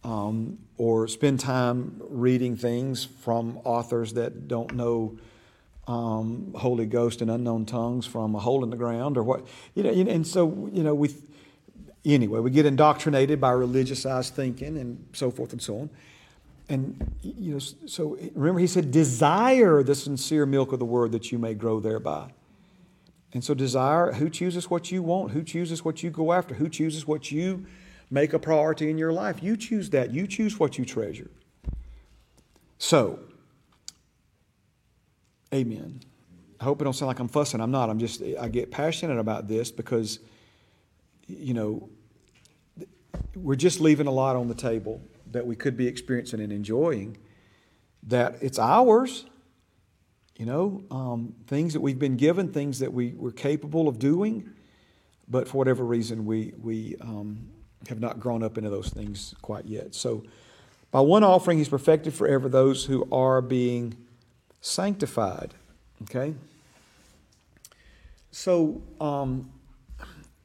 um, 0.05 0.57
or 0.77 1.09
spend 1.09 1.41
time 1.41 2.01
reading 2.09 2.55
things 2.55 3.03
from 3.03 3.59
authors 3.65 4.13
that 4.13 4.47
don't 4.47 4.73
know 4.73 5.19
um, 5.88 6.53
Holy 6.55 6.85
Ghost 6.85 7.22
and 7.22 7.30
unknown 7.30 7.65
tongues 7.65 8.05
from 8.05 8.34
a 8.35 8.39
hole 8.39 8.63
in 8.63 8.69
the 8.69 8.77
ground, 8.77 9.18
or 9.18 9.23
what, 9.23 9.45
you 9.76 9.84
know, 9.84 9.89
and 9.89 10.26
so, 10.26 10.69
you 10.72 10.84
know, 10.84 10.95
we, 10.95 11.13
anyway, 12.06 12.40
we 12.40 12.52
get 12.52 12.65
indoctrinated 12.65 13.40
by 13.40 13.52
religiousized 13.52 14.32
thinking 14.32 14.78
and 14.78 15.06
so 15.14 15.32
forth 15.32 15.52
and 15.52 15.61
so 15.61 15.80
on. 15.80 15.90
And, 16.69 17.14
you 17.22 17.53
know, 17.53 17.60
so 17.60 18.18
remember, 18.34 18.60
he 18.60 18.68
said, 18.68 18.91
desire 18.91 19.84
the 19.84 19.95
sincere 19.95 20.45
milk 20.45 20.72
of 20.72 20.80
the 20.80 20.86
word 20.86 21.11
that 21.11 21.32
you 21.32 21.38
may 21.38 21.53
grow 21.53 21.80
thereby. 21.80 22.32
And 23.34 23.44
so, 23.44 23.53
desire 23.53 24.11
who 24.11 24.30
chooses 24.30 24.69
what 24.69 24.91
you 24.91 25.03
want, 25.03 25.32
who 25.32 25.44
chooses 25.44 25.86
what 25.86 26.03
you 26.03 26.10
go 26.10 26.34
after, 26.34 26.56
who 26.56 26.68
chooses 26.68 27.07
what 27.07 27.32
you 27.32 27.65
make 28.10 28.34
a 28.34 28.40
priority 28.40 28.90
in 28.90 28.98
your 28.98 29.14
life. 29.14 29.41
You 29.41 29.56
choose 29.56 29.90
that. 29.91 30.11
You 30.11 30.28
choose 30.28 30.60
what 30.60 30.78
you 30.78 30.86
treasure. 30.86 31.30
So, 32.78 33.19
amen. 35.53 36.02
I 36.60 36.64
hope 36.64 36.82
it 36.82 36.84
don't 36.84 36.94
sound 36.94 37.07
like 37.07 37.19
I'm 37.19 37.30
fussing. 37.30 37.61
I'm 37.61 37.72
not. 37.72 37.90
I'm 37.90 37.99
just, 37.99 38.22
I 38.40 38.49
get 38.49 38.69
passionate 38.69 39.18
about 39.18 39.48
this 39.48 39.72
because, 39.72 40.19
you 41.40 41.53
know, 41.53 41.90
we're 43.36 43.56
just 43.56 43.80
leaving 43.80 44.08
a 44.08 44.12
lot 44.12 44.36
on 44.36 44.48
the 44.48 44.56
table 44.56 45.02
that 45.32 45.45
we 45.45 45.56
could 45.56 45.78
be 45.78 45.88
experiencing 45.88 46.41
and 46.41 46.52
enjoying, 46.52 47.18
that 48.03 48.36
it's 48.41 48.60
ours. 48.60 49.26
You 50.36 50.45
know, 50.45 50.84
um, 50.90 51.36
things 51.48 51.74
that 51.74 51.82
we've 51.82 51.99
been 51.99 52.18
given, 52.18 52.52
things 52.52 52.80
that 52.80 52.91
we, 52.91 53.10
we're 53.12 53.32
capable 53.32 53.88
of 53.88 53.99
doing, 53.99 54.49
but 55.28 55.48
for 55.48 55.58
whatever 55.58 55.84
reason, 55.84 56.26
we, 56.26 56.53
we 56.60 56.95
um, 56.99 57.48
have 57.88 57.99
not 57.99 58.20
grown 58.20 58.41
up 58.41 58.58
into 58.58 58.70
those 58.70 58.90
things 58.90 59.36
quite 59.41 59.66
yet. 59.66 59.94
So, 59.94 60.24
by 60.90 60.99
one 60.99 61.24
offering, 61.24 61.58
He's 61.58 61.70
perfected 61.70 62.14
forever 62.14 62.49
those 62.49 62.86
who 62.86 63.08
are 63.12 63.41
being 63.41 63.95
sanctified. 64.62 65.53
Okay? 66.03 66.34
So, 68.32 68.82
um, 68.99 69.52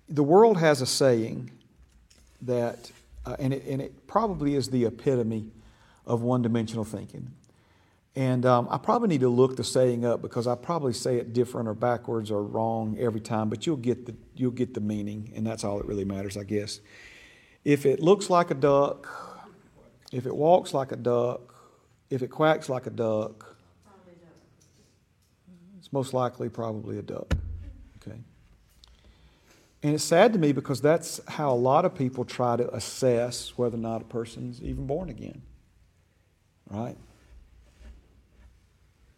the 0.09 0.23
world 0.23 0.59
has 0.59 0.81
a 0.81 0.87
saying 0.87 1.51
that 2.43 2.91
uh, 3.27 3.35
and, 3.41 3.53
it, 3.53 3.65
and 3.67 3.83
it 3.83 4.07
probably 4.07 4.55
is 4.55 4.71
the 4.71 4.85
epitome 4.85 5.51
of 6.07 6.23
one 6.23 6.43
dimensional 6.43 6.85
thinking. 6.85 7.33
And 8.15 8.47
um, 8.47 8.69
I 8.71 8.79
probably 8.79 9.09
need 9.09 9.21
to 9.21 9.29
look 9.29 9.57
the 9.57 9.65
saying 9.65 10.05
up 10.05 10.23
because 10.23 10.47
I 10.47 10.55
probably 10.55 10.93
say 10.93 11.17
it 11.17 11.33
different 11.33 11.69
or 11.69 11.75
backwards 11.75 12.31
or 12.31 12.43
wrong 12.43 12.97
every 12.99 13.21
time, 13.21 13.51
but 13.51 13.67
you'll 13.67 13.77
get 13.77 14.07
the, 14.07 14.15
you'll 14.37 14.53
get 14.53 14.73
the 14.73 14.81
meaning, 14.81 15.33
and 15.35 15.47
that's 15.47 15.65
all 15.65 15.77
that 15.79 15.87
really 15.87 16.05
matters, 16.05 16.37
I 16.37 16.45
guess. 16.45 16.81
If 17.65 17.85
it 17.85 18.01
looks 18.01 18.31
like 18.31 18.51
a 18.51 18.55
duck, 18.55 19.09
if 20.13 20.25
it 20.25 20.35
walks 20.35 20.73
like 20.73 20.93
a 20.93 20.97
duck, 20.97 21.55
if 22.09 22.23
it 22.23 22.29
quacks 22.29 22.69
like 22.69 22.87
a 22.87 22.91
duck, 22.91 23.57
it's 25.79 25.93
most 25.93 26.15
likely 26.15 26.49
probably 26.49 26.99
a 26.99 27.03
duck. 27.03 27.35
And 29.83 29.95
it's 29.95 30.05
sad 30.05 30.33
to 30.33 30.39
me 30.39 30.53
because 30.53 30.81
that's 30.81 31.21
how 31.29 31.53
a 31.53 31.55
lot 31.55 31.85
of 31.85 31.95
people 31.95 32.25
try 32.25 32.57
to 32.57 32.75
assess 32.75 33.53
whether 33.57 33.77
or 33.77 33.81
not 33.81 34.03
a 34.03 34.05
person's 34.07 34.63
even 34.63 34.87
born 34.87 35.09
again. 35.11 35.43
Right? 36.69 36.97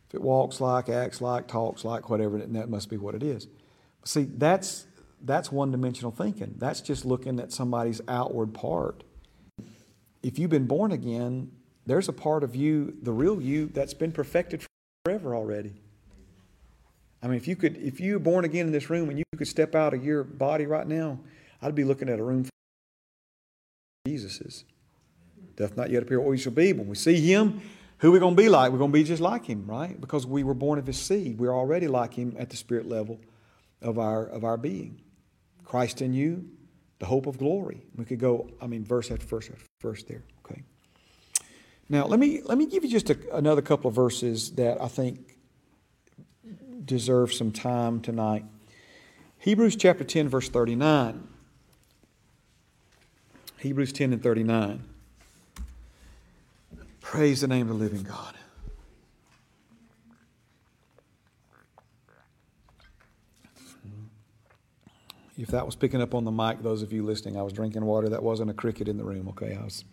If 0.09 0.15
it 0.15 0.23
walks 0.23 0.61
like, 0.61 0.89
acts 0.89 1.21
like, 1.21 1.49
talks 1.49 1.85
like, 1.85 2.11
whatever, 2.11 2.39
then 2.39 2.55
that 2.55 2.69
must 2.69 2.89
be 2.89 2.97
what 2.97 3.15
it 3.15 3.23
is. 3.23 3.47
See, 4.05 4.25
that's, 4.25 4.87
that's 5.23 5.53
one 5.53 5.71
dimensional 5.71 6.11
thinking. 6.11 6.55
That's 6.57 6.81
just 6.81 7.05
looking 7.05 7.39
at 7.41 7.53
somebody's 7.53 8.01
outward 8.09 8.55
part. 8.55 9.05
If 10.23 10.39
you've 10.39 10.51
been 10.51 10.67
born 10.67 10.93
again, 10.93 11.53
there's 11.87 12.09
a 12.09 12.13
part 12.13 12.43
of 12.43 12.57
you, 12.57 12.97
the 13.03 13.13
real 13.13 13.41
you, 13.41 13.67
that's 13.67 13.95
been 13.95 14.13
perfected 14.13 14.65
forever 15.05 15.35
already. 15.35 15.75
I 17.23 17.27
mean, 17.27 17.37
if 17.37 17.49
you 17.49 17.57
could, 17.57 17.77
if 17.77 18.01
you 18.01 18.15
were 18.15 18.19
born 18.21 18.45
again 18.45 18.67
in 18.67 18.73
this 18.73 18.91
room 18.91 19.09
and 19.09 19.19
you 19.19 19.25
could 19.37 19.49
step 19.49 19.75
out 19.75 19.95
of 19.95 20.05
your 20.05 20.23
body 20.23 20.67
right 20.67 20.87
now, 20.87 21.19
I'd 21.61 21.75
be 21.75 21.85
looking 21.85 22.09
at 22.09 22.19
a 22.19 22.23
room 22.23 22.45
full 22.45 22.51
of 24.07 24.13
Jesus's. 24.13 24.65
Doth 25.57 25.77
not 25.77 25.91
yet 25.91 26.03
appear 26.03 26.21
what 26.21 26.29
we 26.29 26.39
shall 26.39 26.53
be. 26.53 26.73
When 26.73 26.87
we 26.87 26.95
see 26.95 27.21
him, 27.21 27.61
who 27.99 28.09
are 28.09 28.13
we 28.13 28.21
going 28.21 28.37
to 28.37 28.43
be 28.43 28.49
like? 28.49 28.71
We're 28.71 28.79
going 28.79 28.93
to 28.93 28.99
be 28.99 29.03
just 29.03 29.21
like 29.21 29.45
him, 29.45 29.67
right? 29.67 30.01
Because 30.01 30.25
we 30.25 30.45
were 30.45 30.55
born 30.55 30.79
of 30.79 30.87
his 30.87 30.99
seed. 30.99 31.39
We're 31.39 31.55
already 31.55 31.89
like 31.89 32.15
him 32.15 32.37
at 32.39 32.51
the 32.51 32.57
spirit 32.57 32.87
level 32.87 33.21
of 33.83 33.99
our 33.99 34.27
of 34.27 34.45
our 34.45 34.57
being. 34.57 35.01
Christ 35.65 36.01
in 36.01 36.13
you, 36.13 36.49
the 37.01 37.07
hope 37.07 37.27
of 37.27 37.39
glory. 37.39 37.83
We 37.97 38.05
could 38.05 38.21
go, 38.21 38.49
I 38.61 38.67
mean, 38.69 38.85
verse 38.85 39.11
after 39.11 39.27
verse 39.27 39.51
after 39.51 39.67
verse 39.83 40.05
there. 40.05 40.23
Okay. 40.45 40.63
Now 41.89 42.07
let 42.07 42.21
me 42.21 42.41
let 42.45 42.57
me 42.57 42.67
give 42.67 42.85
you 42.85 42.91
just 42.91 43.11
a, 43.11 43.19
another 43.37 43.63
couple 43.63 43.89
of 43.89 43.95
verses 43.95 44.53
that 44.53 44.81
I 44.81 44.87
think 44.87 45.38
deserve 46.89 47.33
some 47.33 47.53
time 47.53 48.01
tonight. 48.01 48.45
Hebrews 49.39 49.77
chapter 49.77 50.03
10, 50.03 50.29
verse 50.29 50.49
39. 50.49 51.29
Hebrews 53.59 53.93
10 53.93 54.13
and 54.13 54.23
39. 54.23 54.83
Praise 57.01 57.41
the 57.41 57.49
name 57.49 57.71
of 57.71 57.79
the 57.79 57.85
living 57.85 58.03
God. 58.03 58.35
If 65.37 65.49
that 65.49 65.65
was 65.65 65.77
picking 65.77 66.03
up 66.03 66.15
on 66.15 66.25
the 66.25 66.33
mic, 66.33 66.63
those 66.63 66.83
of 66.83 66.93
you 66.93 67.05
listening, 67.05 67.37
I 67.37 67.43
was 67.43 67.53
drinking 67.53 67.85
water. 67.85 68.09
That 68.09 68.25
wasn't 68.25 68.51
a 68.51 68.55
cricket 68.55 68.89
in 68.89 68.97
the 68.97 69.05
room, 69.05 69.29
okay? 69.29 69.57
I 69.57 69.65
was 69.65 69.85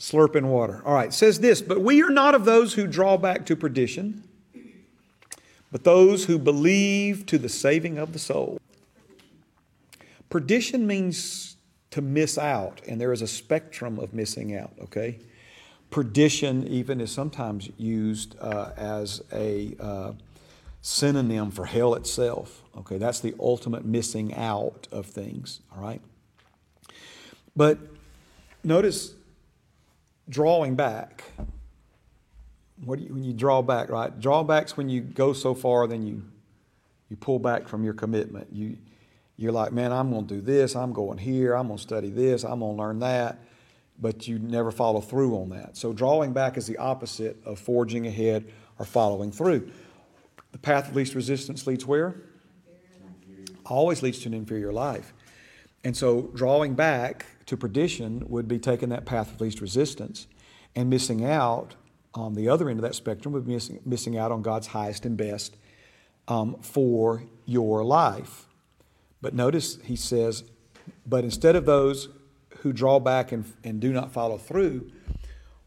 slurping 0.00 0.46
water. 0.46 0.82
All 0.84 0.94
right, 0.94 1.14
says 1.14 1.38
this, 1.40 1.62
but 1.62 1.80
we 1.80 2.02
are 2.02 2.10
not 2.10 2.34
of 2.34 2.44
those 2.44 2.74
who 2.74 2.88
draw 2.88 3.16
back 3.16 3.46
to 3.46 3.54
perdition, 3.54 4.25
but 5.76 5.84
those 5.84 6.24
who 6.24 6.38
believe 6.38 7.26
to 7.26 7.36
the 7.36 7.50
saving 7.50 7.98
of 7.98 8.14
the 8.14 8.18
soul. 8.18 8.58
Perdition 10.30 10.86
means 10.86 11.58
to 11.90 12.00
miss 12.00 12.38
out, 12.38 12.80
and 12.88 12.98
there 12.98 13.12
is 13.12 13.20
a 13.20 13.26
spectrum 13.26 13.98
of 13.98 14.14
missing 14.14 14.56
out, 14.56 14.72
okay? 14.80 15.18
Perdition, 15.90 16.66
even, 16.66 16.98
is 16.98 17.12
sometimes 17.12 17.68
used 17.76 18.36
uh, 18.40 18.70
as 18.74 19.22
a 19.30 19.76
uh, 19.78 20.12
synonym 20.80 21.50
for 21.50 21.66
hell 21.66 21.94
itself, 21.94 22.62
okay? 22.78 22.96
That's 22.96 23.20
the 23.20 23.34
ultimate 23.38 23.84
missing 23.84 24.32
out 24.32 24.88
of 24.90 25.04
things, 25.04 25.60
all 25.76 25.82
right? 25.82 26.00
But 27.54 27.78
notice 28.64 29.12
drawing 30.26 30.74
back. 30.74 31.24
What 32.84 32.98
you, 33.00 33.14
when 33.14 33.24
you 33.24 33.32
draw 33.32 33.62
back, 33.62 33.88
right? 33.88 34.18
Drawbacks 34.18 34.76
when 34.76 34.88
you 34.88 35.00
go 35.00 35.32
so 35.32 35.54
far, 35.54 35.86
then 35.86 36.06
you 36.06 36.22
you 37.08 37.16
pull 37.16 37.38
back 37.38 37.68
from 37.68 37.84
your 37.84 37.94
commitment. 37.94 38.48
You 38.52 38.76
you're 39.36 39.52
like, 39.52 39.72
man, 39.72 39.92
I'm 39.92 40.10
going 40.10 40.26
to 40.26 40.34
do 40.34 40.40
this. 40.40 40.74
I'm 40.74 40.92
going 40.92 41.18
here. 41.18 41.54
I'm 41.54 41.66
going 41.66 41.76
to 41.76 41.82
study 41.82 42.10
this. 42.10 42.42
I'm 42.42 42.60
going 42.60 42.76
to 42.76 42.82
learn 42.82 43.00
that. 43.00 43.38
But 43.98 44.26
you 44.26 44.38
never 44.38 44.70
follow 44.70 45.00
through 45.00 45.36
on 45.36 45.50
that. 45.50 45.76
So 45.76 45.92
drawing 45.92 46.32
back 46.32 46.56
is 46.56 46.66
the 46.66 46.78
opposite 46.78 47.36
of 47.44 47.58
forging 47.58 48.06
ahead 48.06 48.50
or 48.78 48.86
following 48.86 49.30
through. 49.30 49.70
The 50.52 50.58
path 50.58 50.88
of 50.88 50.96
least 50.96 51.14
resistance 51.14 51.66
leads 51.66 51.84
where? 51.86 52.16
Always 53.66 54.02
leads 54.02 54.20
to 54.20 54.28
an 54.28 54.34
inferior 54.34 54.72
life. 54.72 55.12
And 55.84 55.96
so 55.96 56.30
drawing 56.34 56.74
back 56.74 57.26
to 57.46 57.56
perdition 57.56 58.24
would 58.28 58.48
be 58.48 58.58
taking 58.58 58.88
that 58.88 59.04
path 59.04 59.34
of 59.34 59.40
least 59.40 59.60
resistance 59.60 60.26
and 60.74 60.88
missing 60.88 61.24
out 61.24 61.74
on 62.16 62.34
the 62.34 62.48
other 62.48 62.68
end 62.68 62.78
of 62.78 62.82
that 62.82 62.94
spectrum 62.94 63.40
be 63.40 63.52
missing, 63.52 63.80
missing 63.84 64.16
out 64.16 64.32
on 64.32 64.42
God's 64.42 64.68
highest 64.68 65.04
and 65.04 65.16
best 65.16 65.56
um, 66.28 66.56
for 66.60 67.22
your 67.44 67.84
life. 67.84 68.46
But 69.20 69.34
notice 69.34 69.78
he 69.84 69.96
says, 69.96 70.44
but 71.06 71.24
instead 71.24 71.56
of 71.56 71.66
those 71.66 72.08
who 72.58 72.72
draw 72.72 72.98
back 72.98 73.32
and, 73.32 73.44
and 73.64 73.80
do 73.80 73.92
not 73.92 74.12
follow 74.12 74.38
through, 74.38 74.90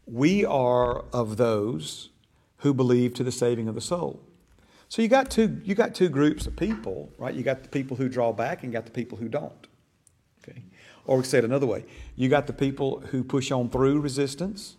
we 0.06 0.44
are 0.44 1.04
of 1.12 1.36
those 1.36 2.10
who 2.58 2.74
believe 2.74 3.14
to 3.14 3.24
the 3.24 3.32
saving 3.32 3.68
of 3.68 3.74
the 3.74 3.80
soul. 3.80 4.20
So 4.88 5.02
you 5.02 5.08
got 5.08 5.30
two 5.30 5.60
you 5.62 5.76
got 5.76 5.94
two 5.94 6.08
groups 6.08 6.46
of 6.46 6.56
people, 6.56 7.12
right? 7.16 7.32
You 7.32 7.44
got 7.44 7.62
the 7.62 7.68
people 7.68 7.96
who 7.96 8.08
draw 8.08 8.32
back 8.32 8.64
and 8.64 8.72
got 8.72 8.86
the 8.86 8.90
people 8.90 9.16
who 9.18 9.28
don't. 9.28 9.68
Okay. 10.42 10.64
Or 11.06 11.18
we 11.18 11.24
say 11.24 11.38
it 11.38 11.44
another 11.44 11.66
way. 11.66 11.84
You 12.16 12.28
got 12.28 12.48
the 12.48 12.52
people 12.52 13.00
who 13.10 13.22
push 13.22 13.52
on 13.52 13.70
through 13.70 14.00
resistance, 14.00 14.76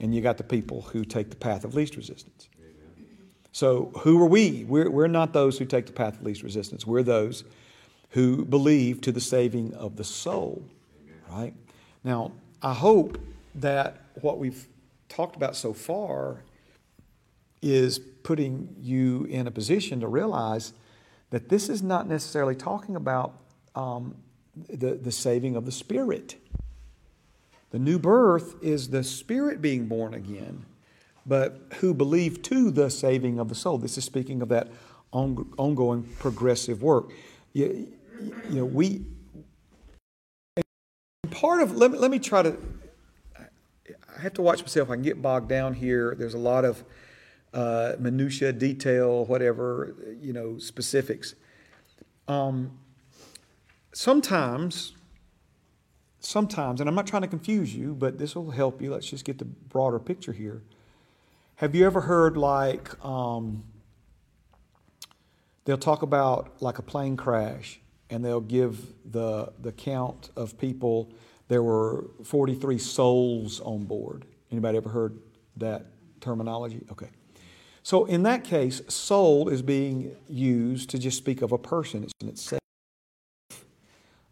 and 0.00 0.14
you 0.14 0.20
got 0.20 0.38
the 0.38 0.44
people 0.44 0.82
who 0.82 1.04
take 1.04 1.30
the 1.30 1.36
path 1.36 1.64
of 1.64 1.74
least 1.74 1.96
resistance. 1.96 2.48
So 3.52 3.90
who 3.98 4.20
are 4.22 4.26
we? 4.26 4.64
We're, 4.64 4.90
we're 4.90 5.08
not 5.08 5.32
those 5.32 5.58
who 5.58 5.64
take 5.64 5.86
the 5.86 5.92
path 5.92 6.18
of 6.18 6.22
least 6.22 6.42
resistance. 6.42 6.86
We're 6.86 7.02
those 7.02 7.44
who 8.10 8.44
believe 8.44 9.00
to 9.02 9.12
the 9.12 9.20
saving 9.20 9.74
of 9.74 9.96
the 9.96 10.04
soul. 10.04 10.64
Right? 11.30 11.54
Now, 12.02 12.32
I 12.62 12.74
hope 12.74 13.18
that 13.56 13.98
what 14.20 14.38
we've 14.38 14.66
talked 15.08 15.36
about 15.36 15.56
so 15.56 15.72
far 15.72 16.42
is 17.62 17.98
putting 17.98 18.74
you 18.80 19.24
in 19.24 19.46
a 19.46 19.50
position 19.50 20.00
to 20.00 20.08
realize 20.08 20.72
that 21.30 21.48
this 21.48 21.68
is 21.68 21.82
not 21.82 22.08
necessarily 22.08 22.54
talking 22.54 22.96
about 22.96 23.34
um, 23.74 24.16
the, 24.68 24.94
the 24.94 25.12
saving 25.12 25.56
of 25.56 25.66
the 25.66 25.72
spirit. 25.72 26.36
The 27.70 27.78
new 27.78 27.98
birth 27.98 28.56
is 28.62 28.88
the 28.90 29.04
spirit 29.04 29.62
being 29.62 29.86
born 29.86 30.12
again, 30.12 30.64
but 31.24 31.60
who 31.80 31.94
believe 31.94 32.42
to 32.42 32.70
the 32.70 32.90
saving 32.90 33.38
of 33.38 33.48
the 33.48 33.54
soul. 33.54 33.78
This 33.78 33.96
is 33.96 34.04
speaking 34.04 34.42
of 34.42 34.48
that 34.48 34.68
on, 35.12 35.52
ongoing 35.56 36.02
progressive 36.18 36.82
work. 36.82 37.12
You, 37.52 37.88
you 38.48 38.56
know, 38.56 38.64
we, 38.64 39.04
part 41.30 41.62
of, 41.62 41.76
let 41.76 41.92
me, 41.92 41.98
let 41.98 42.10
me 42.10 42.18
try 42.18 42.42
to, 42.42 42.56
I 43.38 44.20
have 44.20 44.34
to 44.34 44.42
watch 44.42 44.62
myself. 44.62 44.90
I 44.90 44.94
can 44.94 45.02
get 45.02 45.22
bogged 45.22 45.48
down 45.48 45.74
here. 45.74 46.14
There's 46.18 46.34
a 46.34 46.38
lot 46.38 46.64
of 46.64 46.82
uh, 47.54 47.94
minutia, 47.98 48.52
detail, 48.52 49.24
whatever, 49.26 49.94
you 50.20 50.32
know, 50.32 50.58
specifics. 50.58 51.34
Um, 52.28 52.78
sometimes, 53.92 54.94
sometimes, 56.20 56.80
and 56.80 56.88
I'm 56.88 56.94
not 56.94 57.06
trying 57.06 57.22
to 57.22 57.28
confuse 57.28 57.74
you, 57.74 57.94
but 57.94 58.18
this 58.18 58.36
will 58.36 58.50
help 58.50 58.80
you. 58.80 58.92
Let's 58.92 59.08
just 59.08 59.24
get 59.24 59.38
the 59.38 59.44
broader 59.44 59.98
picture 59.98 60.32
here. 60.32 60.62
Have 61.56 61.74
you 61.74 61.84
ever 61.84 62.02
heard 62.02 62.36
like 62.36 63.02
um, 63.04 63.64
they'll 65.64 65.78
talk 65.78 66.02
about 66.02 66.60
like 66.60 66.78
a 66.78 66.82
plane 66.82 67.16
crash 67.16 67.80
and 68.10 68.24
they'll 68.24 68.40
give 68.40 68.92
the, 69.10 69.52
the 69.60 69.72
count 69.72 70.30
of 70.36 70.58
people. 70.58 71.12
There 71.48 71.62
were 71.62 72.10
43 72.24 72.78
souls 72.78 73.60
on 73.60 73.84
board. 73.84 74.24
Anybody 74.50 74.76
ever 74.76 74.88
heard 74.88 75.18
that 75.56 75.86
terminology? 76.20 76.84
Okay. 76.90 77.08
So 77.82 78.04
in 78.04 78.24
that 78.24 78.44
case, 78.44 78.82
soul 78.88 79.48
is 79.48 79.62
being 79.62 80.14
used 80.28 80.90
to 80.90 80.98
just 80.98 81.16
speak 81.16 81.40
of 81.40 81.52
a 81.52 81.58
person. 81.58 82.04
It's 82.04 82.12
in 82.20 82.28
itself. 82.28 82.60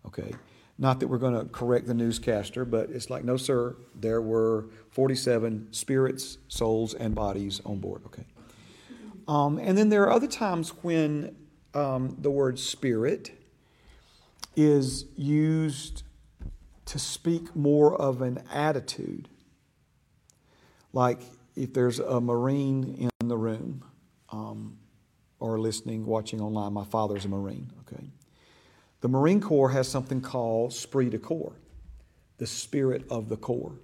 Okay. 0.07 0.33
Not 0.79 1.01
that 1.01 1.09
we're 1.09 1.19
going 1.19 1.35
to 1.35 1.45
correct 1.47 1.87
the 1.87 1.95
newscaster, 1.95 2.65
but 2.65 2.91
it's 2.91 3.11
like, 3.11 3.25
no, 3.25 3.37
sir, 3.37 3.77
there 3.97 4.23
were 4.23 4.67
47 4.91 5.73
spirits, 5.73 6.39
souls, 6.47 6.95
and 6.95 7.15
bodies 7.15 7.61
on 7.67 7.79
board. 7.79 8.03
Okay. 8.07 8.25
Um, 9.27 9.59
and 9.59 9.77
then 9.77 9.89
there 9.89 10.05
are 10.05 10.13
other 10.13 10.29
times 10.29 10.71
when 10.83 11.35
um, 11.75 12.17
the 12.21 12.31
word 12.31 12.59
spirit 12.59 13.33
is 14.57 15.05
used 15.17 16.05
to 16.87 16.99
speak 16.99 17.55
more 17.55 17.95
of 18.01 18.23
an 18.23 18.43
attitude. 18.53 19.29
Like 20.93 21.21
if 21.55 21.75
there's 21.75 21.99
a 21.99 22.21
Marine 22.21 23.11
in 23.21 23.29
the 23.29 23.37
room 23.37 23.85
um, 24.31 24.79
or 25.41 25.59
listening, 25.59 26.07
watching 26.07 26.41
online, 26.41 26.73
my 26.73 26.85
father's 26.85 27.25
a 27.25 27.29
Marine, 27.29 27.71
okay? 27.81 28.05
The 29.01 29.09
Marine 29.09 29.41
Corps 29.41 29.71
has 29.71 29.89
something 29.89 30.21
called 30.21 30.73
esprit 30.73 31.11
de 31.11 31.19
corps, 31.19 31.55
the 32.39 32.47
spirit 32.47 33.05
of 33.11 33.29
the 33.29 33.37
Corps. 33.37 33.79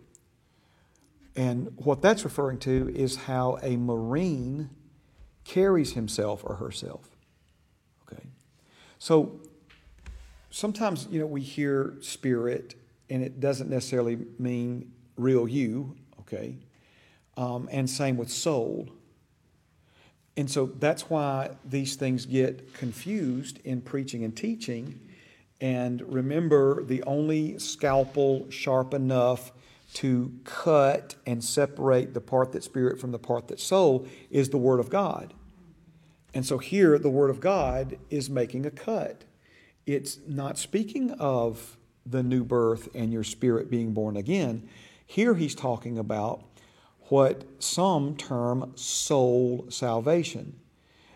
And 1.36 1.72
what 1.76 2.00
that's 2.02 2.24
referring 2.24 2.58
to 2.60 2.92
is 2.94 3.16
how 3.16 3.58
a 3.62 3.76
Marine 3.76 4.70
carries 5.44 5.92
himself 5.92 6.42
or 6.44 6.56
herself. 6.56 7.08
Okay? 8.06 8.22
So 8.98 9.40
sometimes, 10.50 11.08
you 11.10 11.20
know, 11.20 11.26
we 11.26 11.42
hear 11.42 11.94
spirit 12.00 12.74
and 13.10 13.22
it 13.22 13.40
doesn't 13.40 13.68
necessarily 13.68 14.18
mean 14.38 14.92
real 15.16 15.46
you, 15.46 15.96
okay? 16.20 16.56
Um, 17.36 17.68
and 17.70 17.88
same 17.88 18.16
with 18.16 18.30
soul. 18.30 18.88
And 20.36 20.50
so 20.50 20.66
that's 20.66 21.10
why 21.10 21.50
these 21.64 21.96
things 21.96 22.26
get 22.26 22.74
confused 22.74 23.60
in 23.64 23.80
preaching 23.80 24.24
and 24.24 24.36
teaching. 24.36 25.00
And 25.60 26.02
remember, 26.02 26.82
the 26.84 27.02
only 27.04 27.58
scalpel 27.58 28.50
sharp 28.50 28.92
enough 28.92 29.52
to 29.94 30.32
cut 30.44 31.14
and 31.26 31.42
separate 31.42 32.14
the 32.14 32.20
part 32.20 32.52
that's 32.52 32.66
spirit 32.66 33.00
from 33.00 33.12
the 33.12 33.18
part 33.18 33.48
that's 33.48 33.62
soul 33.62 34.06
is 34.30 34.50
the 34.50 34.58
Word 34.58 34.80
of 34.80 34.90
God. 34.90 35.32
And 36.34 36.44
so 36.44 36.58
here, 36.58 36.98
the 36.98 37.10
Word 37.10 37.30
of 37.30 37.40
God 37.40 37.96
is 38.10 38.28
making 38.28 38.66
a 38.66 38.70
cut. 38.70 39.24
It's 39.86 40.18
not 40.26 40.58
speaking 40.58 41.12
of 41.12 41.76
the 42.04 42.22
new 42.22 42.44
birth 42.44 42.88
and 42.94 43.12
your 43.12 43.24
spirit 43.24 43.70
being 43.70 43.92
born 43.92 44.16
again. 44.16 44.68
Here, 45.06 45.34
he's 45.34 45.54
talking 45.54 45.96
about 45.96 46.42
what 47.08 47.44
some 47.62 48.16
term 48.16 48.72
soul 48.74 49.66
salvation. 49.68 50.58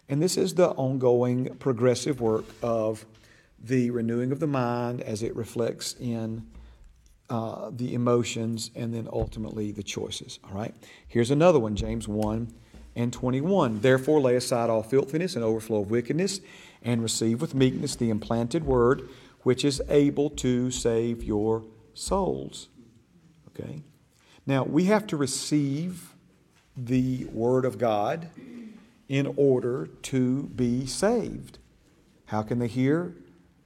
And 0.09 0.23
this 0.23 0.37
is 0.37 0.55
the 0.55 0.71
ongoing 0.71 1.57
progressive 1.57 2.21
work 2.21 2.45
of 2.63 3.05
the 3.63 3.91
renewing 3.91 4.33
of 4.33 4.41
the 4.41 4.47
mind 4.47 5.01
as 5.01 5.23
it 5.23 5.35
reflects 5.35 5.95
in 6.01 6.47
uh, 7.31 7.71
the 7.73 7.95
emotions 7.95 8.71
and 8.75 8.95
then 8.95 9.09
ultimately 9.13 9.73
the 9.73 9.83
choices. 9.83 10.39
All 10.45 10.57
right? 10.57 10.75
Here's 11.07 11.31
another 11.31 11.59
one 11.59 11.77
James 11.77 12.09
1 12.09 12.53
and 12.97 13.13
21. 13.13 13.81
Therefore, 13.81 14.21
lay 14.21 14.37
aside 14.37 14.71
all 14.71 14.83
filthiness 14.83 15.37
and 15.37 15.45
overflow 15.45 15.81
of 15.81 15.91
wickedness 15.91 16.41
and 16.83 17.03
receive 17.03 17.41
with 17.41 17.55
meekness 17.55 17.97
the 17.97 18.11
implanted 18.11 18.65
word 18.65 19.09
which 19.43 19.65
is 19.65 19.81
able 19.89 20.31
to 20.31 20.71
save 20.71 21.23
your 21.23 21.65
souls. 21.95 22.69
Okay? 23.49 23.83
Now, 24.47 24.65
we 24.65 24.85
have 24.85 25.07
to 25.09 25.17
receive 25.17 26.15
the 26.77 27.25
Word 27.27 27.65
of 27.65 27.79
God 27.79 28.31
in 29.09 29.33
order 29.37 29.87
to 30.03 30.45
be 30.45 30.87
saved. 30.87 31.59
How 32.27 32.43
can 32.43 32.59
they 32.59 32.69
hear? 32.69 33.15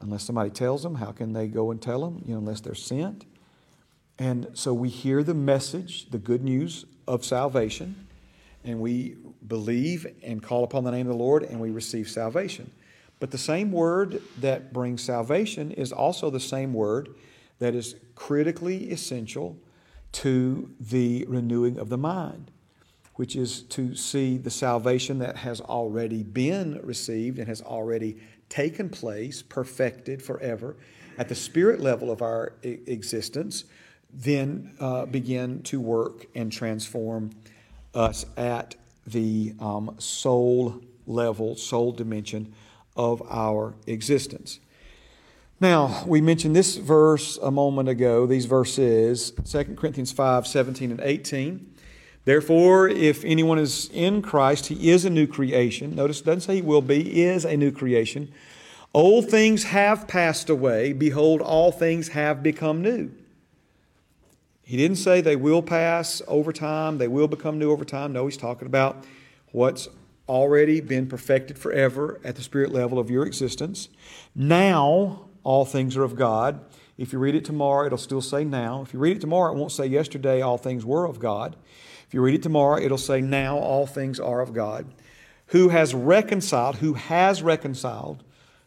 Unless 0.03 0.25
somebody 0.25 0.51
tells 0.51 0.83
them. 0.83 0.97
How 0.97 1.13
can 1.13 1.33
they 1.33 1.47
go 1.49 1.71
and 1.71 1.81
tell 1.81 2.01
them? 2.01 2.23
You 2.27 2.33
know, 2.33 2.39
unless 2.39 2.61
they're 2.61 2.75
sent. 2.75 3.25
And 4.19 4.49
so 4.55 4.75
we 4.75 4.89
hear 4.89 5.23
the 5.23 5.35
message, 5.35 6.11
the 6.11 6.19
good 6.19 6.43
news 6.45 6.85
of 7.09 7.25
salvation, 7.25 8.07
and 8.65 8.81
we 8.81 9.17
believe 9.47 10.07
and 10.23 10.43
call 10.43 10.65
upon 10.65 10.85
the 10.85 10.91
name 10.91 11.07
of 11.07 11.13
the 11.13 11.19
Lord 11.19 11.43
and 11.43 11.61
we 11.61 11.71
receive 11.71 12.09
salvation. 12.09 12.71
But 13.19 13.31
the 13.31 13.39
same 13.39 13.73
word 13.73 14.21
that 14.41 14.73
brings 14.73 15.03
salvation 15.03 15.71
is 15.71 15.93
also 15.93 16.31
the 16.31 16.41
same 16.41 16.73
word 16.73 17.09
that 17.59 17.75
is 17.75 17.97
critically 18.15 18.91
essential 18.91 19.57
to 20.13 20.71
the 20.81 21.25
renewing 21.29 21.79
of 21.79 21.89
the 21.89 21.99
mind, 21.99 22.51
which 23.15 23.37
is 23.37 23.63
to 23.63 23.95
see 23.95 24.37
the 24.37 24.51
salvation 24.51 25.19
that 25.21 25.37
has 25.37 25.61
already 25.61 26.23
been 26.23 26.81
received 26.83 27.39
and 27.39 27.49
has 27.49 27.63
already 27.63 28.19
taken 28.53 28.91
place, 28.91 29.41
perfected 29.41 30.23
forever 30.23 30.77
at 31.17 31.27
the 31.31 31.35
spirit 31.35 31.81
level 31.81 32.11
of 32.11 32.21
our 32.21 32.53
existence, 32.63 33.65
then 34.13 34.75
uh, 34.79 35.07
begin 35.07 35.63
to 35.63 35.81
work 35.81 36.27
and 36.35 36.53
transform 36.53 37.31
us 37.95 38.27
at 38.37 38.75
the 39.07 39.55
um, 39.59 39.95
soul 39.99 40.83
level, 41.07 41.57
soul 41.57 41.93
dimension 41.93 42.53
of 42.95 43.23
our 43.31 43.75
existence. 43.87 44.61
Now, 45.59 46.05
we 46.07 46.21
mentioned 46.21 46.55
this 46.55 46.77
verse 46.77 47.39
a 47.39 47.51
moment 47.51 47.89
ago, 47.89 48.27
these 48.27 48.45
verses, 48.45 49.31
2 49.31 49.77
Corinthians 49.77 50.13
5 50.13 50.47
17 50.47 50.91
and 50.91 51.01
18. 51.01 51.72
Therefore, 52.25 52.89
if 52.89 53.25
anyone 53.25 53.59
is 53.59 53.91
in 53.93 54.23
Christ, 54.23 54.67
he 54.67 54.91
is 54.91 55.05
a 55.05 55.11
new 55.11 55.27
creation. 55.27 55.95
Notice 55.95 56.21
it 56.21 56.25
doesn't 56.25 56.43
say 56.43 56.57
he 56.57 56.63
will 56.63 56.83
be, 56.83 57.23
is 57.23 57.45
a 57.45 57.57
new 57.57 57.73
creation. 57.73 58.33
Old 58.95 59.29
things 59.29 59.65
have 59.65 60.07
passed 60.07 60.49
away. 60.49 60.93
Behold, 60.93 61.41
all 61.41 61.73
things 61.73 62.09
have 62.09 62.43
become 62.43 62.83
new. 62.83 63.11
He 64.63 64.77
didn't 64.77 64.99
say 64.99 65.21
they 65.21 65.37
will 65.37 65.63
pass 65.63 66.23
over 66.29 66.53
time, 66.53 66.99
they 66.99 67.09
will 67.09 67.29
become 67.29 67.59
new 67.59 67.73
over 67.73 67.85
time. 67.85 68.13
No, 68.13 68.27
he's 68.27 68.37
talking 68.37 68.67
about 68.67 69.05
what's 69.51 69.89
already 70.29 70.81
been 70.81 71.09
perfected 71.09 71.59
forever 71.59 72.21
at 72.23 72.37
the 72.37 72.43
spirit 72.43 72.73
level 72.73 72.99
of 72.99 73.11
your 73.11 73.27
existence. 73.27 73.89
Now, 74.35 75.27
all 75.43 75.65
things 75.65 75.97
are 75.97 76.05
of 76.05 76.15
God. 76.15 76.61
If 76.97 77.13
you 77.13 77.19
read 77.19 77.35
it 77.35 77.45
tomorrow, 77.45 77.87
it'll 77.87 77.99
still 77.99 78.21
say 78.21 78.45
now. 78.45 78.83
If 78.83 78.95
you 78.95 79.01
read 79.01 79.17
it 79.17 79.21
tomorrow, 79.21 79.53
it 79.53 79.59
won't 79.59 79.73
say 79.73 79.87
yesterday, 79.87 80.41
all 80.41 80.59
things 80.59 80.85
were 80.85 81.05
of 81.05 81.19
God. 81.19 81.57
If 82.13 82.15
you 82.15 82.21
read 82.21 82.35
it 82.35 82.43
tomorrow, 82.43 82.79
it'll 82.79 82.99
say 82.99 83.23
now, 83.23 83.57
all 83.57 83.87
things 83.87 84.21
are 84.21 84.43
of 84.43 84.53
God. 84.53 84.85
Who 85.47 85.71
has 85.71 85.95
reconciled, 85.95 86.77
who 86.77 86.93
has 86.93 87.43
reconciled 87.43 88.23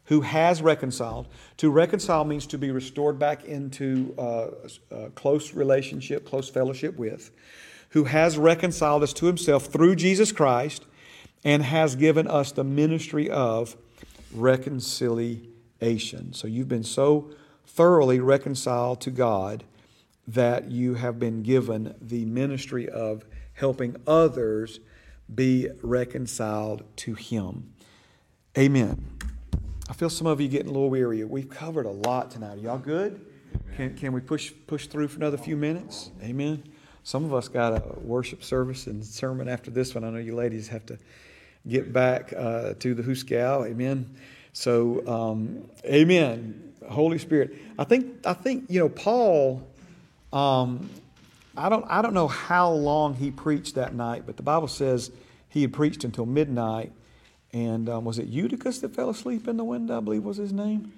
who 0.05 0.21
has 0.21 0.61
reconciled. 0.61 1.27
To 1.57 1.69
reconcile 1.69 2.25
means 2.25 2.47
to 2.47 2.57
be 2.57 2.71
restored 2.71 3.19
back 3.19 3.45
into 3.45 4.13
uh, 4.17 4.47
a 4.91 5.09
close 5.11 5.53
relationship, 5.53 6.25
close 6.25 6.49
fellowship 6.49 6.97
with, 6.97 7.31
who 7.89 8.05
has 8.05 8.37
reconciled 8.37 9.03
us 9.03 9.13
to 9.13 9.25
himself 9.25 9.65
through 9.65 9.95
Jesus 9.95 10.31
Christ 10.31 10.85
and 11.43 11.63
has 11.63 11.95
given 11.95 12.27
us 12.27 12.51
the 12.51 12.63
ministry 12.63 13.29
of 13.29 13.75
reconciliation. 14.33 16.33
So 16.33 16.47
you've 16.47 16.69
been 16.69 16.83
so 16.83 17.31
thoroughly 17.65 18.19
reconciled 18.19 19.01
to 19.01 19.11
God 19.11 19.63
that 20.27 20.71
you 20.71 20.95
have 20.95 21.19
been 21.19 21.43
given 21.43 21.93
the 22.01 22.25
ministry 22.25 22.89
of 22.89 23.23
helping 23.55 23.95
others 24.05 24.79
be 25.33 25.69
reconciled 25.81 26.83
to 26.97 27.15
Him. 27.15 27.73
Amen. 28.57 29.03
I 29.89 29.93
feel 29.93 30.09
some 30.09 30.27
of 30.27 30.39
you 30.39 30.47
getting 30.47 30.69
a 30.69 30.71
little 30.71 30.89
weary. 30.89 31.23
We've 31.23 31.49
covered 31.49 31.85
a 31.85 31.91
lot 31.91 32.31
tonight. 32.31 32.59
Y'all 32.59 32.77
good? 32.77 33.25
Can, 33.75 33.95
can 33.95 34.13
we 34.13 34.21
push 34.21 34.51
push 34.67 34.87
through 34.87 35.07
for 35.07 35.17
another 35.17 35.37
few 35.37 35.55
minutes? 35.55 36.11
Amen. 36.21 36.63
Some 37.03 37.23
of 37.23 37.33
us 37.33 37.47
got 37.47 37.73
a 37.73 37.99
worship 37.99 38.43
service 38.43 38.87
and 38.87 39.03
sermon 39.05 39.47
after 39.47 39.69
this 39.69 39.93
one. 39.93 40.03
I 40.03 40.09
know 40.09 40.17
you 40.17 40.35
ladies 40.35 40.67
have 40.69 40.85
to 40.87 40.97
get 41.67 41.93
back 41.93 42.33
uh, 42.35 42.73
to 42.79 42.93
the 42.93 43.03
Huskow. 43.03 43.67
Amen. 43.67 44.15
So, 44.53 45.05
um, 45.07 45.69
amen. 45.85 46.73
Holy 46.89 47.17
Spirit. 47.17 47.55
I 47.77 47.83
think 47.83 48.25
I 48.25 48.33
think 48.33 48.65
you 48.69 48.79
know 48.79 48.89
Paul. 48.89 49.67
Um, 50.33 50.89
I 51.57 51.69
don't 51.69 51.85
I 51.87 52.01
don't 52.01 52.13
know 52.13 52.27
how 52.27 52.69
long 52.71 53.15
he 53.15 53.31
preached 53.31 53.75
that 53.75 53.93
night, 53.93 54.23
but 54.25 54.37
the 54.37 54.43
Bible 54.43 54.67
says 54.67 55.11
he 55.49 55.61
had 55.61 55.73
preached 55.73 56.03
until 56.03 56.25
midnight 56.25 56.91
and 57.53 57.87
um, 57.87 58.03
was 58.03 58.19
it 58.19 58.27
Eutychus 58.27 58.79
that 58.79 58.93
fell 58.93 59.09
asleep 59.09 59.47
in 59.47 59.55
the 59.55 59.63
window? 59.63 59.97
I 59.97 60.01
believe 60.01 60.23
was 60.23 60.37
his 60.37 60.51
name. 60.51 60.91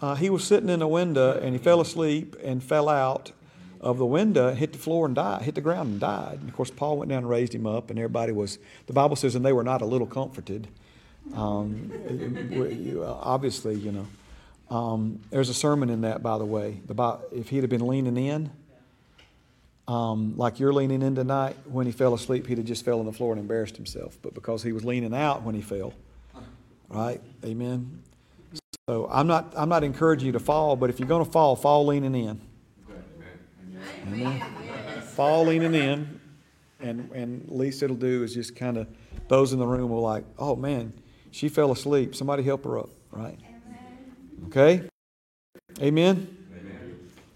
Uh, 0.00 0.14
he 0.14 0.28
was 0.28 0.44
sitting 0.44 0.68
in 0.68 0.80
the 0.80 0.88
window 0.88 1.38
and 1.38 1.54
he 1.54 1.58
fell 1.58 1.80
asleep 1.80 2.36
and 2.42 2.62
fell 2.62 2.88
out 2.88 3.32
of 3.80 3.98
the 3.98 4.06
window, 4.06 4.54
hit 4.54 4.72
the 4.72 4.78
floor 4.78 5.06
and 5.06 5.14
died, 5.14 5.42
hit 5.42 5.54
the 5.54 5.60
ground 5.60 5.92
and 5.92 6.00
died. 6.00 6.38
And 6.40 6.48
of 6.48 6.54
course, 6.54 6.70
Paul 6.70 6.98
went 6.98 7.10
down 7.10 7.18
and 7.18 7.28
raised 7.28 7.54
him 7.54 7.66
up, 7.66 7.90
and 7.90 7.98
everybody 7.98 8.32
was. 8.32 8.58
The 8.86 8.94
Bible 8.94 9.14
says, 9.14 9.34
and 9.34 9.44
they 9.44 9.52
were 9.52 9.62
not 9.62 9.82
a 9.82 9.86
little 9.86 10.06
comforted. 10.06 10.68
Um, 11.34 11.92
obviously, 13.04 13.76
you 13.76 13.92
know. 13.92 14.06
Um, 14.74 15.20
there's 15.30 15.50
a 15.50 15.54
sermon 15.54 15.90
in 15.90 16.00
that, 16.00 16.22
by 16.22 16.38
the 16.38 16.46
way. 16.46 16.80
About 16.88 17.26
if 17.30 17.50
he'd 17.50 17.62
have 17.62 17.70
been 17.70 17.86
leaning 17.86 18.16
in, 18.16 18.50
um, 19.86 20.36
like 20.36 20.58
you're 20.58 20.72
leaning 20.72 21.02
in 21.02 21.14
tonight, 21.14 21.56
when 21.66 21.86
he 21.86 21.92
fell 21.92 22.14
asleep, 22.14 22.46
he'd 22.46 22.58
have 22.58 22.66
just 22.66 22.84
fell 22.84 23.00
on 23.00 23.06
the 23.06 23.12
floor 23.12 23.32
and 23.32 23.40
embarrassed 23.40 23.76
himself. 23.76 24.18
But 24.22 24.34
because 24.34 24.62
he 24.62 24.72
was 24.72 24.84
leaning 24.84 25.14
out 25.14 25.42
when 25.42 25.54
he 25.54 25.60
fell, 25.60 25.92
right? 26.88 27.20
Amen. 27.44 28.02
So 28.88 29.08
I'm 29.10 29.26
not 29.26 29.52
I'm 29.56 29.68
not 29.68 29.84
encouraging 29.84 30.26
you 30.26 30.32
to 30.32 30.40
fall, 30.40 30.76
but 30.76 30.90
if 30.90 30.98
you're 30.98 31.08
going 31.08 31.24
to 31.24 31.30
fall, 31.30 31.56
fall 31.56 31.86
leaning 31.86 32.14
in. 32.14 32.40
Amen. 34.06 34.40
Fall 35.02 35.44
leaning 35.46 35.74
in, 35.74 36.20
and 36.80 37.10
and 37.12 37.48
least 37.50 37.82
it'll 37.82 37.96
do 37.96 38.22
is 38.22 38.34
just 38.34 38.56
kind 38.56 38.76
of 38.76 38.86
those 39.28 39.52
in 39.52 39.58
the 39.58 39.66
room 39.66 39.90
will 39.90 40.02
like, 40.02 40.24
oh 40.38 40.56
man, 40.56 40.92
she 41.30 41.48
fell 41.48 41.72
asleep. 41.72 42.14
Somebody 42.14 42.42
help 42.42 42.64
her 42.64 42.78
up, 42.78 42.90
right? 43.10 43.38
Okay. 44.48 44.82
Amen. 45.80 46.43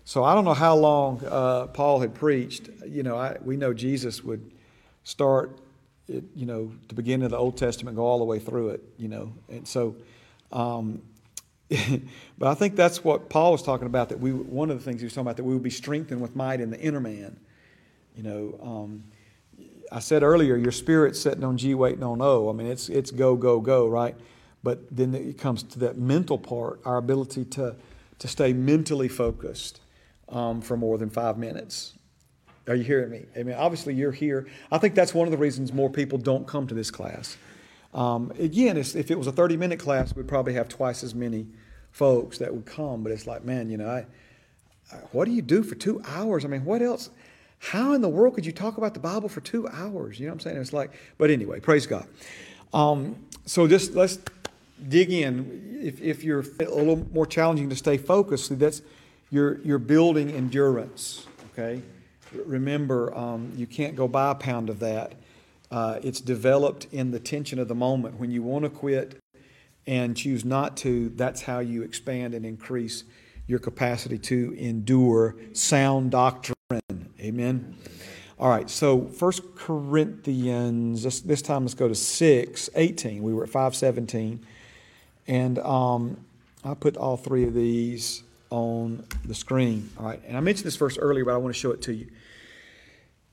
So 0.09 0.25
I 0.25 0.35
don't 0.35 0.47
know 0.47 0.55
how 0.55 0.75
long 0.75 1.23
uh, 1.27 1.67
Paul 1.67 2.01
had 2.01 2.15
preached. 2.15 2.71
You 2.87 3.03
know, 3.03 3.19
I, 3.19 3.37
we 3.45 3.59
know 3.59 3.75
Jesus 3.75 4.25
would 4.25 4.53
start, 5.05 5.59
it, 6.09 6.25
you 6.35 6.47
know, 6.47 6.73
the 6.89 6.95
beginning 6.95 7.27
of 7.27 7.33
the 7.33 7.37
Old 7.37 7.59
Testament, 7.59 7.95
go 7.95 8.07
all 8.07 8.19
the 8.19 8.25
way 8.25 8.39
through 8.39 8.71
it. 8.71 8.83
You 8.97 9.09
know, 9.09 9.35
and 9.51 9.69
so, 9.69 9.97
um, 10.51 11.03
but 11.69 12.49
I 12.49 12.55
think 12.55 12.75
that's 12.75 13.05
what 13.05 13.29
Paul 13.29 13.53
was 13.53 13.63
talking 13.63 13.87
about. 13.87 14.09
That 14.09 14.19
we, 14.19 14.33
one 14.33 14.71
of 14.71 14.79
the 14.79 14.83
things 14.83 15.03
he 15.03 15.05
was 15.05 15.13
talking 15.13 15.27
about, 15.27 15.37
that 15.37 15.45
we 15.45 15.53
would 15.53 15.63
be 15.63 15.69
strengthened 15.69 16.23
with 16.23 16.35
might 16.35 16.63
in 16.63 16.71
the 16.71 16.81
inner 16.81 17.01
man. 17.01 17.39
You 18.17 18.23
know, 18.23 18.61
um, 18.63 19.05
I 19.93 19.99
said 19.99 20.23
earlier, 20.23 20.57
your 20.57 20.73
spirit's 20.73 21.21
sitting 21.21 21.45
on 21.45 21.59
G, 21.59 21.75
waiting 21.75 22.03
on 22.03 22.23
O. 22.23 22.49
I 22.49 22.55
mean, 22.55 22.67
it's 22.67 22.89
it's 22.89 23.11
go 23.11 23.37
go 23.37 23.61
go, 23.61 23.87
right? 23.87 24.17
But 24.63 24.85
then 24.91 25.15
it 25.15 25.37
comes 25.37 25.63
to 25.65 25.79
that 25.81 25.99
mental 25.99 26.39
part, 26.39 26.81
our 26.87 26.97
ability 26.97 27.45
to 27.45 27.77
to 28.21 28.27
stay 28.27 28.55
mentally 28.55 29.09
focused 29.09 29.83
um, 30.31 30.61
for 30.61 30.77
more 30.77 30.99
than 30.99 31.11
five 31.11 31.39
minutes. 31.39 31.95
Are 32.67 32.75
you 32.75 32.85
hearing 32.85 33.11
me? 33.11 33.25
I 33.35 33.43
mean, 33.43 33.55
obviously 33.57 33.95
you're 33.95 34.13
here. 34.13 34.47
I 34.71 34.79
think 34.79 34.95
that's 34.95 35.15
one 35.15 35.27
of 35.27 35.33
the 35.33 35.39
reasons 35.39 35.73
more 35.73 35.89
people 35.89 36.19
don't 36.19 36.47
come 36.47 36.67
to 36.67 36.75
this 36.75 36.91
class. 36.91 37.37
Um, 37.95 38.31
again, 38.39 38.77
if 38.77 39.11
it 39.11 39.19
was 39.19 39.27
a 39.27 39.33
30 39.33 39.57
minute 39.57 39.79
class, 39.79 40.15
we'd 40.15 40.29
probably 40.29 40.53
have 40.55 40.69
twice 40.69 41.03
as 41.03 41.15
many 41.15 41.47
folks 41.93 42.39
that 42.39 42.53
would 42.53 42.67
come. 42.67 43.03
But 43.03 43.13
it's 43.13 43.27
like, 43.27 43.45
man, 43.45 43.71
you 43.71 43.79
know, 43.79 43.89
I, 43.89 44.07
I, 44.93 44.97
what 45.13 45.25
do 45.25 45.31
you 45.31 45.41
do 45.41 45.63
for 45.63 45.75
two 45.75 46.03
hours? 46.07 46.45
I 46.45 46.49
mean, 46.49 46.65
what 46.65 46.83
else? 46.83 47.11
How 47.59 47.95
in 47.95 48.03
the 48.03 48.09
world 48.09 48.35
could 48.35 48.47
you 48.47 48.53
talk 48.53 48.77
about 48.77 48.95
the 48.95 49.01
Bible 49.01 49.29
for 49.29 49.41
two 49.41 49.67
hours? 49.69 50.21
You 50.21 50.27
know 50.27 50.33
what 50.33 50.35
I'm 50.35 50.41
saying? 50.41 50.57
It's 50.59 50.73
like, 50.73 50.93
but 51.17 51.31
anyway, 51.31 51.61
praise 51.61 51.87
God. 51.87 52.07
Um, 52.73 53.17
so 53.47 53.67
just 53.67 53.95
let's 53.95 54.19
dig 54.89 55.11
in. 55.11 55.81
If, 55.83 56.01
if 56.01 56.23
you're 56.23 56.45
a 56.61 56.65
little 56.65 57.07
more 57.13 57.27
challenging 57.27 57.69
to 57.71 57.77
stay 57.77 57.97
focused, 57.97 58.57
that's 58.59 58.83
you're, 59.31 59.59
you're 59.61 59.79
building 59.79 60.31
endurance, 60.31 61.27
okay? 61.53 61.83
Remember, 62.33 63.15
um, 63.17 63.53
you 63.57 63.67
can't 63.67 63.97
go 63.97 64.09
buy 64.09 64.31
a 64.31 64.35
pound 64.35 64.71
of 64.71 64.79
that. 64.81 65.15
Uh, 65.71 65.99
it's 66.03 66.21
developed 66.21 66.87
in 66.93 67.11
the 67.11 67.21
tension 67.21 67.59
of 67.59 67.69
the 67.69 67.75
moment. 67.75 68.19
When 68.19 68.31
you 68.31 68.43
want 68.43 68.65
to 68.65 68.71
quit 68.71 69.19
and 69.87 70.17
choose 70.17 70.45
not 70.45 70.77
to, 70.79 71.11
that's 71.11 71.43
how 71.43 71.59
you 71.59 71.83
expand 71.83 72.35
and 72.35 72.47
increase 72.47 73.05
your 73.47 73.59
capacity 73.59 74.19
to 74.19 74.55
endure 74.59 75.37
sound 75.53 76.11
doctrine. 76.11 76.55
Amen. 77.21 77.77
All 78.39 78.49
right, 78.49 78.71
so 78.71 79.07
First 79.07 79.57
Corinthians, 79.57 81.03
this, 81.03 81.21
this 81.21 81.43
time 81.43 81.65
let's 81.65 81.75
go 81.75 81.89
to 81.89 81.95
6, 81.95 82.71
18. 82.75 83.23
We 83.23 83.35
were 83.35 83.43
at 83.43 83.49
517. 83.49 84.47
And 85.27 85.59
um, 85.59 86.25
I 86.65 86.75
put 86.75 86.97
all 86.97 87.17
three 87.17 87.45
of 87.45 87.55
these 87.55 88.23
on 88.51 89.05
the 89.25 89.35
screen. 89.35 89.91
All 89.99 90.07
right, 90.07 90.21
and 90.27 90.37
I 90.37 90.41
mentioned 90.41 90.67
this 90.67 90.77
verse 90.77 90.99
earlier, 90.99 91.25
but 91.25 91.35
I 91.35 91.37
want 91.37 91.55
to 91.55 91.59
show 91.59 91.71
it 91.71 91.83
to 91.83 91.95
you. 91.95 92.09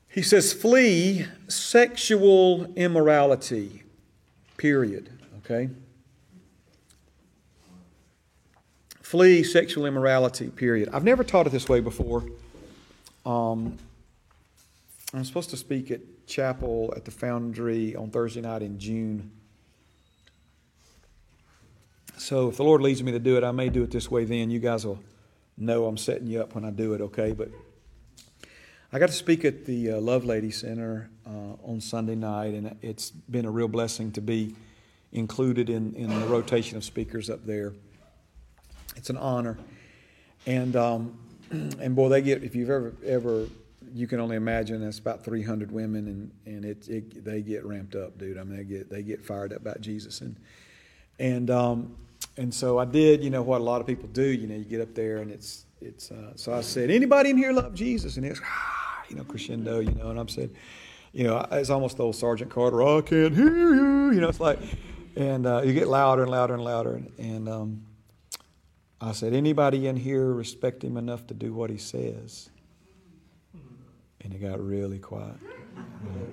He 0.08 0.22
says, 0.22 0.52
Flee 0.52 1.26
sexual 1.48 2.72
immorality, 2.74 3.82
period. 4.56 5.10
Okay? 5.44 5.68
Flee 9.02 9.44
sexual 9.44 9.86
immorality, 9.86 10.48
period. 10.48 10.88
I've 10.92 11.04
never 11.04 11.22
taught 11.22 11.46
it 11.46 11.50
this 11.50 11.68
way 11.68 11.80
before. 11.80 12.24
Um, 13.24 13.76
I'm 15.14 15.24
supposed 15.24 15.50
to 15.50 15.56
speak 15.56 15.90
at 15.90 16.00
chapel 16.26 16.92
at 16.96 17.04
the 17.04 17.10
Foundry 17.10 17.94
on 17.94 18.10
Thursday 18.10 18.40
night 18.40 18.62
in 18.62 18.78
June. 18.78 19.30
So 22.18 22.48
if 22.48 22.56
the 22.56 22.64
Lord 22.64 22.80
leads 22.80 23.02
me 23.02 23.12
to 23.12 23.18
do 23.18 23.36
it, 23.36 23.44
I 23.44 23.50
may 23.50 23.68
do 23.68 23.82
it 23.82 23.90
this 23.90 24.10
way 24.10 24.24
then. 24.24 24.50
You 24.50 24.58
guys 24.58 24.86
will 24.86 24.98
know 25.58 25.84
I'm 25.84 25.98
setting 25.98 26.26
you 26.26 26.40
up 26.40 26.54
when 26.54 26.64
I 26.64 26.70
do 26.70 26.94
it, 26.94 27.00
okay? 27.02 27.32
But 27.32 27.50
I 28.92 28.98
got 28.98 29.08
to 29.08 29.14
speak 29.14 29.44
at 29.44 29.66
the 29.66 29.92
uh, 29.92 29.94
Lovelady 29.96 30.52
Center 30.52 31.10
uh, 31.26 31.56
on 31.62 31.80
Sunday 31.80 32.14
night, 32.14 32.54
and 32.54 32.76
it's 32.80 33.10
been 33.10 33.44
a 33.44 33.50
real 33.50 33.68
blessing 33.68 34.12
to 34.12 34.22
be 34.22 34.54
included 35.12 35.68
in, 35.68 35.94
in 35.94 36.08
the 36.08 36.26
rotation 36.26 36.78
of 36.78 36.84
speakers 36.84 37.28
up 37.28 37.44
there. 37.44 37.74
It's 38.96 39.10
an 39.10 39.18
honor. 39.18 39.58
And, 40.46 40.74
um, 40.74 41.18
and 41.50 41.94
boy, 41.94 42.08
they 42.08 42.22
get, 42.22 42.44
if 42.44 42.54
you've 42.56 42.70
ever, 42.70 42.94
ever, 43.04 43.46
you 43.92 44.06
can 44.06 44.20
only 44.20 44.36
imagine 44.36 44.80
that's 44.82 44.98
about 44.98 45.22
300 45.22 45.70
women, 45.70 46.32
and, 46.46 46.54
and 46.56 46.64
it, 46.64 46.88
it, 46.88 47.24
they 47.24 47.42
get 47.42 47.64
ramped 47.66 47.94
up, 47.94 48.16
dude. 48.16 48.38
I 48.38 48.42
mean, 48.44 48.56
they 48.56 48.64
get, 48.64 48.88
they 48.88 49.02
get 49.02 49.22
fired 49.22 49.52
up 49.52 49.60
about 49.60 49.82
Jesus. 49.82 50.22
And, 50.22 50.36
and, 51.18 51.50
um, 51.50 51.94
and 52.36 52.52
so 52.52 52.78
I 52.78 52.84
did, 52.84 53.24
you 53.24 53.30
know, 53.30 53.42
what 53.42 53.60
a 53.60 53.64
lot 53.64 53.80
of 53.80 53.86
people 53.86 54.08
do. 54.12 54.22
You 54.22 54.46
know, 54.46 54.54
you 54.54 54.64
get 54.64 54.80
up 54.80 54.94
there 54.94 55.18
and 55.18 55.30
it's, 55.30 55.64
it's, 55.80 56.10
uh, 56.10 56.32
so 56.36 56.52
I 56.52 56.60
said, 56.60 56.90
anybody 56.90 57.30
in 57.30 57.36
here 57.36 57.52
love 57.52 57.74
Jesus? 57.74 58.16
And 58.16 58.26
it's, 58.26 58.40
ah, 58.44 59.04
you 59.08 59.16
know, 59.16 59.24
crescendo, 59.24 59.80
you 59.80 59.92
know, 59.92 60.10
and 60.10 60.18
I'm 60.18 60.28
said, 60.28 60.50
you 61.12 61.24
know, 61.24 61.46
it's 61.52 61.70
almost 61.70 61.96
the 61.96 62.04
old 62.04 62.16
Sergeant 62.16 62.50
Carter, 62.50 62.82
I 62.82 63.00
can't 63.00 63.34
hear 63.34 63.74
you. 63.74 64.12
You 64.12 64.20
know, 64.20 64.28
it's 64.28 64.40
like, 64.40 64.58
and 65.16 65.46
uh, 65.46 65.62
you 65.64 65.72
get 65.72 65.88
louder 65.88 66.22
and 66.22 66.30
louder 66.30 66.54
and 66.54 66.62
louder. 66.62 66.94
And, 66.94 67.12
and 67.18 67.48
um, 67.48 67.86
I 69.00 69.12
said, 69.12 69.32
anybody 69.32 69.86
in 69.86 69.96
here 69.96 70.26
respect 70.26 70.84
him 70.84 70.98
enough 70.98 71.26
to 71.28 71.34
do 71.34 71.54
what 71.54 71.70
he 71.70 71.78
says? 71.78 72.50
And 74.20 74.34
it 74.34 74.38
got 74.42 74.60
really 74.60 74.98
quiet. 74.98 75.36
Really, 76.02 76.26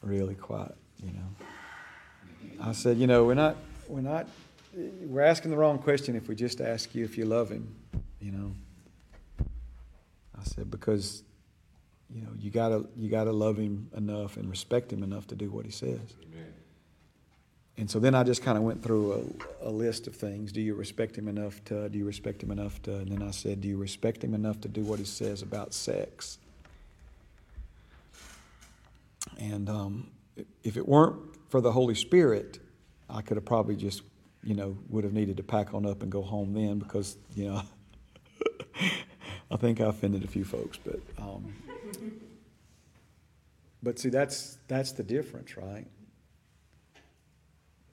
really 0.00 0.34
quiet, 0.34 0.74
you 1.04 1.12
know. 1.12 2.62
I 2.62 2.72
said, 2.72 2.96
you 2.96 3.06
know, 3.06 3.24
we're 3.24 3.34
not, 3.34 3.56
we're 3.88 4.00
not 4.00 4.28
we're 4.78 5.22
asking 5.22 5.50
the 5.50 5.56
wrong 5.56 5.78
question 5.78 6.14
if 6.14 6.28
we 6.28 6.34
just 6.34 6.60
ask 6.60 6.94
you 6.94 7.04
if 7.04 7.18
you 7.18 7.24
love 7.24 7.50
him, 7.50 7.74
you 8.20 8.30
know. 8.30 8.52
I 10.38 10.44
said, 10.44 10.70
because, 10.70 11.24
you 12.08 12.22
know, 12.22 12.30
you 12.38 12.50
gotta 12.50 12.86
you 12.96 13.10
gotta 13.10 13.32
love 13.32 13.56
him 13.56 13.90
enough 13.96 14.36
and 14.36 14.48
respect 14.48 14.92
him 14.92 15.02
enough 15.02 15.26
to 15.28 15.34
do 15.34 15.50
what 15.50 15.64
he 15.64 15.72
says. 15.72 15.98
Amen. 16.22 16.54
And 17.76 17.90
so 17.90 17.98
then 17.98 18.14
I 18.14 18.22
just 18.22 18.42
kind 18.42 18.56
of 18.56 18.64
went 18.64 18.82
through 18.82 19.38
a, 19.62 19.68
a, 19.68 19.70
list 19.70 20.08
of 20.08 20.16
things. 20.16 20.50
Do 20.50 20.60
you 20.60 20.74
respect 20.74 21.16
him 21.16 21.28
enough 21.28 21.62
to? 21.66 21.88
Do 21.88 21.98
you 21.98 22.04
respect 22.04 22.42
him 22.42 22.50
enough 22.50 22.80
to? 22.82 22.96
And 22.96 23.10
then 23.10 23.22
I 23.22 23.32
said, 23.32 23.60
Do 23.60 23.68
you 23.68 23.76
respect 23.76 24.22
him 24.22 24.34
enough 24.34 24.60
to 24.60 24.68
do 24.68 24.82
what 24.82 24.98
he 24.98 25.04
says 25.04 25.42
about 25.42 25.74
sex? 25.74 26.38
And 29.38 29.68
um, 29.68 30.10
if 30.62 30.76
it 30.76 30.86
weren't 30.86 31.18
for 31.48 31.60
the 31.60 31.72
Holy 31.72 31.94
Spirit, 31.94 32.58
I 33.10 33.22
could 33.22 33.36
have 33.36 33.44
probably 33.44 33.76
just 33.76 34.02
you 34.42 34.54
know, 34.54 34.76
would 34.88 35.04
have 35.04 35.12
needed 35.12 35.36
to 35.36 35.42
pack 35.42 35.74
on 35.74 35.86
up 35.86 36.02
and 36.02 36.10
go 36.10 36.22
home 36.22 36.54
then 36.54 36.78
because, 36.78 37.16
you 37.34 37.48
know, 37.48 37.62
I 39.50 39.56
think 39.56 39.80
I 39.80 39.86
offended 39.86 40.24
a 40.24 40.28
few 40.28 40.44
folks, 40.44 40.78
but, 40.82 41.00
um, 41.18 41.52
but 43.82 43.98
see, 43.98 44.08
that's 44.08 44.58
that's 44.66 44.92
the 44.92 45.02
difference, 45.02 45.56
right? 45.56 45.86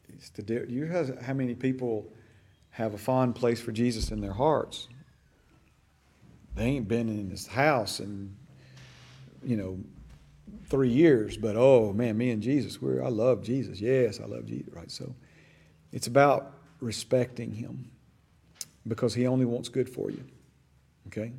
It's 0.10 0.30
the 0.30 0.42
di- 0.42 0.66
you 0.68 0.86
have 0.86 1.22
how 1.22 1.34
many 1.34 1.54
people 1.54 2.12
have 2.72 2.94
a 2.94 2.98
fond 2.98 3.36
place 3.36 3.62
for 3.62 3.72
Jesus 3.72 4.12
in 4.12 4.22
their 4.22 4.34
hearts. 4.34 4.88
They 6.56 6.66
ain't 6.66 6.88
been 6.88 7.10
in 7.10 7.30
his 7.30 7.48
house 7.48 8.00
in, 8.00 8.36
you 9.44 9.58
know, 9.58 9.78
three 10.68 10.90
years, 10.90 11.38
but 11.38 11.56
oh 11.56 11.94
man, 11.94 12.18
me 12.18 12.32
and 12.32 12.42
Jesus, 12.42 12.82
we're 12.82 13.04
I 13.04 13.10
love 13.10 13.44
Jesus. 13.44 13.80
Yes, 13.80 14.20
I 14.20 14.26
love 14.26 14.46
Jesus, 14.46 14.74
right? 14.74 14.90
So 14.90 15.14
it's 15.96 16.08
about 16.08 16.52
respecting 16.82 17.54
Him 17.54 17.90
because 18.86 19.16
He 19.16 19.26
only 19.26 19.46
wants 19.46 19.70
good 19.70 19.90
for 19.90 20.12
you. 20.12 20.24
Okay? 21.08 21.32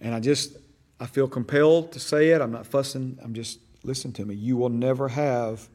And 0.00 0.14
I 0.14 0.20
just, 0.20 0.56
I 1.00 1.06
feel 1.06 1.26
compelled 1.26 1.90
to 1.92 2.00
say 2.00 2.30
it. 2.30 2.40
I'm 2.40 2.52
not 2.52 2.64
fussing. 2.64 3.18
I'm 3.22 3.34
just, 3.34 3.58
listen 3.82 4.12
to 4.12 4.24
me. 4.24 4.36
You 4.36 4.56
will 4.56 4.70
never 4.70 5.08
have 5.08 5.68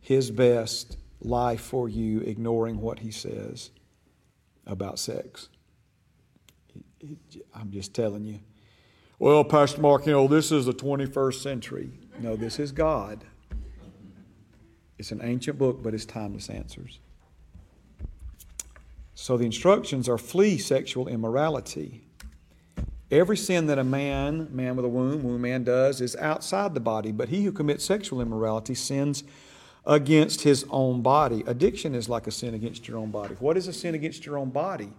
His 0.00 0.30
best 0.30 0.98
life 1.22 1.62
for 1.62 1.88
you 1.88 2.20
ignoring 2.20 2.78
what 2.78 2.98
He 2.98 3.10
says 3.10 3.70
about 4.66 4.98
sex. 4.98 5.48
I'm 7.54 7.70
just 7.70 7.94
telling 7.94 8.24
you. 8.24 8.40
Well, 9.18 9.44
Pastor 9.44 9.80
Mark, 9.80 10.04
you 10.04 10.12
know, 10.12 10.28
this 10.28 10.52
is 10.52 10.66
the 10.66 10.74
21st 10.74 11.40
century. 11.40 11.90
No, 12.20 12.36
this 12.36 12.58
is 12.58 12.70
God. 12.70 13.24
It's 14.98 15.12
an 15.12 15.20
ancient 15.22 15.58
book, 15.58 15.82
but 15.82 15.94
it's 15.94 16.06
timeless 16.06 16.48
answers. 16.48 16.98
So 19.14 19.36
the 19.36 19.44
instructions 19.44 20.08
are 20.08 20.18
flee 20.18 20.58
sexual 20.58 21.08
immorality. 21.08 22.02
Every 23.10 23.36
sin 23.36 23.66
that 23.66 23.78
a 23.78 23.84
man, 23.84 24.48
man 24.50 24.76
with 24.76 24.84
a 24.84 24.88
womb, 24.88 25.22
womb 25.22 25.40
man 25.40 25.64
does, 25.64 26.00
is 26.00 26.16
outside 26.16 26.74
the 26.74 26.80
body, 26.80 27.12
but 27.12 27.28
he 27.28 27.44
who 27.44 27.52
commits 27.52 27.84
sexual 27.84 28.20
immorality 28.20 28.74
sins 28.74 29.22
against 29.86 30.42
his 30.42 30.66
own 30.70 31.02
body. 31.02 31.44
Addiction 31.46 31.94
is 31.94 32.08
like 32.08 32.26
a 32.26 32.30
sin 32.30 32.54
against 32.54 32.88
your 32.88 32.98
own 32.98 33.10
body. 33.10 33.36
What 33.38 33.56
is 33.56 33.68
a 33.68 33.72
sin 33.72 33.94
against 33.94 34.26
your 34.26 34.36
own 34.36 34.50
body? 34.50 34.92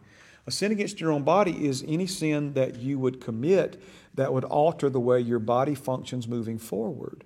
A 0.45 0.52
sin 0.52 0.72
against 0.72 1.02
your 1.02 1.11
own 1.11 1.24
body 1.24 1.68
is 1.68 1.84
any 1.86 2.07
sin 2.07 2.53
that 2.53 2.78
you 2.78 2.98
would 2.98 3.19
commit 3.19 3.82
that 4.14 4.32
would 4.32 4.45
alter 4.45 4.90
the 4.90 4.99
way 4.99 5.19
your 5.19 5.40
body 5.40 5.76
functions 5.76 6.28
moving 6.28 6.57
forward 6.57 7.26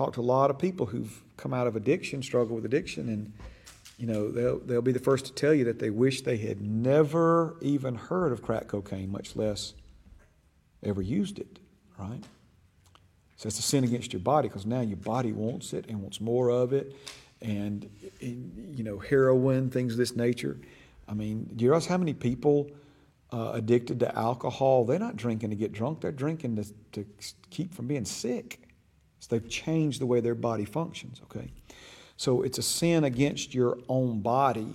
talked 0.00 0.14
to 0.14 0.20
a 0.20 0.22
lot 0.22 0.48
of 0.48 0.58
people 0.58 0.86
who've 0.86 1.22
come 1.36 1.52
out 1.52 1.66
of 1.66 1.76
addiction, 1.76 2.22
struggle 2.22 2.56
with 2.56 2.64
addiction, 2.64 3.10
and 3.10 3.32
you 3.98 4.06
know 4.06 4.30
they'll 4.30 4.58
they'll 4.60 4.80
be 4.80 4.92
the 4.92 4.98
first 4.98 5.26
to 5.26 5.32
tell 5.32 5.52
you 5.52 5.64
that 5.64 5.78
they 5.78 5.90
wish 5.90 6.22
they 6.22 6.38
had 6.38 6.62
never 6.62 7.56
even 7.60 7.94
heard 7.94 8.32
of 8.32 8.40
crack 8.40 8.66
cocaine, 8.66 9.12
much 9.12 9.36
less 9.36 9.74
ever 10.82 11.02
used 11.02 11.38
it. 11.38 11.58
Right? 11.98 12.24
So 13.36 13.46
it's 13.46 13.58
a 13.58 13.62
sin 13.62 13.84
against 13.84 14.14
your 14.14 14.20
body 14.20 14.48
because 14.48 14.64
now 14.64 14.80
your 14.80 14.96
body 14.96 15.32
wants 15.32 15.74
it 15.74 15.84
and 15.86 16.00
wants 16.00 16.18
more 16.18 16.48
of 16.48 16.72
it, 16.72 16.96
and, 17.42 17.86
and 18.22 18.74
you 18.74 18.82
know 18.82 18.98
heroin, 18.98 19.68
things 19.68 19.92
of 19.92 19.98
this 19.98 20.16
nature. 20.16 20.56
I 21.08 21.12
mean, 21.12 21.50
do 21.56 21.62
you 21.62 21.70
realize 21.70 21.86
how 21.86 21.98
many 21.98 22.14
people 22.14 22.70
uh, 23.34 23.50
addicted 23.52 24.00
to 24.00 24.18
alcohol? 24.18 24.86
They're 24.86 24.98
not 24.98 25.16
drinking 25.16 25.50
to 25.50 25.56
get 25.56 25.72
drunk; 25.72 26.00
they're 26.00 26.10
drinking 26.10 26.56
to, 26.56 26.64
to 26.92 27.04
keep 27.50 27.74
from 27.74 27.86
being 27.86 28.06
sick. 28.06 28.69
So 29.20 29.28
they've 29.30 29.48
changed 29.48 30.00
the 30.00 30.06
way 30.06 30.20
their 30.20 30.34
body 30.34 30.64
functions, 30.64 31.20
okay? 31.24 31.52
So 32.16 32.42
it's 32.42 32.58
a 32.58 32.62
sin 32.62 33.04
against 33.04 33.54
your 33.54 33.78
own 33.88 34.20
body, 34.20 34.72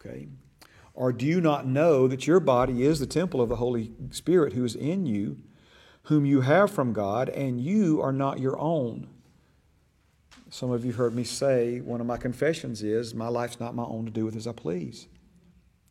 okay? 0.00 0.28
Or 0.94 1.12
do 1.12 1.26
you 1.26 1.42
not 1.42 1.66
know 1.66 2.08
that 2.08 2.26
your 2.26 2.40
body 2.40 2.82
is 2.82 2.98
the 2.98 3.06
temple 3.06 3.40
of 3.42 3.50
the 3.50 3.56
Holy 3.56 3.92
Spirit 4.10 4.54
who 4.54 4.64
is 4.64 4.74
in 4.74 5.04
you, 5.04 5.36
whom 6.04 6.24
you 6.24 6.40
have 6.40 6.70
from 6.70 6.94
God, 6.94 7.28
and 7.28 7.60
you 7.60 8.00
are 8.00 8.12
not 8.12 8.40
your 8.40 8.58
own? 8.58 9.08
Some 10.48 10.70
of 10.70 10.84
you 10.86 10.92
heard 10.92 11.14
me 11.14 11.24
say 11.24 11.80
one 11.80 12.00
of 12.00 12.06
my 12.06 12.16
confessions 12.16 12.82
is, 12.82 13.14
My 13.14 13.28
life's 13.28 13.60
not 13.60 13.74
my 13.74 13.84
own 13.84 14.06
to 14.06 14.10
do 14.10 14.24
with 14.24 14.36
as 14.36 14.46
I 14.46 14.52
please. 14.52 15.06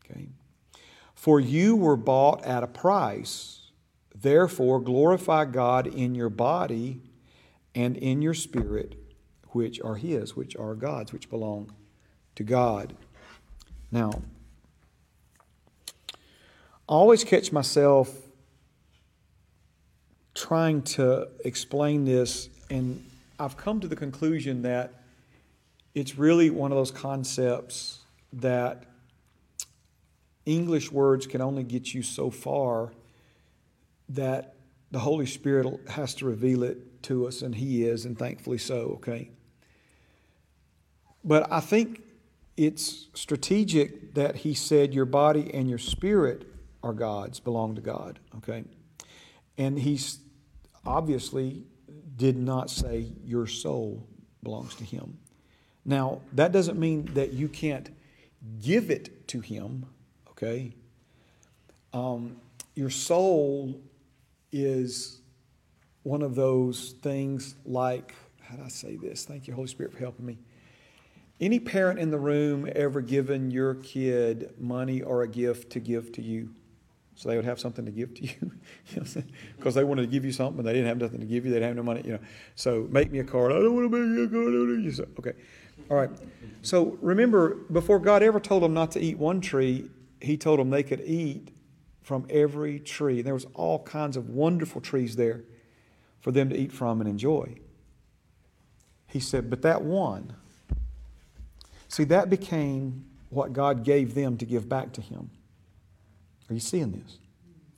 Okay? 0.03 0.29
For 1.13 1.39
you 1.39 1.75
were 1.75 1.97
bought 1.97 2.43
at 2.43 2.63
a 2.63 2.67
price. 2.67 3.71
Therefore, 4.15 4.79
glorify 4.79 5.45
God 5.45 5.87
in 5.87 6.15
your 6.15 6.29
body 6.29 7.01
and 7.75 7.97
in 7.97 8.21
your 8.21 8.33
spirit, 8.33 8.95
which 9.49 9.81
are 9.81 9.95
His, 9.95 10.35
which 10.35 10.55
are 10.55 10.73
God's, 10.73 11.13
which 11.13 11.29
belong 11.29 11.73
to 12.35 12.43
God. 12.43 12.95
Now, 13.91 14.21
I 16.87 16.93
always 16.93 17.23
catch 17.23 17.51
myself 17.51 18.11
trying 20.33 20.81
to 20.81 21.27
explain 21.43 22.05
this, 22.05 22.49
and 22.69 23.05
I've 23.39 23.57
come 23.57 23.79
to 23.81 23.87
the 23.87 23.95
conclusion 23.95 24.61
that 24.63 24.93
it's 25.93 26.17
really 26.17 26.49
one 26.49 26.71
of 26.71 26.77
those 26.77 26.91
concepts 26.91 27.99
that 28.33 28.83
English 30.45 30.91
words 30.91 31.25
can 31.25 31.41
only 31.41 31.63
get 31.63 31.93
you 31.93 32.03
so 32.03 32.29
far 32.29 32.91
that 34.09 34.55
the 34.91 34.99
Holy 34.99 35.25
Spirit 35.25 35.79
has 35.89 36.13
to 36.15 36.25
reveal 36.25 36.63
it 36.63 36.94
to 37.05 37.27
us, 37.27 37.41
and 37.41 37.55
He 37.55 37.83
is, 37.83 38.05
and 38.05 38.17
thankfully 38.17 38.57
so, 38.57 38.97
okay? 38.97 39.31
But 41.23 41.51
I 41.51 41.59
think 41.59 42.03
it's 42.57 43.07
strategic 43.13 44.13
that 44.13 44.37
He 44.37 44.53
said 44.53 44.93
your 44.93 45.05
body 45.05 45.51
and 45.53 45.69
your 45.69 45.79
spirit 45.79 46.47
are 46.83 46.93
God's, 46.93 47.39
belong 47.39 47.75
to 47.75 47.81
God, 47.81 48.19
okay? 48.37 48.63
And 49.57 49.79
He's 49.79 50.19
obviously 50.85 51.63
did 52.15 52.37
not 52.37 52.69
say 52.69 53.11
your 53.23 53.47
soul 53.47 54.07
belongs 54.43 54.75
to 54.75 54.83
Him. 54.83 55.17
Now, 55.83 56.21
that 56.33 56.51
doesn't 56.51 56.79
mean 56.79 57.05
that 57.13 57.33
you 57.33 57.47
can't 57.47 57.89
give 58.61 58.89
it 58.89 59.27
to 59.29 59.39
Him, 59.39 59.85
okay? 60.29 60.73
Um, 61.93 62.37
your 62.75 62.89
soul 62.89 63.81
is 64.51 65.21
one 66.05 66.21
of 66.21 66.35
those 66.35 66.93
things 67.01 67.55
like, 67.65 68.13
how 68.43 68.55
do 68.55 68.63
I 68.63 68.67
say 68.67 68.95
this? 68.95 69.25
Thank 69.25 69.47
you, 69.47 69.55
Holy 69.55 69.67
Spirit, 69.67 69.91
for 69.91 69.97
helping 69.97 70.23
me. 70.23 70.37
Any 71.41 71.59
parent 71.59 71.97
in 71.99 72.11
the 72.11 72.19
room 72.19 72.69
ever 72.75 73.01
given 73.01 73.49
your 73.49 73.73
kid 73.73 74.53
money 74.59 75.01
or 75.01 75.23
a 75.23 75.27
gift 75.27 75.71
to 75.71 75.79
give 75.79 76.11
to 76.13 76.21
you? 76.21 76.51
So 77.15 77.27
they 77.27 77.35
would 77.37 77.45
have 77.45 77.59
something 77.59 77.85
to 77.85 77.91
give 77.91 78.13
to 78.15 78.23
you, 78.23 78.51
because 79.57 79.73
they 79.73 79.83
wanted 79.83 80.03
to 80.03 80.07
give 80.07 80.23
you 80.23 80.31
something, 80.31 80.57
but 80.57 80.65
they 80.65 80.73
didn't 80.73 80.89
have 80.89 80.99
nothing 80.99 81.21
to 81.21 81.25
give 81.25 81.43
you. 81.43 81.51
They 81.51 81.57
didn't 81.57 81.69
have 81.69 81.77
no 81.77 81.83
money, 81.83 82.03
you 82.05 82.13
know. 82.13 82.19
So 82.53 82.87
make 82.91 83.11
me 83.11 83.19
a 83.19 83.23
card. 83.23 83.51
I 83.51 83.55
don't 83.55 83.73
want 83.73 83.91
to 83.91 83.97
make 83.97 84.31
you 84.31 84.89
a 84.89 84.95
card. 84.95 85.17
Okay, 85.19 85.33
all 85.89 85.97
right. 85.97 86.11
So 86.61 86.99
remember, 87.01 87.55
before 87.55 87.97
God 87.97 88.21
ever 88.21 88.39
told 88.39 88.61
them 88.61 88.75
not 88.75 88.91
to 88.91 88.99
eat 88.99 89.17
one 89.17 89.41
tree, 89.41 89.89
He 90.21 90.37
told 90.37 90.59
them 90.59 90.69
they 90.69 90.83
could 90.83 91.01
eat 91.01 91.49
from 92.03 92.27
every 92.29 92.79
tree. 92.79 93.17
And 93.17 93.25
There 93.25 93.33
was 93.33 93.47
all 93.55 93.79
kinds 93.79 94.17
of 94.17 94.29
wonderful 94.29 94.81
trees 94.81 95.15
there 95.15 95.45
for 96.25 96.31
them 96.31 96.49
to 96.49 96.57
eat 96.57 96.71
from 96.71 97.01
and 97.01 97.07
enjoy. 97.07 97.53
He 99.05 99.19
said, 99.19 99.47
but 99.47 99.61
that 99.61 99.83
one, 99.83 100.33
see, 101.87 102.03
that 102.05 102.31
became 102.31 103.05
what 103.29 103.53
God 103.53 103.83
gave 103.83 104.15
them 104.15 104.35
to 104.37 104.45
give 104.45 104.67
back 104.67 104.91
to 104.93 105.01
Him. 105.01 105.29
Are 106.49 106.55
you 106.55 106.59
seeing 106.59 106.93
this? 106.93 107.19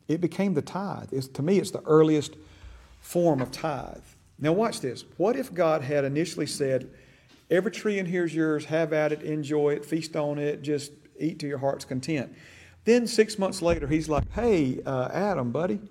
It 0.07 0.21
became 0.21 0.53
the 0.53 0.61
tithe. 0.61 1.09
It's, 1.11 1.27
to 1.27 1.41
me, 1.41 1.59
it's 1.59 1.71
the 1.71 1.81
earliest 1.81 2.37
form 3.01 3.41
of 3.41 3.51
tithe. 3.51 3.97
Now, 4.39 4.53
watch 4.53 4.79
this. 4.79 5.03
What 5.17 5.35
if 5.35 5.53
God 5.53 5.81
had 5.81 6.05
initially 6.05 6.47
said, 6.47 6.89
Every 7.51 7.71
tree 7.71 7.99
in 7.99 8.05
here 8.05 8.23
is 8.23 8.33
yours, 8.33 8.63
have 8.63 8.93
at 8.93 9.11
it, 9.11 9.23
enjoy 9.23 9.73
it, 9.73 9.83
feast 9.83 10.15
on 10.15 10.39
it, 10.39 10.61
just 10.61 10.93
eat 11.19 11.39
to 11.39 11.47
your 11.47 11.57
heart's 11.57 11.83
content? 11.83 12.33
Then, 12.85 13.07
six 13.07 13.37
months 13.37 13.61
later, 13.61 13.87
he's 13.87 14.07
like, 14.07 14.23
Hey, 14.31 14.79
uh, 14.85 15.09
Adam, 15.11 15.51
buddy, 15.51 15.81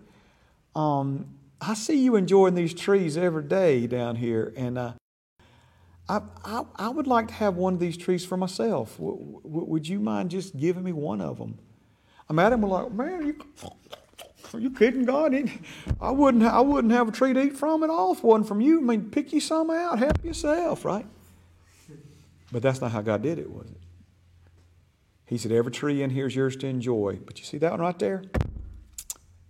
um, 0.74 1.26
I 1.60 1.74
see 1.74 1.98
you 1.98 2.16
enjoying 2.16 2.54
these 2.54 2.74
trees 2.74 3.16
every 3.16 3.44
day 3.44 3.86
down 3.86 4.16
here, 4.16 4.52
and 4.56 4.76
uh, 4.76 4.92
I, 6.08 6.20
I, 6.44 6.64
I, 6.76 6.88
would 6.88 7.06
like 7.06 7.28
to 7.28 7.34
have 7.34 7.56
one 7.56 7.74
of 7.74 7.80
these 7.80 7.96
trees 7.96 8.24
for 8.24 8.36
myself. 8.36 8.96
W- 8.98 9.40
w- 9.42 9.66
would 9.66 9.88
you 9.88 9.98
mind 9.98 10.30
just 10.30 10.56
giving 10.56 10.84
me 10.84 10.92
one 10.92 11.20
of 11.20 11.38
them? 11.38 11.58
I'm 12.28 12.38
at 12.38 12.52
him 12.52 12.62
like, 12.62 12.92
man, 12.92 13.26
you, 13.26 13.36
are 14.52 14.60
you 14.60 14.70
kidding 14.70 15.04
God? 15.04 15.34
I 16.00 16.10
wouldn't, 16.10 16.44
I 16.44 16.60
wouldn't 16.60 16.92
have 16.92 17.08
a 17.08 17.12
tree 17.12 17.32
to 17.32 17.42
eat 17.42 17.56
from 17.56 17.82
at 17.82 17.90
all 17.90 18.12
if 18.12 18.22
wasn't 18.22 18.48
from 18.48 18.60
you. 18.60 18.78
I 18.78 18.82
mean, 18.82 19.10
pick 19.10 19.32
you 19.32 19.40
some 19.40 19.70
out, 19.70 19.98
help 19.98 20.24
yourself, 20.24 20.84
right? 20.84 21.06
But 22.52 22.62
that's 22.62 22.80
not 22.80 22.92
how 22.92 23.00
God 23.00 23.22
did 23.22 23.38
it, 23.38 23.50
was 23.50 23.70
it? 23.70 23.80
He 25.26 25.38
said, 25.38 25.50
every 25.50 25.72
tree 25.72 26.02
in 26.02 26.10
here 26.10 26.26
is 26.26 26.36
yours 26.36 26.56
to 26.56 26.68
enjoy. 26.68 27.18
But 27.24 27.40
you 27.40 27.44
see 27.44 27.58
that 27.58 27.72
one 27.72 27.80
right 27.80 27.98
there? 27.98 28.22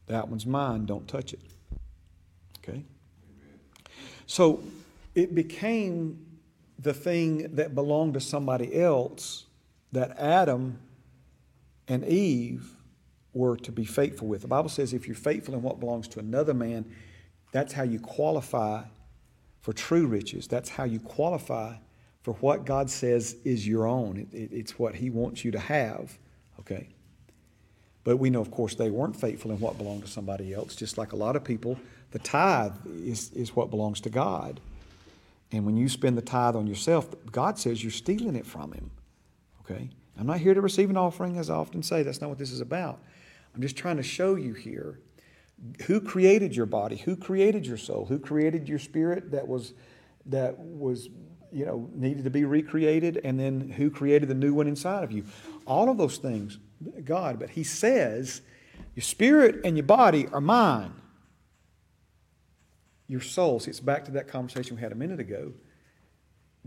That 0.07 0.28
one's 0.28 0.47
mine. 0.47 0.87
Don't 0.87 1.07
touch 1.07 1.35
it. 1.35 1.41
Okay? 2.68 2.82
So 4.26 4.62
it 5.14 5.34
became 5.34 6.24
the 6.78 6.93
thing 6.93 7.55
that 7.55 7.74
belonged 7.74 8.14
to 8.14 8.20
somebody 8.20 8.80
else 8.80 9.44
that 9.93 10.18
Adam 10.18 10.78
and 11.88 12.05
Eve 12.05 12.70
were 13.32 13.56
to 13.56 13.72
be 13.72 13.84
faithful 13.84 14.28
with. 14.28 14.43
The 14.43 14.48
Bible 14.48 14.68
says 14.68 14.93
if 14.93 15.06
you're 15.06 15.14
faithful 15.14 15.55
in 15.55 15.62
what 15.62 15.80
belongs 15.80 16.09
to 16.09 16.18
another 16.18 16.55
man, 16.55 16.84
that's 17.52 17.72
how 17.72 17.82
you 17.82 18.01
qualify 18.01 18.82
for 19.60 19.72
true 19.72 20.06
riches. 20.06 20.47
That's 20.47 20.68
how 20.68 20.84
you 20.84 21.01
qualify 21.01 21.74
for 22.22 22.34
what 22.34 22.64
God 22.64 22.90
says 22.90 23.36
is 23.44 23.66
your 23.66 23.86
own. 23.86 24.16
It, 24.16 24.36
it, 24.36 24.52
it's 24.52 24.78
what 24.78 24.94
He 24.94 25.10
wants 25.10 25.44
you 25.44 25.51
to 25.52 25.59
have. 25.59 26.18
Okay? 26.60 26.88
But 28.05 28.18
we 28.18 28.30
know, 28.30 28.40
of 28.40 28.51
course, 28.51 28.74
they 28.74 28.90
weren't 28.90 29.16
faithful 29.16 29.51
in 29.51 29.60
what 29.60 29.78
belonged 29.78 30.02
to 30.02 30.10
somebody 30.10 30.55
else, 30.55 30.76
just 30.76 30.97
like 30.98 31.12
a 31.12 31.16
lot 31.16 31.36
of 31.36 31.44
people. 31.44 31.78
The 32.16 32.22
tithe 32.22 32.72
is, 33.05 33.30
is 33.32 33.55
what 33.55 33.68
belongs 33.68 34.01
to 34.01 34.09
God. 34.09 34.59
And 35.52 35.66
when 35.66 35.76
you 35.76 35.86
spend 35.86 36.16
the 36.16 36.22
tithe 36.22 36.56
on 36.56 36.66
yourself, 36.66 37.14
God 37.30 37.59
says 37.59 37.84
you're 37.84 37.93
stealing 37.93 38.36
it 38.36 38.47
from 38.47 38.72
Him. 38.72 38.90
Okay? 39.60 39.90
I'm 40.18 40.26
not 40.26 40.38
here 40.38 40.55
to 40.55 40.62
receive 40.62 40.88
an 40.88 40.97
offering, 40.97 41.36
as 41.36 41.51
I 41.51 41.56
often 41.56 41.82
say. 41.82 42.02
That's 42.02 42.22
not 42.22 42.30
what 42.30 42.38
this 42.38 42.52
is 42.52 42.62
about. 42.62 43.01
I'm 43.55 43.60
just 43.60 43.76
trying 43.76 43.98
to 43.98 44.02
show 44.02 44.34
you 44.34 44.55
here 44.55 44.98
who 45.82 46.01
created 46.01 46.56
your 46.56 46.64
body, 46.64 46.97
who 46.97 47.16
created 47.16 47.66
your 47.66 47.76
soul, 47.76 48.06
who 48.06 48.18
created 48.18 48.66
your 48.66 48.78
spirit 48.78 49.32
that 49.32 49.47
was 49.47 49.74
that 50.24 50.59
was 50.59 51.10
you 51.52 51.66
know 51.66 51.90
needed 51.93 52.24
to 52.24 52.30
be 52.30 52.47
recreated, 52.47 53.20
and 53.24 53.38
then 53.38 53.68
who 53.68 53.90
created 53.90 54.30
the 54.30 54.34
new 54.34 54.55
one 54.55 54.66
inside 54.66 55.05
of 55.05 55.12
you. 55.12 55.26
All 55.66 55.90
of 55.90 55.98
those 55.98 56.16
things, 56.16 56.56
God. 57.05 57.38
But 57.38 57.51
He 57.51 57.62
says, 57.62 58.40
your 58.94 59.02
spirit 59.02 59.60
and 59.66 59.76
your 59.76 59.84
body 59.84 60.28
are 60.28 60.40
mine. 60.40 60.94
Your 63.09 63.20
soul. 63.20 63.61
See, 63.61 63.70
it's 63.70 63.81
back 63.81 64.05
to 64.07 64.11
that 64.12 64.28
conversation 64.28 64.77
we 64.77 64.83
had 64.83 64.93
a 64.93 64.97
minute 64.97 65.20
ago 65.20 65.53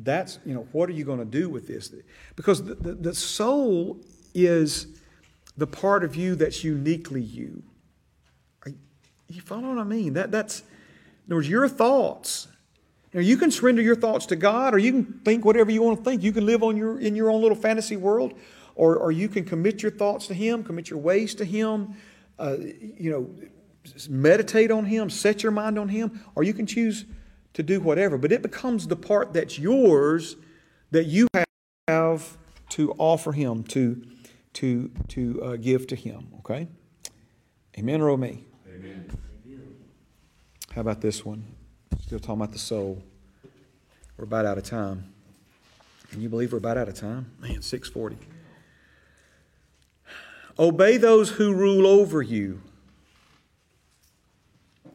that's, 0.04 0.40
you 0.46 0.54
know, 0.54 0.68
what 0.72 0.90
are 0.90 0.94
you 0.94 1.04
going 1.04 1.20
to 1.20 1.26
do 1.26 1.50
with 1.50 1.68
this? 1.68 1.94
Because 2.36 2.64
the, 2.64 2.76
the, 2.76 2.94
the, 2.94 3.14
soul 3.14 4.00
is 4.34 4.88
the 5.58 5.68
part 5.68 6.04
of 6.04 6.16
you 6.16 6.36
that's 6.36 6.64
uniquely 6.64 7.22
you. 7.22 7.64
Are 8.66 8.72
you 9.28 9.42
follow 9.42 9.70
what 9.70 9.78
I 9.78 9.84
mean? 9.84 10.14
That, 10.14 10.32
that's, 10.32 10.62
in 10.62 10.66
other 11.28 11.36
words, 11.36 11.50
your 11.50 11.68
thoughts. 11.68 12.48
Know, 13.14 13.22
you 13.22 13.38
can 13.38 13.52
surrender 13.52 13.82
your 13.82 13.96
thoughts 13.96 14.28
to 14.28 14.36
God, 14.36 14.74
or 14.74 14.78
you 14.78 14.92
can 14.92 15.06
think 15.26 15.44
whatever 15.44 15.72
you 15.72 15.82
want 15.82 15.98
to 15.98 16.04
think. 16.04 16.22
You 16.24 16.32
can 16.32 16.46
live 16.46 16.64
on 16.64 16.78
your, 16.78 17.00
in 17.00 17.16
your 17.16 17.32
own 17.32 17.42
little 17.42 17.58
fantasy 17.58 17.98
world, 17.98 18.34
or, 18.76 18.98
or 18.98 19.12
you 19.12 19.28
can 19.28 19.44
commit 19.44 19.82
your 19.82 19.92
thoughts 19.92 20.28
to 20.28 20.34
Him, 20.34 20.64
commit 20.64 20.90
your 20.90 21.00
ways 21.00 21.34
to 21.36 21.46
Him, 21.46 21.96
uh, 22.38 22.56
you 22.60 23.12
know, 23.12 23.30
meditate 24.10 24.72
on 24.72 24.86
Him, 24.86 25.10
set 25.10 25.44
your 25.44 25.52
mind 25.52 25.78
on 25.78 25.90
Him, 25.90 26.22
or 26.36 26.44
you 26.44 26.54
can 26.54 26.66
choose 26.66 27.06
to 27.54 27.64
do 27.64 27.80
whatever, 27.80 28.18
but 28.18 28.32
it 28.32 28.42
becomes 28.42 28.88
the 28.88 28.96
part 28.96 29.34
that's 29.34 29.58
yours 29.58 30.36
that 30.92 31.06
you 31.06 31.28
have 31.88 32.38
to 32.70 32.92
offer 32.98 33.32
Him, 33.32 33.64
to, 33.66 34.02
to, 34.54 34.90
to 35.10 35.44
uh, 35.44 35.56
give 35.56 35.88
to 35.88 35.96
Him. 35.96 36.28
Okay? 36.40 36.68
Amen 37.78 38.02
or 38.02 38.18
me? 38.18 38.46
Amen. 38.68 39.10
How 40.74 40.82
about 40.82 41.02
this 41.02 41.26
one? 41.26 41.46
Still 42.02 42.20
talking 42.20 42.42
about 42.42 42.52
the 42.52 42.60
soul. 42.60 43.04
We're 44.18 44.26
about 44.26 44.46
out 44.46 44.58
of 44.58 44.64
time. 44.64 45.14
Can 46.12 46.22
you 46.22 46.30
believe 46.30 46.52
we're 46.52 46.58
about 46.58 46.78
out 46.78 46.90
of 46.90 46.96
time? 46.96 47.32
Man, 47.40 47.62
640. 47.62 48.18
Obey 50.58 50.98
those 50.98 51.32
who 51.32 51.54
rule 51.54 51.88
over 51.88 52.22
you 52.22 52.62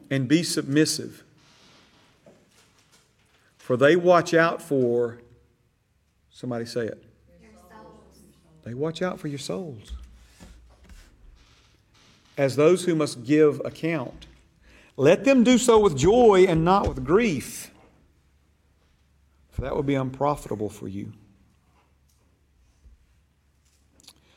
and 0.09 0.27
be 0.27 0.43
submissive 0.43 1.25
for 3.65 3.75
they 3.75 3.95
watch 3.95 4.35
out 4.35 4.61
for, 4.61 5.17
somebody 6.29 6.65
say 6.65 6.85
it. 6.85 7.03
They 8.63 8.75
watch 8.75 9.01
out 9.01 9.19
for 9.19 9.27
your 9.27 9.39
souls. 9.39 9.91
As 12.37 12.55
those 12.55 12.85
who 12.85 12.93
must 12.93 13.23
give 13.25 13.59
account. 13.65 14.27
Let 14.97 15.23
them 15.23 15.43
do 15.43 15.57
so 15.57 15.79
with 15.79 15.97
joy 15.97 16.45
and 16.47 16.63
not 16.63 16.87
with 16.87 17.03
grief, 17.03 17.71
for 19.49 19.61
that 19.61 19.75
would 19.75 19.87
be 19.87 19.95
unprofitable 19.95 20.69
for 20.69 20.87
you. 20.87 21.11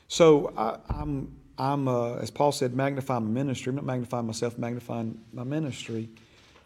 So 0.08 0.54
I, 0.56 0.78
am 1.02 1.36
I'm, 1.59 1.89
uh, 1.89 2.14
as 2.16 2.30
Paul 2.30 2.52
said, 2.52 2.74
magnify 2.74 3.18
my 3.18 3.28
ministry. 3.28 3.70
I'm 3.70 3.76
not 3.76 3.85
magnifying 3.85 4.26
myself, 4.26 4.56
magnifying 4.56 5.20
my 5.32 5.44
ministry. 5.44 6.09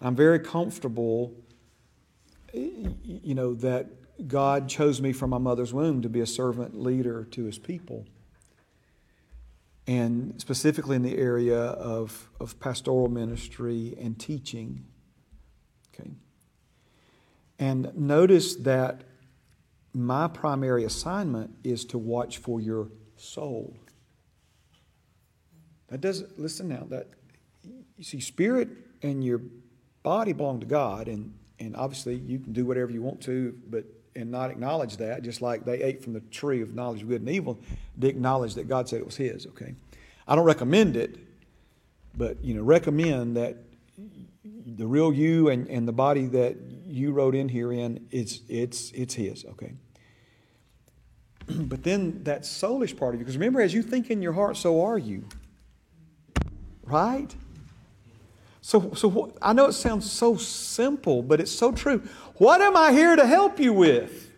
I'm 0.01 0.15
very 0.15 0.39
comfortable 0.39 1.35
you 2.53 3.35
know, 3.35 3.55
that 3.55 3.87
God 4.29 4.69
chose 4.69 5.01
me 5.01 5.13
from 5.13 5.31
my 5.31 5.39
mother's 5.39 5.73
womb 5.73 6.03
to 6.03 6.09
be 6.09 6.21
a 6.21 6.27
servant 6.27 6.79
leader 6.79 7.25
to 7.31 7.45
his 7.45 7.59
people. 7.59 8.07
And 9.87 10.41
specifically 10.41 10.97
in 10.97 11.03
the 11.03 11.17
area 11.17 11.59
of, 11.59 12.29
of 12.39 12.61
pastoral 12.61 13.09
ministry 13.09 13.97
and 14.01 14.19
teaching. 14.19 14.85
Okay. 15.93 16.11
And 17.59 17.97
notice 17.97 18.55
that 18.57 19.03
my 19.93 20.29
primary 20.29 20.85
assignment 20.85 21.57
is 21.65 21.85
to 21.87 21.99
watch 21.99 22.39
for 22.39 22.61
your 22.61 22.89
soul. 23.17 23.77
That 25.93 26.01
doesn't, 26.01 26.41
listen 26.41 26.69
now, 26.69 26.87
that, 26.89 27.07
you 27.99 28.03
see, 28.03 28.19
spirit 28.19 28.71
and 29.03 29.23
your 29.23 29.43
body 30.03 30.33
belong 30.33 30.61
to 30.61 30.67
God, 30.67 31.07
and 31.07 31.35
and 31.61 31.77
obviously 31.77 32.17
you 32.17 32.39
can 32.39 32.55
do 32.55 32.65
whatever 32.65 32.91
you 32.91 33.03
want 33.03 33.21
to, 33.25 33.55
but 33.69 33.85
and 34.17 34.31
not 34.31 34.51
acknowledge 34.51 34.97
that, 34.97 35.23
just 35.23 35.43
like 35.43 35.67
they 35.67 35.83
ate 35.83 36.03
from 36.03 36.15
the 36.15 36.21
tree 36.21 36.63
of 36.63 36.75
knowledge 36.75 37.03
of 37.03 37.09
good 37.09 37.21
and 37.21 37.29
evil, 37.29 37.59
they 37.99 38.09
acknowledge 38.09 38.55
that 38.55 38.69
God 38.69 38.89
said 38.89 39.01
it 39.01 39.05
was 39.05 39.17
His. 39.17 39.47
Okay, 39.49 39.75
I 40.27 40.35
don't 40.35 40.47
recommend 40.47 40.97
it, 40.97 41.19
but 42.17 42.43
you 42.43 42.55
know, 42.55 42.63
recommend 42.63 43.37
that 43.37 43.59
the 44.65 44.87
real 44.87 45.13
you 45.13 45.51
and, 45.51 45.69
and 45.69 45.87
the 45.87 45.93
body 45.93 46.25
that 46.25 46.57
you 46.87 47.13
wrote 47.13 47.35
in 47.35 47.51
here 47.51 47.71
in 47.71 48.09
it's 48.11 48.41
it's 48.49 48.93
it's 48.93 49.13
His. 49.13 49.45
Okay. 49.45 49.75
But 51.55 51.83
then 51.83 52.25
that 52.25 52.45
soulish 52.45 52.97
part 52.97 53.15
of 53.15 53.21
you, 53.21 53.27
because 53.27 53.37
remember, 53.37 53.61
as 53.61 53.75
you 53.75 53.83
think 53.83 54.11
in 54.11 54.23
your 54.23 54.33
heart, 54.33 54.57
so 54.57 54.87
are 54.87 54.97
you. 54.97 55.29
Right? 56.93 57.35
So, 58.61 58.93
so 58.95 59.33
I 59.41 59.53
know 59.53 59.67
it 59.67 59.73
sounds 59.73 60.11
so 60.11 60.37
simple, 60.37 61.23
but 61.23 61.41
it's 61.41 61.51
so 61.51 61.73
true. 61.73 62.03
What 62.37 62.61
am 62.61 62.77
I 62.77 62.93
here 62.93 63.17
to 63.17 63.27
help 63.27 63.59
you 63.59 63.73
with? 63.73 64.31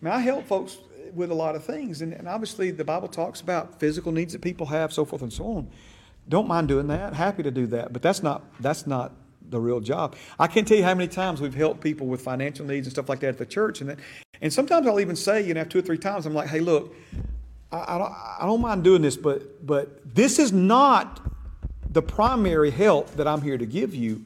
I 0.00 0.04
mean, 0.04 0.14
I 0.14 0.20
help 0.20 0.46
folks 0.46 0.78
with 1.14 1.30
a 1.30 1.34
lot 1.34 1.56
of 1.56 1.64
things, 1.64 2.02
and, 2.02 2.12
and 2.12 2.28
obviously 2.28 2.70
the 2.70 2.84
Bible 2.84 3.08
talks 3.08 3.40
about 3.40 3.80
physical 3.80 4.12
needs 4.12 4.32
that 4.34 4.42
people 4.42 4.66
have, 4.66 4.92
so 4.92 5.04
forth 5.04 5.22
and 5.22 5.32
so 5.32 5.44
on. 5.44 5.68
Don't 6.28 6.46
mind 6.46 6.68
doing 6.68 6.86
that. 6.88 7.14
Happy 7.14 7.42
to 7.42 7.50
do 7.50 7.66
that, 7.68 7.92
but 7.92 8.02
that's 8.02 8.22
not 8.22 8.44
that's 8.60 8.86
not 8.86 9.12
the 9.48 9.58
real 9.58 9.80
job. 9.80 10.14
I 10.38 10.46
can't 10.46 10.68
tell 10.68 10.76
you 10.76 10.84
how 10.84 10.94
many 10.94 11.08
times 11.08 11.40
we've 11.40 11.54
helped 11.54 11.80
people 11.80 12.06
with 12.06 12.20
financial 12.20 12.66
needs 12.66 12.86
and 12.86 12.92
stuff 12.92 13.08
like 13.08 13.20
that 13.20 13.28
at 13.30 13.38
the 13.38 13.46
church, 13.46 13.80
and 13.80 13.90
that, 13.90 13.98
and 14.40 14.52
sometimes 14.52 14.86
I'll 14.86 15.00
even 15.00 15.16
say, 15.16 15.42
you 15.42 15.54
know, 15.54 15.64
two 15.64 15.78
or 15.78 15.82
three 15.82 15.98
times, 15.98 16.26
I'm 16.26 16.34
like, 16.34 16.48
hey, 16.48 16.60
look, 16.60 16.94
I, 17.70 17.94
I, 17.94 17.98
don't, 17.98 18.12
I 18.12 18.46
don't 18.46 18.60
mind 18.60 18.84
doing 18.84 19.02
this, 19.02 19.16
but 19.16 19.66
but 19.66 20.14
this 20.14 20.38
is 20.38 20.52
not 20.52 21.20
the 21.90 22.02
primary 22.02 22.70
help 22.70 23.10
that 23.12 23.26
I'm 23.26 23.42
here 23.42 23.58
to 23.58 23.66
give 23.66 23.94
you. 23.94 24.24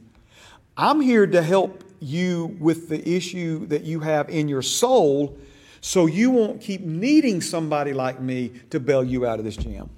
I'm 0.76 1.00
here 1.00 1.26
to 1.26 1.42
help 1.42 1.84
you 2.00 2.56
with 2.58 2.88
the 2.88 3.08
issue 3.08 3.66
that 3.66 3.82
you 3.82 4.00
have 4.00 4.28
in 4.28 4.48
your 4.48 4.62
soul 4.62 5.38
so 5.80 6.06
you 6.06 6.30
won't 6.30 6.60
keep 6.60 6.80
needing 6.80 7.40
somebody 7.40 7.92
like 7.92 8.20
me 8.20 8.52
to 8.70 8.80
bail 8.80 9.04
you 9.04 9.26
out 9.26 9.38
of 9.38 9.44
this 9.44 9.56
jam. 9.56 9.90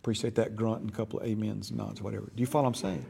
Appreciate 0.00 0.36
that 0.36 0.56
grunt 0.56 0.82
and 0.82 0.90
a 0.90 0.92
couple 0.92 1.20
of 1.20 1.30
amens, 1.30 1.70
nods, 1.72 2.00
whatever. 2.00 2.26
Do 2.34 2.40
you 2.40 2.46
follow 2.46 2.64
what 2.64 2.68
I'm 2.68 2.74
saying? 2.74 3.06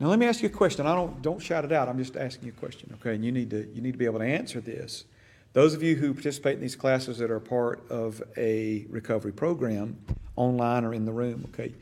Now 0.00 0.08
let 0.08 0.18
me 0.18 0.26
ask 0.26 0.42
you 0.42 0.48
a 0.48 0.52
question. 0.52 0.86
I 0.86 0.94
don't 0.94 1.20
don't 1.20 1.40
shout 1.40 1.64
it 1.64 1.72
out. 1.72 1.88
I'm 1.88 1.98
just 1.98 2.16
asking 2.16 2.46
you 2.46 2.52
a 2.56 2.58
question, 2.58 2.90
okay? 3.00 3.14
And 3.14 3.24
you 3.24 3.30
need 3.30 3.50
to 3.50 3.68
you 3.74 3.82
need 3.82 3.92
to 3.92 3.98
be 3.98 4.06
able 4.06 4.20
to 4.20 4.24
answer 4.24 4.60
this. 4.60 5.04
Those 5.52 5.74
of 5.74 5.82
you 5.82 5.96
who 5.96 6.14
participate 6.14 6.54
in 6.54 6.60
these 6.60 6.76
classes 6.76 7.18
that 7.18 7.30
are 7.30 7.40
part 7.40 7.82
of 7.90 8.22
a 8.36 8.86
recovery 8.88 9.32
program, 9.32 9.98
online 10.36 10.84
or 10.84 10.94
in 10.94 11.04
the 11.04 11.12
room, 11.12 11.44
okay? 11.52 11.74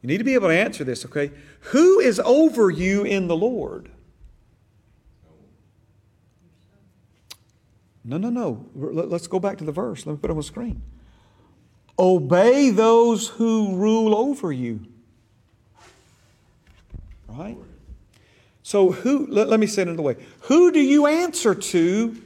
You 0.00 0.06
need 0.08 0.18
to 0.18 0.24
be 0.24 0.34
able 0.34 0.48
to 0.48 0.54
answer 0.54 0.82
this, 0.82 1.04
okay? 1.04 1.30
Who 1.60 2.00
is 2.00 2.18
over 2.20 2.70
you 2.70 3.04
in 3.04 3.28
the 3.28 3.36
Lord? 3.36 3.90
No, 8.04 8.16
no, 8.16 8.30
no. 8.30 8.66
Let's 8.74 9.26
go 9.26 9.38
back 9.38 9.58
to 9.58 9.64
the 9.64 9.72
verse. 9.72 10.06
Let 10.06 10.12
me 10.12 10.18
put 10.18 10.30
it 10.30 10.32
on 10.32 10.36
the 10.38 10.42
screen. 10.42 10.82
Obey 11.98 12.70
those 12.70 13.28
who 13.28 13.76
rule 13.76 14.16
over 14.16 14.52
you. 14.52 14.80
Right? 17.28 17.56
So, 18.64 18.90
who, 18.90 19.26
let, 19.26 19.48
let 19.48 19.60
me 19.60 19.66
say 19.66 19.82
it 19.82 19.88
another 19.88 20.02
way. 20.02 20.16
Who 20.42 20.72
do 20.72 20.80
you 20.80 21.06
answer 21.06 21.54
to 21.54 22.16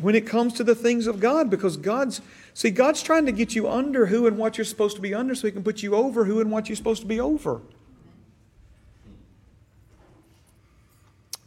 when 0.00 0.14
it 0.14 0.26
comes 0.26 0.54
to 0.54 0.64
the 0.64 0.74
things 0.74 1.06
of 1.06 1.20
God? 1.20 1.50
Because 1.50 1.76
God's, 1.76 2.20
see, 2.54 2.70
God's 2.70 3.02
trying 3.02 3.26
to 3.26 3.32
get 3.32 3.54
you 3.54 3.68
under 3.68 4.06
who 4.06 4.26
and 4.26 4.38
what 4.38 4.58
you're 4.58 4.64
supposed 4.64 4.96
to 4.96 5.02
be 5.02 5.14
under 5.14 5.34
so 5.34 5.46
He 5.46 5.52
can 5.52 5.62
put 5.62 5.82
you 5.82 5.94
over 5.94 6.24
who 6.24 6.40
and 6.40 6.50
what 6.50 6.68
you're 6.68 6.76
supposed 6.76 7.02
to 7.02 7.08
be 7.08 7.20
over. 7.20 7.60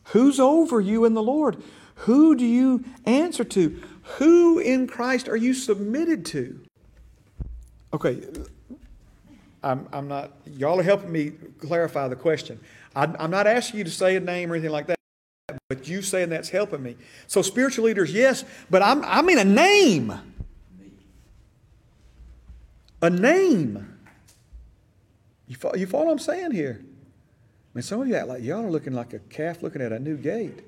Who's 0.06 0.40
over 0.40 0.80
you 0.80 1.06
in 1.06 1.14
the 1.14 1.24
Lord? 1.24 1.62
Who 1.96 2.36
do 2.36 2.46
you 2.46 2.84
answer 3.06 3.44
to? 3.44 3.82
Who 4.18 4.60
in 4.60 4.88
Christ 4.88 5.28
are 5.28 5.38
you 5.38 5.54
submitted 5.54 6.26
to? 6.28 6.60
Okay, 7.94 8.22
I'm, 9.64 9.88
I'm 9.94 10.08
not, 10.08 10.32
y'all 10.46 10.80
are 10.80 10.84
helping 10.84 11.12
me 11.12 11.32
clarify 11.60 12.08
the 12.08 12.16
question. 12.16 12.60
I'm, 12.96 13.16
I'm 13.18 13.32
not 13.32 13.48
asking 13.48 13.80
you 13.80 13.84
to 13.86 13.92
say 13.92 14.16
a 14.16 14.20
name 14.20 14.52
or 14.52 14.56
anything 14.56 14.72
like 14.72 14.88
that, 14.88 15.00
but 15.74 15.88
you 15.88 16.04
saying 16.04 16.30
that's 16.30 16.50
helping 16.50 16.84
me. 16.84 16.96
So, 17.26 17.42
spiritual 17.42 17.86
leaders, 17.86 18.14
yes, 18.14 18.46
but 18.70 18.84
I'm, 18.84 19.04
I 19.04 19.24
mean 19.24 19.40
a 19.40 19.44
name. 19.44 20.14
A 23.02 23.10
name. 23.10 23.98
You 25.48 25.56
follow, 25.56 25.76
you 25.76 25.88
follow 25.88 26.06
what 26.06 26.12
I'm 26.12 26.20
saying 26.20 26.52
here? 26.52 26.80
I 26.80 26.86
mean, 27.74 27.82
some 27.82 28.02
of 28.02 28.08
you 28.08 28.16
act 28.16 28.28
like 28.28 28.44
y'all 28.44 28.64
are 28.64 28.70
looking 28.70 28.94
like 28.94 29.14
a 29.14 29.20
calf 29.20 29.64
looking 29.64 29.82
at 29.82 29.92
a 29.92 30.00
new 30.00 30.16
gate. 30.16 30.64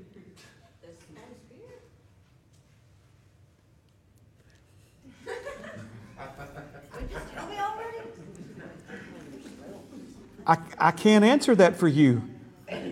I, 10.47 10.57
I 10.77 10.91
can't 10.91 11.23
answer 11.23 11.55
that 11.55 11.75
for 11.75 11.87
you, 11.87 12.21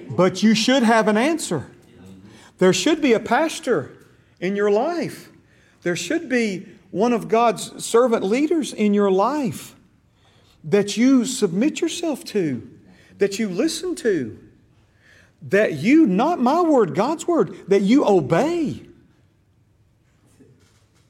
but 0.10 0.42
you 0.42 0.56
should 0.56 0.84
have 0.84 1.08
an 1.08 1.18
answer. 1.18 1.73
There 2.58 2.74
should 2.74 3.02
be 3.02 3.14
a 3.14 3.20
pastor 3.20 3.92
in 4.40 4.56
your 4.56 4.72
life. 4.72 5.30
There 5.82 5.96
should 5.96 6.30
be 6.30 6.68
one 6.92 7.14
of 7.14 7.28
God's 7.28 7.84
servant 7.84 8.24
leaders 8.24 8.74
in 8.74 8.94
your 8.94 9.12
life 9.12 9.76
that 10.64 10.96
you 10.96 11.26
submit 11.26 11.82
yourself 11.82 12.24
to, 12.26 12.70
that 13.18 13.40
you 13.40 13.50
listen 13.50 13.96
to, 13.96 14.40
that 15.42 15.74
you, 15.74 16.06
not 16.06 16.40
my 16.40 16.62
word, 16.62 16.96
God's 16.96 17.28
word, 17.28 17.56
that 17.68 17.82
you 17.82 18.08
obey. 18.08 18.84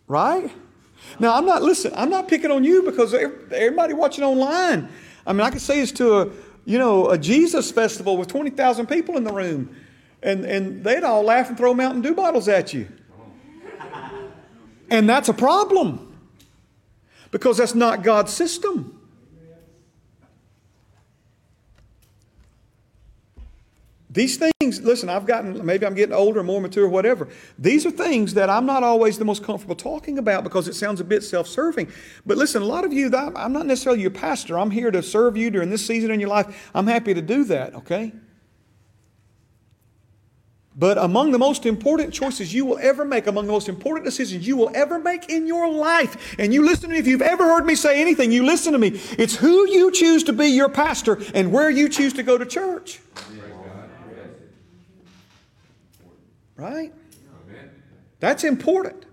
Right? 0.07 0.51
Now, 1.19 1.35
I'm 1.35 1.45
not, 1.45 1.61
listen, 1.61 1.91
I'm 1.95 2.09
not 2.09 2.27
picking 2.27 2.49
on 2.49 2.63
you 2.63 2.81
because 2.83 3.13
everybody 3.13 3.93
watching 3.93 4.23
online 4.23 4.89
I 5.25 5.33
mean, 5.33 5.41
I 5.41 5.49
could 5.49 5.61
say 5.61 5.79
this 5.79 5.91
to 5.93 6.21
a, 6.21 6.29
you 6.65 6.77
know, 6.77 7.09
a 7.09 7.17
Jesus 7.17 7.71
festival 7.71 8.17
with 8.17 8.27
20,000 8.27 8.87
people 8.87 9.17
in 9.17 9.23
the 9.23 9.31
room, 9.31 9.75
and, 10.23 10.45
and 10.45 10.83
they'd 10.83 11.03
all 11.03 11.23
laugh 11.23 11.49
and 11.49 11.57
throw 11.57 11.73
Mountain 11.73 12.01
Dew 12.01 12.15
bottles 12.15 12.47
at 12.47 12.73
you. 12.73 12.87
And 14.89 15.09
that's 15.09 15.29
a 15.29 15.33
problem 15.33 16.15
because 17.31 17.57
that's 17.57 17.75
not 17.75 18.03
God's 18.03 18.31
system. 18.31 18.99
These 24.09 24.37
things, 24.37 24.79
listen, 24.83 25.09
I've 25.09 25.25
gotten, 25.25 25.65
maybe 25.65 25.87
I'm 25.87 25.95
getting 25.95 26.13
older, 26.13 26.43
more 26.43 26.61
mature, 26.61 26.87
whatever. 26.87 27.27
These 27.57 27.87
are 27.87 27.91
things 27.91 28.35
that 28.35 28.47
I'm 28.47 28.67
not 28.67 28.83
always 28.83 29.17
the 29.17 29.25
most 29.25 29.43
comfortable 29.43 29.75
talking 29.75 30.19
about 30.19 30.43
because 30.43 30.67
it 30.67 30.75
sounds 30.75 31.01
a 31.01 31.03
bit 31.03 31.23
self 31.23 31.47
serving. 31.47 31.91
But 32.23 32.37
listen, 32.37 32.61
a 32.61 32.65
lot 32.65 32.85
of 32.85 32.93
you, 32.93 33.11
I'm 33.15 33.51
not 33.51 33.65
necessarily 33.65 34.01
your 34.01 34.11
pastor. 34.11 34.59
I'm 34.59 34.69
here 34.69 34.91
to 34.91 35.01
serve 35.01 35.35
you 35.35 35.49
during 35.49 35.71
this 35.71 35.83
season 35.83 36.11
in 36.11 36.19
your 36.19 36.29
life. 36.29 36.69
I'm 36.75 36.85
happy 36.85 37.15
to 37.15 37.23
do 37.23 37.43
that, 37.45 37.73
okay? 37.73 38.13
But 40.75 40.97
among 40.97 41.31
the 41.31 41.37
most 41.37 41.67
important 41.67 42.13
choices 42.13 42.53
you 42.53 42.65
will 42.65 42.79
ever 42.79 43.05
make, 43.05 43.27
among 43.27 43.45
the 43.45 43.51
most 43.51 43.69
important 43.69 44.05
decisions 44.05 44.47
you 44.47 44.57
will 44.57 44.71
ever 44.73 44.97
make 44.97 45.29
in 45.29 45.45
your 45.45 45.69
life, 45.71 46.35
and 46.39 46.51
you 46.51 46.65
listen 46.65 46.89
to 46.89 46.93
me, 46.93 46.99
if 46.99 47.05
you've 47.05 47.21
ever 47.21 47.43
heard 47.43 47.65
me 47.65 47.75
say 47.75 48.01
anything, 48.01 48.31
you 48.31 48.43
listen 48.43 48.73
to 48.73 48.79
me. 48.79 48.99
It's 49.19 49.35
who 49.35 49.69
you 49.69 49.91
choose 49.91 50.23
to 50.23 50.33
be 50.33 50.47
your 50.47 50.69
pastor 50.69 51.21
and 51.35 51.51
where 51.51 51.69
you 51.69 51.89
choose 51.89 52.13
to 52.13 52.23
go 52.23 52.37
to 52.37 52.45
church. 52.45 52.99
Right? 56.55 56.91
That's 58.19 58.43
important. 58.43 59.05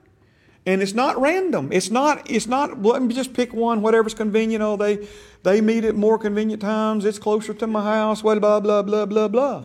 And 0.67 0.83
it's 0.83 0.95
not 0.95 1.21
random. 1.21 1.73
It's 1.73 1.91
not, 1.91 2.31
it's 2.31 2.47
not, 2.47 2.81
let 2.83 3.03
me 3.03 3.15
just 3.15 3.35
pick 3.35 3.53
one, 3.53 3.83
whatever's 3.83 4.15
convenient. 4.15 4.63
Oh, 4.63 4.77
they, 4.77 5.07
they 5.43 5.61
meet 5.61 5.85
at 5.85 5.95
more 5.95 6.19
convenient 6.19 6.63
times. 6.63 7.05
It's 7.05 7.19
closer 7.19 7.53
to 7.53 7.67
my 7.67 7.83
house. 7.83 8.23
Blah, 8.23 8.39
blah, 8.39 8.61
blah, 8.61 8.83
blah, 8.83 9.07
blah, 9.07 9.29
blah. 9.29 9.65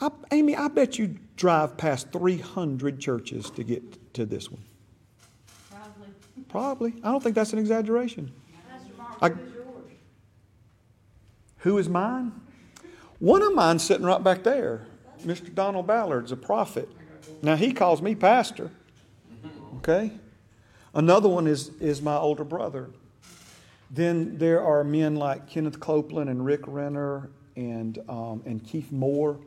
I, 0.00 0.10
Amy, 0.32 0.56
I 0.56 0.68
bet 0.68 0.98
you 0.98 1.16
drive 1.36 1.76
past 1.76 2.12
300 2.12 3.00
churches 3.00 3.50
to 3.50 3.64
get 3.64 4.14
to 4.14 4.24
this 4.24 4.50
one. 4.50 4.62
Probably. 5.70 6.08
Probably. 6.48 6.94
I 7.02 7.10
don't 7.10 7.22
think 7.22 7.34
that's 7.34 7.52
an 7.52 7.58
exaggeration. 7.58 8.32
I, 9.22 9.32
who 11.58 11.78
is 11.78 11.88
mine? 11.88 12.32
One 13.18 13.42
of 13.42 13.54
mine 13.54 13.78
sitting 13.78 14.06
right 14.06 14.22
back 14.22 14.42
there. 14.42 14.86
Mr. 15.22 15.54
Donald 15.54 15.86
Ballard's 15.86 16.32
a 16.32 16.36
prophet. 16.36 16.88
Now 17.42 17.56
he 17.56 17.72
calls 17.72 18.00
me 18.00 18.14
pastor. 18.14 18.70
Okay? 19.78 20.12
Another 20.94 21.28
one 21.28 21.46
is, 21.46 21.68
is 21.80 22.00
my 22.00 22.16
older 22.16 22.44
brother. 22.44 22.90
Then 23.90 24.38
there 24.38 24.62
are 24.62 24.84
men 24.84 25.16
like 25.16 25.48
Kenneth 25.48 25.80
Copeland 25.80 26.30
and 26.30 26.44
Rick 26.44 26.62
Renner 26.66 27.30
and, 27.56 27.98
um, 28.08 28.42
and 28.46 28.64
Keith 28.64 28.90
Moore. 28.90 29.38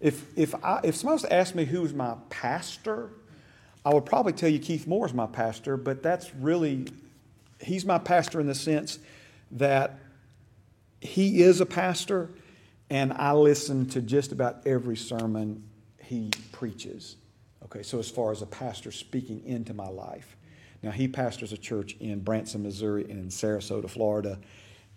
If, 0.00 0.26
if, 0.36 0.54
I, 0.64 0.80
if 0.84 0.96
somebody 0.96 1.14
was 1.14 1.22
to 1.22 1.32
ask 1.32 1.54
me 1.54 1.64
who's 1.64 1.94
my 1.94 2.16
pastor, 2.30 3.10
I 3.84 3.92
would 3.92 4.06
probably 4.06 4.32
tell 4.32 4.48
you 4.48 4.58
Keith 4.58 4.86
Moore 4.86 5.06
is 5.06 5.14
my 5.14 5.26
pastor, 5.26 5.76
but 5.76 6.02
that's 6.02 6.34
really, 6.34 6.86
he's 7.60 7.84
my 7.84 7.98
pastor 7.98 8.40
in 8.40 8.46
the 8.46 8.54
sense 8.54 8.98
that 9.52 9.98
he 11.00 11.42
is 11.42 11.60
a 11.60 11.66
pastor 11.66 12.30
and 12.90 13.12
I 13.12 13.32
listen 13.32 13.86
to 13.90 14.02
just 14.02 14.32
about 14.32 14.66
every 14.66 14.96
sermon 14.96 15.64
he 16.02 16.30
preaches. 16.52 17.16
Okay, 17.64 17.82
so 17.82 17.98
as 17.98 18.10
far 18.10 18.30
as 18.30 18.42
a 18.42 18.46
pastor 18.46 18.92
speaking 18.92 19.42
into 19.44 19.74
my 19.74 19.88
life. 19.88 20.36
Now, 20.82 20.90
he 20.90 21.08
pastors 21.08 21.52
a 21.52 21.56
church 21.56 21.96
in 21.98 22.20
Branson, 22.20 22.62
Missouri, 22.62 23.04
and 23.04 23.12
in 23.12 23.28
Sarasota, 23.28 23.88
Florida, 23.88 24.38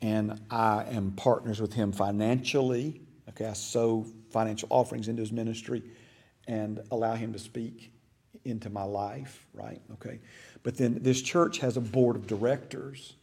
and 0.01 0.39
I 0.51 0.83
am 0.91 1.11
partners 1.11 1.61
with 1.61 1.73
him 1.73 1.93
financially. 1.93 3.01
Okay, 3.29 3.45
I 3.45 3.53
sow 3.53 4.05
financial 4.37 4.67
offerings 4.69 5.07
into 5.07 5.19
his 5.19 5.31
ministry 5.31 5.81
and 6.47 6.79
allow 6.91 7.15
him 7.15 7.33
to 7.33 7.39
speak 7.39 7.91
into 8.45 8.69
my 8.69 8.83
life, 8.83 9.47
right? 9.51 9.81
Okay. 9.93 10.19
But 10.61 10.77
then 10.77 10.99
this 11.01 11.23
church 11.23 11.57
has 11.57 11.75
a 11.75 11.81
board 11.81 12.15
of 12.15 12.27
directors 12.27 13.15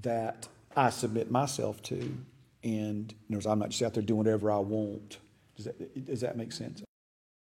that 0.00 0.48
I 0.74 0.88
submit 0.88 1.30
myself 1.30 1.82
to, 1.82 2.16
and 2.64 3.14
you 3.28 3.36
know, 3.36 3.50
I'm 3.50 3.58
not 3.58 3.68
just 3.68 3.82
out 3.82 3.92
there 3.92 4.02
doing 4.02 4.16
whatever 4.16 4.50
I 4.50 4.60
want. 4.60 5.18
Does 5.56 5.66
that, 5.66 6.06
does 6.06 6.22
that 6.22 6.38
make 6.38 6.52
sense? 6.52 6.82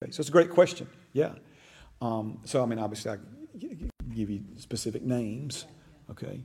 Okay, 0.03 0.11
so 0.11 0.21
it's 0.21 0.29
a 0.29 0.31
great 0.31 0.51
question. 0.51 0.87
Yeah. 1.13 1.33
Um, 2.01 2.37
so 2.43 2.61
I 2.61 2.67
mean, 2.67 2.77
obviously, 2.77 3.13
I 3.13 3.17
give 4.13 4.29
you 4.29 4.41
specific 4.57 5.01
names. 5.01 5.65
Okay. 6.11 6.39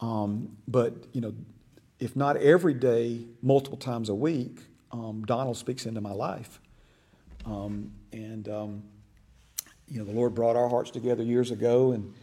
Um, 0.00 0.56
but 0.66 0.94
you 1.12 1.20
know, 1.20 1.34
if 1.98 2.16
not 2.16 2.38
every 2.38 2.72
day, 2.72 3.26
multiple 3.42 3.76
times 3.76 4.08
a 4.08 4.14
week, 4.14 4.60
um, 4.94 5.24
Donald 5.26 5.56
speaks 5.56 5.86
into 5.86 6.00
my 6.00 6.12
life. 6.12 6.60
Um, 7.44 7.92
and 8.12 8.48
um, 8.48 8.82
you 9.88 9.98
know, 9.98 10.04
the 10.04 10.12
Lord 10.12 10.34
brought 10.34 10.56
our 10.56 10.68
hearts 10.68 10.90
together 10.90 11.22
years 11.24 11.50
ago, 11.50 11.92
and 11.92 12.14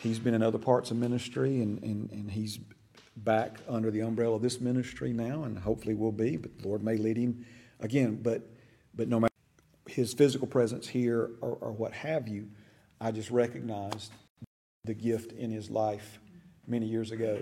he's 0.00 0.18
been 0.18 0.34
in 0.34 0.42
other 0.42 0.58
parts 0.58 0.90
of 0.90 0.96
ministry, 0.96 1.60
and, 1.60 1.82
and, 1.82 2.10
and 2.10 2.30
he's 2.30 2.58
back 3.16 3.58
under 3.68 3.90
the 3.90 4.00
umbrella 4.00 4.36
of 4.36 4.42
this 4.42 4.60
ministry 4.60 5.12
now, 5.12 5.44
and 5.44 5.58
hopefully 5.58 5.94
will 5.94 6.12
be, 6.12 6.36
but 6.36 6.58
the 6.58 6.68
Lord 6.68 6.82
may 6.82 6.96
lead 6.96 7.16
him 7.16 7.44
again. 7.80 8.18
But, 8.22 8.48
but 8.94 9.08
no 9.08 9.20
matter 9.20 9.32
his 9.86 10.14
physical 10.14 10.46
presence 10.46 10.88
here 10.88 11.30
or, 11.40 11.58
or 11.60 11.72
what 11.72 11.92
have 11.92 12.28
you, 12.28 12.48
I 12.98 13.10
just 13.12 13.30
recognized 13.30 14.10
the 14.84 14.94
gift 14.94 15.32
in 15.32 15.50
his 15.50 15.70
life 15.70 16.18
many 16.66 16.86
years 16.86 17.10
ago. 17.10 17.40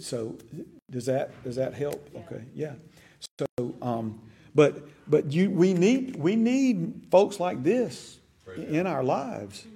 So 0.00 0.38
does 0.90 1.04
that 1.06 1.42
does 1.44 1.56
that 1.56 1.74
help? 1.74 2.08
Okay, 2.16 2.44
yeah. 2.54 2.72
So, 3.38 3.74
um, 3.82 4.20
but 4.54 4.88
but 5.08 5.32
you 5.32 5.50
we 5.50 5.74
need 5.74 6.16
we 6.16 6.36
need 6.36 7.06
folks 7.10 7.40
like 7.40 7.62
this 7.62 8.18
in 8.56 8.86
our 8.86 9.02
lives, 9.02 9.66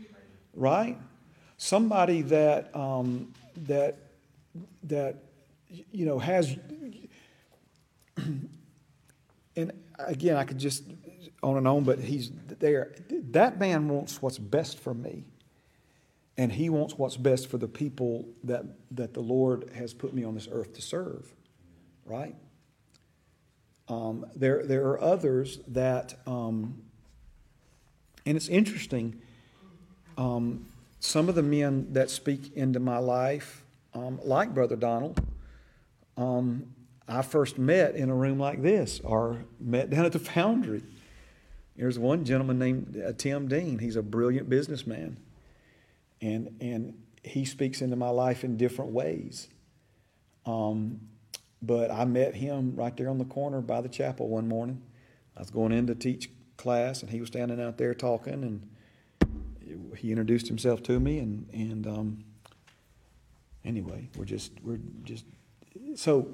right? 0.55 0.99
Somebody 1.57 2.23
that 2.23 2.75
um, 2.75 3.33
that 3.67 3.99
that 4.85 5.17
you 5.93 6.07
know 6.07 6.19
has 6.19 6.57
and 9.57 9.73
again 9.99 10.37
I 10.37 10.45
could 10.45 10.59
just 10.59 10.85
on 11.43 11.57
and 11.57 11.69
on, 11.69 11.85
but 11.85 11.99
he's 12.01 12.31
there. 12.59 12.95
That 13.31 13.59
man 13.59 13.89
wants 13.89 14.21
what's 14.21 14.39
best 14.39 14.79
for 14.79 14.95
me. 14.95 15.25
And 16.37 16.53
he 16.53 16.71
wants 16.71 16.95
what's 16.97 17.17
best 17.17 17.49
for 17.49 17.59
the 17.59 17.67
people 17.67 18.29
that, 18.45 18.65
that 18.93 19.13
the 19.13 19.21
Lord 19.21 19.71
has 19.75 19.93
put 19.93 20.15
me 20.15 20.23
on 20.25 20.35
this 20.35 20.49
earth 20.51 20.73
to 20.75 20.83
serve, 20.83 21.35
right? 22.05 22.37
Um, 23.89 24.27
there, 24.37 24.65
there 24.65 24.87
are 24.89 25.01
others 25.01 25.61
that, 25.69 26.15
um, 26.27 26.83
and 28.27 28.37
it's 28.37 28.49
interesting, 28.49 29.21
um, 30.19 30.67
some 31.01 31.29
of 31.29 31.35
the 31.35 31.43
men 31.43 31.93
that 31.93 32.11
speak 32.11 32.55
into 32.55 32.81
my 32.81 32.99
life, 32.99 33.65
um, 33.95 34.21
like 34.23 34.53
Brother 34.53 34.77
Donald, 34.77 35.21
um, 36.17 36.75
I 37.07 37.23
first 37.23 37.57
met 37.57 37.95
in 37.95 38.11
a 38.11 38.15
room 38.15 38.39
like 38.39 38.61
this 38.63 39.01
or 39.01 39.45
met 39.59 39.89
down 39.89 40.05
at 40.05 40.13
the 40.13 40.19
foundry. 40.19 40.83
There's 41.77 41.99
one 41.99 42.25
gentleman 42.25 42.59
named 42.59 43.03
uh, 43.03 43.13
Tim 43.17 43.49
Dean. 43.49 43.79
He's 43.79 43.97
a 43.97 44.03
brilliant 44.03 44.51
businessman. 44.51 45.17
And, 46.21 46.57
and 46.61 47.01
he 47.23 47.45
speaks 47.45 47.81
into 47.81 47.97
my 47.97 48.11
life 48.11 48.45
in 48.45 48.57
different 48.57 48.91
ways. 48.91 49.49
Um, 50.45 51.08
but 51.63 51.91
I 51.91 52.05
met 52.05 52.35
him 52.35 52.75
right 52.77 52.97
there 52.97 53.09
on 53.09 53.19
the 53.19 53.25
corner 53.25 53.61
by 53.61 53.81
the 53.81 53.89
chapel 53.89 54.29
one 54.29 54.49
morning. 54.49 54.83
I 55.37 55.41
was 55.41 55.51
going 55.51 55.73
in 55.73 55.87
to 55.87 55.95
teach 55.95 56.31
class, 56.57 57.03
and 57.03 57.11
he 57.11 57.21
was 57.21 57.29
standing 57.29 57.61
out 57.61 57.79
there 57.79 57.95
talking, 57.95 58.43
and 58.45 59.97
he 59.97 60.11
introduced 60.11 60.49
himself 60.49 60.83
to 60.85 61.01
me, 61.01 61.19
and 61.19 61.49
and 61.53 61.87
um, 61.87 62.25
anyway, 63.65 64.09
we're 64.17 64.25
just 64.25 64.53
we're 64.63 64.81
just 65.05 65.25
so, 65.95 66.29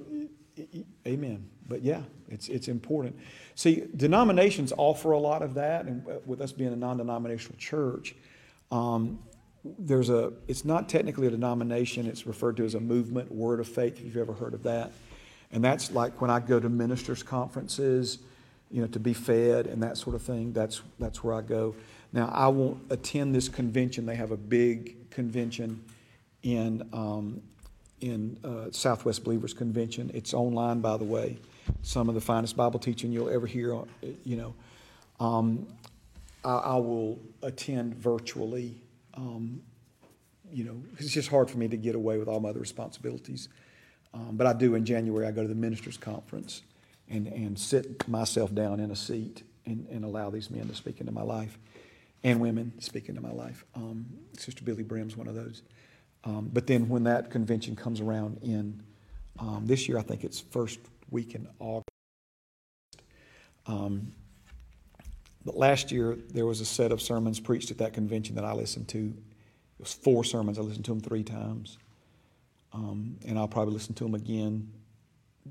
amen. 1.06 1.48
But 1.68 1.82
yeah, 1.82 2.02
it's 2.28 2.48
it's 2.48 2.68
important. 2.68 3.16
See, 3.54 3.84
denominations 3.96 4.72
offer 4.76 5.12
a 5.12 5.18
lot 5.18 5.42
of 5.42 5.54
that, 5.54 5.86
and 5.86 6.04
with 6.26 6.40
us 6.40 6.52
being 6.52 6.72
a 6.72 6.76
non-denominational 6.76 7.58
church, 7.58 8.14
um, 8.70 9.18
there's 9.64 10.10
a. 10.10 10.32
It's 10.46 10.64
not 10.64 10.88
technically 10.88 11.26
a 11.26 11.30
denomination. 11.30 12.06
It's 12.06 12.26
referred 12.26 12.56
to 12.58 12.64
as 12.64 12.74
a 12.74 12.80
movement, 12.80 13.32
Word 13.32 13.60
of 13.60 13.68
Faith. 13.68 13.98
If 13.98 14.04
you've 14.04 14.16
ever 14.16 14.34
heard 14.34 14.54
of 14.54 14.62
that, 14.64 14.92
and 15.54 15.62
that's 15.62 15.92
like 15.92 16.20
when 16.20 16.30
I 16.30 16.40
go 16.40 16.58
to 16.58 16.68
ministers' 16.68 17.22
conferences, 17.22 18.18
you 18.72 18.80
know, 18.80 18.88
to 18.88 18.98
be 18.98 19.14
fed 19.14 19.66
and 19.66 19.80
that 19.84 19.96
sort 19.96 20.16
of 20.16 20.22
thing. 20.22 20.52
That's 20.52 20.82
that's 20.98 21.22
where 21.22 21.32
I 21.32 21.42
go. 21.42 21.76
Now 22.12 22.28
I 22.34 22.48
won't 22.48 22.82
attend 22.90 23.34
this 23.34 23.48
convention. 23.48 24.04
They 24.04 24.16
have 24.16 24.32
a 24.32 24.36
big 24.36 25.10
convention 25.10 25.84
in 26.42 26.86
um, 26.92 27.40
in 28.00 28.36
uh, 28.44 28.72
Southwest 28.72 29.22
Believers 29.22 29.54
Convention. 29.54 30.10
It's 30.12 30.34
online, 30.34 30.80
by 30.80 30.96
the 30.96 31.04
way. 31.04 31.38
Some 31.82 32.08
of 32.08 32.16
the 32.16 32.20
finest 32.20 32.56
Bible 32.56 32.80
teaching 32.80 33.12
you'll 33.12 33.30
ever 33.30 33.46
hear. 33.46 33.78
You 34.24 34.36
know, 34.36 34.54
um, 35.20 35.68
I, 36.44 36.54
I, 36.56 36.76
will 36.76 37.20
attend 37.42 37.94
virtually. 37.94 38.74
Um, 39.14 39.62
you 40.52 40.64
know, 40.64 40.82
it's 40.98 41.12
just 41.12 41.28
hard 41.28 41.48
for 41.48 41.58
me 41.58 41.68
to 41.68 41.76
get 41.76 41.94
away 41.94 42.18
with 42.18 42.26
all 42.26 42.40
my 42.40 42.48
other 42.48 42.60
responsibilities. 42.60 43.48
Um, 44.14 44.36
but 44.36 44.46
I 44.46 44.52
do 44.52 44.76
in 44.76 44.84
January, 44.84 45.26
I 45.26 45.32
go 45.32 45.42
to 45.42 45.48
the 45.48 45.54
ministers' 45.54 45.96
conference 45.96 46.62
and, 47.08 47.26
and 47.26 47.58
sit 47.58 48.06
myself 48.08 48.54
down 48.54 48.80
in 48.80 48.90
a 48.90 48.96
seat 48.96 49.42
and, 49.66 49.86
and 49.90 50.04
allow 50.04 50.30
these 50.30 50.50
men 50.50 50.68
to 50.68 50.74
speak 50.74 51.00
into 51.00 51.12
my 51.12 51.22
life 51.22 51.58
and 52.22 52.40
women 52.40 52.72
speak 52.80 53.08
into 53.08 53.20
my 53.20 53.32
life. 53.32 53.64
Um, 53.74 54.06
Sister 54.38 54.64
Billye 54.64 54.86
Brim's 54.86 55.16
one 55.16 55.28
of 55.28 55.34
those. 55.34 55.62
Um, 56.24 56.48
but 56.52 56.66
then 56.66 56.88
when 56.88 57.04
that 57.04 57.30
convention 57.30 57.76
comes 57.76 58.00
around 58.00 58.38
in 58.42 58.82
um, 59.38 59.64
this 59.66 59.88
year, 59.88 59.98
I 59.98 60.02
think 60.02 60.24
it's 60.24 60.40
first 60.40 60.78
week 61.10 61.34
in 61.34 61.46
August. 61.58 61.88
Um, 63.66 64.12
but 65.44 65.56
last 65.56 65.92
year, 65.92 66.16
there 66.30 66.46
was 66.46 66.60
a 66.60 66.64
set 66.64 66.92
of 66.92 67.02
sermons 67.02 67.40
preached 67.40 67.70
at 67.70 67.78
that 67.78 67.92
convention 67.92 68.36
that 68.36 68.44
I 68.44 68.52
listened 68.52 68.88
to. 68.88 68.98
It 68.98 69.80
was 69.80 69.92
four 69.92 70.24
sermons. 70.24 70.58
I 70.58 70.62
listened 70.62 70.86
to 70.86 70.92
them 70.92 71.00
three 71.00 71.24
times. 71.24 71.76
Um, 72.74 73.16
and 73.26 73.38
I'll 73.38 73.48
probably 73.48 73.72
listen 73.72 73.94
to 73.94 74.04
them 74.04 74.14
again, 74.14 74.68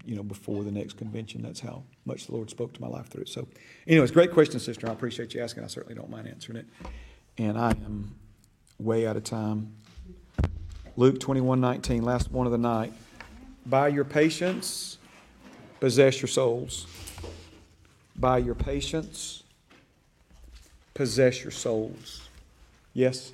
you 0.06 0.16
know, 0.16 0.24
before 0.24 0.64
the 0.64 0.72
next 0.72 0.98
convention. 0.98 1.42
That's 1.42 1.62
how 1.62 1.84
much 2.06 2.26
the 2.28 2.34
Lord 2.34 2.50
spoke 2.50 2.74
to 2.74 2.82
my 2.82 2.88
life 2.88 3.08
through 3.08 3.24
it. 3.24 3.30
So, 3.30 3.48
anyways, 3.88 4.12
great 4.12 4.34
question, 4.34 4.60
sister. 4.60 4.90
I 4.90 4.92
appreciate 4.92 5.34
you 5.34 5.42
asking. 5.42 5.64
I 5.64 5.68
certainly 5.68 5.96
don't 5.96 6.10
mind 6.10 6.28
answering 6.28 6.58
it. 6.58 6.66
And 7.38 7.58
I 7.58 7.72
am 7.72 8.16
way 8.78 9.08
out 9.08 9.16
of 9.16 9.24
time. 9.24 9.74
Luke 10.98 11.20
21 11.20 11.62
19, 11.62 12.04
last 12.04 12.30
one 12.30 12.46
of 12.46 12.52
the 12.52 12.58
night. 12.58 12.94
By 13.66 13.88
your 13.88 14.04
patience, 14.04 14.98
possess 15.80 16.22
your 16.22 16.28
souls. 16.28 16.86
By 18.18 18.40
your 18.40 18.54
patience, 18.54 19.44
possess 20.94 21.42
your 21.42 21.52
souls. 21.52 22.30
Yes? 22.94 23.32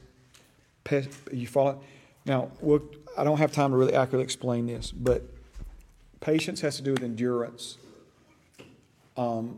You 1.31 1.47
follow? 1.47 1.81
Now, 2.25 2.51
we'll, 2.61 2.81
I 3.19 3.25
don't 3.25 3.39
have 3.39 3.51
time 3.51 3.71
to 3.71 3.77
really 3.77 3.95
accurately 3.95 4.23
explain 4.23 4.65
this, 4.65 4.93
but 4.93 5.21
patience 6.21 6.61
has 6.61 6.77
to 6.77 6.81
do 6.81 6.93
with 6.93 7.03
endurance. 7.03 7.77
Um, 9.17 9.57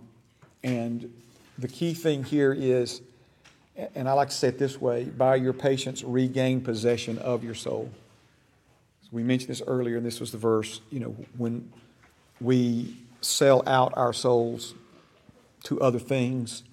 and 0.64 1.14
the 1.60 1.68
key 1.68 1.94
thing 1.94 2.24
here 2.24 2.54
is, 2.54 3.02
and 3.94 4.10
I 4.10 4.14
like 4.14 4.30
to 4.30 4.36
say 4.36 4.48
it 4.48 4.58
this 4.58 4.82
way 4.82 5.04
by 5.04 5.36
your 5.36 5.54
patience, 5.54 6.04
regain 6.04 6.62
possession 6.62 7.20
of 7.20 7.44
your 7.44 7.54
soul. 7.54 7.92
So 9.04 9.10
we 9.12 9.22
mentioned 9.22 9.52
this 9.52 9.62
earlier, 9.68 9.98
and 9.98 10.04
this 10.04 10.20
was 10.20 10.32
the 10.32 10.40
verse. 10.40 10.82
You 10.90 11.02
know, 11.02 11.16
when 11.38 11.72
we 12.40 12.98
sell 13.22 13.62
out 13.68 13.94
our 13.96 14.12
souls 14.12 14.74
to 15.66 15.80
other 15.82 16.00
things 16.00 16.64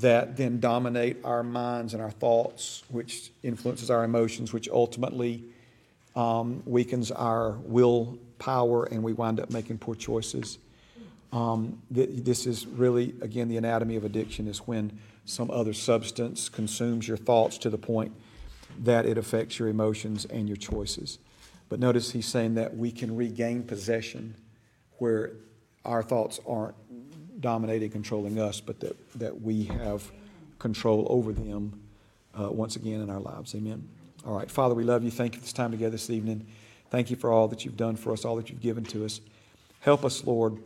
that 0.00 0.36
then 0.36 0.58
dominate 0.58 1.18
our 1.22 1.44
minds 1.44 1.94
and 1.94 2.02
our 2.02 2.10
thoughts, 2.10 2.82
which 2.88 3.30
influences 3.44 3.92
our 3.92 4.02
emotions, 4.02 4.52
which 4.52 4.68
ultimately 4.68 5.44
um, 6.16 6.62
weakens 6.64 7.10
our 7.10 7.52
willpower, 7.62 8.84
and 8.86 9.02
we 9.02 9.12
wind 9.12 9.38
up 9.38 9.50
making 9.50 9.78
poor 9.78 9.94
choices. 9.94 10.58
Um, 11.32 11.82
th- 11.94 12.08
this 12.12 12.46
is 12.46 12.66
really, 12.66 13.14
again, 13.20 13.48
the 13.48 13.58
anatomy 13.58 13.96
of 13.96 14.04
addiction 14.04 14.48
is 14.48 14.58
when 14.60 14.98
some 15.26 15.50
other 15.50 15.74
substance 15.74 16.48
consumes 16.48 17.06
your 17.06 17.16
thoughts 17.16 17.58
to 17.58 17.70
the 17.70 17.78
point 17.78 18.12
that 18.78 19.06
it 19.06 19.18
affects 19.18 19.58
your 19.58 19.68
emotions 19.68 20.24
and 20.24 20.48
your 20.48 20.56
choices. 20.56 21.18
But 21.68 21.80
notice 21.80 22.12
he's 22.12 22.26
saying 22.26 22.54
that 22.54 22.76
we 22.76 22.92
can 22.92 23.16
regain 23.16 23.64
possession 23.64 24.36
where 24.98 25.32
our 25.84 26.02
thoughts 26.02 26.40
aren't 26.46 26.76
dominating, 27.40 27.90
controlling 27.90 28.38
us, 28.38 28.60
but 28.60 28.80
that, 28.80 28.96
that 29.18 29.42
we 29.42 29.64
have 29.64 30.10
control 30.58 31.06
over 31.10 31.32
them 31.32 31.80
uh, 32.38 32.50
once 32.50 32.76
again 32.76 33.00
in 33.00 33.10
our 33.10 33.20
lives. 33.20 33.54
Amen. 33.54 33.88
All 34.26 34.36
right. 34.36 34.50
Father, 34.50 34.74
we 34.74 34.82
love 34.82 35.04
you. 35.04 35.10
Thank 35.12 35.34
you 35.34 35.40
for 35.40 35.44
this 35.44 35.52
time 35.52 35.70
together 35.70 35.92
this 35.92 36.10
evening. 36.10 36.46
Thank 36.90 37.10
you 37.10 37.16
for 37.16 37.30
all 37.30 37.46
that 37.48 37.64
you've 37.64 37.76
done 37.76 37.94
for 37.94 38.12
us, 38.12 38.24
all 38.24 38.34
that 38.36 38.50
you've 38.50 38.60
given 38.60 38.82
to 38.86 39.04
us. 39.04 39.20
Help 39.80 40.04
us, 40.04 40.24
Lord, 40.24 40.58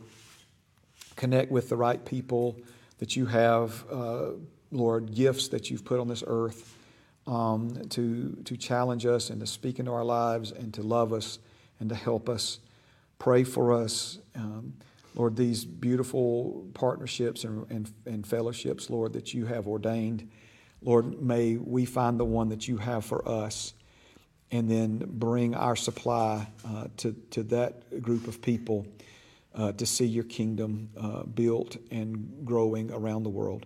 connect 1.15 1.51
with 1.51 1.69
the 1.69 1.77
right 1.77 2.03
people 2.03 2.57
that 2.97 3.15
you 3.15 3.27
have, 3.27 3.85
uh, 3.91 4.31
Lord, 4.71 5.13
gifts 5.13 5.49
that 5.49 5.69
you've 5.69 5.85
put 5.85 5.99
on 5.99 6.07
this 6.07 6.23
earth. 6.25 6.75
um, 7.27 7.87
to, 7.89 8.37
to 8.45 8.57
challenge 8.57 9.05
us 9.05 9.29
and 9.29 9.39
to 9.41 9.47
speak 9.47 9.79
into 9.79 9.91
our 9.91 10.03
lives 10.03 10.51
and 10.51 10.73
to 10.73 10.81
love 10.81 11.13
us 11.13 11.39
and 11.79 11.89
to 11.89 11.95
help 11.95 12.29
us. 12.29 12.59
Pray 13.19 13.43
for 13.43 13.73
us. 13.73 14.17
Um, 14.35 14.73
Lord, 15.13 15.35
these 15.35 15.65
beautiful 15.65 16.65
partnerships 16.73 17.43
and, 17.43 17.69
and, 17.69 17.91
and 18.05 18.25
fellowships, 18.25 18.89
Lord, 18.89 19.13
that 19.13 19.33
you 19.33 19.45
have 19.45 19.67
ordained. 19.67 20.29
Lord, 20.81 21.21
may 21.21 21.57
we 21.57 21.85
find 21.85 22.19
the 22.19 22.25
one 22.25 22.49
that 22.49 22.67
you 22.67 22.77
have 22.77 23.05
for 23.05 23.27
us 23.27 23.73
and 24.51 24.69
then 24.69 24.97
bring 25.05 25.55
our 25.55 25.75
supply 25.75 26.47
uh, 26.67 26.87
to, 26.97 27.13
to 27.31 27.43
that 27.43 28.01
group 28.01 28.27
of 28.27 28.41
people 28.41 28.85
uh, 29.55 29.71
to 29.73 29.85
see 29.85 30.05
your 30.05 30.23
kingdom 30.23 30.89
uh, 30.99 31.23
built 31.23 31.77
and 31.91 32.43
growing 32.43 32.91
around 32.91 33.23
the 33.23 33.29
world. 33.29 33.65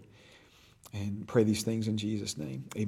And 0.93 1.27
pray 1.27 1.43
these 1.43 1.63
things 1.63 1.87
in 1.87 1.97
Jesus' 1.97 2.37
name. 2.37 2.65
Amen. 2.75 2.83